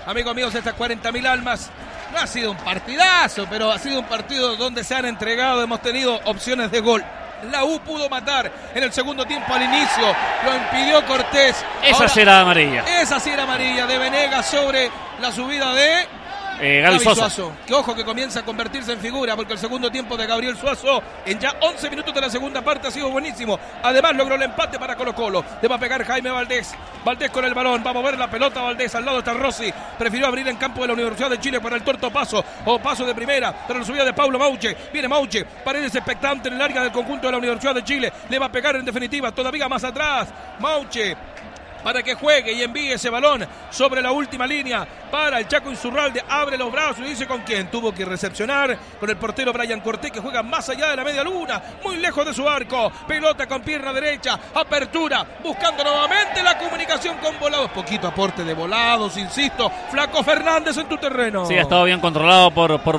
[0.07, 1.71] Amigos míos, estas 40.000 almas.
[2.13, 5.83] No ha sido un partidazo, pero ha sido un partido donde se han entregado, hemos
[5.83, 7.05] tenido opciones de gol.
[7.53, 11.55] La U pudo matar en el segundo tiempo al inicio, lo impidió Cortés.
[11.83, 13.01] Esa Ahora, será amarilla.
[13.01, 14.91] Esa sí era amarilla de Venegas sobre
[15.21, 16.09] la subida de
[16.61, 17.17] Eh, Gaby Gaby.
[17.17, 17.53] Suazo.
[17.67, 21.03] Que ojo que comienza a convertirse en figura porque el segundo tiempo de Gabriel Suazo
[21.25, 23.59] en ya 11 minutos de la segunda parte ha sido buenísimo.
[23.83, 25.45] Además logró el empate para Colo Colo.
[25.63, 26.75] Le va a pegar Jaime Valdés.
[27.05, 27.83] Valdés con el balón.
[27.87, 28.95] Va a mover la pelota Valdés.
[28.95, 29.73] Al lado está Rossi.
[29.99, 32.45] Prefirió abrir en campo de la Universidad de Chile para el torto paso.
[32.65, 33.55] O paso de primera.
[33.67, 34.77] Pero la subida de Paulo Mauche.
[34.93, 35.45] Viene Mauche.
[35.45, 38.13] Paredes expectante en el área del conjunto de la Universidad de Chile.
[38.29, 39.33] Le va a pegar en definitiva.
[39.33, 40.29] Todavía más atrás.
[40.59, 41.17] Mauche
[41.83, 46.23] para que juegue y envíe ese balón sobre la última línea para el Chaco Insurralde.
[46.29, 47.71] Abre los brazos y dice con quién.
[47.71, 51.25] Tuvo que recepcionar con el portero Brian Cortés que juega más allá de la media
[51.25, 52.91] luna, muy lejos de su arco.
[53.07, 57.71] Pelota con pierna derecha, apertura, buscando nuevamente la comunicación con volados.
[57.71, 59.71] Poquito aporte de volados, insisto.
[59.91, 61.45] Flaco Fernández en tu terreno.
[61.47, 62.99] Sí, ha estado bien controlado por, por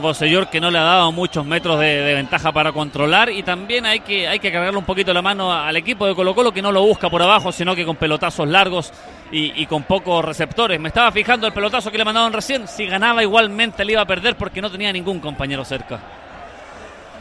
[0.50, 3.30] que no le ha dado muchos metros de, de ventaja para controlar.
[3.30, 6.34] Y también hay que, hay que cargarle un poquito la mano al equipo de Colo
[6.36, 8.69] Colo, que no lo busca por abajo, sino que con pelotazos largos
[9.32, 10.80] y, y con pocos receptores.
[10.80, 12.68] Me estaba fijando el pelotazo que le mandaron recién.
[12.68, 16.00] Si ganaba igualmente le iba a perder porque no tenía ningún compañero cerca.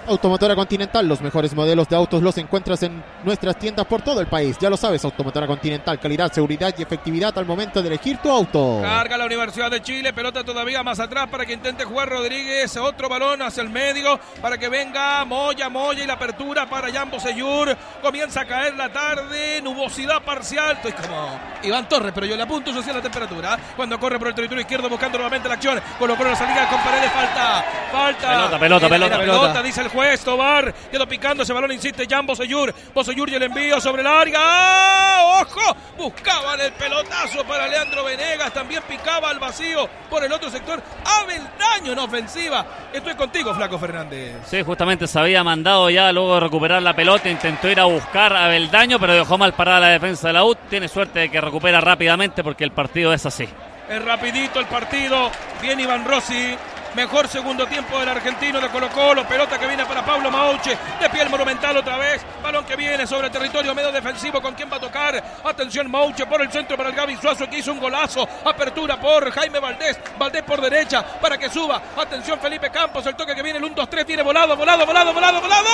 [0.08, 4.26] Automotora Continental, los mejores modelos de autos los encuentras en nuestras tiendas por todo el
[4.26, 4.56] país.
[4.58, 8.80] Ya lo sabes, Automotora Continental, calidad, seguridad y efectividad al momento de elegir tu auto.
[8.80, 13.10] Carga la Universidad de Chile, pelota todavía más atrás para que intente jugar Rodríguez, otro
[13.10, 17.76] balón hacia el medio para que venga Moya, Moya y la apertura para Jambo Seyur.
[18.00, 20.76] Comienza a caer la tarde, nubosidad parcial.
[20.76, 23.58] Estoy como Iván Torres, pero yo le apunto hacia la temperatura.
[23.76, 27.12] Cuando corre por el territorio izquierdo buscando nuevamente la acción, colocó la salida con paredes,
[27.12, 28.28] falta, falta.
[28.28, 29.62] Pelota, pelota, pelota, era pelota.
[29.62, 30.73] dice el juez Tobar.
[30.91, 32.75] Quedó picando ese balón, insiste Jan Boseyur.
[32.94, 34.39] Boseyur y el envío sobre el área.
[34.39, 35.43] ¡Ah!
[35.43, 35.77] ¡Ojo!
[35.97, 38.52] Buscaban el pelotazo para Leandro Venegas.
[38.52, 40.83] También picaba al vacío por el otro sector.
[41.05, 42.65] Abeldaño en ofensiva.
[42.93, 44.36] Estoy contigo, Flaco Fernández.
[44.47, 48.35] Sí, justamente se había mandado ya luego de recuperar la pelota, intentó ir a buscar
[48.35, 50.55] a Beldaño, pero dejó mal parada la defensa de la U.
[50.70, 53.49] Tiene suerte de que recupera rápidamente porque el partido es así.
[53.89, 55.31] Es rapidito el partido.
[55.60, 56.57] Bien Iván Rossi.
[56.99, 59.25] Mejor segundo tiempo del argentino de Colo Colo.
[59.25, 60.77] Pelota que viene para Pablo Mauche.
[61.01, 62.27] De pie el monumental otra vez.
[62.43, 64.43] Balón que viene sobre el territorio medio defensivo.
[64.43, 65.23] ¿Con quién va a tocar?
[65.44, 68.28] Atención Mauche por el centro para el Gaby Suazo que hizo un golazo.
[68.44, 69.97] Apertura por Jaime Valdés.
[70.18, 71.81] Valdés por derecha para que suba.
[71.97, 73.07] Atención Felipe Campos.
[73.07, 74.05] El toque que viene el 1-2-3.
[74.05, 75.68] Viene volado, volado, volado, volado, volado.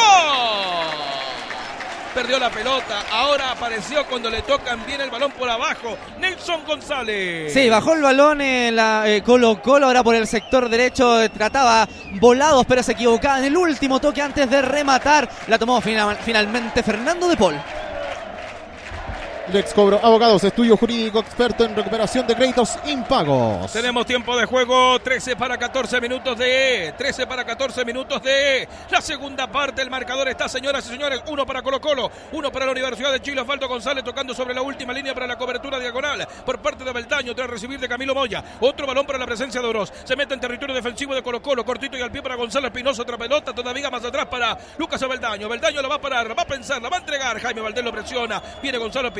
[2.15, 3.02] Perdió la pelota.
[3.10, 5.97] Ahora apareció cuando le tocan bien el balón por abajo.
[6.20, 7.52] Nelson González.
[7.52, 11.28] Sí, bajó el balón en la eh, Colo Colo, ahora por el sector derecho, eh,
[11.28, 11.89] trataba
[12.20, 15.28] volados, pero se equivocaba en el último toque antes de rematar.
[15.49, 17.57] La tomó fina- finalmente Fernando de Paul.
[19.52, 23.70] Lex Cobro Abogados, estudio jurídico experto en recuperación de créditos impagos.
[23.73, 29.02] Tenemos tiempo de juego, 13 para 14 minutos de 13 para 14 minutos de la
[29.02, 29.82] segunda parte.
[29.82, 33.20] El marcador está, señoras y señores, uno para Colo Colo, uno para la Universidad de
[33.20, 33.42] Chile.
[33.42, 37.34] Osvaldo González tocando sobre la última línea para la cobertura diagonal por parte de Beldaño
[37.34, 38.42] tras recibir de Camilo Moya.
[38.60, 39.92] Otro balón para la presencia de Oroz.
[40.05, 43.02] Se mete en territorio defensivo de Colo Colo, cortito y al pie para González Pinozo.
[43.02, 45.48] Otra pelota todavía más atrás para Lucas Beldaño.
[45.50, 47.39] Beldaño la va a parar, la va a pensar, la va a entregar.
[47.39, 48.42] Jaime Valdés lo presiona.
[48.62, 49.12] Viene Gonzalo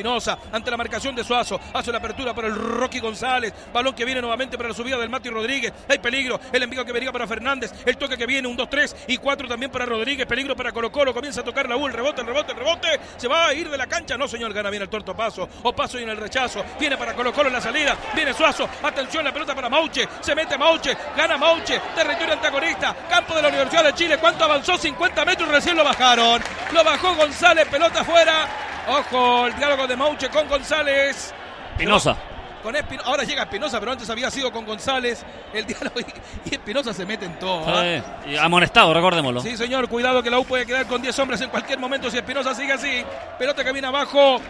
[0.53, 1.61] Ante la marcación de Suazo.
[1.73, 3.53] Hace la apertura para el Rocky González.
[3.73, 5.73] Balón que viene nuevamente para la subida del Mati Rodríguez.
[5.89, 6.39] Hay peligro.
[6.53, 7.73] El envío que venía para Fernández.
[7.85, 10.27] El toque que viene, un 2-3 y 4 también para Rodríguez.
[10.27, 11.13] Peligro para Colo Colo.
[11.13, 11.89] Comienza a tocar la U.
[11.89, 13.01] Rebote, el rebote, el rebote.
[13.17, 14.17] Se va a ir de la cancha.
[14.17, 14.53] No, señor.
[14.53, 15.49] Gana bien el torto paso.
[15.65, 16.65] O paso y en el rechazo.
[16.79, 17.97] Viene para Colo Colo en la salida.
[18.15, 18.69] Viene Suazo.
[18.85, 20.09] Atención, la pelota para Mauche.
[20.21, 20.97] Se mete Mauche.
[21.17, 21.81] Gana Mauche.
[21.97, 22.95] Territorio antagonista.
[23.11, 24.19] Campo de la Universidad de Chile.
[24.19, 24.79] ¿Cuánto avanzó?
[24.79, 25.49] 50 metros.
[25.49, 26.41] Recién lo bajaron.
[26.73, 27.67] Lo bajó González.
[27.69, 28.74] Pelota afuera.
[28.89, 31.33] Ojo, el diálogo de Mauche con González.
[31.79, 32.17] Pinoza.
[32.63, 35.25] Con Espino- ahora llega Espinosa, pero antes había sido con González.
[35.53, 36.01] El diálogo
[36.45, 37.65] y, Espinosa se mete en todo.
[37.67, 37.85] ¿ah?
[37.85, 38.03] Eh,
[38.41, 39.41] amonestado, recordémoslo.
[39.43, 42.17] Sí, señor, cuidado que la U puede quedar con 10 hombres en cualquier momento si
[42.17, 43.05] Espinosa sigue así.
[43.39, 44.41] Pelota que viene abajo.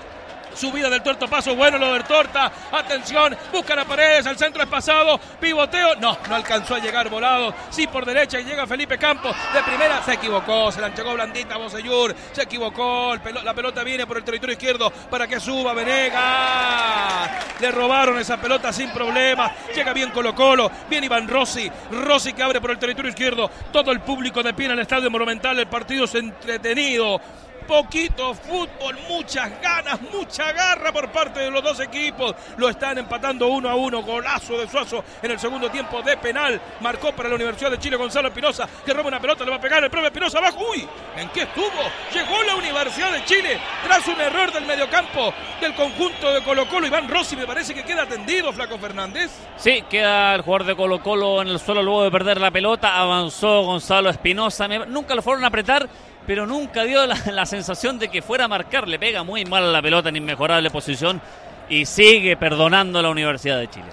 [0.54, 2.50] Subida del Tuerto Paso, bueno lo del Torta.
[2.72, 5.18] Atención, busca la paredes, el centro es pasado.
[5.40, 7.54] Pivoteo, no, no alcanzó a llegar volado.
[7.70, 9.36] Sí, por derecha y llega Felipe Campos.
[9.52, 12.14] De primera se equivocó, se la entregó blandita Bosellur.
[12.32, 17.30] Se equivocó, la pelota viene por el territorio izquierdo para que suba Venegas.
[17.60, 19.52] Le robaron esa pelota sin problema.
[19.74, 21.70] Llega bien Colo Colo, bien Iván Rossi.
[21.90, 23.50] Rossi que abre por el territorio izquierdo.
[23.72, 25.58] Todo el público de pie en el estadio monumental.
[25.58, 27.20] El partido es entretenido
[27.66, 32.34] poquito fútbol, muchas ganas, mucha garra por parte de los dos equipos.
[32.56, 34.02] Lo están empatando uno a uno.
[34.02, 36.60] Golazo de Suazo en el segundo tiempo de penal.
[36.80, 39.60] Marcó para la Universidad de Chile Gonzalo Espinosa, que roba una pelota, le va a
[39.60, 40.58] pegar el propio Espinosa abajo.
[40.70, 40.86] ¡Uy!
[41.16, 41.68] ¿En qué estuvo?
[42.12, 46.86] Llegó la Universidad de Chile tras un error del mediocampo del conjunto de Colo Colo.
[46.86, 49.30] Iván Rossi me parece que queda atendido, Flaco Fernández.
[49.56, 52.98] Sí, queda el jugador de Colo Colo en el suelo luego de perder la pelota.
[52.98, 54.68] Avanzó Gonzalo Espinosa.
[54.68, 55.88] Nunca lo fueron a apretar
[56.26, 58.88] pero nunca dio la, sensación de que fuera a marcar.
[58.88, 61.20] Le pega muy mal la pelota en inmejorable posición
[61.68, 63.86] y sigue perdonando a la Universidad de Chile.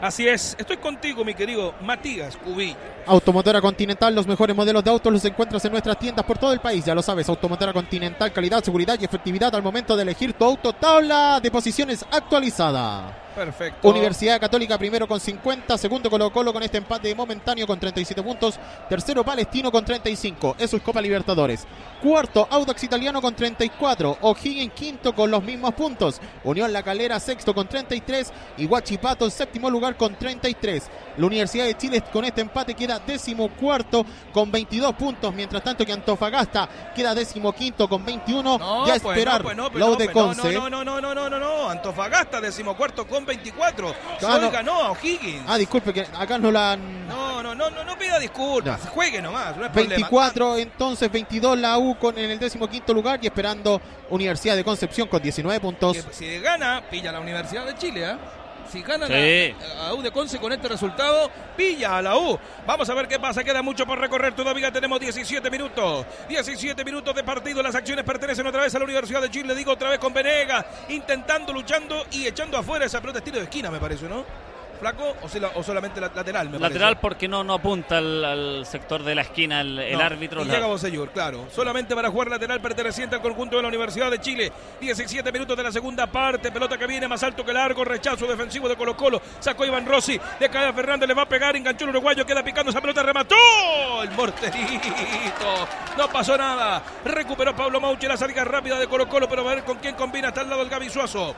[0.00, 2.76] Así es, estoy contigo, mi querido Matías Cubillo.
[3.08, 6.60] Automotora Continental, los mejores modelos de autos los encuentras en nuestras tiendas por todo el
[6.60, 7.26] país, ya lo sabes.
[7.28, 10.74] Automotora Continental, calidad, seguridad y efectividad al momento de elegir tu auto.
[10.74, 13.28] Tabla de posiciones actualizada.
[13.38, 13.88] Perfecto.
[13.88, 18.58] Universidad Católica primero con 50, segundo Colo Colo con este empate momentáneo con 37 puntos,
[18.88, 21.64] tercero Palestino con 35, eso es Copa Libertadores.
[22.02, 27.54] Cuarto Audax Italiano con 34, O'Higgins quinto con los mismos puntos, Unión La Calera sexto
[27.54, 30.90] con 33 y Guachipato en séptimo lugar con 33.
[31.16, 35.84] La Universidad de Chile con este empate queda décimo cuarto con 22 puntos, mientras tanto
[35.84, 38.58] que Antofagasta queda décimo quinto con 21.
[38.86, 40.52] ya pues esperar pues no, pues de Conce.
[40.52, 43.94] No, no, no, no, no, no, no, Antofagasta décimo cuarto con 24.
[44.20, 45.44] Solo ganó a O'Higgins.
[45.46, 47.08] Ah, disculpe, que acá no la han...
[47.08, 48.88] No, no, no, no, no pida disculpas.
[48.88, 49.54] Juegue nomás.
[49.72, 54.64] 24, entonces 22 la U con en el décimo quinto lugar y esperando Universidad de
[54.64, 55.96] Concepción con 19 puntos.
[56.10, 58.16] si gana, pilla la Universidad de Chile, ¿eh?
[58.70, 62.38] Si gana la, U de Conce con este resultado, pilla a la U.
[62.66, 63.42] Vamos a ver qué pasa.
[63.42, 64.34] Queda mucho por recorrer.
[64.34, 66.04] Todavía tenemos 17 minutos.
[66.28, 67.62] 17 minutos de partido.
[67.62, 69.54] Las acciones pertenecen otra vez a la Universidad de Chile.
[69.54, 70.66] Digo otra vez con Venegas.
[70.90, 74.24] Intentando, luchando y echando afuera esa pelota estilo de esquina, me parece, ¿no?
[74.78, 76.50] Flaco o, solamente lateral?
[76.58, 80.42] lateral porque no, no apunta al, sector de la esquina el, árbitro.
[80.42, 81.46] Y llega Bosellur, claro.
[81.54, 84.52] Solamente para jugar lateral perteneciente al conjunto de la Universidad de Chile.
[84.80, 86.50] 17 minutos de la segunda parte.
[86.52, 87.84] Pelota que viene más alto que largo.
[87.84, 89.20] Rechazo defensivo de Colo Colo.
[89.40, 90.18] Sacó Iván Rossi.
[90.40, 91.08] Le cae a Fernández.
[91.08, 91.56] Le va a pegar.
[91.56, 92.24] Enganchó el uruguayo.
[92.24, 93.02] Queda picando esa pelota.
[93.02, 93.36] Remató.
[94.02, 95.68] El morterito.
[95.96, 96.82] No pasó nada.
[97.04, 99.28] Recuperó Pablo Mauche la salida rápida de Colo Colo.
[99.28, 100.28] Pero a ver con quién combina.
[100.28, 101.34] Está al lado el Gaby Suazo.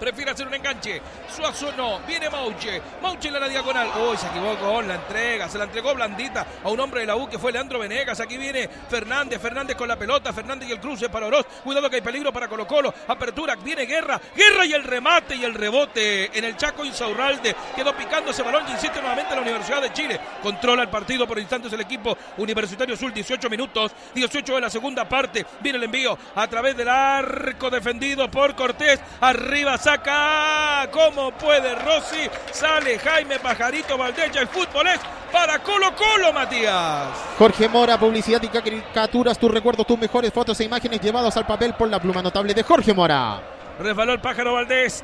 [0.00, 1.02] Prefiere hacer un enganche.
[1.28, 2.00] Suazo no.
[2.06, 2.80] Viene Mauche.
[3.02, 3.88] Mauche en la diagonal.
[4.00, 5.48] Uy, se equivocó la entrega.
[5.48, 8.18] Se la entregó blandita a un hombre de la U que fue Leandro Venegas.
[8.18, 9.40] Aquí viene Fernández.
[9.40, 10.32] Fernández con la pelota.
[10.32, 11.44] Fernández y el cruce para Oroz.
[11.62, 12.94] Cuidado que hay peligro para Colo Colo.
[13.08, 13.56] Apertura.
[13.56, 14.18] Viene Guerra.
[14.34, 17.54] Guerra y el remate y el rebote en el Chaco Insaurralde.
[17.76, 20.18] Quedó picando ese balón y insiste nuevamente la Universidad de Chile.
[20.42, 23.12] Controla el partido por instantes el equipo Universitario Sur.
[23.12, 23.92] 18 minutos.
[24.14, 25.44] 18 de la segunda parte.
[25.60, 28.98] Viene el envío a través del arco defendido por Cortés.
[29.20, 30.88] Arriba saca.
[30.90, 32.28] ¿Cómo puede Rossi?
[32.52, 34.34] Sale Jaime Pajarito Valdés.
[34.36, 35.00] El fútbol es
[35.32, 37.08] para Colo Colo, Matías.
[37.38, 41.74] Jorge Mora, publicidad y caricaturas, tus recuerdos, tus mejores fotos e imágenes llevados al papel
[41.74, 43.40] por la pluma notable de Jorge Mora.
[43.78, 45.02] Resbaló el pájaro Valdés.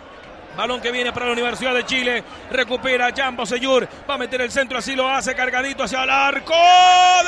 [0.56, 2.24] Balón que viene para la Universidad de Chile.
[2.50, 3.86] Recupera Jambo Seyur.
[4.08, 5.34] Va a meter el centro, así lo hace.
[5.34, 6.54] Cargadito hacia el arco.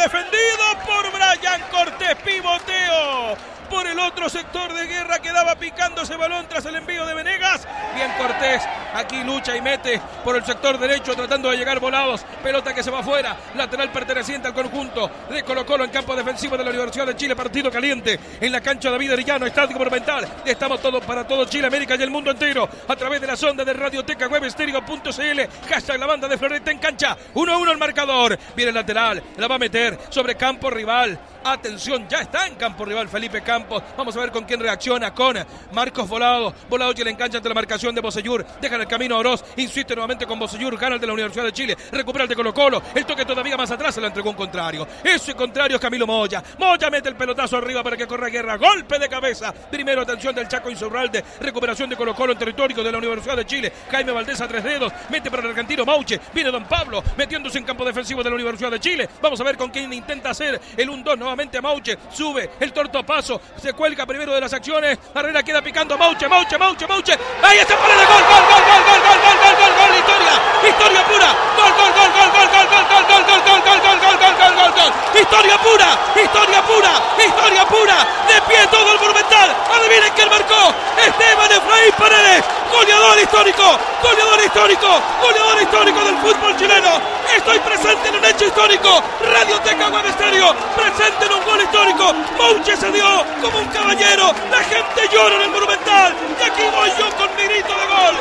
[0.02, 2.16] Defendido por Brian Cortés.
[2.24, 7.14] Pivoteo por el otro sector de guerra quedaba picando ese balón tras el envío de
[7.14, 7.66] Venegas.
[7.94, 8.62] Bien Cortés,
[8.94, 12.24] aquí lucha y mete por el sector derecho tratando de llegar volados.
[12.42, 16.56] Pelota que se va afuera, lateral perteneciente al conjunto de Colo Colo en campo defensivo
[16.56, 17.36] de la Universidad de Chile.
[17.36, 20.26] Partido caliente en la cancha David Arillano, Estadio Monumental.
[20.44, 23.64] Estamos todos para todo Chile, América y el mundo entero a través de la sonda
[23.64, 25.68] de Radioteca Web Estéreo.cl.
[25.68, 27.16] Hashtag la banda de Floreta en cancha.
[27.34, 28.38] 1 a 1 el marcador.
[28.56, 31.18] Viene el lateral, la va a meter sobre campo rival.
[31.50, 33.82] Atención, ya está en campo rival Felipe Campos.
[33.96, 35.14] Vamos a ver con quién reacciona.
[35.14, 35.34] Con
[35.72, 36.52] Marcos Volado.
[36.68, 38.44] Volado que le engancha ante la marcación de Bosellur.
[38.60, 39.42] Dejan el camino a Oroz.
[39.56, 40.76] Insiste nuevamente con Bosellur.
[40.76, 41.74] Gana el de la Universidad de Chile.
[41.90, 42.82] Recupera el de Colo Colo.
[42.94, 44.86] El toque todavía más atrás se lo entregó un contrario.
[45.02, 46.42] Ese contrario es Camilo Moya.
[46.58, 48.58] Moya mete el pelotazo arriba para que corra guerra.
[48.58, 49.50] Golpe de cabeza.
[49.54, 51.24] Primero atención del Chaco Insaurralde.
[51.40, 53.72] Recuperación de Colo Colo en territorio de la Universidad de Chile.
[53.90, 54.92] Jaime Valdés a tres dedos.
[55.08, 56.20] Mete para el argentino Mauche.
[56.34, 59.08] Viene Don Pablo metiéndose en campo defensivo de la Universidad de Chile.
[59.22, 63.40] Vamos a ver con quién intenta hacer el 1-2 nuevamente nuevamente Mauche, sube el tortopaso,
[63.62, 67.76] se cuelga primero de las acciones, Barrera queda picando Mauche, Mauche, Mauche, Mauche, ahí está
[67.76, 70.34] Paredes, gol, gol, gol, gol, gol, gol, gol, gol, gol, gol, historia,
[70.66, 74.18] historia pura, gol, gol, gol, gol, gol, gol, gol, gol, gol, gol, gol, gol, gol,
[74.18, 76.92] gol, gol, gol, gol, historia pura, historia pura,
[77.22, 80.74] historia pura, de pie todo el monumental, adivinen quién marcó,
[81.06, 82.42] Esteban Efraín Paredes,
[82.74, 84.88] goleador histórico, goleador histórico,
[85.22, 86.98] goleador histórico del fútbol chileno,
[87.36, 92.76] estoy presente en un hecho histórico, Radioteca Web Estéreo, presente en un gol histórico, Mauche
[92.76, 97.16] se dio como un caballero, la gente llora en el monumental, y aquí voy yo
[97.16, 98.16] con mi grito de gol,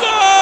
[0.00, 0.36] ¡Gol!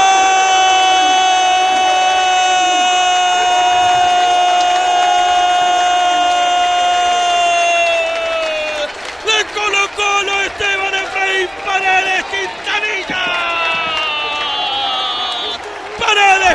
[9.25, 13.35] De Colo Colo Esteban Efraín Paredes Quintanilla.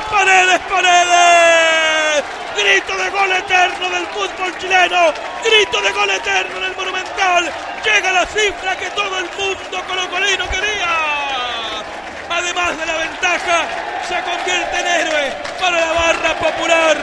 [0.09, 2.23] Paredes, Paredes.
[2.57, 5.13] Grito de gol eterno del fútbol chileno.
[5.43, 7.51] Grito de gol eterno en el Monumental.
[7.83, 11.83] Llega la cifra que todo el mundo colocolino quería.
[12.29, 13.67] Además de la ventaja,
[14.07, 16.97] se convierte en héroe para la barra popular.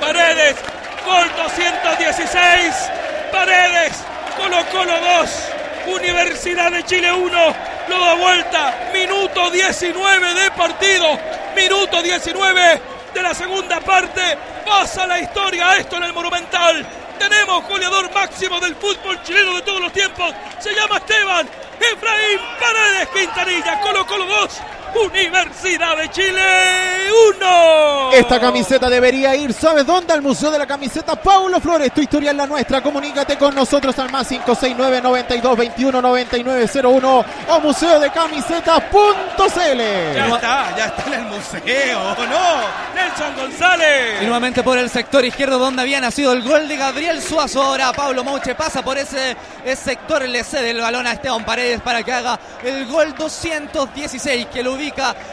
[0.00, 0.56] Paredes,
[1.04, 2.90] gol 216.
[3.32, 3.92] Paredes,
[4.36, 5.30] Colo Colo 2,
[5.86, 7.54] Universidad de Chile 1,
[7.88, 11.18] lo da vuelta, minuto 19 de partido,
[11.56, 12.80] minuto 19
[13.14, 14.20] de la segunda parte,
[14.66, 16.86] pasa la historia esto en el Monumental.
[17.18, 21.48] Tenemos goleador máximo del fútbol chileno de todos los tiempos, se llama Esteban
[21.80, 24.60] Efraín Paredes Quintanilla, Colo Colo 2,
[24.94, 26.40] Universidad de Chile
[27.36, 28.12] 1.
[28.12, 30.12] Esta camiseta debería ir, ¿sabes dónde?
[30.12, 31.92] Al Museo de la Camiseta Paulo Flores.
[31.92, 32.82] Tu historia es la nuestra.
[32.82, 39.80] Comunícate con nosotros al más 569 92 21 9901 o museodecamisetas.cl.
[40.14, 42.60] Ya está, ya está en el museo, ¿no?
[42.94, 44.22] Nelson González.
[44.22, 47.62] Y nuevamente por el sector izquierdo donde había nacido el gol de Gabriel Suazo.
[47.62, 51.80] Ahora Pablo Mouche pasa por ese, ese sector, le cede el balón a Esteban Paredes
[51.80, 54.76] para que haga el gol 216 que lo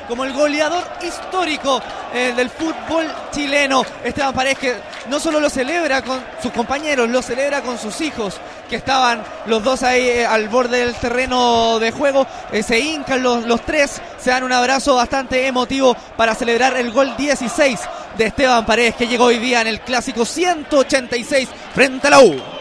[0.08, 1.82] como el goleador histórico
[2.14, 3.84] eh, del fútbol chileno.
[4.04, 4.76] Esteban Paredes que
[5.10, 8.36] no solo lo celebra con sus compañeros, lo celebra con sus hijos
[8.70, 12.28] que estaban los dos ahí eh, al borde del terreno de juego.
[12.52, 16.92] Eh, se hincan los, los tres, se dan un abrazo bastante emotivo para celebrar el
[16.92, 17.80] gol 16
[18.18, 22.57] de Esteban Paredes que llegó hoy día en el clásico 186 frente a la U.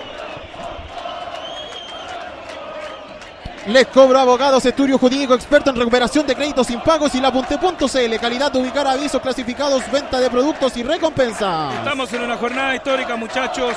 [3.66, 8.16] Les cobro abogados, estudio jurídico, experto en recuperación de créditos impagos y la Punte.cl.
[8.20, 11.70] Calidad de ubicar avisos clasificados, venta de productos y recompensa.
[11.78, 13.74] Estamos en una jornada histórica, muchachos.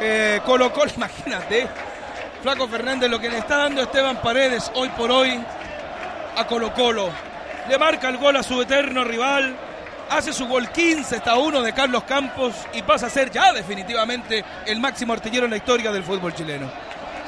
[0.00, 1.68] Eh, Colo Colo, imagínate.
[2.42, 5.40] Flaco Fernández, lo que le está dando Esteban Paredes hoy por hoy
[6.36, 7.08] a Colo Colo.
[7.68, 9.54] Le marca el gol a su eterno rival.
[10.10, 14.44] Hace su gol 15, está uno de Carlos Campos y pasa a ser ya definitivamente
[14.66, 16.68] el máximo artillero en la historia del fútbol chileno.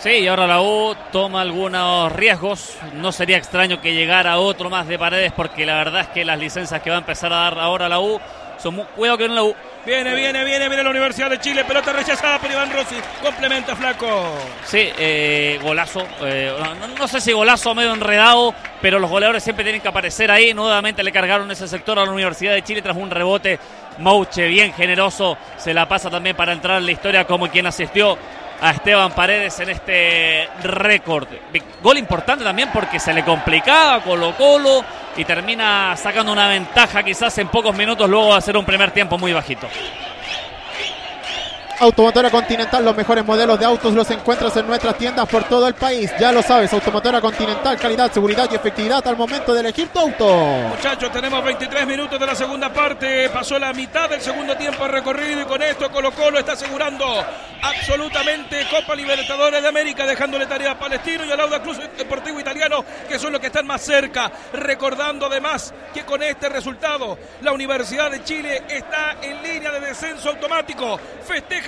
[0.00, 2.76] Sí, y ahora la U toma algunos riesgos.
[2.94, 6.38] No sería extraño que llegara otro más de paredes porque la verdad es que las
[6.38, 8.20] licencias que va a empezar a dar ahora la U
[8.58, 8.84] son muy...
[8.94, 9.54] Cuidado que no la U.
[9.84, 11.64] Viene, viene, viene, viene la Universidad de Chile.
[11.64, 12.94] Pelota rechazada por Iván Rossi.
[13.22, 14.34] Complementa Flaco.
[14.64, 16.06] Sí, eh, golazo.
[16.22, 20.30] eh, no, no sé si golazo medio enredado, pero los goleadores siempre tienen que aparecer
[20.30, 20.54] ahí.
[20.54, 23.58] Nuevamente le cargaron ese sector a la Universidad de Chile tras un rebote.
[23.98, 28.16] Mouche, bien generoso, se la pasa también para entrar en la historia como quien asistió
[28.60, 31.28] a Esteban Paredes en este récord.
[31.82, 34.84] Gol importante también porque se le complicaba Colo Colo
[35.16, 39.18] y termina sacando una ventaja quizás en pocos minutos luego de hacer un primer tiempo
[39.18, 39.68] muy bajito.
[41.80, 45.74] Automotora Continental, los mejores modelos de autos los encuentras en nuestras tiendas por todo el
[45.74, 46.10] país.
[46.18, 50.26] Ya lo sabes, Automotora Continental, calidad, seguridad y efectividad al momento de elegir tu auto.
[50.26, 53.28] Muchachos, tenemos 23 minutos de la segunda parte.
[53.28, 57.24] Pasó la mitad del segundo tiempo recorrido y con esto Colo Colo está asegurando
[57.62, 62.84] absolutamente Copa Libertadores de América, dejándole tarea a Palestino y al Auda Cruz Deportivo Italiano,
[63.08, 64.32] que son los que están más cerca.
[64.52, 70.30] Recordando además que con este resultado la Universidad de Chile está en línea de descenso
[70.30, 70.98] automático.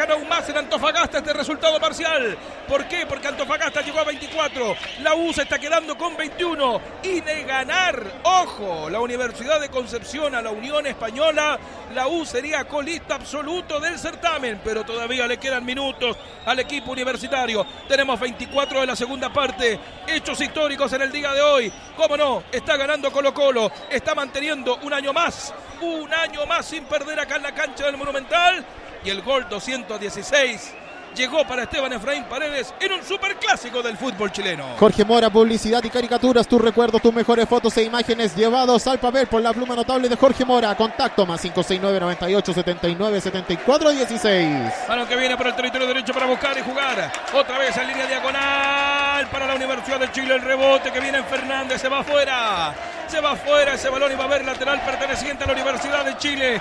[0.00, 2.34] Festejan aún más en Antofagasta este resultado parcial.
[2.66, 3.04] ¿Por qué?
[3.06, 4.74] Porque Antofagasta llegó a 24.
[5.02, 6.80] La U se está quedando con 21.
[7.02, 11.58] Y de ganar, ojo, la Universidad de Concepción a la Unión Española,
[11.94, 17.66] la U sería colista absoluto del certamen, pero todavía le quedan minutos al equipo universitario.
[17.86, 19.78] Tenemos 24 de la segunda parte.
[20.06, 21.72] Hechos históricos en el día de hoy.
[21.94, 22.44] ¿Cómo no?
[22.50, 23.70] Está ganando Colo Colo.
[23.90, 25.52] Está manteniendo un año más.
[25.82, 28.64] Un año más sin perder acá en la cancha del Monumental.
[29.04, 30.74] Y el gol 216
[31.14, 34.76] llegó para Esteban Efraín Paredes en un superclásico del fútbol chileno.
[34.78, 39.26] Jorge Mora, publicidad y caricaturas, tus recuerdos, tus mejores fotos e imágenes llevados al papel
[39.26, 40.74] por la pluma notable de Jorge Mora.
[40.74, 44.72] Contacto más 569 98 79 74 16.
[44.88, 47.10] Balón que viene por el territorio derecho para buscar y jugar.
[47.34, 50.34] Otra vez en línea diagonal para la Universidad de Chile.
[50.34, 52.74] El rebote que viene en Fernández se va afuera.
[53.08, 56.16] Se va afuera ese balón y va a haber lateral perteneciente a la Universidad de
[56.16, 56.60] Chile.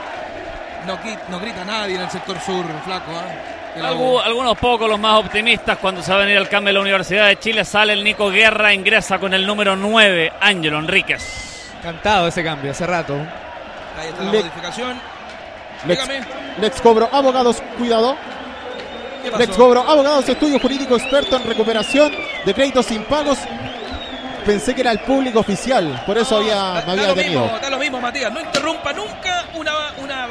[0.88, 0.98] No,
[1.30, 3.12] no grita nadie en el sector sur, flaco.
[3.82, 6.80] Algu- algunos pocos, los más optimistas, cuando se va a venir el cambio de la
[6.82, 11.72] Universidad de Chile, sale el Nico Guerra, ingresa con el número 9, Ángelo Enríquez.
[11.84, 13.14] Cantado ese cambio hace rato.
[13.16, 15.00] Ahí está la Le- modificación.
[15.86, 16.02] Lex,
[16.60, 18.18] Lex Cobro, abogados, cuidado.
[19.38, 22.12] Lex Cobro, abogados, estudio jurídico experto en recuperación
[22.46, 23.38] de créditos impagos.
[24.46, 27.16] Pensé que era el público oficial, por eso No, había, da, me da había lo
[27.16, 27.42] detenido.
[27.44, 28.32] mismo, da lo mismo, Matías.
[28.32, 30.28] No interrumpa nunca una, una,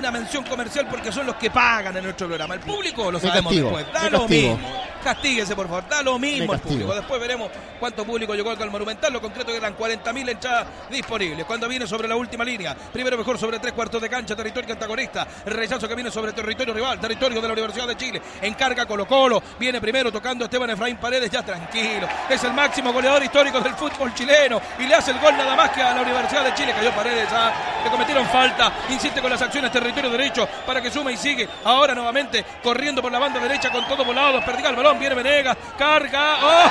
[0.00, 2.54] una mención comercial porque son los que pagan en nuestro programa.
[2.54, 3.92] El público lo sabemos castigo, después.
[3.92, 4.56] Da lo castigo.
[4.56, 4.90] mismo.
[5.04, 5.88] Castíguese, por favor.
[5.88, 6.94] Da lo mismo el público.
[6.94, 9.12] Después veremos cuánto público llegó al Monumental.
[9.12, 11.46] Lo concreto que eran 40.000 entradas disponibles.
[11.46, 12.74] Cuando viene sobre la última línea.
[12.74, 14.36] Primero mejor sobre tres cuartos de cancha.
[14.36, 15.26] Territorio antagonista.
[15.46, 17.00] Rechazo que viene sobre territorio rival.
[17.00, 18.20] Territorio de la Universidad de Chile.
[18.42, 19.42] Encarga Colo Colo.
[19.58, 21.30] Viene primero tocando Esteban Efraín Paredes.
[21.30, 22.06] Ya tranquilo.
[22.28, 24.60] Es el máximo goleador histórico del fútbol chileno.
[24.78, 26.72] Y le hace el gol nada más que a la Universidad de Chile.
[26.74, 27.28] Cayó Paredes.
[27.32, 27.52] ah.
[27.84, 28.72] Le cometieron falta.
[28.90, 31.48] Insiste con las acciones territorio derecho para que suma y sigue.
[31.64, 34.44] Ahora nuevamente corriendo por la banda derecha con todo volado.
[34.44, 34.98] Perdiga el balón.
[34.98, 35.56] Viene Venegas.
[35.76, 36.36] Carga.
[36.42, 36.68] ¡Oh!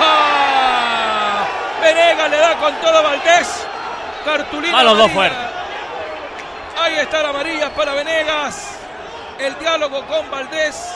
[1.81, 3.65] Venegas le da con todo a Valdés.
[4.25, 4.79] Cartulina.
[4.79, 5.31] A los dos amarilla.
[6.81, 8.77] Ahí está la amarilla para Venegas.
[9.37, 10.95] El diálogo con Valdés.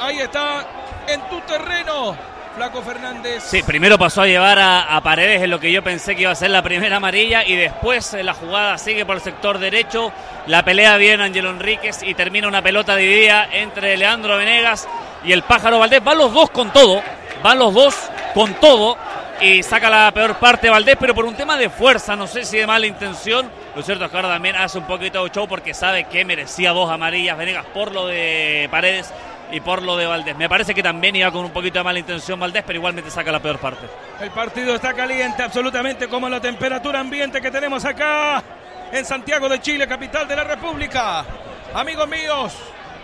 [0.00, 0.64] Ahí está
[1.06, 2.16] en tu terreno,
[2.54, 3.42] Flaco Fernández.
[3.42, 6.36] Sí, primero pasó a llevar a, Paredes en lo que yo pensé que iba a
[6.36, 10.12] ser la primera amarilla y después eh, la jugada sigue por el sector derecho,
[10.46, 14.86] la pelea bien Ángelo Enríquez y termina una pelota dividida entre Leandro Venegas
[15.24, 16.02] y el pájaro Valdés.
[16.04, 17.02] Van los dos con todo,
[17.42, 17.96] van los dos
[18.34, 18.96] con todo
[19.40, 22.58] y saca la peor parte Valdés, pero por un tema de fuerza, no sé si
[22.58, 23.50] de mala intención.
[23.74, 26.70] Lo cierto es que ahora también hace un poquito de show porque sabe que merecía
[26.70, 29.12] dos amarillas Venegas por lo de Paredes
[29.54, 30.36] y por lo de Valdés.
[30.36, 33.30] Me parece que también iba con un poquito de mala intención Valdés, pero igualmente saca
[33.30, 33.86] la peor parte.
[34.20, 38.42] El partido está caliente, absolutamente como la temperatura ambiente que tenemos acá
[38.90, 41.24] en Santiago de Chile, capital de la República.
[41.72, 42.52] Amigos míos,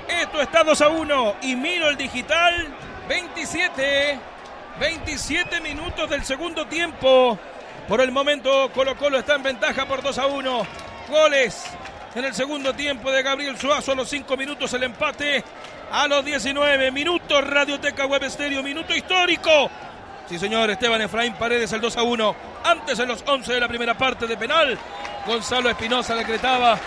[0.08, 2.66] esto está 2 a 1 y miro el digital
[3.08, 4.18] 27,
[4.80, 7.38] 27 minutos del segundo tiempo.
[7.86, 10.66] Por el momento Colo Colo está en ventaja por 2 a 1.
[11.08, 11.64] Goles
[12.16, 15.44] en el segundo tiempo de Gabriel Suazo a los 5 minutos el empate.
[15.92, 19.68] A los 19 minutos Radioteca Web Estéreo, minuto histórico.
[20.28, 22.36] Sí, señor, Esteban Efraín Paredes el 2 a 1.
[22.62, 24.78] Antes en los 11 de la primera parte de penal,
[25.26, 26.78] Gonzalo Espinosa decretaba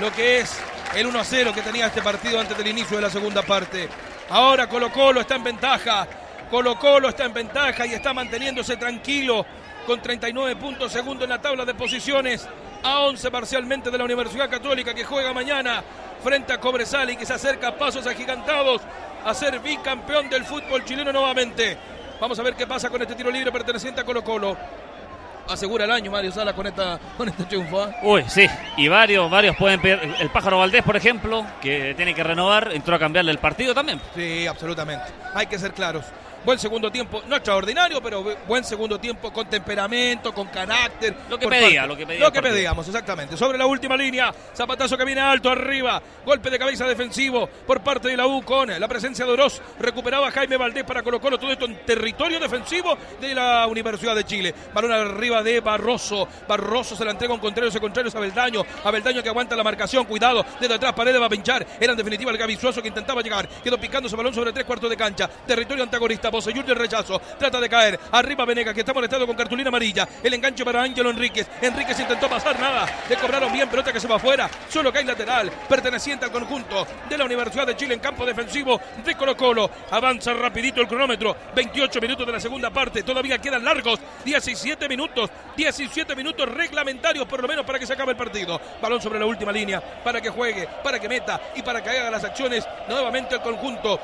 [0.00, 0.56] lo que es
[0.94, 3.88] el 1 a 0 que tenía este partido antes del inicio de la segunda parte.
[4.30, 6.06] Ahora Colo Colo está en ventaja.
[6.48, 9.44] Colo Colo está en ventaja y está manteniéndose tranquilo
[9.84, 12.48] con 39 puntos segundo en la tabla de posiciones
[12.84, 15.82] a 11 parcialmente de la Universidad Católica que juega mañana
[16.24, 18.80] frente a Cobresal y que se acerca a pasos agigantados
[19.24, 21.76] a ser bicampeón del fútbol chileno nuevamente.
[22.18, 24.56] Vamos a ver qué pasa con este tiro libre perteneciente a Colo Colo.
[25.46, 27.82] Asegura el año Mario Sala con, esta, con este triunfo.
[27.82, 27.94] ¿ah?
[28.02, 28.46] Uy, sí,
[28.78, 30.14] y varios, varios pueden pedir.
[30.18, 34.00] El pájaro Valdés, por ejemplo, que tiene que renovar, entró a cambiarle el partido también.
[34.14, 35.04] Sí, absolutamente.
[35.34, 36.06] Hay que ser claros.
[36.44, 41.14] Buen segundo tiempo, no extraordinario, pero bu- buen segundo tiempo con temperamento, con carácter.
[41.30, 42.54] Lo que pedía, parte- lo que pedía Lo que partido.
[42.56, 43.36] pedíamos, exactamente.
[43.36, 48.08] Sobre la última línea, zapatazo que viene alto arriba, golpe de cabeza defensivo por parte
[48.08, 49.62] de la U con la presencia de Oroz.
[49.78, 54.24] Recuperaba Jaime Valdés para Colo Colo, todo esto en territorio defensivo de la Universidad de
[54.24, 54.54] Chile.
[54.74, 56.28] Balón arriba de Barroso.
[56.46, 58.62] Barroso se la entrega a un contrario, ese contrario es Abeldaño.
[58.84, 61.66] Abeldaño que aguanta la marcación, cuidado, desde atrás Paredes va a pinchar.
[61.80, 63.48] Era en definitiva el Suazo que intentaba llegar.
[63.48, 65.28] Quedó picando su balón sobre tres cuartos de cancha.
[65.46, 67.20] Territorio antagonista, Boseyur del rechazo.
[67.38, 67.98] Trata de caer.
[68.10, 70.08] Arriba Venega que está molestado con cartulina amarilla.
[70.20, 71.46] El enganche para Ángelo Enríquez.
[71.62, 72.86] Enríquez intentó pasar nada.
[73.08, 74.50] Le cobraron bien, pelota que se va afuera.
[74.68, 75.50] Solo hay lateral.
[75.68, 79.70] Perteneciente al conjunto de la Universidad de Chile en campo defensivo de Colo Colo.
[79.92, 81.36] Avanza rapidito el cronómetro.
[81.54, 83.04] 28 minutos de la segunda parte.
[83.04, 84.00] Todavía quedan largos.
[84.24, 85.30] 17 minutos.
[85.56, 88.60] 17 minutos reglamentarios por lo menos para que se acabe el partido.
[88.82, 89.80] Balón sobre la última línea.
[90.02, 94.00] Para que juegue, para que meta y para que haga las acciones nuevamente el conjunto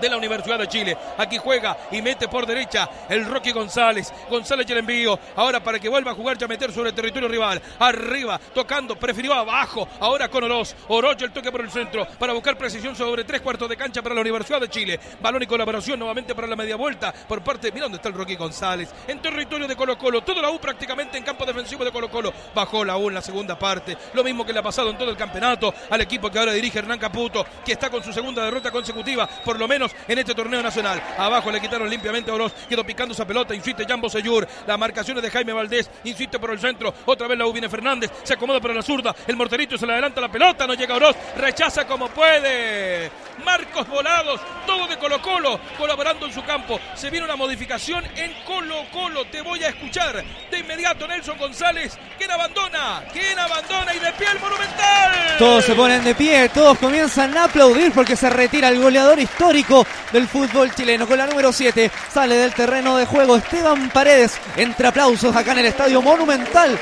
[0.00, 0.96] de la Universidad de Chile.
[1.18, 4.12] Aquí juega y mete por derecha el Rocky González.
[4.28, 5.18] González y el envío.
[5.36, 7.60] Ahora para que vuelva a jugar ya meter sobre el territorio rival.
[7.78, 9.88] Arriba, tocando, prefirió abajo.
[10.00, 10.74] Ahora con Oroz.
[10.88, 14.14] Oroz el toque por el centro para buscar precisión sobre tres cuartos de cancha para
[14.14, 15.00] la Universidad de Chile.
[15.20, 17.72] Balón y colaboración nuevamente para la media vuelta por parte.
[17.72, 18.92] Mira dónde está el Rocky González.
[19.06, 20.22] En territorio de Colo Colo.
[20.22, 22.32] Todo la U prácticamente en campo defensivo de Colo Colo.
[22.54, 23.96] Bajó la U en la segunda parte.
[24.14, 26.78] Lo mismo que le ha pasado en todo el campeonato al equipo que ahora dirige
[26.78, 30.62] Hernán Caputo, que está con su segunda derrota consecutiva, por lo menos en este torneo
[30.62, 31.02] nacional.
[31.18, 34.46] Abajo le quitaron limpiamente a Oroz, quedó picando esa pelota, insiste Jambo Seyur.
[34.66, 36.94] Las marcaciones de Jaime Valdés, insiste por el centro.
[37.06, 39.14] Otra vez la U viene Fernández, se acomoda para la zurda.
[39.26, 43.10] El morterito se le adelanta la pelota, no llega Oroz, rechaza como puede.
[43.44, 46.78] Marcos Volados, todo de Colo Colo, colaborando en su campo.
[46.94, 49.24] Se viene una modificación en Colo Colo.
[49.26, 51.98] Te voy a escuchar de inmediato Nelson González.
[52.18, 53.04] ¿Quién abandona?
[53.12, 53.94] ¿Quién abandona?
[53.94, 55.36] Y de pie el Monumental.
[55.38, 59.71] Todos se ponen de pie, todos comienzan a aplaudir porque se retira el goleador histórico
[60.12, 61.06] del fútbol chileno.
[61.06, 64.38] Con la número 7 sale del terreno de juego Esteban Paredes.
[64.56, 66.78] Entre aplausos acá en el Estadio Monumental.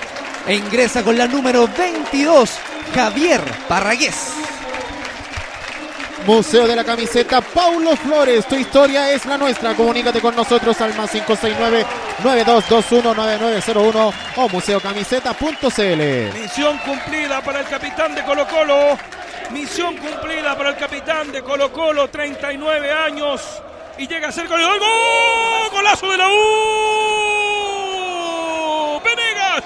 [0.47, 2.51] E ingresa con la número 22
[2.95, 4.33] Javier Parragués.
[6.27, 9.75] Museo de la Camiseta Paulo Flores, tu historia es la nuestra.
[9.75, 16.39] Comunícate con nosotros al más 569-9221-9901 o museocamiseta.cl.
[16.39, 18.97] Misión cumplida para el capitán de Colo Colo.
[19.53, 23.43] Misión cumplida para el capitán de Colo Colo, 39 años.
[23.99, 24.79] Y llega a ser goleador.
[24.79, 25.71] ¡Gol!
[25.73, 26.33] ¡Golazo de la U!
[29.05, 29.65] ¡Venegas!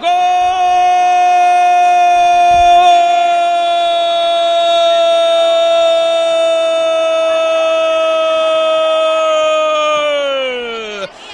[0.00, 0.10] ¡Gol!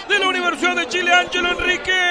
[0.08, 2.09] De la Universidad de Chile, Ángelo Enrique.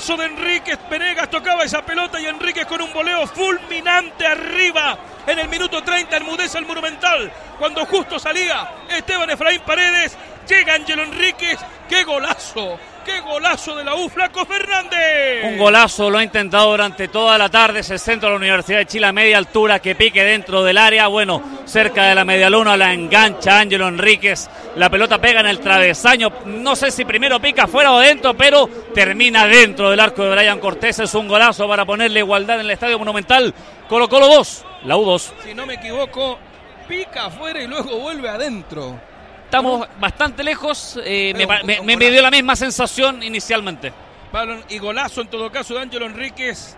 [0.00, 0.78] ¡Qué golazo de Enríquez!
[0.88, 4.96] Venegas tocaba esa pelota y Enríquez con un voleo fulminante arriba.
[5.26, 7.30] En el minuto 30 enmudece el Monumental.
[7.58, 10.16] Cuando justo salía Esteban Efraín Paredes,
[10.48, 11.58] llega Ángelo Enríquez.
[11.86, 12.80] ¡Qué golazo!
[13.10, 15.44] ¡Qué golazo de la U, Flaco Fernández!
[15.44, 17.80] Un golazo lo ha intentado durante toda la tarde.
[17.80, 20.78] Es el centro de la Universidad de Chile a media altura que pique dentro del
[20.78, 21.08] área.
[21.08, 24.48] Bueno, cerca de la media luna la engancha Ángelo Enríquez.
[24.76, 26.30] La pelota pega en el travesaño.
[26.46, 30.60] No sé si primero pica fuera o dentro, pero termina dentro del arco de Brian
[30.60, 31.00] Cortés.
[31.00, 33.52] Es un golazo para ponerle igualdad en el Estadio Monumental.
[33.88, 35.32] Colo Colo 2, la U 2.
[35.42, 36.38] Si no me equivoco,
[36.86, 39.09] pica afuera y luego vuelve adentro.
[39.50, 40.96] Estamos bastante lejos.
[41.04, 42.12] eh, me, me- me golazo.
[42.12, 43.92] dio la misma sensación inicialmente.
[44.32, 46.76] Balón y golazo en todo caso de Ángelo Enríquez.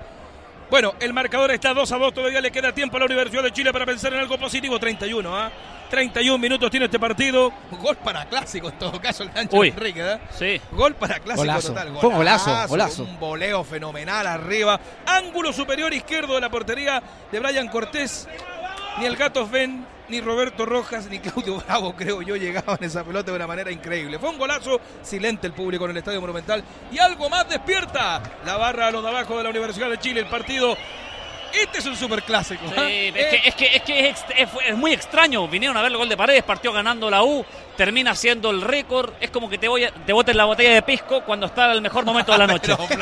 [0.70, 2.14] Bueno, el marcador está 2 a 2.
[2.14, 4.78] Todavía le queda tiempo a la Universidad de Chile para pensar en algo positivo.
[4.80, 5.50] 31, ¿ah?
[5.90, 7.52] 31 minutos tiene este partido.
[7.72, 9.68] Gol para clásico en todo caso el Ángelo Uy.
[9.68, 10.18] Enríquez, ¿eh?
[10.30, 10.60] Sí.
[10.74, 11.68] Gol para clásico Golazo.
[11.68, 11.94] total.
[12.00, 13.02] Fue un golazo, golazo.
[13.02, 14.80] Un voleo fenomenal arriba.
[15.04, 18.26] Ángulo superior izquierdo de la portería de Brian Cortés.
[18.98, 23.02] Ni el Gato Ven, ni Roberto Rojas, ni Claudio Bravo, creo yo, llegaban a esa
[23.04, 24.18] pelota de una manera increíble.
[24.18, 26.62] Fue un golazo, silente el público en el Estadio Monumental.
[26.90, 30.20] Y algo más despierta la barra a los de abajo de la Universidad de Chile.
[30.20, 30.76] El partido.
[31.54, 32.64] Este es un superclásico.
[32.66, 33.12] Sí, ¿eh?
[33.14, 35.46] es, que, es que es que es, ext- es- es muy extraño.
[35.48, 37.44] Vinieron a ver el gol de Paredes, partió ganando la U,
[37.76, 39.12] termina siendo el récord.
[39.20, 41.80] Es como que te, voy a- te boten la botella de pisco cuando está el
[41.80, 42.74] mejor momento de la noche.
[42.88, 42.98] Pero,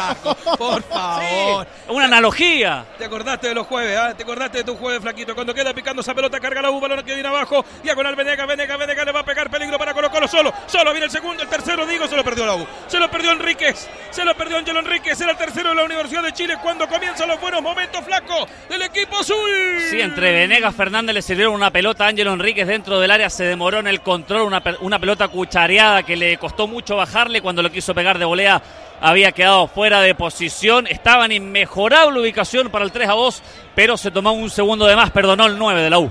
[0.57, 1.67] por favor.
[1.67, 2.85] Sí, una analogía.
[2.99, 4.15] Te acordaste de los jueves, ¿ah?
[4.17, 5.35] Te acordaste de tu jueves, flaquito.
[5.35, 7.65] Cuando queda picando esa pelota, carga la U, balón que viene abajo.
[7.83, 10.53] Diagonal Venegas, Venegas, Venegas le va a pegar peligro para Colo Colo solo.
[10.67, 12.67] Solo viene el segundo, el tercero, digo, se lo perdió la U.
[12.87, 13.89] Se lo perdió Enríquez.
[14.11, 15.21] Se lo perdió Ángelo Enríquez.
[15.21, 18.83] Era el tercero de la Universidad de Chile cuando comienzan los buenos momentos, flaco, del
[18.83, 19.49] equipo azul.
[19.91, 23.45] Sí, entre Venegas Fernández le sirvieron una pelota a Ángelo Enríquez dentro del área, se
[23.45, 27.71] demoró en el control, una, una pelota cuchareada que le costó mucho bajarle cuando lo
[27.71, 28.63] quiso pegar de volea.
[29.01, 33.43] Había quedado fuera de posición, estaba en inmejorable ubicación para el 3 a 2,
[33.75, 36.11] pero se tomó un segundo de más, perdonó el 9 de la U.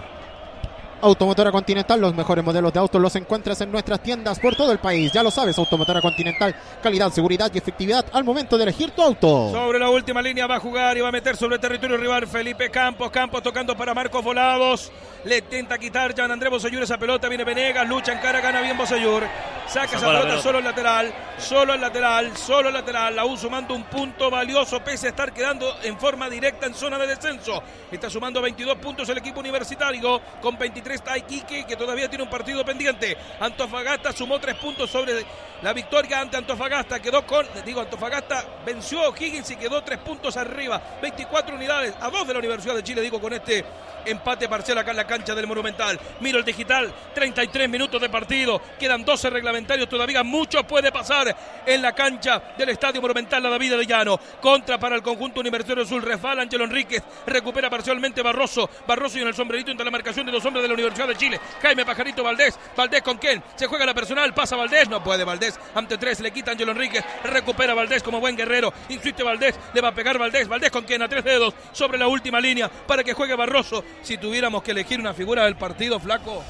[1.01, 4.79] Automotora Continental, los mejores modelos de autos los encuentras en nuestras tiendas por todo el
[4.79, 5.11] país.
[5.13, 9.51] Ya lo sabes, Automotora Continental, calidad, seguridad y efectividad al momento de elegir tu auto.
[9.51, 12.27] Sobre la última línea va a jugar y va a meter sobre el territorio rival
[12.27, 13.11] Felipe Campos.
[13.11, 14.91] Campos tocando para Marcos Volados.
[15.23, 17.27] Le intenta quitar Jan Andrés Bosellur esa pelota.
[17.27, 19.23] Viene Venegas, lucha en cara, gana bien Bosellur.
[19.67, 20.41] Saca esa pelota, pelota.
[20.41, 21.13] solo el lateral.
[21.37, 23.15] Solo el lateral, solo el lateral.
[23.15, 26.97] La U sumando un punto valioso pese a estar quedando en forma directa en zona
[26.97, 27.61] de descenso.
[27.91, 30.21] Está sumando 22 puntos el equipo universitario.
[30.41, 33.17] Con 23 está Iquique que todavía tiene un partido pendiente.
[33.39, 35.25] Antofagasta sumó 3 puntos sobre
[35.61, 36.99] la victoria ante Antofagasta.
[36.99, 40.81] Quedó con, digo, Antofagasta venció a Higgins y quedó 3 puntos arriba.
[41.01, 43.65] 24 unidades a 2 de la Universidad de Chile, digo, con este
[44.05, 45.99] Empate parcial acá en la cancha del Monumental.
[46.21, 48.61] Miro el digital, 33 minutos de partido.
[48.79, 50.23] Quedan 12 reglamentarios todavía.
[50.23, 51.35] Mucho puede pasar
[51.65, 54.17] en la cancha del Estadio Monumental La David de Llano.
[54.41, 56.01] Contra para el conjunto Universitario Azul.
[56.01, 57.03] Resbala Ángelo Enríquez.
[57.27, 58.69] Recupera parcialmente Barroso.
[58.87, 61.15] Barroso y en el sombrerito entre la marcación de dos hombres de la Universidad de
[61.15, 61.39] Chile.
[61.61, 62.57] Jaime Pajarito Valdés.
[62.75, 63.43] Valdés con quién?
[63.55, 64.33] Se juega la personal.
[64.33, 64.89] Pasa Valdés.
[64.89, 65.59] No puede Valdés.
[65.75, 67.03] Ante tres le quita Ángelo Enríquez.
[67.23, 68.73] Recupera Valdés como buen guerrero.
[68.89, 69.55] Insiste Valdés.
[69.73, 70.47] Le va a pegar Valdés.
[70.47, 71.01] Valdés con quién?
[71.01, 73.83] A tres dedos sobre la última línea para que juegue Barroso.
[74.01, 76.43] Si tuviéramos que elegir una figura del partido, flaco.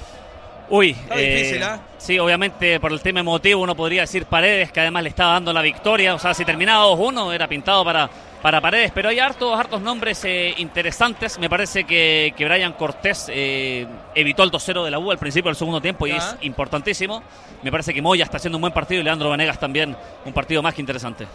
[0.70, 1.80] Uy, Está difícil, ¿ah?
[1.98, 5.52] sí, obviamente por el tema emotivo uno podría decir Paredes, que además le estaba dando
[5.52, 6.14] la victoria.
[6.14, 8.08] O sea, si terminaba 2-1 era pintado para,
[8.42, 11.40] para Paredes, pero hay hartos, hartos nombres eh, interesantes.
[11.40, 15.50] Me parece que, que Brian Cortés eh, evitó el 2-0 de la U al principio
[15.50, 17.24] del segundo tiempo y es importantísimo.
[17.64, 20.62] Me parece que Moya está haciendo un buen partido y Leandro Vanegas también un partido
[20.62, 21.26] más que interesante.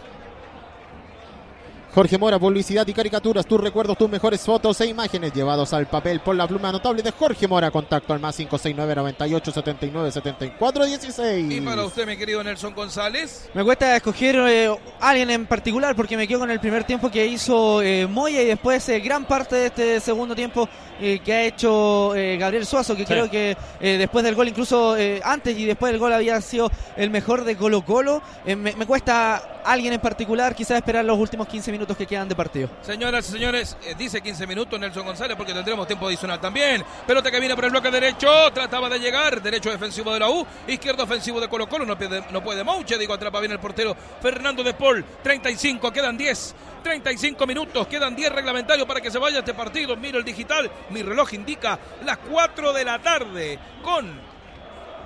[1.95, 6.19] Jorge Mora, publicidad y caricaturas, tus recuerdos, tus mejores fotos e imágenes llevados al papel
[6.19, 7.71] por la pluma notable de Jorge Mora.
[7.71, 11.53] Contacto al más 569 98 79 74 16.
[11.53, 13.49] Y para usted, mi querido Nelson González.
[13.55, 17.25] Me cuesta escoger eh, alguien en particular porque me quedo con el primer tiempo que
[17.29, 20.69] hizo eh, Moya y después eh, gran parte de este segundo tiempo
[21.01, 23.13] eh, que ha hecho eh, Gabriel Suazo, que Sí.
[23.13, 26.73] creo que eh, después del gol, incluso eh, antes y después del gol, había sido
[26.97, 28.21] el mejor de Colo Colo.
[28.45, 32.29] Eh, me, me cuesta alguien en particular, quizás esperar los últimos 15 minutos que quedan
[32.29, 32.69] de partido.
[32.83, 36.85] Señoras y señores, eh, dice 15 minutos Nelson González porque tendremos tiempo adicional también.
[37.07, 40.47] Pelota que viene por el bloque derecho, trataba de llegar, derecho defensivo de la U,
[40.69, 43.97] izquierdo ofensivo de Colo Colo, no puede, no puede Mouche, digo, atrapa bien el portero
[44.21, 46.55] Fernando de Paul, 35, quedan 10.
[46.85, 49.97] 35 minutos, quedan 10 reglamentarios para que se vaya este partido.
[49.97, 54.34] Miro el digital, mi reloj indica las 4 de la tarde con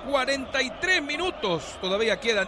[0.05, 2.47] 43 minutos todavía quedan.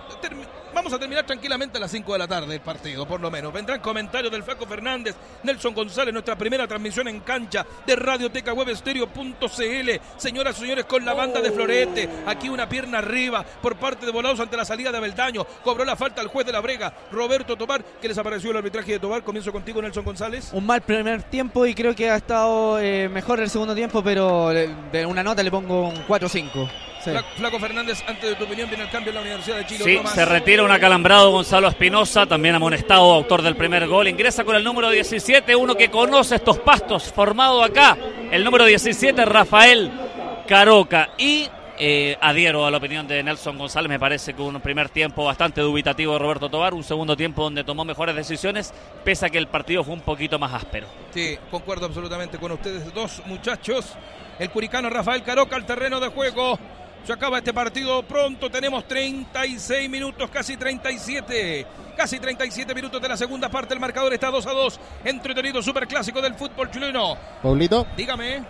[0.73, 3.51] Vamos a terminar tranquilamente a las 5 de la tarde el partido, por lo menos.
[3.51, 8.69] Vendrán comentarios del Flaco Fernández, Nelson González, nuestra primera transmisión en cancha de Radioteca Web.
[10.17, 14.11] Señoras y señores, con la banda de Florete, aquí una pierna arriba por parte de
[14.13, 15.45] Volados ante la salida de Abeldaño.
[15.63, 18.93] Cobró la falta el juez de la Brega, Roberto Tobar, que les apareció el arbitraje
[18.93, 19.23] de Tobar.
[19.23, 20.51] Comienzo contigo, Nelson González.
[20.53, 24.53] Un mal primer tiempo y creo que ha estado eh, mejor el segundo tiempo, pero
[24.53, 26.69] le- de una nota le pongo un 4-5.
[27.03, 27.11] Sí.
[27.35, 29.83] Flaco Fernández, antes de tu opinión, viene el cambio en la Universidad de Chile.
[29.83, 34.07] Sí, se retira un acalambrado Gonzalo Espinosa, también amonestado, autor del primer gol.
[34.07, 37.97] Ingresa con el número 17, uno que conoce estos pastos, formado acá.
[38.31, 39.91] El número 17, Rafael
[40.47, 41.09] Caroca.
[41.17, 41.47] Y
[41.83, 43.89] eh, adhiero a la opinión de Nelson González.
[43.89, 47.63] Me parece que un primer tiempo bastante dubitativo de Roberto Tobar, un segundo tiempo donde
[47.63, 48.71] tomó mejores decisiones,
[49.03, 50.85] pese a que el partido fue un poquito más áspero.
[51.11, 53.95] Sí, concuerdo absolutamente con ustedes dos muchachos.
[54.37, 56.59] El curicano Rafael Caroca al terreno de juego.
[57.05, 58.49] Se acaba este partido pronto.
[58.49, 61.65] Tenemos 36 minutos, casi 37.
[61.97, 63.73] Casi 37 minutos de la segunda parte.
[63.73, 64.79] El marcador está 2 a 2.
[65.05, 67.17] Entretenido superclásico del fútbol chileno.
[67.41, 68.43] Paulito, Dígame.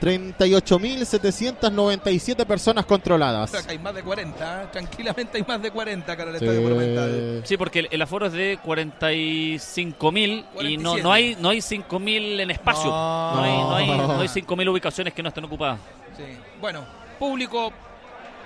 [0.00, 3.54] 38.797 personas controladas.
[3.54, 4.62] Acá hay más de 40.
[4.62, 4.66] ¿eh?
[4.72, 6.44] Tranquilamente hay más de 40 acá en el Sí.
[6.44, 7.42] Estadio Monumental.
[7.44, 11.02] Sí, porque el, el aforo es de 45 mil y no, 47.
[11.02, 12.90] no hay no hay 5 mil en espacio.
[12.90, 13.34] No.
[13.36, 15.78] No, hay, no, hay, no hay 5 mil ubicaciones que no estén ocupadas.
[16.16, 16.24] Sí.
[16.60, 16.84] Bueno,
[17.16, 17.72] público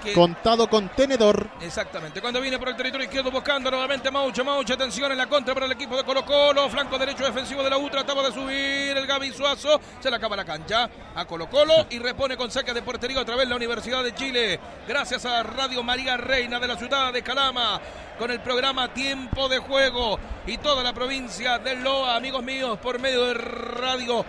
[0.03, 1.51] que Contado con tenedor.
[1.61, 2.21] Exactamente.
[2.21, 5.67] Cuando viene por el territorio izquierdo buscando nuevamente Maucho, Maucho, atención en la contra para
[5.67, 9.07] el equipo de Colo Colo, flanco derecho defensivo de la U, trataba de subir el
[9.07, 12.83] Gaby Suazo, se le acaba la cancha a Colo Colo y repone con saque de
[12.83, 14.59] portería otra vez la Universidad de Chile.
[14.89, 17.81] Gracias a Radio María Reina de la ciudad de Calama
[18.19, 22.99] con el programa Tiempo de Juego y toda la provincia del Loa, amigos míos, por
[22.99, 24.25] medio de Radio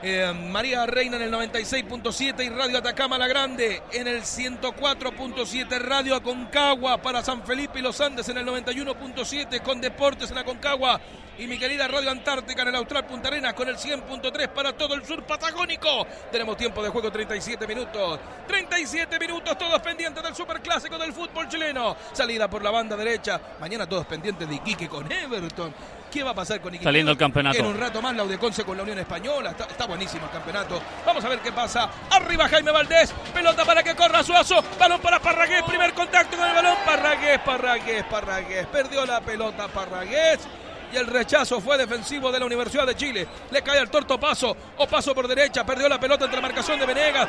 [0.00, 5.78] eh, María Reina en el 96.7 y Radio Atacama La Grande en el 104.7.
[5.80, 11.00] Radio Aconcagua para San Felipe y los Andes en el 91.7 con Deportes en Aconcagua.
[11.38, 14.94] Y mi querida Radio Antártica en el Austral Punta Arenas con el 100.3 para todo
[14.94, 16.06] el sur patagónico.
[16.30, 18.20] Tenemos tiempo de juego 37 minutos.
[18.46, 21.96] 37 minutos todos pendientes del superclásico del fútbol chileno.
[22.12, 23.40] Salida por la banda derecha.
[23.60, 25.74] Mañana todos pendientes de Iquique con Everton.
[26.10, 26.88] ¿Qué va a pasar con Iquique?
[26.88, 27.58] Está el campeonato.
[27.58, 29.50] En un rato más la Udeconce con la Unión Española.
[29.50, 30.80] Está, está buenísimo el campeonato.
[31.04, 31.88] Vamos a ver qué pasa.
[32.10, 33.12] Arriba Jaime Valdés.
[33.34, 34.62] Pelota para que corra Suazo.
[34.78, 35.62] Balón para Parragués.
[35.62, 36.74] Primer contacto con el balón.
[36.84, 38.66] Parragués, Parragués, Parragués.
[38.66, 40.40] Perdió la pelota Parragués.
[40.92, 43.28] Y el rechazo fue defensivo de la Universidad de Chile.
[43.50, 44.56] Le cae al torto paso.
[44.78, 45.64] O paso por derecha.
[45.64, 47.28] Perdió la pelota entre la marcación de Venegas.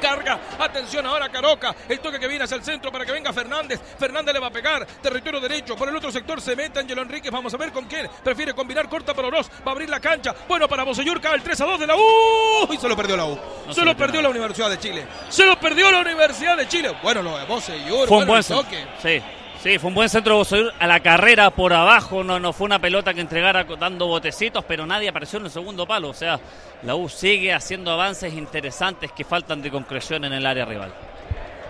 [0.00, 3.80] Carga, atención ahora Caroca, el toque que viene hacia el centro para que venga Fernández,
[3.98, 7.30] Fernández le va a pegar, territorio derecho, por el otro sector se mete Angelo Enríquez,
[7.30, 10.34] vamos a ver con quién, prefiere combinar corta para Oroz, va a abrir la cancha,
[10.48, 13.16] bueno para Bosellur, cae el 3 a 2 de la U, y se lo perdió
[13.16, 14.22] la U, No se se lo perdió nada.
[14.22, 18.08] la Universidad de Chile, se lo perdió la Universidad de Chile, bueno lo de Bosellur,
[18.08, 18.84] Fue un buen toque.
[19.02, 19.22] Sí,
[19.66, 22.78] Sí, fue un buen centro de a la carrera por abajo, no, no fue una
[22.78, 26.10] pelota que entregara dando botecitos, pero nadie apareció en el segundo palo.
[26.10, 26.38] O sea,
[26.84, 30.94] la U sigue haciendo avances interesantes que faltan de concreción en el área rival.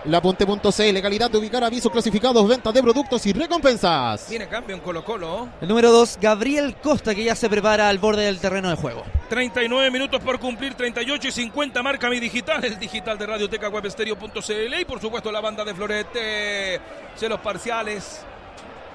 [0.05, 4.29] Lapunte.cl, calidad de ubicar avisos clasificados, ventas de productos y recompensas.
[4.29, 5.49] Viene cambio en Colo Colo.
[5.59, 9.03] El número 2, Gabriel Costa, que ya se prepara al borde del terreno de juego.
[9.29, 14.79] 39 minutos por cumplir, 38 y 50 marca mi digital, el digital de Radioteca Webstereo.cl
[14.79, 16.79] y por supuesto la banda de Florete,
[17.15, 18.21] cielos parciales,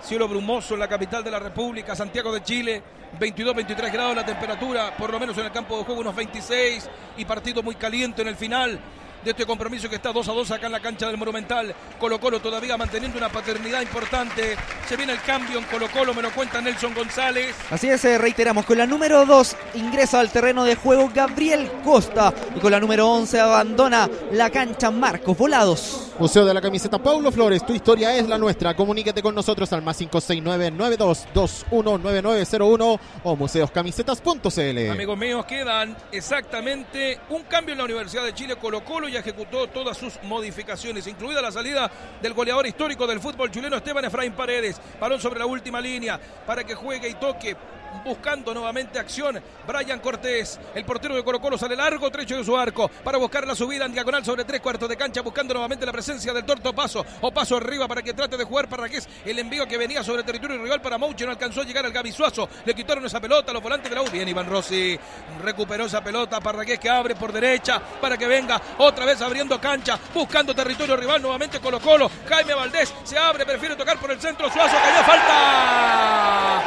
[0.03, 2.83] cielo brumoso en la capital de la República, Santiago de Chile,
[3.21, 7.25] 22-23 grados la temperatura, por lo menos en el campo de juego unos 26 y
[7.27, 8.81] partido muy caliente en el final
[9.25, 11.75] de este compromiso que está 2 a 2 acá en la cancha del Monumental.
[11.99, 14.57] Colo Colo todavía manteniendo una paternidad importante.
[14.89, 17.55] Se viene el cambio en Colo Colo, me lo cuenta Nelson González.
[17.71, 22.33] Así es, eh, reiteramos, con la número 2 ingresa al terreno de juego Gabriel Costa
[22.55, 26.09] y con la número 11 abandona la cancha Marcos Volados.
[26.19, 28.77] Museo de la Camiseta Paulo Flores, tu historia es la nuestra.
[28.77, 34.91] Comuníquete con nosotros al más 569-92219901 o museoscamisetas.cl.
[34.91, 38.57] Amigos míos, quedan exactamente un cambio en la Universidad de Chile.
[38.57, 43.51] Colo Colo ya ejecutó todas sus modificaciones, incluida la salida del goleador histórico del fútbol
[43.51, 44.81] chileno, Esteban Efraín Paredes.
[45.01, 47.57] Balón sobre la última línea para que juegue y toque
[48.05, 49.43] buscando nuevamente acción.
[49.67, 53.47] Brian Cortés, el portero de Colo Colo, sale largo trecho de su arco para buscar
[53.47, 56.73] la subida en diagonal sobre tres cuartos de cancha, buscando nuevamente la presencia del Torto
[56.75, 60.03] Paso o Paso arriba para que trate de jugar para que el envío que venía
[60.03, 61.25] sobre territorio rival para Mouche.
[61.25, 64.03] No alcanzó a llegar al Gaby Suazo, le quitaron esa pelota, los volantes de la
[64.03, 64.11] U.
[64.11, 64.99] Bien, Iván Rossi
[65.43, 66.41] recuperó esa pelota.
[66.41, 71.23] Parragués que abre por derecha para que venga otra vez abriendo cancha, buscando territorio rival
[71.23, 72.11] nuevamente Colo Colo.
[72.29, 74.51] Jaime Valdés se abre, prefiere tocar por el centro.
[74.51, 76.63] Suazo cayó falta.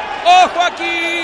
[0.45, 1.15] ¡Ojo aquí!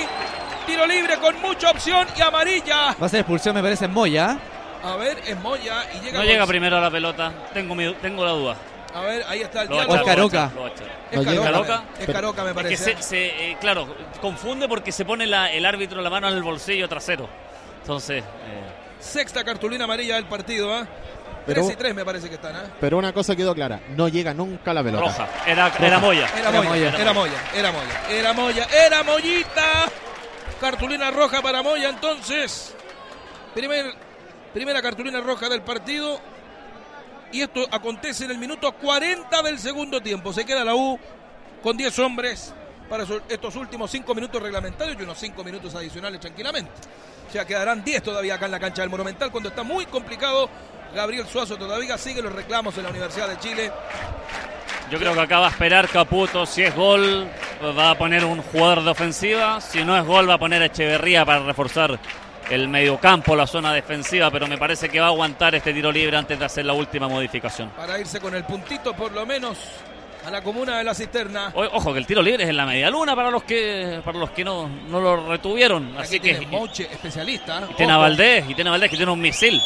[0.66, 2.96] Tiro libre con mucha opción y amarilla.
[3.02, 4.38] Va a ser expulsión, me parece, en Moya.
[4.84, 6.20] A ver, es Moya y llega.
[6.20, 8.56] No llega primero a la pelota, tengo, mi- tengo la duda.
[8.94, 10.04] A ver, ahí está el diálogo.
[10.04, 10.52] Caroca.
[11.12, 11.26] Es.
[11.26, 12.96] Caroca, es Caroca, me Es que parece.
[12.98, 13.88] se, se, eh, claro,
[14.22, 17.28] confunde porque se pone la- el árbitro la mano en el bolsillo trasero.
[17.82, 18.26] Entonces, eh,
[19.00, 20.86] Sexta cartulina amarilla del partido, ¿ah?
[21.46, 22.64] Pero- 3 y 3 me parece que están, ¿ah?
[22.80, 25.06] Pero una cosa quedó clara, no llega nunca la pelota.
[25.06, 25.30] roja.
[25.46, 26.28] Era, era Moya.
[26.38, 26.88] Era, Era Moya, Moya.
[27.00, 29.92] era Moya, era Moya, era Moya, era Mollita.
[30.60, 32.76] Cartulina roja para Moya, entonces.
[33.56, 33.94] Primer,
[34.54, 36.20] primera cartulina roja del partido.
[37.32, 40.34] Y esto acontece en el minuto 40 del segundo tiempo.
[40.34, 41.00] Se queda la U
[41.64, 42.54] con 10 hombres
[42.92, 46.72] para estos últimos 5 minutos reglamentarios y unos 5 minutos adicionales tranquilamente.
[47.26, 50.50] O sea, quedarán 10 todavía acá en la cancha del Monumental cuando está muy complicado.
[50.94, 53.72] Gabriel Suazo todavía sigue los reclamos en la Universidad de Chile.
[54.92, 56.46] Yo creo que acá va a esperar Caputo.
[56.46, 57.30] Si es gol,
[57.64, 59.62] va a poner un jugador de ofensiva.
[59.62, 61.98] Si no es gol, va a poner a Echeverría para reforzar
[62.50, 64.30] el mediocampo, la zona defensiva.
[64.32, 67.08] Pero me parece que va a aguantar este tiro libre antes de hacer la última
[67.08, 67.70] modificación.
[67.70, 69.58] para irse con el puntito por lo menos
[70.26, 71.52] a la comuna de la cisterna.
[71.56, 74.18] O- Ojo que el tiro libre es en la media luna para los que para
[74.20, 75.90] los que no, no lo retuvieron.
[75.98, 77.68] Aquí Así que Moche, especialista.
[77.70, 77.98] y tiene a.
[77.98, 79.60] Valdés, y tiene a Valdés que tiene un misil.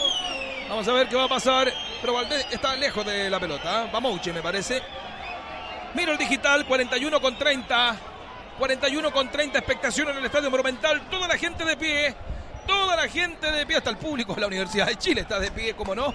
[0.69, 1.71] Vamos a ver qué va a pasar.
[2.01, 3.85] Pero Valdés está lejos de la pelota.
[3.85, 3.89] ¿eh?
[3.93, 4.81] Va Mouche, me parece.
[5.93, 7.95] Miro el digital, 41 con 30.
[8.57, 11.01] 41 con 30 expectación en el Estadio Monumental.
[11.09, 12.13] Toda la gente de pie.
[12.67, 13.77] Toda la gente de pie.
[13.77, 16.13] Hasta el público de la Universidad de Chile está de pie, como no.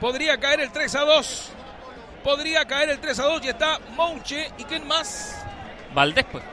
[0.00, 1.52] Podría caer el 3 a 2.
[2.22, 4.50] Podría caer el 3 a 2 y está Mouche.
[4.58, 5.36] ¿Y quién más?
[5.94, 6.44] Valdés, pues.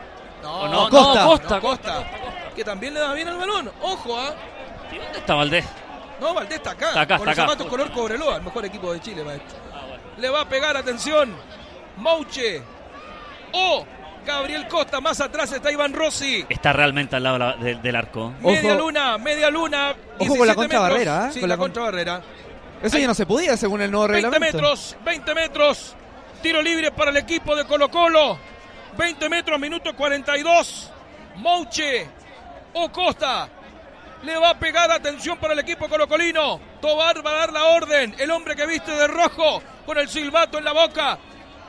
[0.41, 0.89] No, ¿O no?
[0.89, 1.23] Costa.
[1.23, 1.93] No, Costa, No, Costa.
[1.95, 2.03] Costa.
[2.55, 3.71] Que también le da bien al balón.
[3.81, 4.33] Ojo, ¿ah?
[4.91, 5.65] ¿Y dónde está Valdés?
[6.21, 6.87] No, Valdés está acá.
[6.89, 9.57] Está acá, con está los zapatos color Cobreloa, el mejor equipo de Chile, maestro.
[10.17, 11.35] Le va a pegar, atención.
[11.97, 12.61] Mouche.
[13.51, 13.85] O
[14.25, 15.01] Gabriel Costa.
[15.01, 16.45] Más atrás está Iván Rossi.
[16.47, 18.33] Está realmente al lado de la- de- del arco.
[18.41, 18.83] Media Ojo.
[18.85, 19.89] luna, media luna.
[20.19, 21.27] Ojo con la 17 contrabarrera.
[21.27, 21.33] ¿eh?
[21.33, 21.71] Sí, Con la la con-
[22.81, 24.57] Eso ya no se podía según el nuevo 20 reglamento.
[24.57, 25.95] metros, 20 metros.
[26.41, 28.37] Tiro libre para el equipo de Colo Colo.
[28.97, 30.91] 20 metros, minuto 42.
[31.37, 32.07] Mouche
[32.73, 33.49] o Costa.
[34.23, 36.59] Le va a pegar atención para el equipo colocolino.
[36.81, 38.15] Tobar va a dar la orden.
[38.17, 41.17] El hombre que viste de rojo con el silbato en la boca.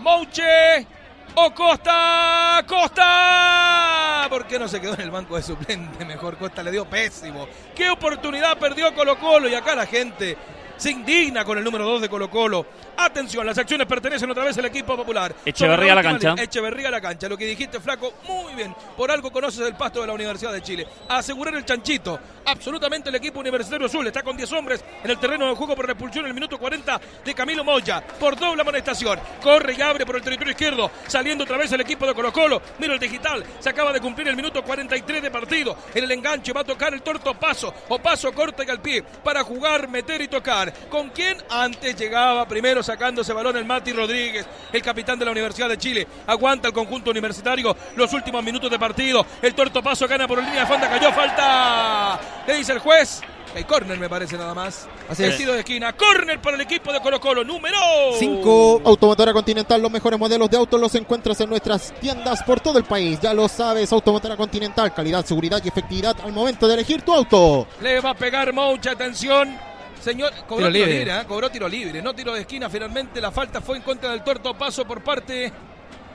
[0.00, 0.86] Mouche
[1.34, 2.62] o Costa.
[2.66, 4.26] Costa.
[4.28, 6.04] ¿Por qué no se quedó en el banco de suplente?
[6.06, 7.46] Mejor Costa le dio pésimo.
[7.74, 9.48] ¿Qué oportunidad perdió Colo Colo?
[9.48, 10.36] Y acá la gente
[10.76, 12.66] se indigna con el número 2 de Colo Colo.
[12.98, 15.34] Atención, las acciones pertenecen otra vez al equipo popular.
[15.44, 16.30] Echeverría a la cancha.
[16.30, 17.28] línea, Echeverría a la cancha.
[17.28, 18.74] Lo que dijiste, Flaco, muy bien.
[18.96, 20.86] Por algo conoces el pasto de la Universidad de Chile.
[21.08, 22.18] A asegurar el chanchito.
[22.46, 24.06] Absolutamente el equipo universitario azul.
[24.06, 27.00] Está con 10 hombres en el terreno de juego por repulsión en el minuto 40
[27.24, 28.02] de Camilo Moya.
[28.18, 29.18] Por doble amonestación.
[29.42, 30.90] Corre y abre por el territorio izquierdo.
[31.06, 32.62] Saliendo otra vez el equipo de Colo Colo.
[32.78, 33.44] Mira el digital.
[33.58, 35.76] Se acaba de cumplir el minuto 43 de partido.
[35.94, 37.74] En el enganche va a tocar el torto paso.
[37.88, 39.02] O paso corta y al pie.
[39.02, 40.65] Para jugar, meter y tocar.
[40.88, 45.68] ¿Con quién antes llegaba primero sacándose balón el Mati Rodríguez, el capitán de la Universidad
[45.68, 46.06] de Chile?
[46.26, 49.24] Aguanta el conjunto universitario los últimos minutos de partido.
[49.42, 52.20] El torto paso gana por línea de fanda, cayó falta.
[52.46, 53.22] Le dice el juez.
[53.56, 54.86] Hay córner, me parece nada más.
[55.08, 55.94] Así de esquina.
[55.94, 57.78] Córner para el equipo de Colo Colo, número
[58.18, 58.82] 5.
[58.84, 62.84] Automotora Continental, los mejores modelos de autos los encuentras en nuestras tiendas por todo el
[62.84, 63.18] país.
[63.18, 67.66] Ya lo sabes, Automotora Continental, calidad, seguridad y efectividad al momento de elegir tu auto.
[67.80, 69.58] Le va a pegar mucha atención.
[70.06, 71.24] Señor, cobró tiro, libre, ¿eh?
[71.26, 72.70] cobró tiro libre, no tiro de esquina.
[72.70, 75.52] Finalmente la falta fue en contra del torto paso por parte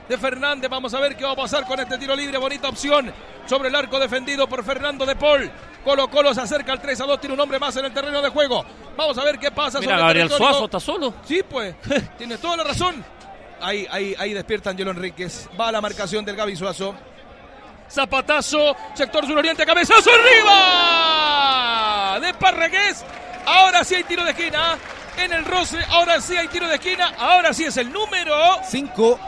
[0.08, 0.70] de Fernández.
[0.70, 2.38] Vamos a ver qué va a pasar con este tiro libre.
[2.38, 3.12] Bonita opción
[3.44, 5.50] sobre el arco defendido por Fernando de Paul.
[5.84, 8.22] Colo Colo se acerca al 3 a 2, tiene un hombre más en el terreno
[8.22, 8.64] de juego.
[8.96, 9.78] Vamos a ver qué pasa.
[9.78, 11.12] Mira, sobre Gabriel Suazo está solo.
[11.26, 11.74] Sí, pues,
[12.16, 13.04] tiene toda la razón.
[13.60, 15.50] Ahí, ahí, ahí despierta Angelo Enríquez.
[15.60, 16.94] Va a la marcación del Gaby Suazo.
[17.90, 20.80] Zapatazo, sector suroriente, cabezazo arriba
[22.20, 23.04] de Parregués.
[23.46, 24.78] Ahora sí hay tiro de esquina.
[25.16, 27.12] En el roce, ahora sí hay tiro de esquina.
[27.18, 29.18] Ahora sí es el número 5.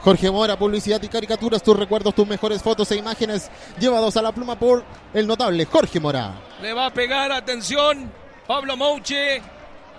[0.00, 4.32] Jorge Mora, publicidad y caricaturas, tus recuerdos, tus mejores fotos e imágenes llevados a la
[4.32, 4.82] pluma por
[5.12, 6.32] el notable Jorge Mora.
[6.62, 8.10] Le va a pegar, atención,
[8.46, 9.42] Pablo Mouche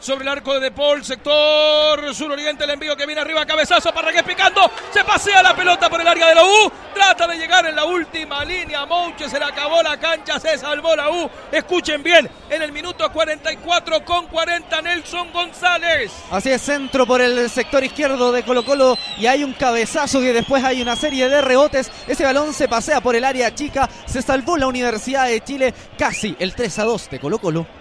[0.02, 4.24] sobre el arco de De Paul, sector suroriente, el envío que viene arriba, cabezazo, Parragués
[4.24, 7.76] picando, se pasea la pelota por el área de la U, trata de llegar en
[7.76, 12.30] la última línea, Mouche se le acabó la cancha, se salvó la U, escuchen bien,
[12.50, 16.12] en el minuto 44 con 40 Nelson González.
[16.32, 20.28] Así es, centro por el sector izquierdo de Colo Colo y hay un cabezazo y
[20.28, 24.22] después hay una serie de rebotes, ese balón se pasea por el área chica, se
[24.22, 27.81] salvó la Universidad de Chile, casi el 3 a 2 de Colo Colo.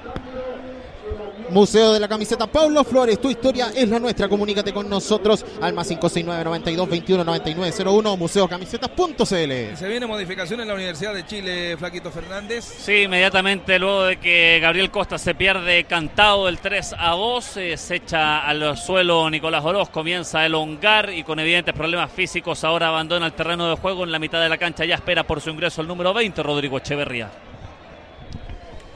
[1.50, 4.28] Museo de la Camiseta Pablo Flores, tu historia es la nuestra.
[4.28, 9.76] Comunícate con nosotros al más 569 92 21 99 01 museocamisetas.cl.
[9.76, 12.64] Se viene modificación en la Universidad de Chile, Flaquito Fernández.
[12.64, 17.76] Sí, inmediatamente luego de que Gabriel Costa se pierde cantado el 3 a 2, eh,
[17.76, 22.88] se echa al suelo Nicolás Oroz, comienza a elongar y con evidentes problemas físicos ahora
[22.88, 24.84] abandona el terreno de juego en la mitad de la cancha.
[24.84, 27.49] Ya espera por su ingreso el número 20, Rodrigo Echeverría.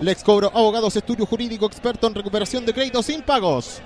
[0.05, 3.81] Lex Cobro, abogados, estudio jurídico, experto en recuperación de créditos sin pagos.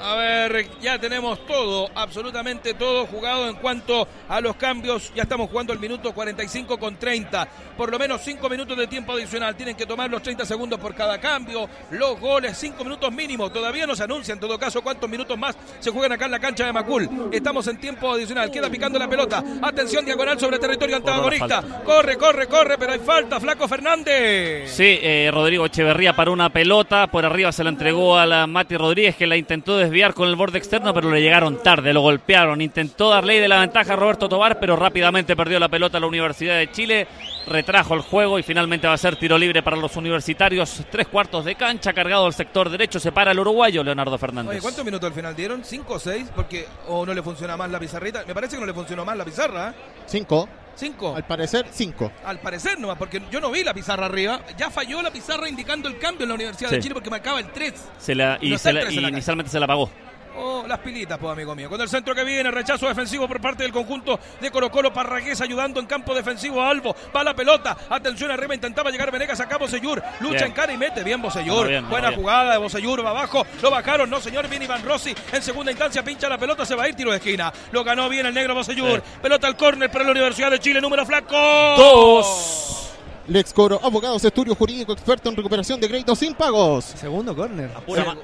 [0.00, 5.12] A ver, ya tenemos todo, absolutamente todo jugado en cuanto a los cambios.
[5.14, 7.48] Ya estamos jugando el minuto 45 con 30.
[7.76, 9.56] Por lo menos 5 minutos de tiempo adicional.
[9.56, 11.68] Tienen que tomar los 30 segundos por cada cambio.
[11.90, 13.50] Los goles, 5 minutos mínimo.
[13.50, 16.38] Todavía no se anuncia en todo caso cuántos minutos más se juegan acá en la
[16.38, 17.30] cancha de Macul.
[17.32, 18.50] Estamos en tiempo adicional.
[18.50, 19.42] Queda picando la pelota.
[19.62, 21.62] Atención diagonal sobre territorio antagonista.
[21.84, 23.40] Corre, corre, corre, pero hay falta.
[23.40, 24.70] Flaco Fernández.
[24.70, 27.06] Sí, eh, Rodrigo Echeverría para una pelota.
[27.06, 30.28] Por arriba se la entregó a la Mati Rodríguez que la intentó de desviar con
[30.28, 32.60] el borde externo, pero le llegaron tarde, lo golpearon.
[32.60, 36.00] Intentó dar ley de la ventaja a Roberto Tobar, pero rápidamente perdió la pelota a
[36.00, 37.06] la Universidad de Chile.
[37.46, 40.82] Retrajo el juego y finalmente va a ser tiro libre para los universitarios.
[40.90, 44.60] Tres cuartos de cancha, cargado el sector derecho, se para el uruguayo Leonardo Fernández.
[44.62, 45.64] ¿cuántos minutos al final dieron?
[45.64, 46.26] ¿Cinco o seis?
[46.34, 48.24] Porque o no le funciona más la pizarrita.
[48.26, 49.70] Me parece que no le funcionó más la pizarra.
[49.70, 49.74] ¿eh?
[50.06, 50.48] Cinco.
[50.76, 51.14] ¿Cinco?
[51.14, 52.10] Al parecer, cinco.
[52.24, 54.40] Al parecer nomás, porque yo no vi la pizarra arriba.
[54.56, 57.50] Ya falló la pizarra indicando el cambio en la Universidad de Chile porque marcaba el
[57.50, 59.90] tres, Se la, y, se la, y inicialmente se la apagó.
[60.36, 61.68] Oh, las pilitas, pues, amigo mío.
[61.68, 64.92] Con el centro que viene, rechazo defensivo por parte del conjunto de Colo Colo.
[64.92, 66.94] Parragués ayudando en campo defensivo a Albo.
[67.14, 67.76] Va la pelota.
[67.88, 70.02] Atención arriba, intentaba llegar Venegas acá Bosellur.
[70.20, 71.04] Lucha en cara y mete.
[71.04, 71.68] Bien Bosellur.
[71.88, 73.04] Buena jugada de Bosellur.
[73.04, 73.46] Va abajo.
[73.62, 74.10] Lo bajaron.
[74.10, 74.48] No, señor.
[74.48, 75.14] Viene Iván Rossi.
[75.32, 76.66] En segunda instancia pincha la pelota.
[76.66, 77.52] Se va a ir tiro de esquina.
[77.72, 79.00] Lo ganó bien el negro Bosellur.
[79.00, 79.18] Sí.
[79.22, 80.80] Pelota al córner para la Universidad de Chile.
[80.80, 81.36] Número flaco.
[81.76, 82.93] Dos.
[83.26, 86.84] Lex Coro, abogados, estudio jurídico, experto en recuperación de créditos sin pagos.
[86.84, 87.70] Segundo córner.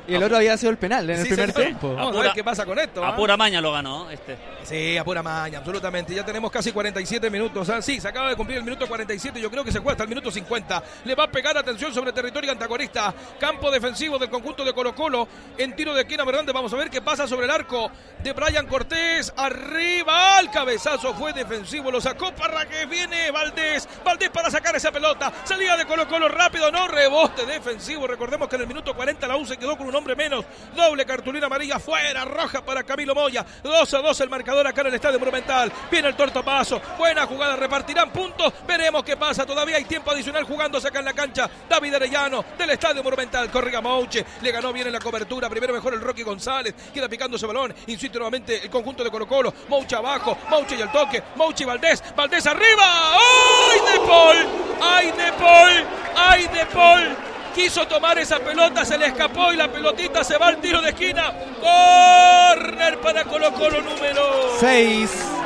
[0.06, 1.94] Y el otro había sido el penal en el primer tiempo.
[1.94, 3.02] Vamos a, ver qué pasa con esto.
[3.02, 3.36] A ¿ah?
[3.38, 4.36] maña lo ganó este.
[4.62, 6.14] Sí, a pura maña, absolutamente.
[6.14, 7.70] Ya tenemos casi 47 minutos.
[7.70, 7.80] ¿ah?
[7.80, 9.40] Sí, se acaba de cumplir el minuto 47.
[9.40, 10.82] Yo creo que se juega hasta el minuto 50.
[11.06, 13.14] Le va a pegar atención sobre territorio antagonista.
[13.38, 15.26] Campo defensivo del conjunto de Colo Colo.
[15.56, 16.54] En tiro de esquina, Fernández.
[16.54, 17.90] Vamos a ver qué pasa sobre el arco
[18.22, 19.32] de Brian Cortés.
[19.34, 21.90] Arriba, al cabezazo fue defensivo.
[21.90, 23.88] Lo sacó para que viene Valdés.
[24.04, 25.32] Valdés para sacar esa pelota.
[25.44, 28.06] Salía de Colo Colo rápido, no rebote defensivo.
[28.06, 30.44] Recordemos que en el minuto 40 la U se quedó con un hombre menos.
[30.74, 33.44] Doble cartulina amarilla fuera, roja para Camilo Moya.
[33.62, 35.72] 2 a 2 el marcador acá en el estadio Monumental.
[35.90, 36.80] Viene el tortopaso.
[36.98, 38.52] Buena jugada, repartirán puntos.
[38.66, 39.46] Veremos qué pasa.
[39.46, 41.48] Todavía hay tiempo adicional jugándose acá en la cancha.
[41.68, 43.50] David Arellano del estadio Monumental.
[43.50, 44.24] Corriga Mouche.
[44.42, 45.48] Le ganó bien en la cobertura.
[45.48, 46.74] Primero mejor el Rocky González.
[46.92, 47.74] Queda picando ese balón.
[47.86, 49.52] Insiste nuevamente el conjunto de Colo Colo.
[49.68, 50.36] Mouche abajo.
[50.48, 51.22] Mouche y el toque.
[51.36, 52.02] Mouche y Valdés.
[52.14, 53.14] Valdés arriba.
[53.14, 55.84] ¡Ay, de ¡Ay, De Paul!
[56.17, 57.17] ¡Ay, De Paul!
[57.55, 60.91] Quiso tomar esa pelota, se le escapó y la pelotita se va al tiro de
[60.91, 61.33] esquina.
[61.60, 65.39] Corner para Colo Colo número 6.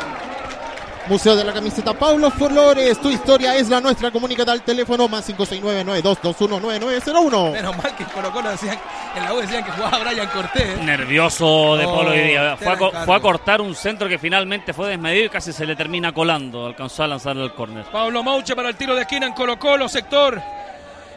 [1.07, 4.11] Museo de la Camiseta Paulo Flores, tu historia es la nuestra.
[4.11, 7.53] Comunícate al teléfono más 569-9221-9901.
[7.53, 8.79] Menos mal que en Colo Colo decían,
[9.15, 10.79] en la U decían que jugaba Brian Cortés.
[10.81, 12.57] Nervioso de Oh, Polo hoy día.
[12.57, 16.13] Fue a, fue cortar un centro que finalmente fue desmedido y casi se le termina
[16.13, 16.65] colando.
[16.67, 17.85] Alcanzó a lanzarle el córner.
[17.93, 20.41] Pablo Mauche para el tiro de esquina en Colo Colo, sector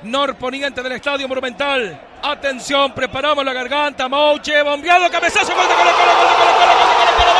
[0.03, 1.97] norponiente del Estadio Monumental.
[2.21, 4.09] Atención, preparamos la garganta.
[4.09, 7.33] Mauche, bombeado, cabezazo, gol de Colo Colo, gol de Colo Colo, gol de Colo Colo,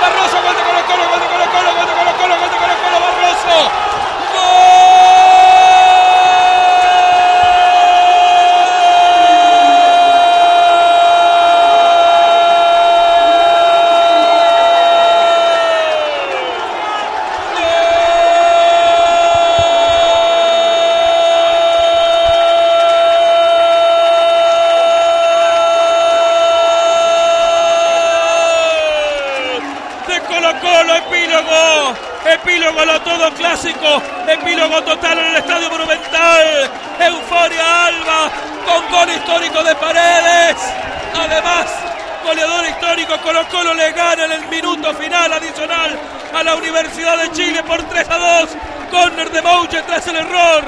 [0.00, 0.36] Barroso.
[0.42, 2.74] Gol de Colo Colo, gol de Colo Colo, gol de Colo Colo, gol de Colo
[3.46, 3.70] Colo,
[4.32, 4.76] Barroso.
[30.08, 31.94] de Colo Colo, epílogo,
[32.26, 38.30] epílogo a lo todo clásico, epílogo total en el Estadio Monumental, Euforia Alba,
[38.64, 40.56] con gol histórico de Paredes,
[41.14, 41.66] además,
[42.24, 45.98] goleador histórico, Colo Colo le gana en el minuto final adicional
[46.32, 48.50] a la Universidad de Chile por 3 a 2,
[48.90, 50.64] córner de Mouche tras el error,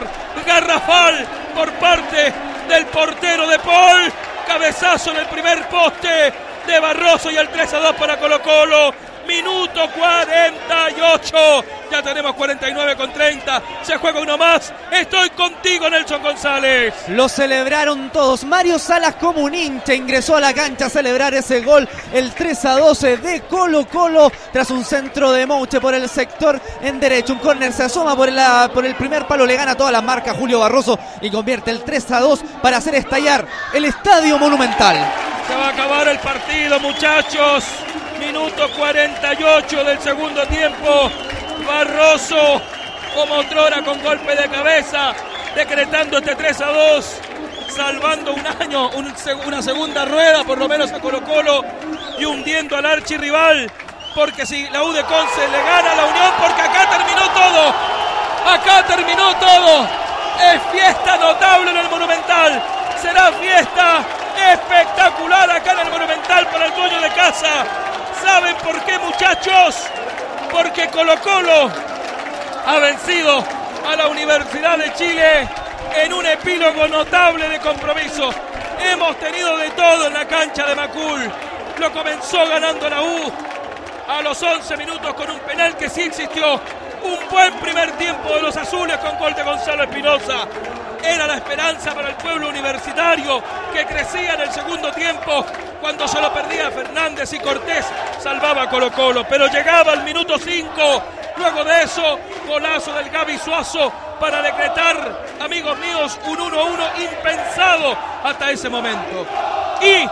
[0.47, 2.35] garrafal por parte
[2.69, 4.13] del portero de Paul,
[4.47, 6.35] cabezazo en el primer poste
[6.67, 8.95] de Barroso y el 3 a 2 para Colo Colo.
[9.29, 11.65] Minuto 48.
[11.93, 13.63] Ya tenemos 49 con 30.
[13.83, 14.73] Se juega uno más.
[14.91, 16.95] Estoy contigo, Nelson González.
[17.09, 18.45] Lo celebraron todos.
[18.45, 22.65] Mario Salas como un hincha ingresó a la cancha a celebrar ese gol, el 3
[22.65, 27.35] a 12 de Colo Colo, tras un centro de Mouche por el sector en derecho.
[27.35, 30.33] Un córner se asoma por, la, por el primer palo, le gana toda la marca
[30.33, 34.97] Julio Barroso y convierte el 3 a 2 para hacer estallar el Estadio Monumental.
[35.47, 37.65] Se va a acabar el partido, muchachos.
[38.19, 41.11] Minuto 48 del segundo tiempo.
[41.67, 42.61] Barroso,
[43.15, 45.13] como otrora, con golpe de cabeza,
[45.55, 47.21] decretando este 3 a 2,
[47.69, 48.91] salvando un año,
[49.47, 51.65] una segunda rueda, por lo menos a Colo Colo,
[52.19, 53.71] y hundiendo al archirrival.
[54.15, 57.75] Porque si la U de Conce le gana a la Unión, porque acá terminó todo.
[58.47, 59.87] Acá terminó todo.
[60.41, 62.63] Es fiesta notable en el Monumental.
[63.02, 64.05] Será fiesta
[64.52, 67.65] espectacular acá en el Monumental para el dueño de casa.
[68.23, 69.86] ¿Saben por qué, muchachos?
[70.51, 71.70] Porque Colo Colo
[72.67, 73.44] ha vencido
[73.89, 75.49] a la Universidad de Chile
[75.97, 78.31] en un epílogo notable de compromiso.
[78.81, 81.31] Hemos tenido de todo en la cancha de Macul.
[81.78, 83.33] Lo comenzó ganando la U
[84.09, 86.60] a los 11 minutos con un penal que sí existió.
[87.02, 90.47] Un buen primer tiempo de los azules con gol de Gonzalo Espinosa.
[91.02, 95.47] Era la esperanza para el pueblo universitario que crecía en el segundo tiempo
[95.81, 97.86] cuando se lo perdía Fernández y Cortés
[98.20, 99.25] salvaba Colo Colo.
[99.28, 101.02] Pero llegaba al minuto 5.
[101.36, 102.18] Luego de eso,
[102.49, 109.25] golazo del Gaby Suazo para decretar, amigos míos, un 1-1 impensado hasta ese momento.
[109.81, 110.05] Y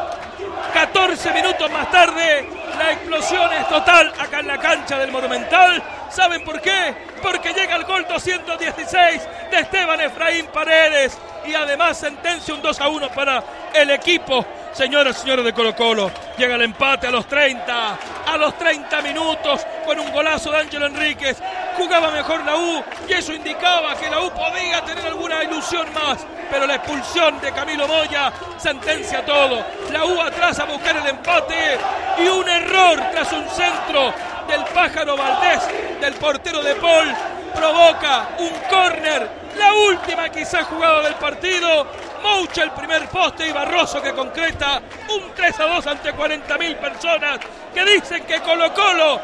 [0.73, 2.49] 14 minutos más tarde,
[2.79, 5.83] la explosión es total acá en la cancha del Monumental.
[6.11, 6.95] ¿Saben por qué?
[7.23, 12.89] Porque llega el gol 216 de Esteban Efraín Paredes y además sentencia un 2 a
[12.89, 13.43] 1 para
[13.75, 14.45] el equipo.
[14.73, 19.01] Señoras y señores de Colo Colo, llega el empate a los 30, a los 30
[19.01, 21.39] minutos con un golazo de Ángelo Enríquez.
[21.77, 26.19] Jugaba mejor la U y eso indicaba que la U podía tener alguna ilusión más,
[26.51, 29.65] pero la expulsión de Camilo Moya sentencia todo.
[29.93, 31.79] La U atrás a buscar el empate
[32.19, 34.13] y un error tras un centro
[34.47, 37.15] del pájaro Valdés, del portero de Paul,
[37.55, 41.87] provoca un córner, la última quizá jugada del partido.
[42.23, 44.81] Moucha el primer poste y Barroso que concreta
[45.15, 47.39] un 3 a 2 ante 40.000 personas
[47.73, 49.21] que dicen que Colo Colo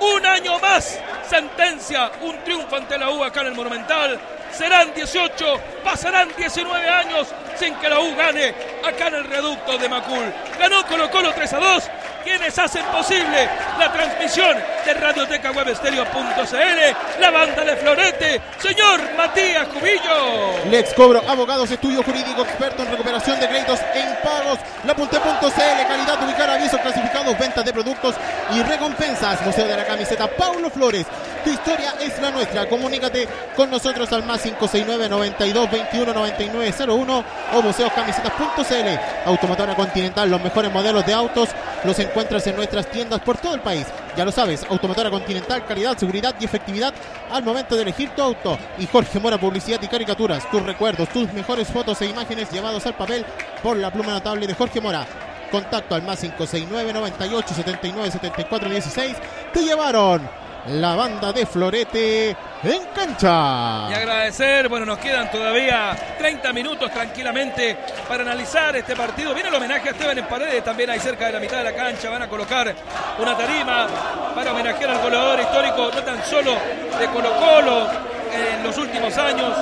[0.00, 0.98] un año más
[1.28, 4.18] sentencia un triunfo ante la U acá en el Monumental.
[4.56, 9.88] Serán 18, pasarán 19 años sin que la U gane acá en el reducto de
[9.88, 10.32] Macul.
[10.58, 11.90] Ganó Colo Colo 3 a 2,
[12.24, 19.68] quienes hacen posible la transmisión de Radioteca Web Estéreo.cl, la banda de Florete, señor Matías
[19.68, 20.70] Cubillo.
[20.70, 24.58] Lex Cobro, abogados, estudio jurídico, experto en recuperación de créditos e impagos.
[24.84, 28.14] Lapunte.cl, calidad, ubicar avisos clasificados, ventas de productos
[28.54, 29.42] y recompensas.
[29.42, 31.06] Museo de la Camiseta, Paulo Flores.
[31.44, 32.68] Tu historia es la nuestra.
[32.68, 39.28] Comunícate con nosotros al más 569 92 21 99 01 o museoscamisetas.cl.
[39.28, 41.48] Automotora Continental, los mejores modelos de autos
[41.84, 43.86] los encuentras en nuestras tiendas por todo el país.
[44.16, 46.94] Ya lo sabes, Automotora Continental, calidad, seguridad y efectividad
[47.30, 48.56] al momento de elegir tu auto.
[48.78, 52.94] Y Jorge Mora, publicidad y caricaturas, tus recuerdos, tus mejores fotos e imágenes llevados al
[52.94, 53.24] papel
[53.62, 55.06] por la pluma notable de Jorge Mora.
[55.50, 59.16] Contacto al más 569 98 79 74 16.
[59.52, 63.88] Te llevaron la banda de Florete en cancha.
[63.90, 67.76] Y agradecer, bueno, nos quedan todavía 30 minutos tranquilamente
[68.08, 69.32] para analizar este partido.
[69.32, 71.74] Viene el homenaje a Esteban en Paredes, también ahí cerca de la mitad de la
[71.74, 72.10] cancha.
[72.10, 72.74] Van a colocar
[73.18, 73.86] una tarima
[74.34, 76.52] para homenajear al goleador histórico, no tan solo
[76.98, 77.88] de Colo Colo
[78.32, 79.52] en los últimos años,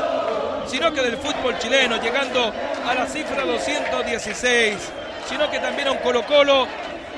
[0.67, 2.53] sino que del fútbol chileno, llegando
[2.89, 4.77] a la cifra 216,
[5.29, 6.67] sino que también a un Colo Colo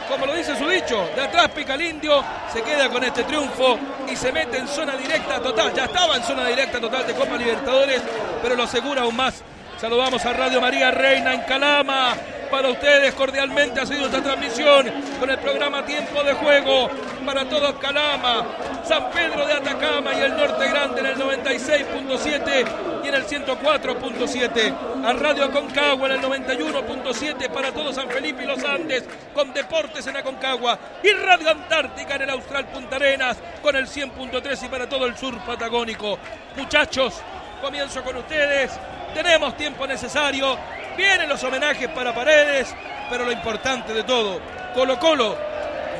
[0.08, 3.78] como lo dice su dicho, de atrás pica el indio, se queda con este triunfo
[4.10, 5.72] y se mete en zona directa total.
[5.74, 8.02] Ya estaba en zona directa total de Copa Libertadores,
[8.42, 9.42] pero lo asegura aún más.
[9.78, 12.14] Saludamos a Radio María Reina en Calama.
[12.50, 14.90] Para ustedes cordialmente ha sido esta transmisión
[15.20, 16.88] con el programa Tiempo de Juego
[17.26, 18.46] para todos Calama,
[18.84, 22.66] San Pedro de Atacama y el Norte Grande en el 96.7
[23.04, 25.04] y en el 104.7.
[25.04, 30.06] A Radio Aconcagua en el 91.7 para todo San Felipe y los Andes con Deportes
[30.06, 34.88] en Aconcagua y Radio Antártica en el Austral Punta Arenas con el 100.3 y para
[34.88, 36.18] todo el sur patagónico.
[36.56, 37.20] Muchachos,
[37.60, 38.70] comienzo con ustedes.
[39.16, 40.58] Tenemos tiempo necesario.
[40.94, 42.68] Vienen los homenajes para Paredes,
[43.08, 44.38] pero lo importante de todo,
[44.74, 45.38] Colo Colo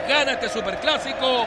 [0.07, 1.47] gana este superclásico.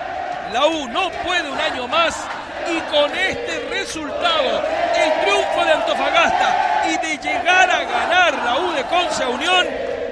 [0.51, 2.25] La U no puede un año más
[2.67, 4.63] y con este resultado,
[4.97, 9.67] el triunfo de Antofagasta y de llegar a ganar la U de Conce Unión,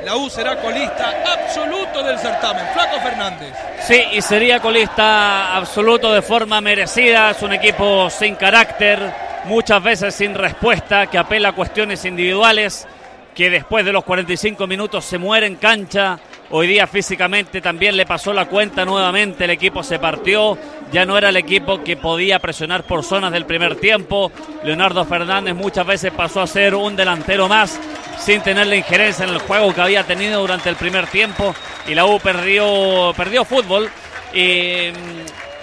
[0.05, 2.67] la U será colista absoluto del certamen.
[2.71, 3.51] Flaco Fernández.
[3.81, 7.31] Sí, y sería colista absoluto de forma merecida.
[7.31, 12.87] Es un equipo sin carácter, muchas veces sin respuesta, que apela a cuestiones individuales,
[13.33, 16.19] que después de los 45 minutos se muere en cancha.
[16.49, 20.57] Hoy día físicamente también le pasó la cuenta nuevamente, el equipo se partió,
[20.91, 24.31] ya no era el equipo que podía presionar por zonas del primer tiempo.
[24.63, 27.79] Leonardo Fernández muchas veces pasó a ser un delantero más
[28.17, 31.55] sin tener la injerencia en el juego que había tenido durante el primer tiempo
[31.87, 33.89] y la U perdió, perdió fútbol.
[34.33, 34.91] Eh,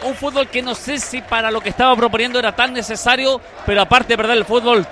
[0.04, 3.80] un fútbol que no sé si para lo que estaba proponiendo era tan necesario, pero
[3.80, 4.86] aparte de perder el fútbol,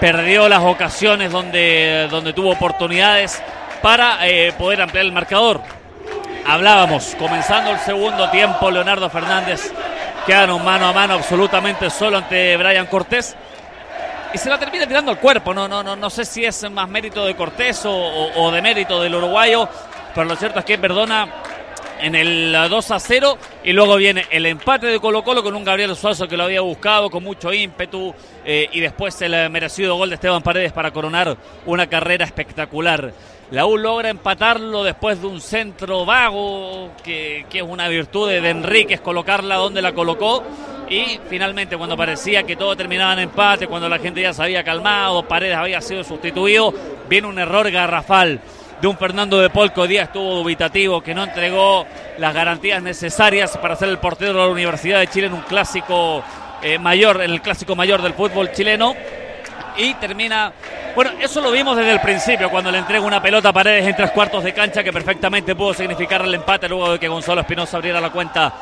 [0.00, 3.42] perdió las ocasiones donde, donde tuvo oportunidades
[3.82, 5.60] para eh, poder ampliar el marcador.
[6.46, 9.72] Hablábamos, comenzando el segundo tiempo, Leonardo Fernández
[10.26, 13.34] queda un mano a mano absolutamente solo ante Brian Cortés
[14.32, 15.54] y se la termina tirando al cuerpo.
[15.54, 18.60] No, no, no, no sé si es más mérito de Cortés o, o, o de
[18.60, 19.68] mérito del uruguayo,
[20.14, 21.28] pero lo cierto es que perdona
[22.00, 25.64] en el 2 a 0 y luego viene el empate de Colo Colo con un
[25.64, 30.08] Gabriel Suazo que lo había buscado con mucho ímpetu eh, y después el merecido gol
[30.08, 31.36] de Esteban Paredes para coronar
[31.66, 33.12] una carrera espectacular.
[33.50, 38.42] La U logra empatarlo después de un centro vago, que, que es una virtud de,
[38.42, 40.44] de Enríquez colocarla donde la colocó.
[40.90, 44.64] Y finalmente, cuando parecía que todo terminaba en empate, cuando la gente ya se había
[44.64, 46.74] calmado, Paredes había sido sustituido,
[47.08, 48.40] viene un error garrafal
[48.80, 51.86] de un Fernando de Paul que hoy día estuvo dubitativo, que no entregó
[52.18, 56.22] las garantías necesarias para ser el portero de la Universidad de Chile en un clásico
[56.62, 58.94] eh, mayor, en el clásico mayor del fútbol chileno.
[59.76, 60.52] Y termina.
[60.94, 63.94] Bueno, eso lo vimos desde el principio, cuando le entrega una pelota a Paredes en
[63.94, 67.76] tres cuartos de cancha, que perfectamente pudo significar el empate luego de que Gonzalo Espinosa
[67.76, 68.52] abriera la cuenta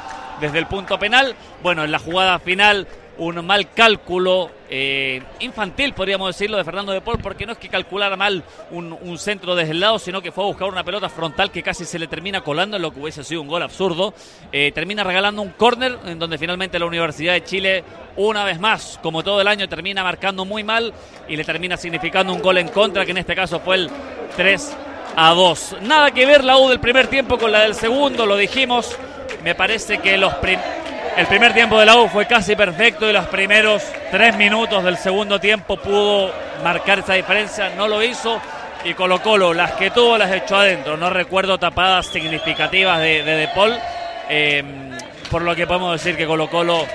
[0.40, 1.34] desde el punto penal.
[1.62, 2.86] Bueno, en la jugada final
[3.18, 7.68] un mal cálculo eh, infantil, podríamos decirlo, de Fernando de Paul, porque no es que
[7.68, 11.50] calculara mal un, centro desde el lado, sino que fue a buscar una pelota frontal
[11.50, 14.12] que casi se le termina colando en lo que hubiese sido un gol absurdo.
[14.52, 17.84] Eh, termina regalando un córner en donde finalmente la Universidad de Chile,
[18.16, 20.92] una vez más, como todo el año, termina marcando muy mal
[21.28, 23.90] y le termina significando un gol en contra, que en este caso fue el
[24.36, 24.76] 3
[25.16, 25.76] a 2.
[25.82, 28.96] Nada que ver la U del primer tiempo con la del segundo, lo dijimos.
[29.42, 30.86] Me parece que los primeros
[31.16, 34.98] el primer tiempo de la U fue casi perfecto y los primeros tres minutos del
[34.98, 36.30] segundo tiempo pudo
[36.62, 37.70] marcar esa diferencia.
[37.70, 38.40] No lo hizo
[38.84, 40.96] y Colo Colo, las que tuvo las echó adentro.
[40.96, 43.74] No recuerdo tapadas significativas de De, Paul.
[44.28, 44.62] Eh,
[45.30, 46.86] por lo que podemos decir que Colo Colo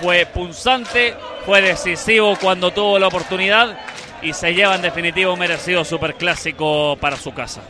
[0.00, 3.76] fue punzante, fue decisivo cuando tuvo la oportunidad
[4.22, 7.60] y se lleva en definitiva un merecido superclásico para su casa.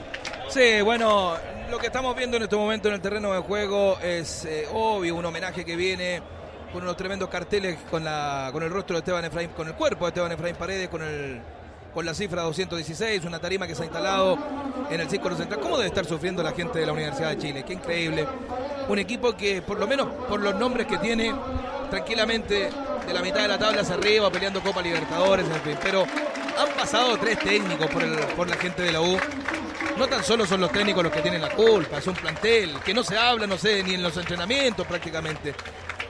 [0.48, 1.34] Sí, bueno,
[1.70, 5.16] lo que estamos viendo en este momento en el terreno de juego es eh, obvio,
[5.16, 6.22] un homenaje que viene
[6.72, 10.04] con unos tremendos carteles con, la, con el rostro de Esteban Efraín, con el cuerpo
[10.04, 11.40] de Esteban Efraín Paredes, con el
[11.94, 14.36] con la cifra 216, una tarima que se ha instalado
[14.90, 15.60] en el Círculo Central.
[15.60, 17.64] ¿Cómo debe estar sufriendo la gente de la Universidad de Chile?
[17.64, 18.26] Qué increíble.
[18.88, 21.32] Un equipo que, por lo menos por los nombres que tiene,
[21.90, 22.68] tranquilamente
[23.06, 25.78] de la mitad de la tabla hacia arriba, peleando Copa Libertadores, en fin.
[25.84, 29.16] Pero han pasado tres técnicos por, el, por la gente de la U.
[29.98, 32.92] No tan solo son los técnicos los que tienen la culpa, es un plantel que
[32.92, 35.54] no se habla, no sé, ni en los entrenamientos prácticamente.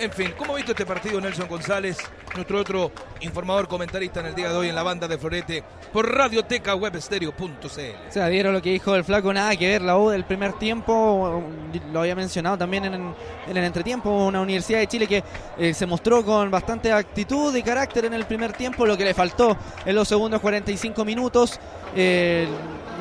[0.00, 1.98] En fin, ¿cómo ha visto este partido Nelson González,
[2.34, 2.90] nuestro otro
[3.20, 8.08] informador comentarista en el día de hoy en la banda de Florete por radiotecawebstereo.cl.
[8.08, 10.54] O sea, vieron lo que dijo el flaco, nada que ver, la U del primer
[10.54, 11.44] tiempo,
[11.92, 15.22] lo había mencionado también en, en el entretiempo, una Universidad de Chile que
[15.58, 19.14] eh, se mostró con bastante actitud y carácter en el primer tiempo, lo que le
[19.14, 21.60] faltó en los segundos 45 minutos.
[21.94, 22.48] Eh,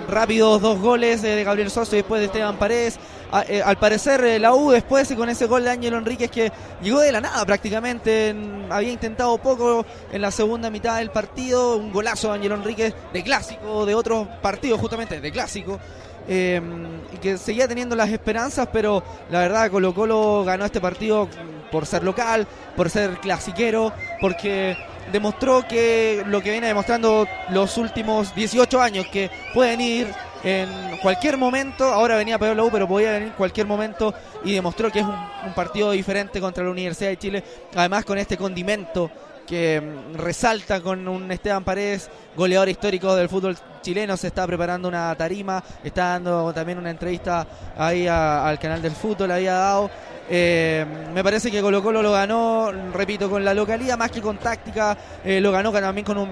[0.07, 2.99] rápidos dos goles eh, de Gabriel Soso y después de Esteban Paredes.
[3.47, 6.51] Eh, al parecer eh, la U después con ese gol de Ángelo Enríquez que
[6.83, 8.35] llegó de la nada prácticamente,
[8.69, 13.23] había intentado poco en la segunda mitad del partido, un golazo de Ángelo Enríquez de
[13.23, 15.79] clásico, de otros partidos justamente, de clásico.
[16.27, 21.27] y que seguía teniendo las esperanzas, pero la verdad Colo Colo ganó este partido
[21.71, 23.91] por ser local, por ser clasiquero,
[24.21, 24.77] porque
[25.11, 30.07] demostró que lo que viene demostrando los últimos 18 años, que pueden ir
[30.43, 34.91] en cualquier momento, ahora venía peor la pero podía venir en cualquier momento y demostró
[34.91, 37.43] que es un, partido diferente contra la Universidad de Chile,
[37.75, 39.09] además con este condimento
[39.47, 44.87] que mm, resalta con un Esteban Paredes, goleador histórico del fútbol chileno, se está preparando
[44.87, 47.45] una tarima, está dando también una entrevista
[47.77, 49.89] ahí al canal del fútbol, había dado
[50.29, 54.37] eh, me parece que Colo Colo lo ganó, repito, con la localidad más que con
[54.37, 56.29] táctica, eh, lo ganó también con un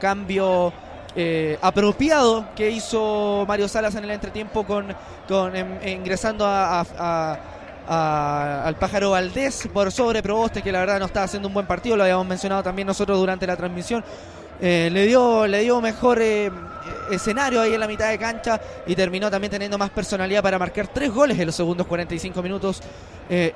[0.00, 0.72] cambio
[1.14, 4.94] eh, apropiado que hizo Mario Salas en el entretiempo con,
[5.28, 7.38] con em, ingresando al
[8.78, 12.02] pájaro Valdés por sobre Proboste, que la verdad no estaba haciendo un buen partido, lo
[12.02, 14.04] habíamos mencionado también nosotros durante la transmisión.
[14.60, 16.20] le dio le dio mejor
[17.10, 20.88] escenario ahí en la mitad de cancha y terminó también teniendo más personalidad para marcar
[20.88, 22.80] tres goles en los segundos 45 minutos
[23.28, 23.52] eh,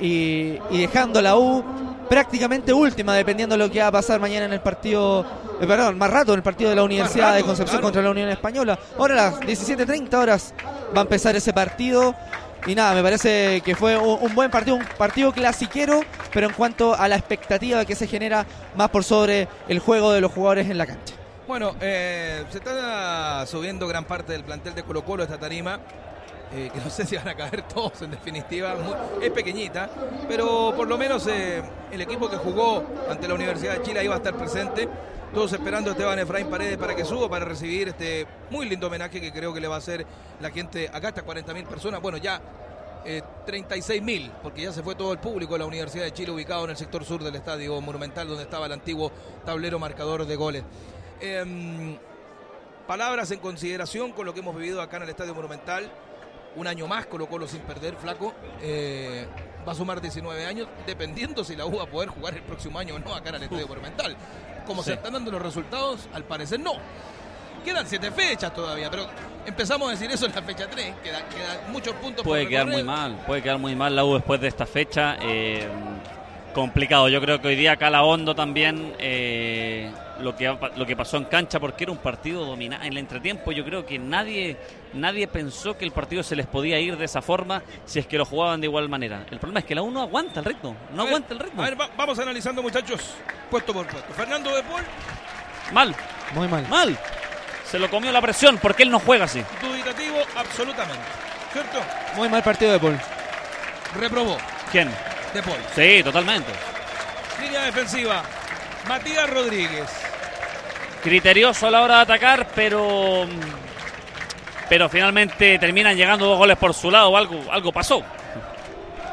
[0.70, 1.64] y, dejando la U
[2.08, 5.26] prácticamente última dependiendo de lo que va a pasar mañana en el partido,
[5.60, 8.28] eh, perdón, más rato en el partido de la Universidad de Concepción contra la Unión
[8.28, 8.78] Española.
[8.98, 10.54] Ahora a las 17.30 horas
[10.94, 12.14] va a empezar ese partido.
[12.66, 16.00] Y nada, me parece que fue un, buen partido, un partido clasiquero,
[16.32, 18.44] pero en cuanto a la expectativa que se genera
[18.76, 21.14] más por sobre el juego de los jugadores en la cancha.
[21.46, 25.78] Bueno, eh, se está subiendo gran parte del plantel de Colo Colo esta tarima.
[26.52, 28.76] Eh, que no sé si van a caer todos en definitiva,
[29.20, 29.90] es pequeñita,
[30.28, 31.60] pero por lo menos eh,
[31.90, 34.88] el equipo que jugó ante la Universidad de Chile iba a estar presente,
[35.34, 39.20] todos esperando a Esteban Efraín Paredes para que suba, para recibir este muy lindo homenaje
[39.20, 40.06] que creo que le va a hacer
[40.40, 42.40] la gente, acá hasta 40 mil personas, bueno ya
[43.44, 46.64] 36 mil, porque ya se fue todo el público de la Universidad de Chile ubicado
[46.64, 49.10] en el sector sur del estadio monumental donde estaba el antiguo
[49.44, 50.64] tablero marcador de goles.
[51.20, 51.96] Em,
[52.86, 55.90] palabras en consideración con lo que hemos vivido acá en el Estadio Monumental.
[56.56, 58.34] Un año más Colo Colo sin perder, flaco.
[58.62, 59.26] Eh,
[59.66, 62.78] va a sumar 19 años, dependiendo si la U va a poder jugar el próximo
[62.78, 64.16] año o no acá en el Estadio Monumental.
[64.66, 66.74] Como se están dando los resultados, al parecer no.
[67.64, 69.06] Quedan siete fechas todavía, pero
[69.44, 70.94] empezamos a decir eso en la fecha 3.
[71.02, 74.48] Quedan, muchos puntos Puede quedar muy mal, puede quedar muy mal la U después de
[74.48, 75.16] esta fecha.
[75.20, 75.66] Eh,
[76.54, 77.08] complicado.
[77.08, 81.60] Yo creo que hoy día Calabondo también eh, lo que lo que pasó en cancha
[81.60, 83.52] porque era un partido dominado en el entretiempo.
[83.52, 84.56] Yo creo que nadie
[84.92, 88.18] nadie pensó que el partido se les podía ir de esa forma si es que
[88.18, 89.26] lo jugaban de igual manera.
[89.30, 91.62] El problema es que la uno aguanta el ritmo, no aguanta el ritmo.
[91.62, 93.14] A ver, vamos analizando muchachos,
[93.50, 94.12] puesto por puesto.
[94.14, 94.82] Fernando de Paul.
[95.72, 95.94] Mal.
[96.34, 96.66] Muy mal.
[96.68, 96.98] Mal.
[97.64, 99.42] Se lo comió la presión porque él no juega así.
[99.60, 101.02] Duditativo absolutamente.
[101.52, 101.78] ¿Cierto?
[102.16, 102.98] Muy mal partido de Paul.
[103.98, 104.36] Reprobó.
[104.70, 104.90] ¿Quién?
[105.34, 105.58] De Paul.
[105.74, 106.52] Sí, totalmente.
[107.40, 108.22] Línea defensiva.
[108.88, 109.88] Matías Rodríguez.
[111.02, 113.26] Criterioso a la hora de atacar, pero
[114.68, 118.02] pero finalmente terminan llegando dos goles por su lado, algo algo pasó.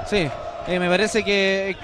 [0.09, 0.29] Sí,
[0.67, 1.75] eh, me parece que,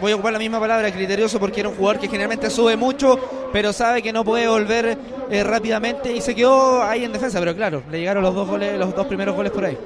[0.00, 3.48] voy a ocupar la misma palabra, criterioso, porque era un jugador que generalmente sube mucho,
[3.52, 4.96] pero sabe que no puede volver
[5.30, 8.78] eh, rápidamente y se quedó ahí en defensa, pero claro, le llegaron los dos goles,
[8.78, 9.76] los dos primeros goles por ahí.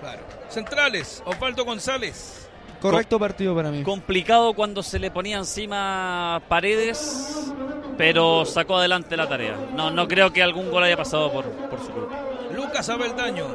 [0.00, 0.20] Claro.
[0.48, 2.47] Centrales, Osvaldo González.
[2.80, 3.82] Correcto partido para mí.
[3.82, 7.52] Complicado cuando se le ponía encima paredes,
[7.96, 9.56] pero sacó adelante la tarea.
[9.74, 12.16] No, no creo que algún gol haya pasado por, por su culpa.
[12.54, 13.46] Lucas Abeldaño.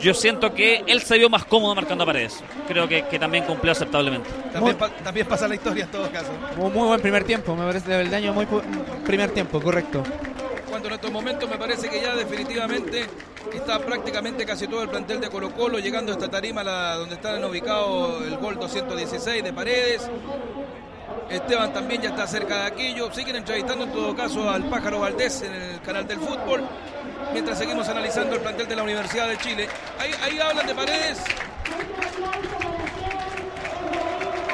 [0.00, 2.42] Yo siento que él se vio más cómodo marcando a paredes.
[2.68, 4.28] Creo que, también cumplió aceptablemente.
[4.52, 6.30] También, pasa la historia en todo caso.
[6.56, 8.46] Muy, muy buen primer tiempo, me parece de Abeldaño, muy
[9.04, 10.02] primer tiempo, correcto
[10.68, 13.06] cuando en estos momentos me parece que ya definitivamente
[13.52, 16.62] está prácticamente casi todo el plantel de Colo Colo llegando a esta tarima
[16.94, 20.08] donde están ubicado el gol 216 de Paredes.
[21.30, 23.12] Esteban también ya está cerca de aquello.
[23.12, 26.62] Siguen entrevistando en todo caso al Pájaro Valdés en el canal del fútbol.
[27.32, 29.68] Mientras seguimos analizando el plantel de la Universidad de Chile.
[29.98, 31.18] Ahí, ahí hablan de Paredes.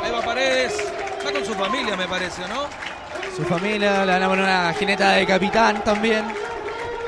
[0.03, 0.79] Ahí va Paredes.
[1.19, 2.92] Está con su familia, me parece, ¿no?
[3.37, 6.25] Su familia, le van a poner una jineta de capitán también.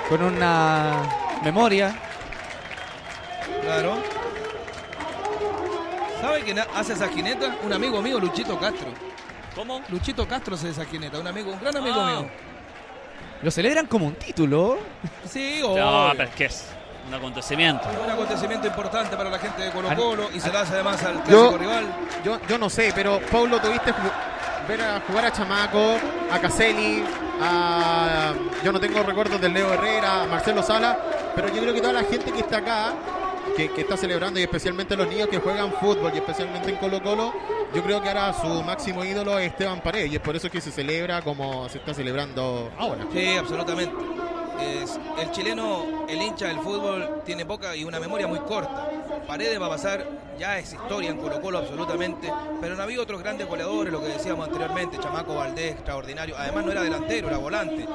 [0.08, 1.02] Con una
[1.42, 1.94] memoria.
[3.62, 3.96] Claro.
[6.20, 7.56] ¿Sabe quién hace esa jineta?
[7.62, 8.88] Un amigo mío, Luchito Castro.
[9.54, 9.80] ¿Cómo?
[9.88, 12.06] Luchito Castro se desajineta, un amigo, un gran amigo Ah.
[12.20, 12.30] mío.
[13.42, 14.78] Lo celebran como un título.
[15.28, 16.12] Sí, No, obvio.
[16.16, 16.66] pero es que es
[17.06, 17.86] un acontecimiento.
[18.02, 21.16] Un acontecimiento importante para la gente de Colo Colo y se la hace además al
[21.24, 21.84] Yo- clásico rival.
[22.24, 23.92] Yo, yo no sé, pero Paulo, tuviste
[24.68, 25.97] ver a jugar a Chamaco,
[26.31, 27.05] a Caselli,
[27.41, 28.33] a.
[28.62, 30.99] Yo no tengo recuerdos del Leo Herrera, a Marcelo Sala,
[31.34, 32.93] pero yo creo que toda la gente que está acá,
[33.56, 37.02] que, que está celebrando, y especialmente los niños que juegan fútbol, y especialmente en Colo
[37.02, 37.32] Colo,
[37.74, 40.60] yo creo que ahora su máximo ídolo es Esteban Paredes, y es por eso que
[40.60, 43.06] se celebra como se está celebrando ahora.
[43.12, 43.94] Sí, absolutamente.
[45.18, 48.89] El chileno, el hincha del fútbol, tiene poca y una memoria muy corta.
[49.26, 50.06] Paredes va a pasar,
[50.39, 54.08] ya es historia en Colo Colo absolutamente, pero no había otros grandes goleadores, lo que
[54.08, 56.36] decíamos anteriormente, Chamaco Valdés, extraordinario.
[56.39, 57.86] Además no era delantero, era volante.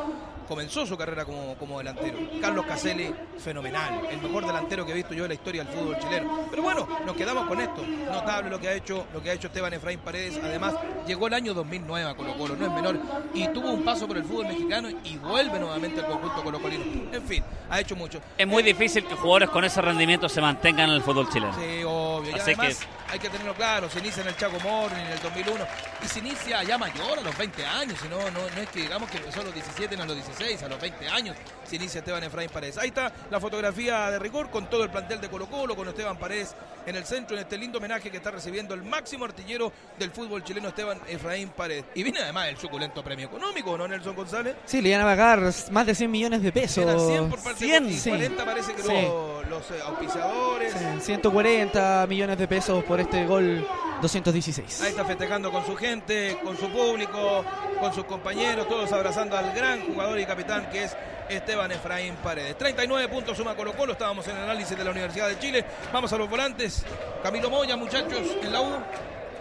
[0.50, 2.18] Comenzó su carrera como, como delantero.
[2.42, 4.08] Carlos Caselli, fenomenal.
[4.10, 6.48] El mejor delantero que he visto yo en la historia del fútbol chileno.
[6.50, 7.86] Pero bueno, nos quedamos con esto.
[7.86, 10.40] Notable lo que ha hecho, lo que ha hecho Esteban Efraín Paredes.
[10.44, 10.74] Además,
[11.06, 13.00] llegó el año 2009 a Colo Colo, no es menor.
[13.36, 16.84] Y tuvo un paso por el fútbol mexicano y vuelve nuevamente al conjunto colocolino.
[17.14, 18.19] En fin, ha hecho mucho.
[18.36, 21.53] Es muy difícil que jugadores con ese rendimiento se mantengan en el fútbol chileno.
[21.53, 22.32] Sí, obvio.
[22.32, 25.20] Y Así además hay que tenerlo claro, se inicia en el Chaco Morning en el
[25.20, 25.66] 2001
[26.04, 29.10] y se inicia ya mayor, a los 20 años, y no, no, es que digamos
[29.10, 32.00] que empezó a los 17, no a los 16, a los 20 años se inicia
[32.00, 32.78] Esteban Efraín Paredes.
[32.78, 36.18] Ahí está la fotografía de rigor con todo el plantel de Colo Colo, con Esteban
[36.18, 36.56] Paredes
[36.86, 40.44] en el centro, en este lindo homenaje que está recibiendo el máximo artillero del fútbol
[40.44, 41.86] chileno, Esteban Efraín Paredes.
[41.94, 44.56] Y viene además el suculento premio económico, ¿no, Nelson González?
[44.66, 46.84] Sí, le iban a pagar más de 100 millones de pesos.
[46.84, 48.10] Eran 100 por parte 100, de y sí.
[48.10, 48.88] 40 parece que Sí.
[48.92, 50.74] los, los, eh, auspiciadores.
[50.74, 53.66] Sí, 140 millones de pesos por este gol
[54.02, 54.82] 216.
[54.82, 57.44] Ahí está festejando con su gente, con su público,
[57.80, 60.95] con sus compañeros, todos abrazando al gran jugador y capitán que es
[61.30, 62.58] Esteban Efraín Paredes.
[62.58, 65.66] 39 puntos suma Colo Colo, estábamos en el análisis de la Universidad de Chile.
[65.94, 66.86] Vamos a los volantes.
[67.22, 68.74] Camilo Moya, muchachos, en la U.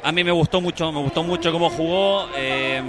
[0.02, 2.28] A mí me gustó mucho, me gustó mucho cómo jugó.
[2.36, 2.82] eh,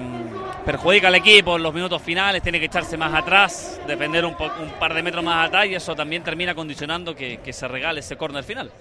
[0.66, 4.36] perjudica al equipo en los minutos finales, tiene que echarse más atrás, defender un,
[4.80, 8.18] par de metros más atrás y eso también termina condicionando que, que se regale ese
[8.18, 8.72] córner final.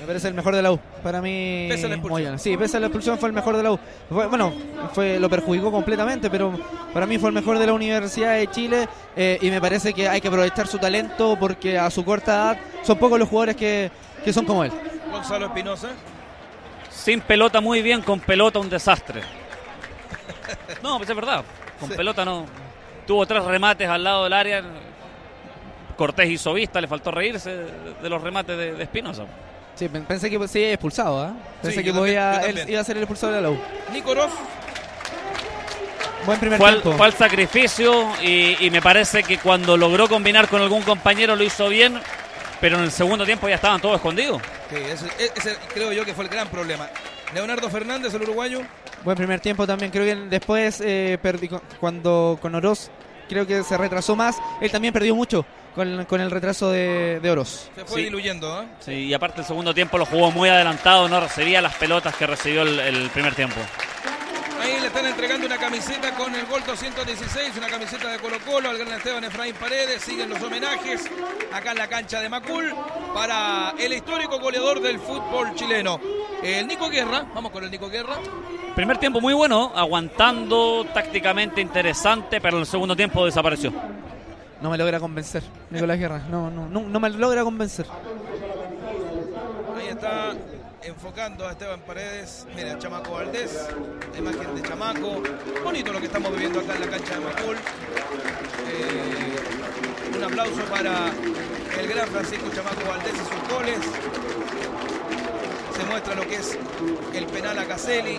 [0.00, 0.78] Me parece el mejor de la U.
[1.02, 1.66] Para mí.
[1.68, 2.10] Pese a la expulsión.
[2.22, 2.38] Moyano.
[2.38, 3.78] Sí, pese a la expulsión fue el mejor de la U.
[4.08, 4.52] Fue- bueno,
[4.92, 6.52] fue, lo perjudicó completamente, pero
[6.92, 8.88] para mí fue el mejor de la Universidad de Chile.
[9.16, 12.58] eh, y me parece que hay que aprovechar su talento porque a su corta edad
[12.84, 13.90] son pocos los jugadores que,
[14.24, 14.72] que son como él.
[15.10, 15.88] Gonzalo Espinosa.
[16.90, 19.22] Sin pelota muy bien, con pelota un desastre.
[20.82, 21.44] No, pues es verdad.
[21.80, 21.96] Con Sí.
[21.96, 22.46] pelota no.
[23.06, 24.62] Tuvo tres remates al lado del área.
[25.96, 27.50] Cortés hizo vista, le faltó reírse
[28.00, 29.24] de los remates de, de Espinosa.
[29.78, 31.32] Sí, pen- pensé que se iba expulsado, ¿ah?
[31.62, 33.58] Pensé Sí, que también, él iba a ser el expulsado de la U.
[33.92, 34.30] Nico Ross.
[36.26, 36.98] Buen primer Fue al, tiempo.
[36.98, 41.44] fue al sacrificio y, y me parece que cuando logró combinar con algún compañero lo
[41.44, 41.98] hizo bien,
[42.60, 44.42] pero en el segundo tiempo ya estaban todos escondidos.
[44.68, 46.88] Sí, ese, ese creo yo que fue el gran problema.
[47.34, 48.60] Leonardo Fernández, el uruguayo.
[49.04, 49.90] Buen primer tiempo también.
[49.90, 51.48] Creo que después, eh, perdí,
[51.80, 52.90] cuando con Oroz,
[53.28, 54.36] creo que se retrasó más.
[54.60, 57.70] Él también perdió mucho con, con el retraso de, de Oroz.
[57.74, 58.04] Se fue Sí.
[58.04, 58.64] diluyendo, ¿ah?
[58.80, 62.26] Sí, y aparte el segundo tiempo lo jugó muy adelantado, no recibía las pelotas que
[62.26, 63.56] recibió el, el primer tiempo.
[64.60, 68.70] Ahí le están entregando una camiseta con el gol 216, una camiseta de Colo Colo
[68.70, 70.02] al gran Esteban Efraín Paredes.
[70.02, 71.08] Siguen los homenajes
[71.52, 72.74] acá en la cancha de Macul
[73.14, 76.00] para el histórico goleador del fútbol chileno.
[76.42, 78.16] El Nico Guerra, vamos con el Nico Guerra.
[78.74, 83.72] Primer tiempo muy bueno, aguantando tácticamente interesante, pero en el segundo tiempo desapareció.
[84.60, 86.22] No me logra convencer, Nicolás Guerra.
[86.30, 87.86] No, no, no, no me logra convencer.
[89.76, 90.34] Ahí está
[90.88, 92.46] enfocando a Esteban Paredes.
[92.56, 93.68] Mira, Chamaco Valdés,
[94.16, 95.22] imagen de Chamaco.
[95.62, 97.56] Bonito lo que estamos viviendo acá en la cancha de Macul.
[98.70, 101.12] Eh, un aplauso para
[101.78, 103.78] el gran Francisco Chamaco Valdés y sus goles.
[105.76, 106.58] Se muestra lo que es
[107.14, 108.18] el penal a Caselli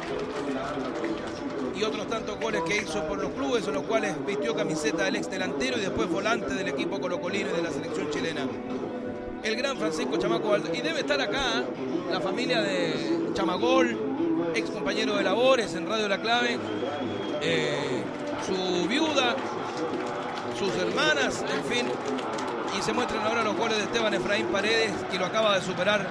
[1.76, 5.16] y otros tantos goles que hizo por los clubes en los cuales vistió camiseta del
[5.16, 8.48] ex delantero y después volante del equipo colocolino y de la selección chilena
[9.44, 10.78] el gran Francisco Chamaco Valdés.
[10.78, 11.64] Y debe estar acá
[12.12, 16.58] la familia de Chamagol, ex compañero de labores en Radio La Clave,
[17.42, 18.04] eh,
[18.46, 19.36] su viuda,
[20.58, 21.86] sus hermanas, en fin.
[22.78, 26.08] Y se muestran ahora los goles de Esteban Efraín Paredes, que lo acaba de superar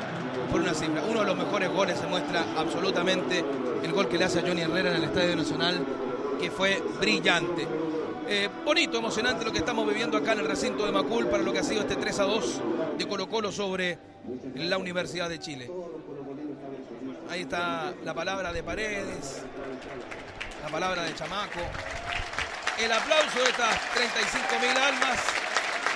[0.51, 1.03] por una cifra.
[1.09, 3.45] Uno de los mejores goles se muestra absolutamente
[3.83, 5.79] el gol que le hace a Johnny Herrera en el Estadio Nacional,
[6.41, 7.67] que fue brillante.
[8.31, 11.51] Eh, bonito, emocionante lo que estamos viviendo acá en el recinto de Macul para lo
[11.51, 12.61] que ha sido este 3 a 2
[12.99, 13.99] de Colo Colo sobre
[14.55, 15.71] la Universidad de Chile.
[17.31, 19.45] Ahí está la palabra de Paredes,
[20.63, 21.61] la palabra de Chamaco,
[22.79, 25.21] el aplauso de estas 35 mil almas,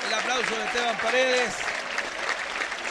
[0.08, 1.71] el aplauso de Esteban Paredes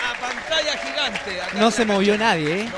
[0.09, 1.41] a pantalla gigante.
[1.41, 2.25] acá No en se movió cancha.
[2.25, 2.65] nadie, ¿eh?
[2.65, 2.71] No,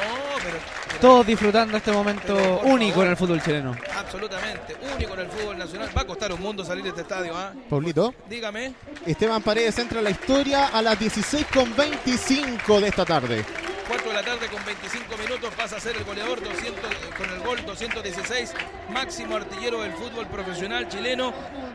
[0.43, 3.05] pero, pero Todos disfrutando este momento único favor.
[3.05, 3.75] en el fútbol chileno.
[3.97, 5.89] absolutamente único en el fútbol nacional.
[5.97, 7.53] Va a costar un mundo salir de este estadio, ¿ah?
[7.69, 8.13] Paulito.
[8.29, 8.73] Dígame.
[9.05, 13.45] Esteban Paredes entra a la historia a las 16.25 de esta tarde.
[13.87, 16.81] 4 de la tarde con 25 minutos pasa a ser el goleador 200,
[17.17, 18.53] con el gol 216,
[18.89, 21.33] máximo artillero del fútbol profesional chileno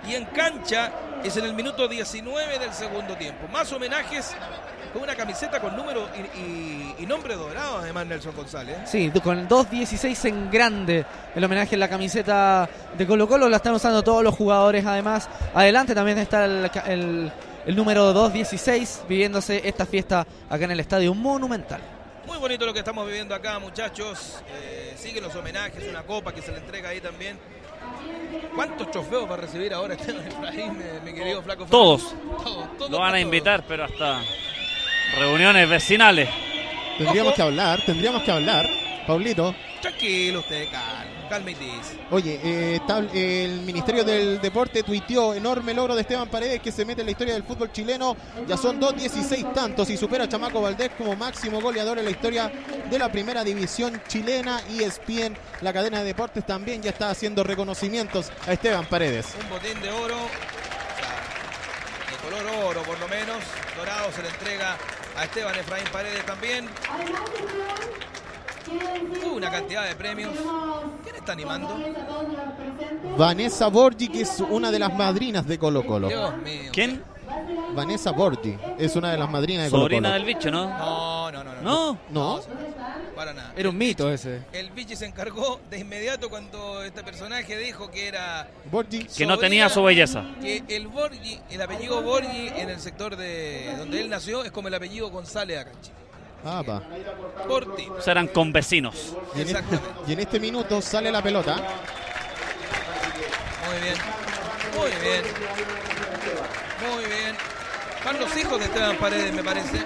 [0.09, 0.91] y en cancha
[1.23, 3.47] es en el minuto 19 del segundo tiempo.
[3.49, 4.35] Más homenajes
[4.93, 8.77] con una camiseta con número y, y- y nombre dorado además Nelson González.
[8.79, 8.83] ¿eh?
[8.87, 13.57] Sí, con el 2.16 en grande, el homenaje en la camiseta de Colo Colo, la
[13.59, 15.29] están usando todos los jugadores además.
[15.55, 17.33] Adelante también está el, el-
[17.67, 21.81] el número 2.16 viviéndose esta fiesta acá en el Estadio Monumental.
[22.27, 24.43] Muy bonito lo que estamos viviendo acá, muchachos.
[24.51, 27.39] Eh, siguen los homenajes, una copa que se le entrega ahí también.
[28.55, 31.65] ¿Cuántos trofeos va a recibir ahora Esteban Efraín, eh, mi querido Flaco?
[31.67, 32.15] Todos.
[32.43, 33.23] Todos, todos, Lo van a todos.
[33.23, 34.21] invitar, pero hasta
[35.17, 36.29] reuniones vecinales.
[36.97, 37.37] Tendríamos Ojo.
[37.37, 38.69] que hablar, tendríamos que hablar.
[39.07, 41.93] Paulito, Tranquilo usted, calma, calmitis.
[42.11, 42.81] oye, eh,
[43.15, 47.13] el Ministerio del Deporte tuiteó enorme logro de Esteban Paredes que se mete en la
[47.13, 48.17] historia del fútbol chileno.
[48.47, 52.51] Ya son 2.16 tantos y supera a Chamaco Valdés como máximo goleador en la historia
[52.91, 54.61] de la primera división chilena.
[54.77, 59.29] Y ESPN, la cadena de deportes, también ya está haciendo reconocimientos a Esteban Paredes.
[59.43, 60.17] Un botín de oro,
[62.29, 63.37] color oro por lo menos.
[63.77, 64.77] Dorado se le entrega
[65.17, 66.69] a Esteban Efraín Paredes también.
[69.25, 70.33] Uh, una cantidad de premios.
[71.03, 71.79] ¿Quién está animando?
[73.17, 76.09] Vanessa Borgi, que es una de las madrinas de Colo Colo.
[76.09, 76.71] Dios mío.
[76.73, 77.03] ¿Quién?
[77.75, 80.15] Vanessa Borgi es una de las madrinas de Sobrina Colo.
[80.15, 80.69] del bicho, ¿no?
[80.69, 81.63] No, no, no, no.
[81.63, 81.99] ¿No?
[82.11, 82.41] No,
[83.15, 83.53] Para nada.
[83.57, 84.43] Era un mito ese.
[84.53, 89.05] El Vichy se encargó de inmediato cuando este personaje dijo que era Borgi.
[89.05, 90.25] Que no tenía su belleza.
[90.41, 94.69] que el Borgi, el apellido Borgi en el sector de donde él nació es como
[94.69, 95.95] el apellido González acá en Chile.
[96.45, 96.83] Ah, pa.
[97.49, 97.89] Por ti.
[97.89, 99.17] O sea, eran con vecinos.
[99.35, 99.89] Y en, este, Exactamente.
[100.07, 101.57] y en este minuto sale la pelota.
[103.67, 103.95] Muy bien.
[104.77, 105.25] Muy bien.
[106.81, 107.37] Muy bien.
[108.05, 109.85] Van los hijos de Esteban Paredes, me parece.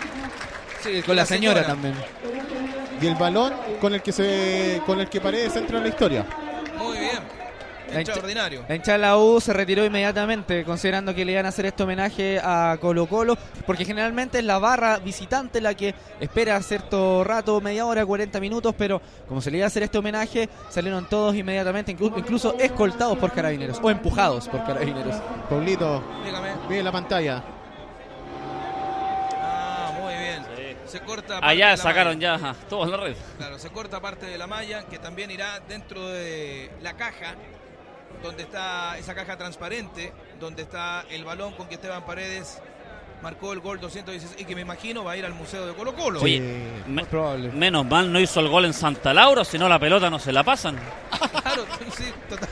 [0.83, 1.95] Sí, con la señora también.
[3.01, 6.27] Y el balón con el que se con el que Paredes entra en la historia.
[6.77, 7.42] Muy bien.
[7.93, 8.65] La hincha- Extraordinario.
[8.69, 11.83] La hinchada de la U se retiró inmediatamente, considerando que le iban a hacer este
[11.83, 17.61] homenaje a Colo Colo, porque generalmente es la barra visitante la que espera cierto rato,
[17.61, 21.35] media hora, 40 minutos, pero como se le iba a hacer este homenaje, salieron todos
[21.35, 25.17] inmediatamente, inclu- incluso escoltados por carabineros, o empujados por carabineros.
[25.49, 26.51] Paulito, Dígame.
[26.69, 27.43] ve la pantalla.
[29.41, 30.43] Ah, muy bien.
[30.87, 32.39] Se corta parte de Allá la sacaron malla.
[32.39, 33.17] ya todos la red.
[33.39, 37.35] Claro, se corta parte de la malla que también irá dentro de la caja
[38.23, 42.61] donde está esa caja transparente, donde está el balón con que Esteban Paredes
[43.23, 45.95] marcó el gol 216 y que me imagino va a ir al Museo de Colo
[45.95, 46.21] Colo.
[46.21, 46.41] Oye,
[46.87, 47.51] me- probable.
[47.51, 50.33] menos mal no hizo el gol en Santa Laura, si no la pelota no se
[50.33, 50.77] la pasan.
[51.43, 52.49] Claro, sí, total.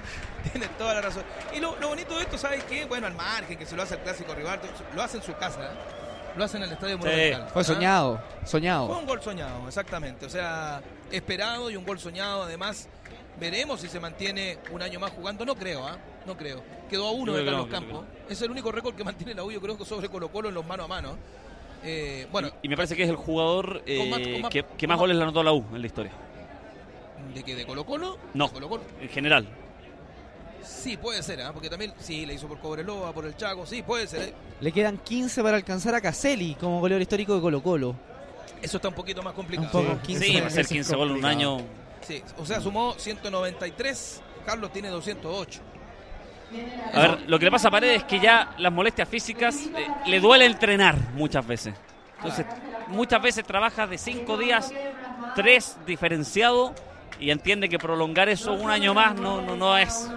[0.52, 1.24] Tienes toda la razón.
[1.54, 2.84] Y lo, lo bonito de esto, ¿sabes qué?
[2.84, 4.60] Bueno, al margen, que se lo hace el clásico rival,
[4.94, 5.76] lo hace en su casa, ¿eh?
[6.36, 7.48] lo hace en el Estadio Monumental.
[7.52, 7.64] Fue ¿ah?
[7.64, 8.86] soñado, Fue soñado.
[8.98, 10.26] un gol soñado, exactamente.
[10.26, 10.80] O sea,
[11.10, 12.42] esperado y un gol soñado.
[12.44, 12.88] Además,
[13.38, 15.44] veremos si se mantiene un año más jugando.
[15.44, 15.96] No creo, ¿ah?
[16.26, 16.62] No creo.
[16.88, 18.04] Quedó a uno de Carlos Campos.
[18.28, 20.54] Es el único récord que mantiene la U, yo creo que sobre Colo Colo en
[20.54, 21.16] los mano a mano.
[21.82, 24.50] Eh, bueno, Y, y me parece que es el jugador eh, Con más- con más-
[24.50, 26.12] que, más más- goles le anotó a la U en la historia.
[27.34, 28.18] ¿de que ¿De Colo Colo?
[28.32, 28.46] No.
[28.48, 28.82] De Colo Colo.
[29.00, 29.46] En general.
[30.62, 31.52] Sí, puede ser, ¿ah?
[31.52, 33.66] Porque también, sí, le hizo por Cobreloa, por el Chaco.
[33.66, 34.28] Sí, puede ser.
[34.30, 34.34] ¿eh?
[34.60, 37.94] Le quedan 15 para alcanzar a Caselli como goleador histórico de Colo Colo.
[38.62, 39.66] Eso está un poquito más complicado.
[39.66, 40.06] Un poco, Sí.
[40.06, 41.58] 15 Sí, es 15 goles en un año.
[42.06, 44.22] Sí, o sea, sumó 193.
[44.46, 45.60] Carlos tiene 208.
[46.92, 49.86] A ver, lo que le pasa a Paredes es que ya las molestias físicas eh,
[50.06, 51.74] le duele entrenar muchas veces.
[52.18, 52.46] Entonces,
[52.88, 54.72] muchas veces trabaja de cinco días,
[55.34, 56.74] tres diferenciado
[57.18, 60.08] y entiende que prolongar eso un año más no, no, no es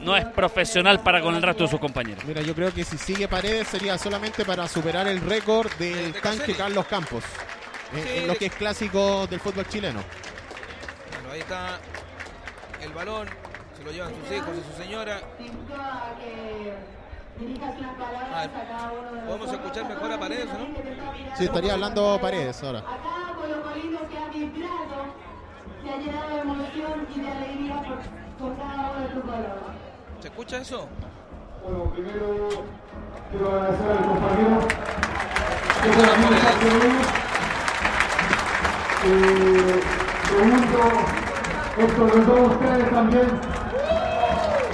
[0.00, 2.24] no es profesional para con el resto de sus compañeros.
[2.24, 6.20] Mira, yo creo que si sigue Paredes sería solamente para superar el récord del De
[6.20, 6.54] tanque.
[6.54, 7.24] Carlos Campos.
[7.92, 10.00] En, Sí, en lo que es clásico del fútbol chileno.
[11.28, 11.78] Bueno, ahí está
[12.82, 13.28] el balón.
[13.76, 15.20] Se lo llevan sus hijos y su señora.
[18.34, 18.50] A ver,
[19.26, 20.66] ¿Podemos escuchar mejor a Paredes no?
[21.36, 22.78] Sí, estaría hablando Paredes ahora.
[22.78, 25.04] Acá Colo Colino se ha vibrado,
[25.82, 27.82] se ha llenado de emoción y de alegría
[28.38, 29.52] por, cada uno de tus colores.
[30.20, 30.88] ¿Se escucha eso?
[31.62, 32.48] Bueno, primero
[33.30, 34.66] quiero agradecer al compañero
[39.02, 40.80] que Segundo,
[41.78, 43.26] esto de todos ustedes también,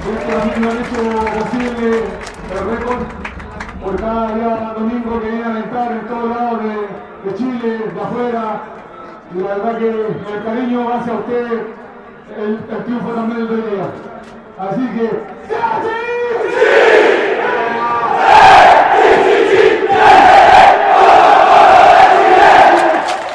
[0.04, 1.00] que a me han hecho
[1.34, 1.88] posible
[2.52, 3.02] el récord
[3.82, 8.62] por cada día domingo que vienen a alentar en todos lados de, Chile, de afuera,
[9.34, 11.46] Y la verdad que el cariño hacia usted,
[12.38, 13.86] el, el triunfo también del día.
[14.58, 15.10] Así que,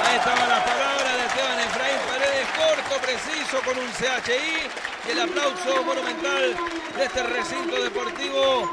[0.05, 5.11] Ahí estaban las palabras de Esteban Efraín Paredes, corto, preciso, con un CHI.
[5.11, 6.55] El aplauso monumental
[6.97, 8.71] de este recinto deportivo.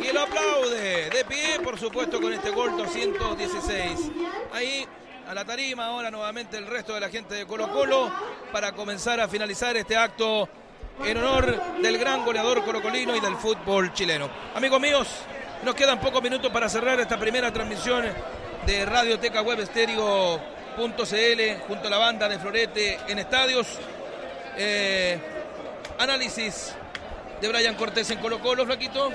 [0.00, 4.10] Y el aplaude de pie, por supuesto, con este gol 216.
[4.52, 4.86] Ahí
[5.26, 8.12] a la tarima ahora nuevamente el resto de la gente de Colo Colo
[8.52, 10.48] para comenzar a finalizar este acto
[11.04, 14.30] en honor del gran goleador colocolino y del fútbol chileno.
[14.54, 15.08] Amigos míos,
[15.64, 18.04] nos quedan pocos minutos para cerrar esta primera transmisión
[18.64, 19.68] de Radioteca Web
[20.76, 23.66] junto a la banda de Florete en estadios.
[24.56, 25.18] Eh,
[25.98, 26.74] análisis
[27.40, 29.10] de Brian Cortés en Colo Colo, Flaquito.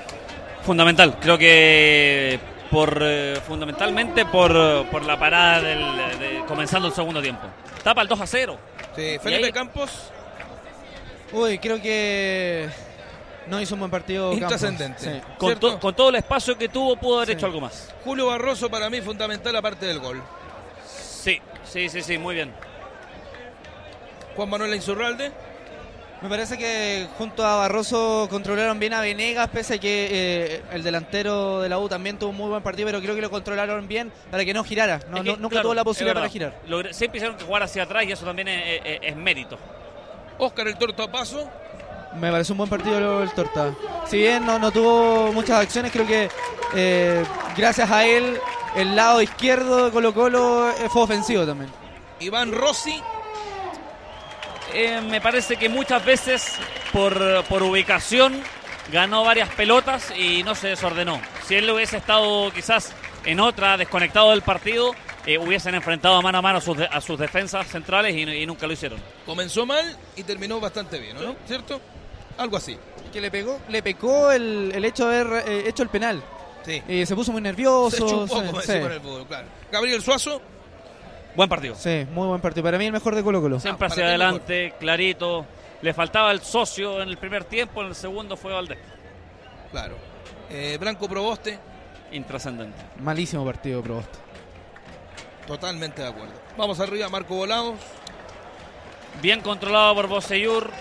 [0.63, 2.39] Fundamental, creo que
[2.71, 4.51] por eh, fundamentalmente por,
[4.89, 5.79] por la parada del,
[6.19, 7.43] de- comenzando el segundo tiempo.
[7.83, 8.57] Tapa el 2 a 0.
[8.95, 9.91] Sí, Felipe ahí- Campos,
[11.31, 12.67] Uy, creo que
[13.47, 14.33] no hizo un buen partido.
[14.33, 14.99] Intrascendente.
[14.99, 15.21] Sí.
[15.37, 17.33] Con, to- con todo el espacio que tuvo, pudo haber Sí.
[17.33, 17.93] hecho algo más.
[18.03, 20.21] Julio Barroso para mí fundamental aparte del gol.
[20.85, 22.53] Sí, sí, sí, sí, muy bien.
[24.37, 25.31] Juan Manuel Insurralde.
[26.21, 30.81] Me parece que junto a Barroso controlaron bien a Venegas, pese a que eh, el
[30.81, 33.87] delantero de la U también tuvo un muy buen partido, pero creo que lo controlaron
[33.87, 34.99] bien para que no girara.
[35.09, 36.55] No, Es que, no- nunca claro, tuvo la posibilidad para girar.
[36.67, 39.59] Logre- siempre hicieron que jugar hacia atrás y eso también es, es- es mérito.
[40.39, 41.47] Oscar el Torto a Paso.
[42.19, 43.75] Me parece un buen partido el Torta.
[44.07, 46.29] Si bien no, no tuvo muchas acciones, creo que
[46.73, 47.23] eh,
[47.55, 48.39] gracias a él
[48.75, 51.69] el lado izquierdo de Colo Colo eh, fue ofensivo también.
[52.19, 52.99] Iván Rossi.
[54.79, 56.53] Eh, me parece que muchas veces
[56.93, 58.39] por, por ubicación
[58.91, 61.19] ganó varias pelotas y no se desordenó.
[61.47, 62.93] Si él hubiese estado quizás
[63.25, 64.93] en otra, desconectado del partido,
[65.25, 68.45] eh, hubiesen enfrentado mano a mano a sus, de- a sus defensas centrales y, y
[68.45, 68.99] nunca lo hicieron.
[69.25, 71.35] Comenzó mal y terminó bastante bien, ¿no?
[71.47, 71.81] ¿Cierto?
[72.37, 72.77] Algo así.
[73.11, 76.21] Que le pegó, le pecó el, el hecho de haber eh, hecho el penal.
[76.63, 76.83] Sí.
[77.05, 77.89] Se puso muy nervioso.
[77.89, 78.67] Se chupó, sí, como sí.
[78.67, 79.47] decimos en el fútbol, claro.
[79.71, 80.39] Gabriel Suazo.
[81.37, 81.75] Buen partido.
[81.75, 82.63] Sí, muy buen partido.
[82.63, 83.59] Para mí el mejor de Colo Colo.
[83.59, 85.45] Siempre Ah, hacia adelante, clarito.
[85.83, 88.79] Le faltaba el socio en el primer tiempo, en el segundo fue Valdés.
[89.71, 89.95] Claro.
[90.49, 91.59] Eh, Blanco Proboste.
[92.11, 92.81] Intrascendente.
[92.99, 94.09] Malísimo partido, Probost.
[95.45, 96.33] Totalmente de acuerdo.
[96.57, 97.75] Vamos arriba, Marco Volados.
[99.21, 100.71] Bien controlado por Boseyur.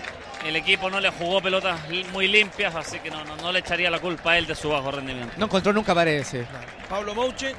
[0.45, 1.79] El equipo no le jugó pelotas
[2.13, 4.69] muy limpias, así que no, no, no le echaría la culpa a él de su
[4.69, 5.33] bajo rendimiento.
[5.37, 6.27] No encontró nunca paredes.
[6.27, 6.39] sí.
[6.89, 7.53] Pablo Mouche.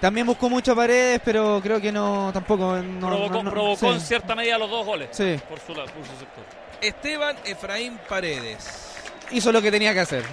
[0.00, 2.76] También buscó mucho paredes, pero creo que no, tampoco.
[2.76, 3.94] No, provocó no- no- provocó sí.
[3.94, 5.38] en cierta medida los dos goles Sí.
[5.48, 6.44] por, su, por su sector.
[6.80, 8.86] Esteban Efraín Paredes.
[9.30, 10.24] Hizo lo que tenía que hacer.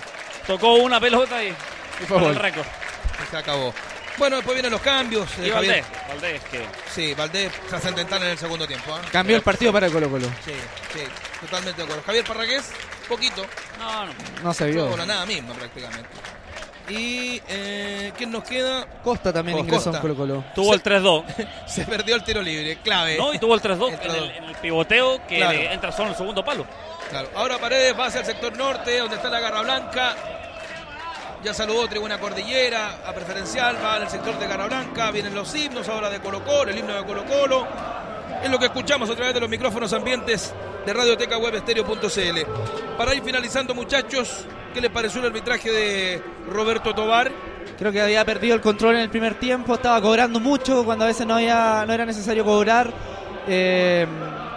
[0.48, 2.36] Tocó una pelota y, Y fue el gol.
[2.36, 2.66] récord.
[2.66, 3.74] Y se acabó.
[4.18, 5.30] Bueno, después vienen los cambios.
[5.40, 5.84] eh, Y Javier.
[5.84, 8.94] Valdés, Valdés que Sí, Valdés trascendental en el segundo tiempo.
[8.96, 9.02] ¿ah?
[9.12, 10.28] Cambió el partido para Colo Colo.
[10.46, 10.54] Sí,
[10.94, 11.02] sí,
[11.42, 12.04] totalmente de acuerdo.
[12.04, 12.72] Javier Parragués,
[13.08, 13.46] poquito.
[13.78, 14.14] no, no.
[14.44, 14.96] No se vio.
[14.98, 16.08] La nada misma prácticamente.
[16.90, 18.86] Y eh, ¿quién nos queda?
[19.04, 19.70] Costa también Costa.
[19.76, 20.44] ingresó en Colo Colo.
[20.56, 21.24] Tuvo el 3-2.
[21.66, 23.18] Se perdió el tiro libre, clave.
[23.18, 24.16] No, y tuvo el 3-2 El en, 3-2.
[24.16, 25.58] el, en el pivoteo que Claro.
[25.58, 26.66] le entra solo en el segundo palo.
[27.10, 27.30] Claro.
[27.36, 30.16] Ahora Paredes va hacia el sector norte, donde está la Garra Blanca.
[31.44, 35.12] Ya saludó Tribuna Cordillera a preferencial, va en el sector de Garra Blanca.
[35.12, 37.68] Vienen los himnos ahora de Colo Colo, el himno de Colo Colo.
[38.44, 40.54] Es lo que escuchamos a través de los micrófonos ambientes
[40.86, 41.64] de Radioteca Web.
[42.98, 47.32] Para ir finalizando, muchachos, ¿qué les pareció el arbitraje de Roberto Tobar?
[47.78, 51.08] Creo que había perdido el control en el primer tiempo, estaba cobrando mucho cuando a
[51.08, 52.92] veces no, había, no era necesario cobrar.
[53.48, 54.08] Eh,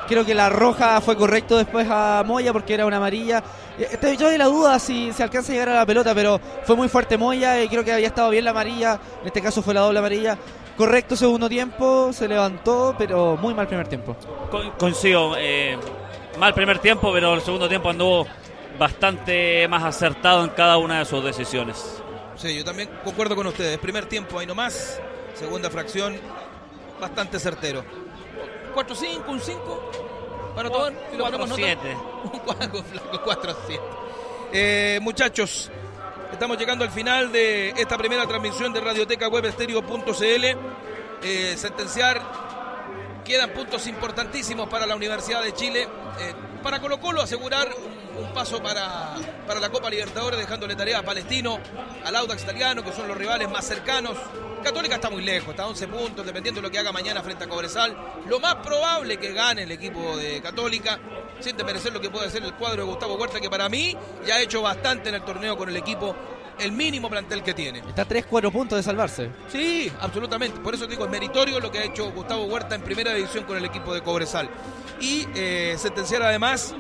[0.09, 3.43] creo que la roja fue correcto después a Moya porque era una amarilla.
[3.79, 6.41] Eh, estoy yo de la duda si se alcanza a llegar a la pelota, pero
[6.65, 8.99] fue muy fuerte Moya y creo que había estado bien la amarilla.
[9.21, 10.39] En este caso fue la doble amarilla.
[10.77, 14.17] Correcto segundo tiempo, se levantó, pero muy mal primer tiempo.
[14.51, 15.35] Co- coincido.
[15.37, 15.79] eh,
[16.39, 18.27] mal primer tiempo, pero el segundo tiempo anduvo
[18.79, 22.01] bastante más acertado en cada una de sus decisiones.
[22.37, 23.79] Sí, yo también concuerdo con ustedes.
[23.79, 24.99] Primer tiempo ahí nomás.
[25.35, 26.17] Segunda fracción,
[26.99, 27.85] bastante certero.
[28.75, 29.91] 4-5, un 5
[30.57, 30.93] para nota.
[31.19, 31.77] 4-7.
[32.33, 33.81] Un 4, flaco, 4-7.
[34.53, 35.71] Eh, muchachos,
[36.33, 40.45] estamos llegando al final de esta primera transmisión de Radioteca Web Estéreo.cl.
[41.23, 42.21] Eh, sentenciar,
[43.25, 45.83] quedan puntos importantísimos para la Universidad de Chile.
[45.83, 49.15] Eh, para Colo Colo asegurar un, un paso para,
[49.47, 51.59] para la Copa Libertadores, dejándole tarea a Palestino,
[52.05, 54.17] al Audax Italiano, que son los rivales más cercanos.
[54.63, 57.45] Católica está muy lejos, está a 11 puntos, dependiendo de lo que haga mañana frente
[57.45, 57.97] a Cobresal.
[58.27, 60.99] Lo más probable que gane el equipo de Católica,
[61.41, 63.97] sin desmerecer lo que puede hacer el cuadro de Gustavo Huerta, que para mí
[64.27, 66.15] ya ha hecho bastante en el torneo con el equipo
[66.61, 67.79] el mínimo plantel que tiene.
[67.81, 69.31] Está a 3-4 puntos de salvarse.
[69.49, 70.61] Sí, absolutamente.
[70.61, 73.57] Por eso digo, es meritorio lo que ha hecho Gustavo Huerta en primera división con
[73.57, 74.49] el equipo de Cobresal.
[75.01, 76.75] Y eh, sentenciar además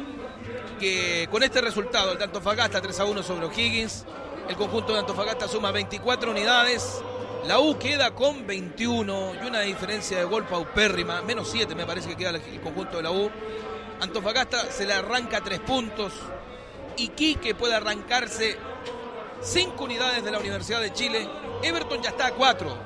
[0.78, 4.04] que con este resultado, el de Antofagasta 3 a 1 sobre O'Higgins,
[4.48, 7.02] el conjunto de Antofagasta suma 24 unidades.
[7.46, 12.10] La U queda con 21 y una diferencia de gol paupérrima, menos 7 me parece
[12.10, 13.30] que queda el conjunto de la U.
[14.00, 16.12] Antofagasta se le arranca 3 puntos.
[16.96, 18.56] Iquique puede arrancarse
[19.40, 21.28] 5 unidades de la Universidad de Chile.
[21.62, 22.76] Everton ya está a 4,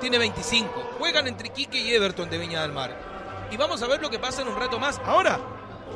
[0.00, 0.94] tiene 25.
[0.98, 3.48] Juegan entre Iquique y Everton de Viña del Mar.
[3.50, 5.00] Y vamos a ver lo que pasa en un rato más.
[5.04, 5.38] Ahora,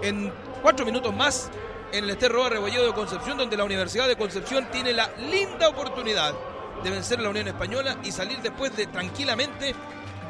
[0.03, 0.33] en
[0.63, 1.51] 4 minutos más,
[1.93, 6.35] en el Esterro Rebolledo de Concepción, donde la Universidad de Concepción tiene la linda oportunidad
[6.83, 9.75] de vencer a la Unión Española y salir después de tranquilamente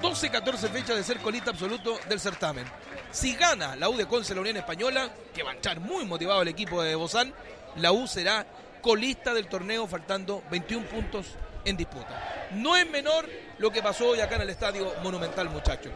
[0.02, 2.64] 12-14 fechas de ser colista absoluto del certamen.
[3.12, 6.42] Si gana la U de Conce la Unión Española, que va a estar muy motivado
[6.42, 7.32] el equipo de Bozán,
[7.76, 8.44] la U será
[8.80, 11.26] colista del torneo faltando 21 puntos
[11.64, 12.48] en disputa.
[12.52, 15.92] No es menor lo que pasó hoy acá en el Estadio Monumental, muchachos.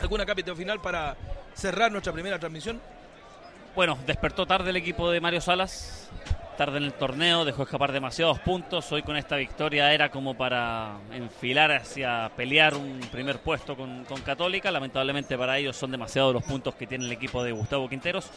[0.00, 1.16] ¿Alguna capítulo final para
[1.54, 2.82] cerrar nuestra primera transmisión?
[3.76, 6.03] Bueno, despertó tarde el equipo de Mario Salas,
[6.56, 8.90] tarde en el torneo, dejó escapar demasiados puntos.
[8.92, 14.20] Hoy con esta victoria era como para enfilar hacia pelear un primer puesto con, con,
[14.22, 14.70] Católica.
[14.70, 18.30] Lamentablemente para ellos son demasiados los puntos que tiene el equipo de Gustavo Quinteros.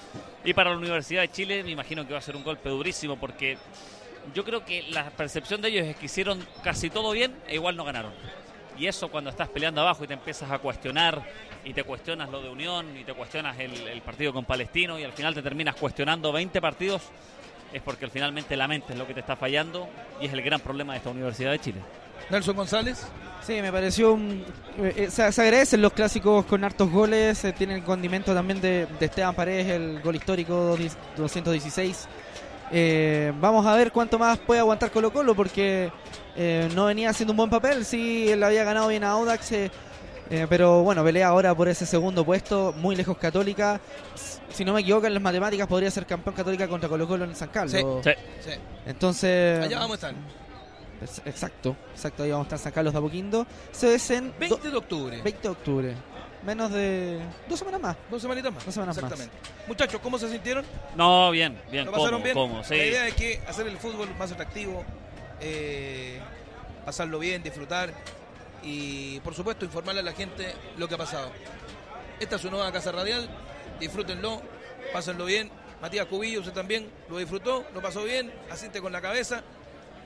[0.43, 3.17] Y para la Universidad de Chile me imagino que va a ser un golpe durísimo
[3.17, 3.57] porque
[4.33, 7.75] yo creo que la percepción de ellos es que hicieron casi todo bien e igual
[7.75, 8.13] no ganaron.
[8.77, 11.21] Y eso cuando estás peleando abajo y te empiezas a cuestionar
[11.63, 15.03] y te cuestionas lo de Unión y te cuestionas el, el partido con Palestino y
[15.03, 17.01] al final te terminas cuestionando 20 partidos,
[17.73, 19.87] es porque finalmente la mente es lo que te está fallando
[20.21, 21.79] y es el gran problema de esta Universidad de Chile.
[22.29, 23.07] Nelson González.
[23.41, 24.43] Sí, me pareció un...
[24.79, 28.87] eh, se, se agradecen los clásicos con hartos goles, eh, tiene el condimento también de,
[28.99, 30.77] de Esteban Paredes, el gol histórico
[31.15, 32.07] 216.
[32.71, 35.89] Eh, vamos a ver cuánto más puede aguantar Colo Colo porque
[36.35, 39.51] eh, no venía haciendo un buen papel, sí, él había ganado bien a Audax,
[40.29, 43.79] eh, pero bueno, pelea ahora por ese segundo puesto, muy lejos Católica.
[44.49, 47.35] Si no me equivoco, en las matemáticas podría ser campeón Católica contra Colo Colo en
[47.35, 47.71] San Carlos.
[48.03, 48.51] Sí, sí.
[48.85, 49.63] Entonces...
[49.65, 50.13] Allá vamos a estar.
[51.01, 53.45] Es- Exacto, exacto, ahí vamos a estar San Carlos de Apoquindo.
[53.71, 55.21] Eso es en 20 de octubre.
[55.21, 55.93] 20 de octubre.
[56.43, 57.97] Menos de dos semanas más.
[58.09, 58.65] Dos semanitas más.
[58.65, 59.03] Dos semanas más.
[59.03, 59.37] Exactamente.
[59.67, 60.65] Muchachos, ¿cómo se sintieron?
[60.95, 62.33] No, bien, bien, ¿Lo pasaron cómo, bien?
[62.35, 62.75] cómo, sí.
[62.77, 64.83] La idea es que hacer el fútbol más atractivo,
[65.41, 66.19] eh,
[66.85, 67.91] pasarlo bien, disfrutar
[68.67, 71.31] y, por supuesto, informarle a la gente lo que ha pasado.
[72.19, 73.29] Esta es su nueva casa radial,
[73.79, 74.41] disfrútenlo,
[74.91, 75.49] pásenlo bien.
[75.81, 79.41] Matías Cubillo, usted también lo disfrutó, lo pasó bien, asiente con la cabeza.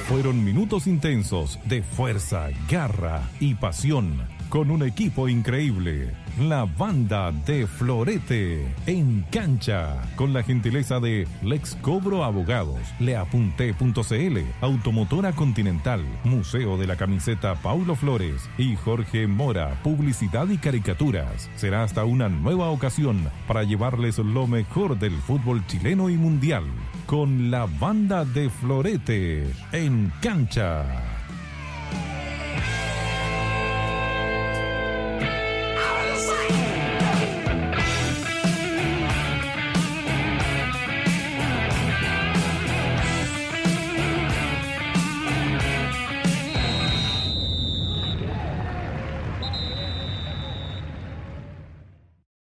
[0.10, 6.12] Fueron minutos intensos de fuerza, garra y pasión con un equipo increíble.
[6.40, 15.34] La banda de Florete en cancha con la gentileza de Lex Cobro Abogados, Leapunte.cl, Automotora
[15.34, 21.52] Continental, Museo de la Camiseta Paulo Flores y Jorge Mora, Publicidad y Caricaturas.
[21.56, 26.64] Será hasta una nueva ocasión para llevarles lo mejor del fútbol chileno y mundial
[27.10, 30.86] con la banda de Florete en cancha.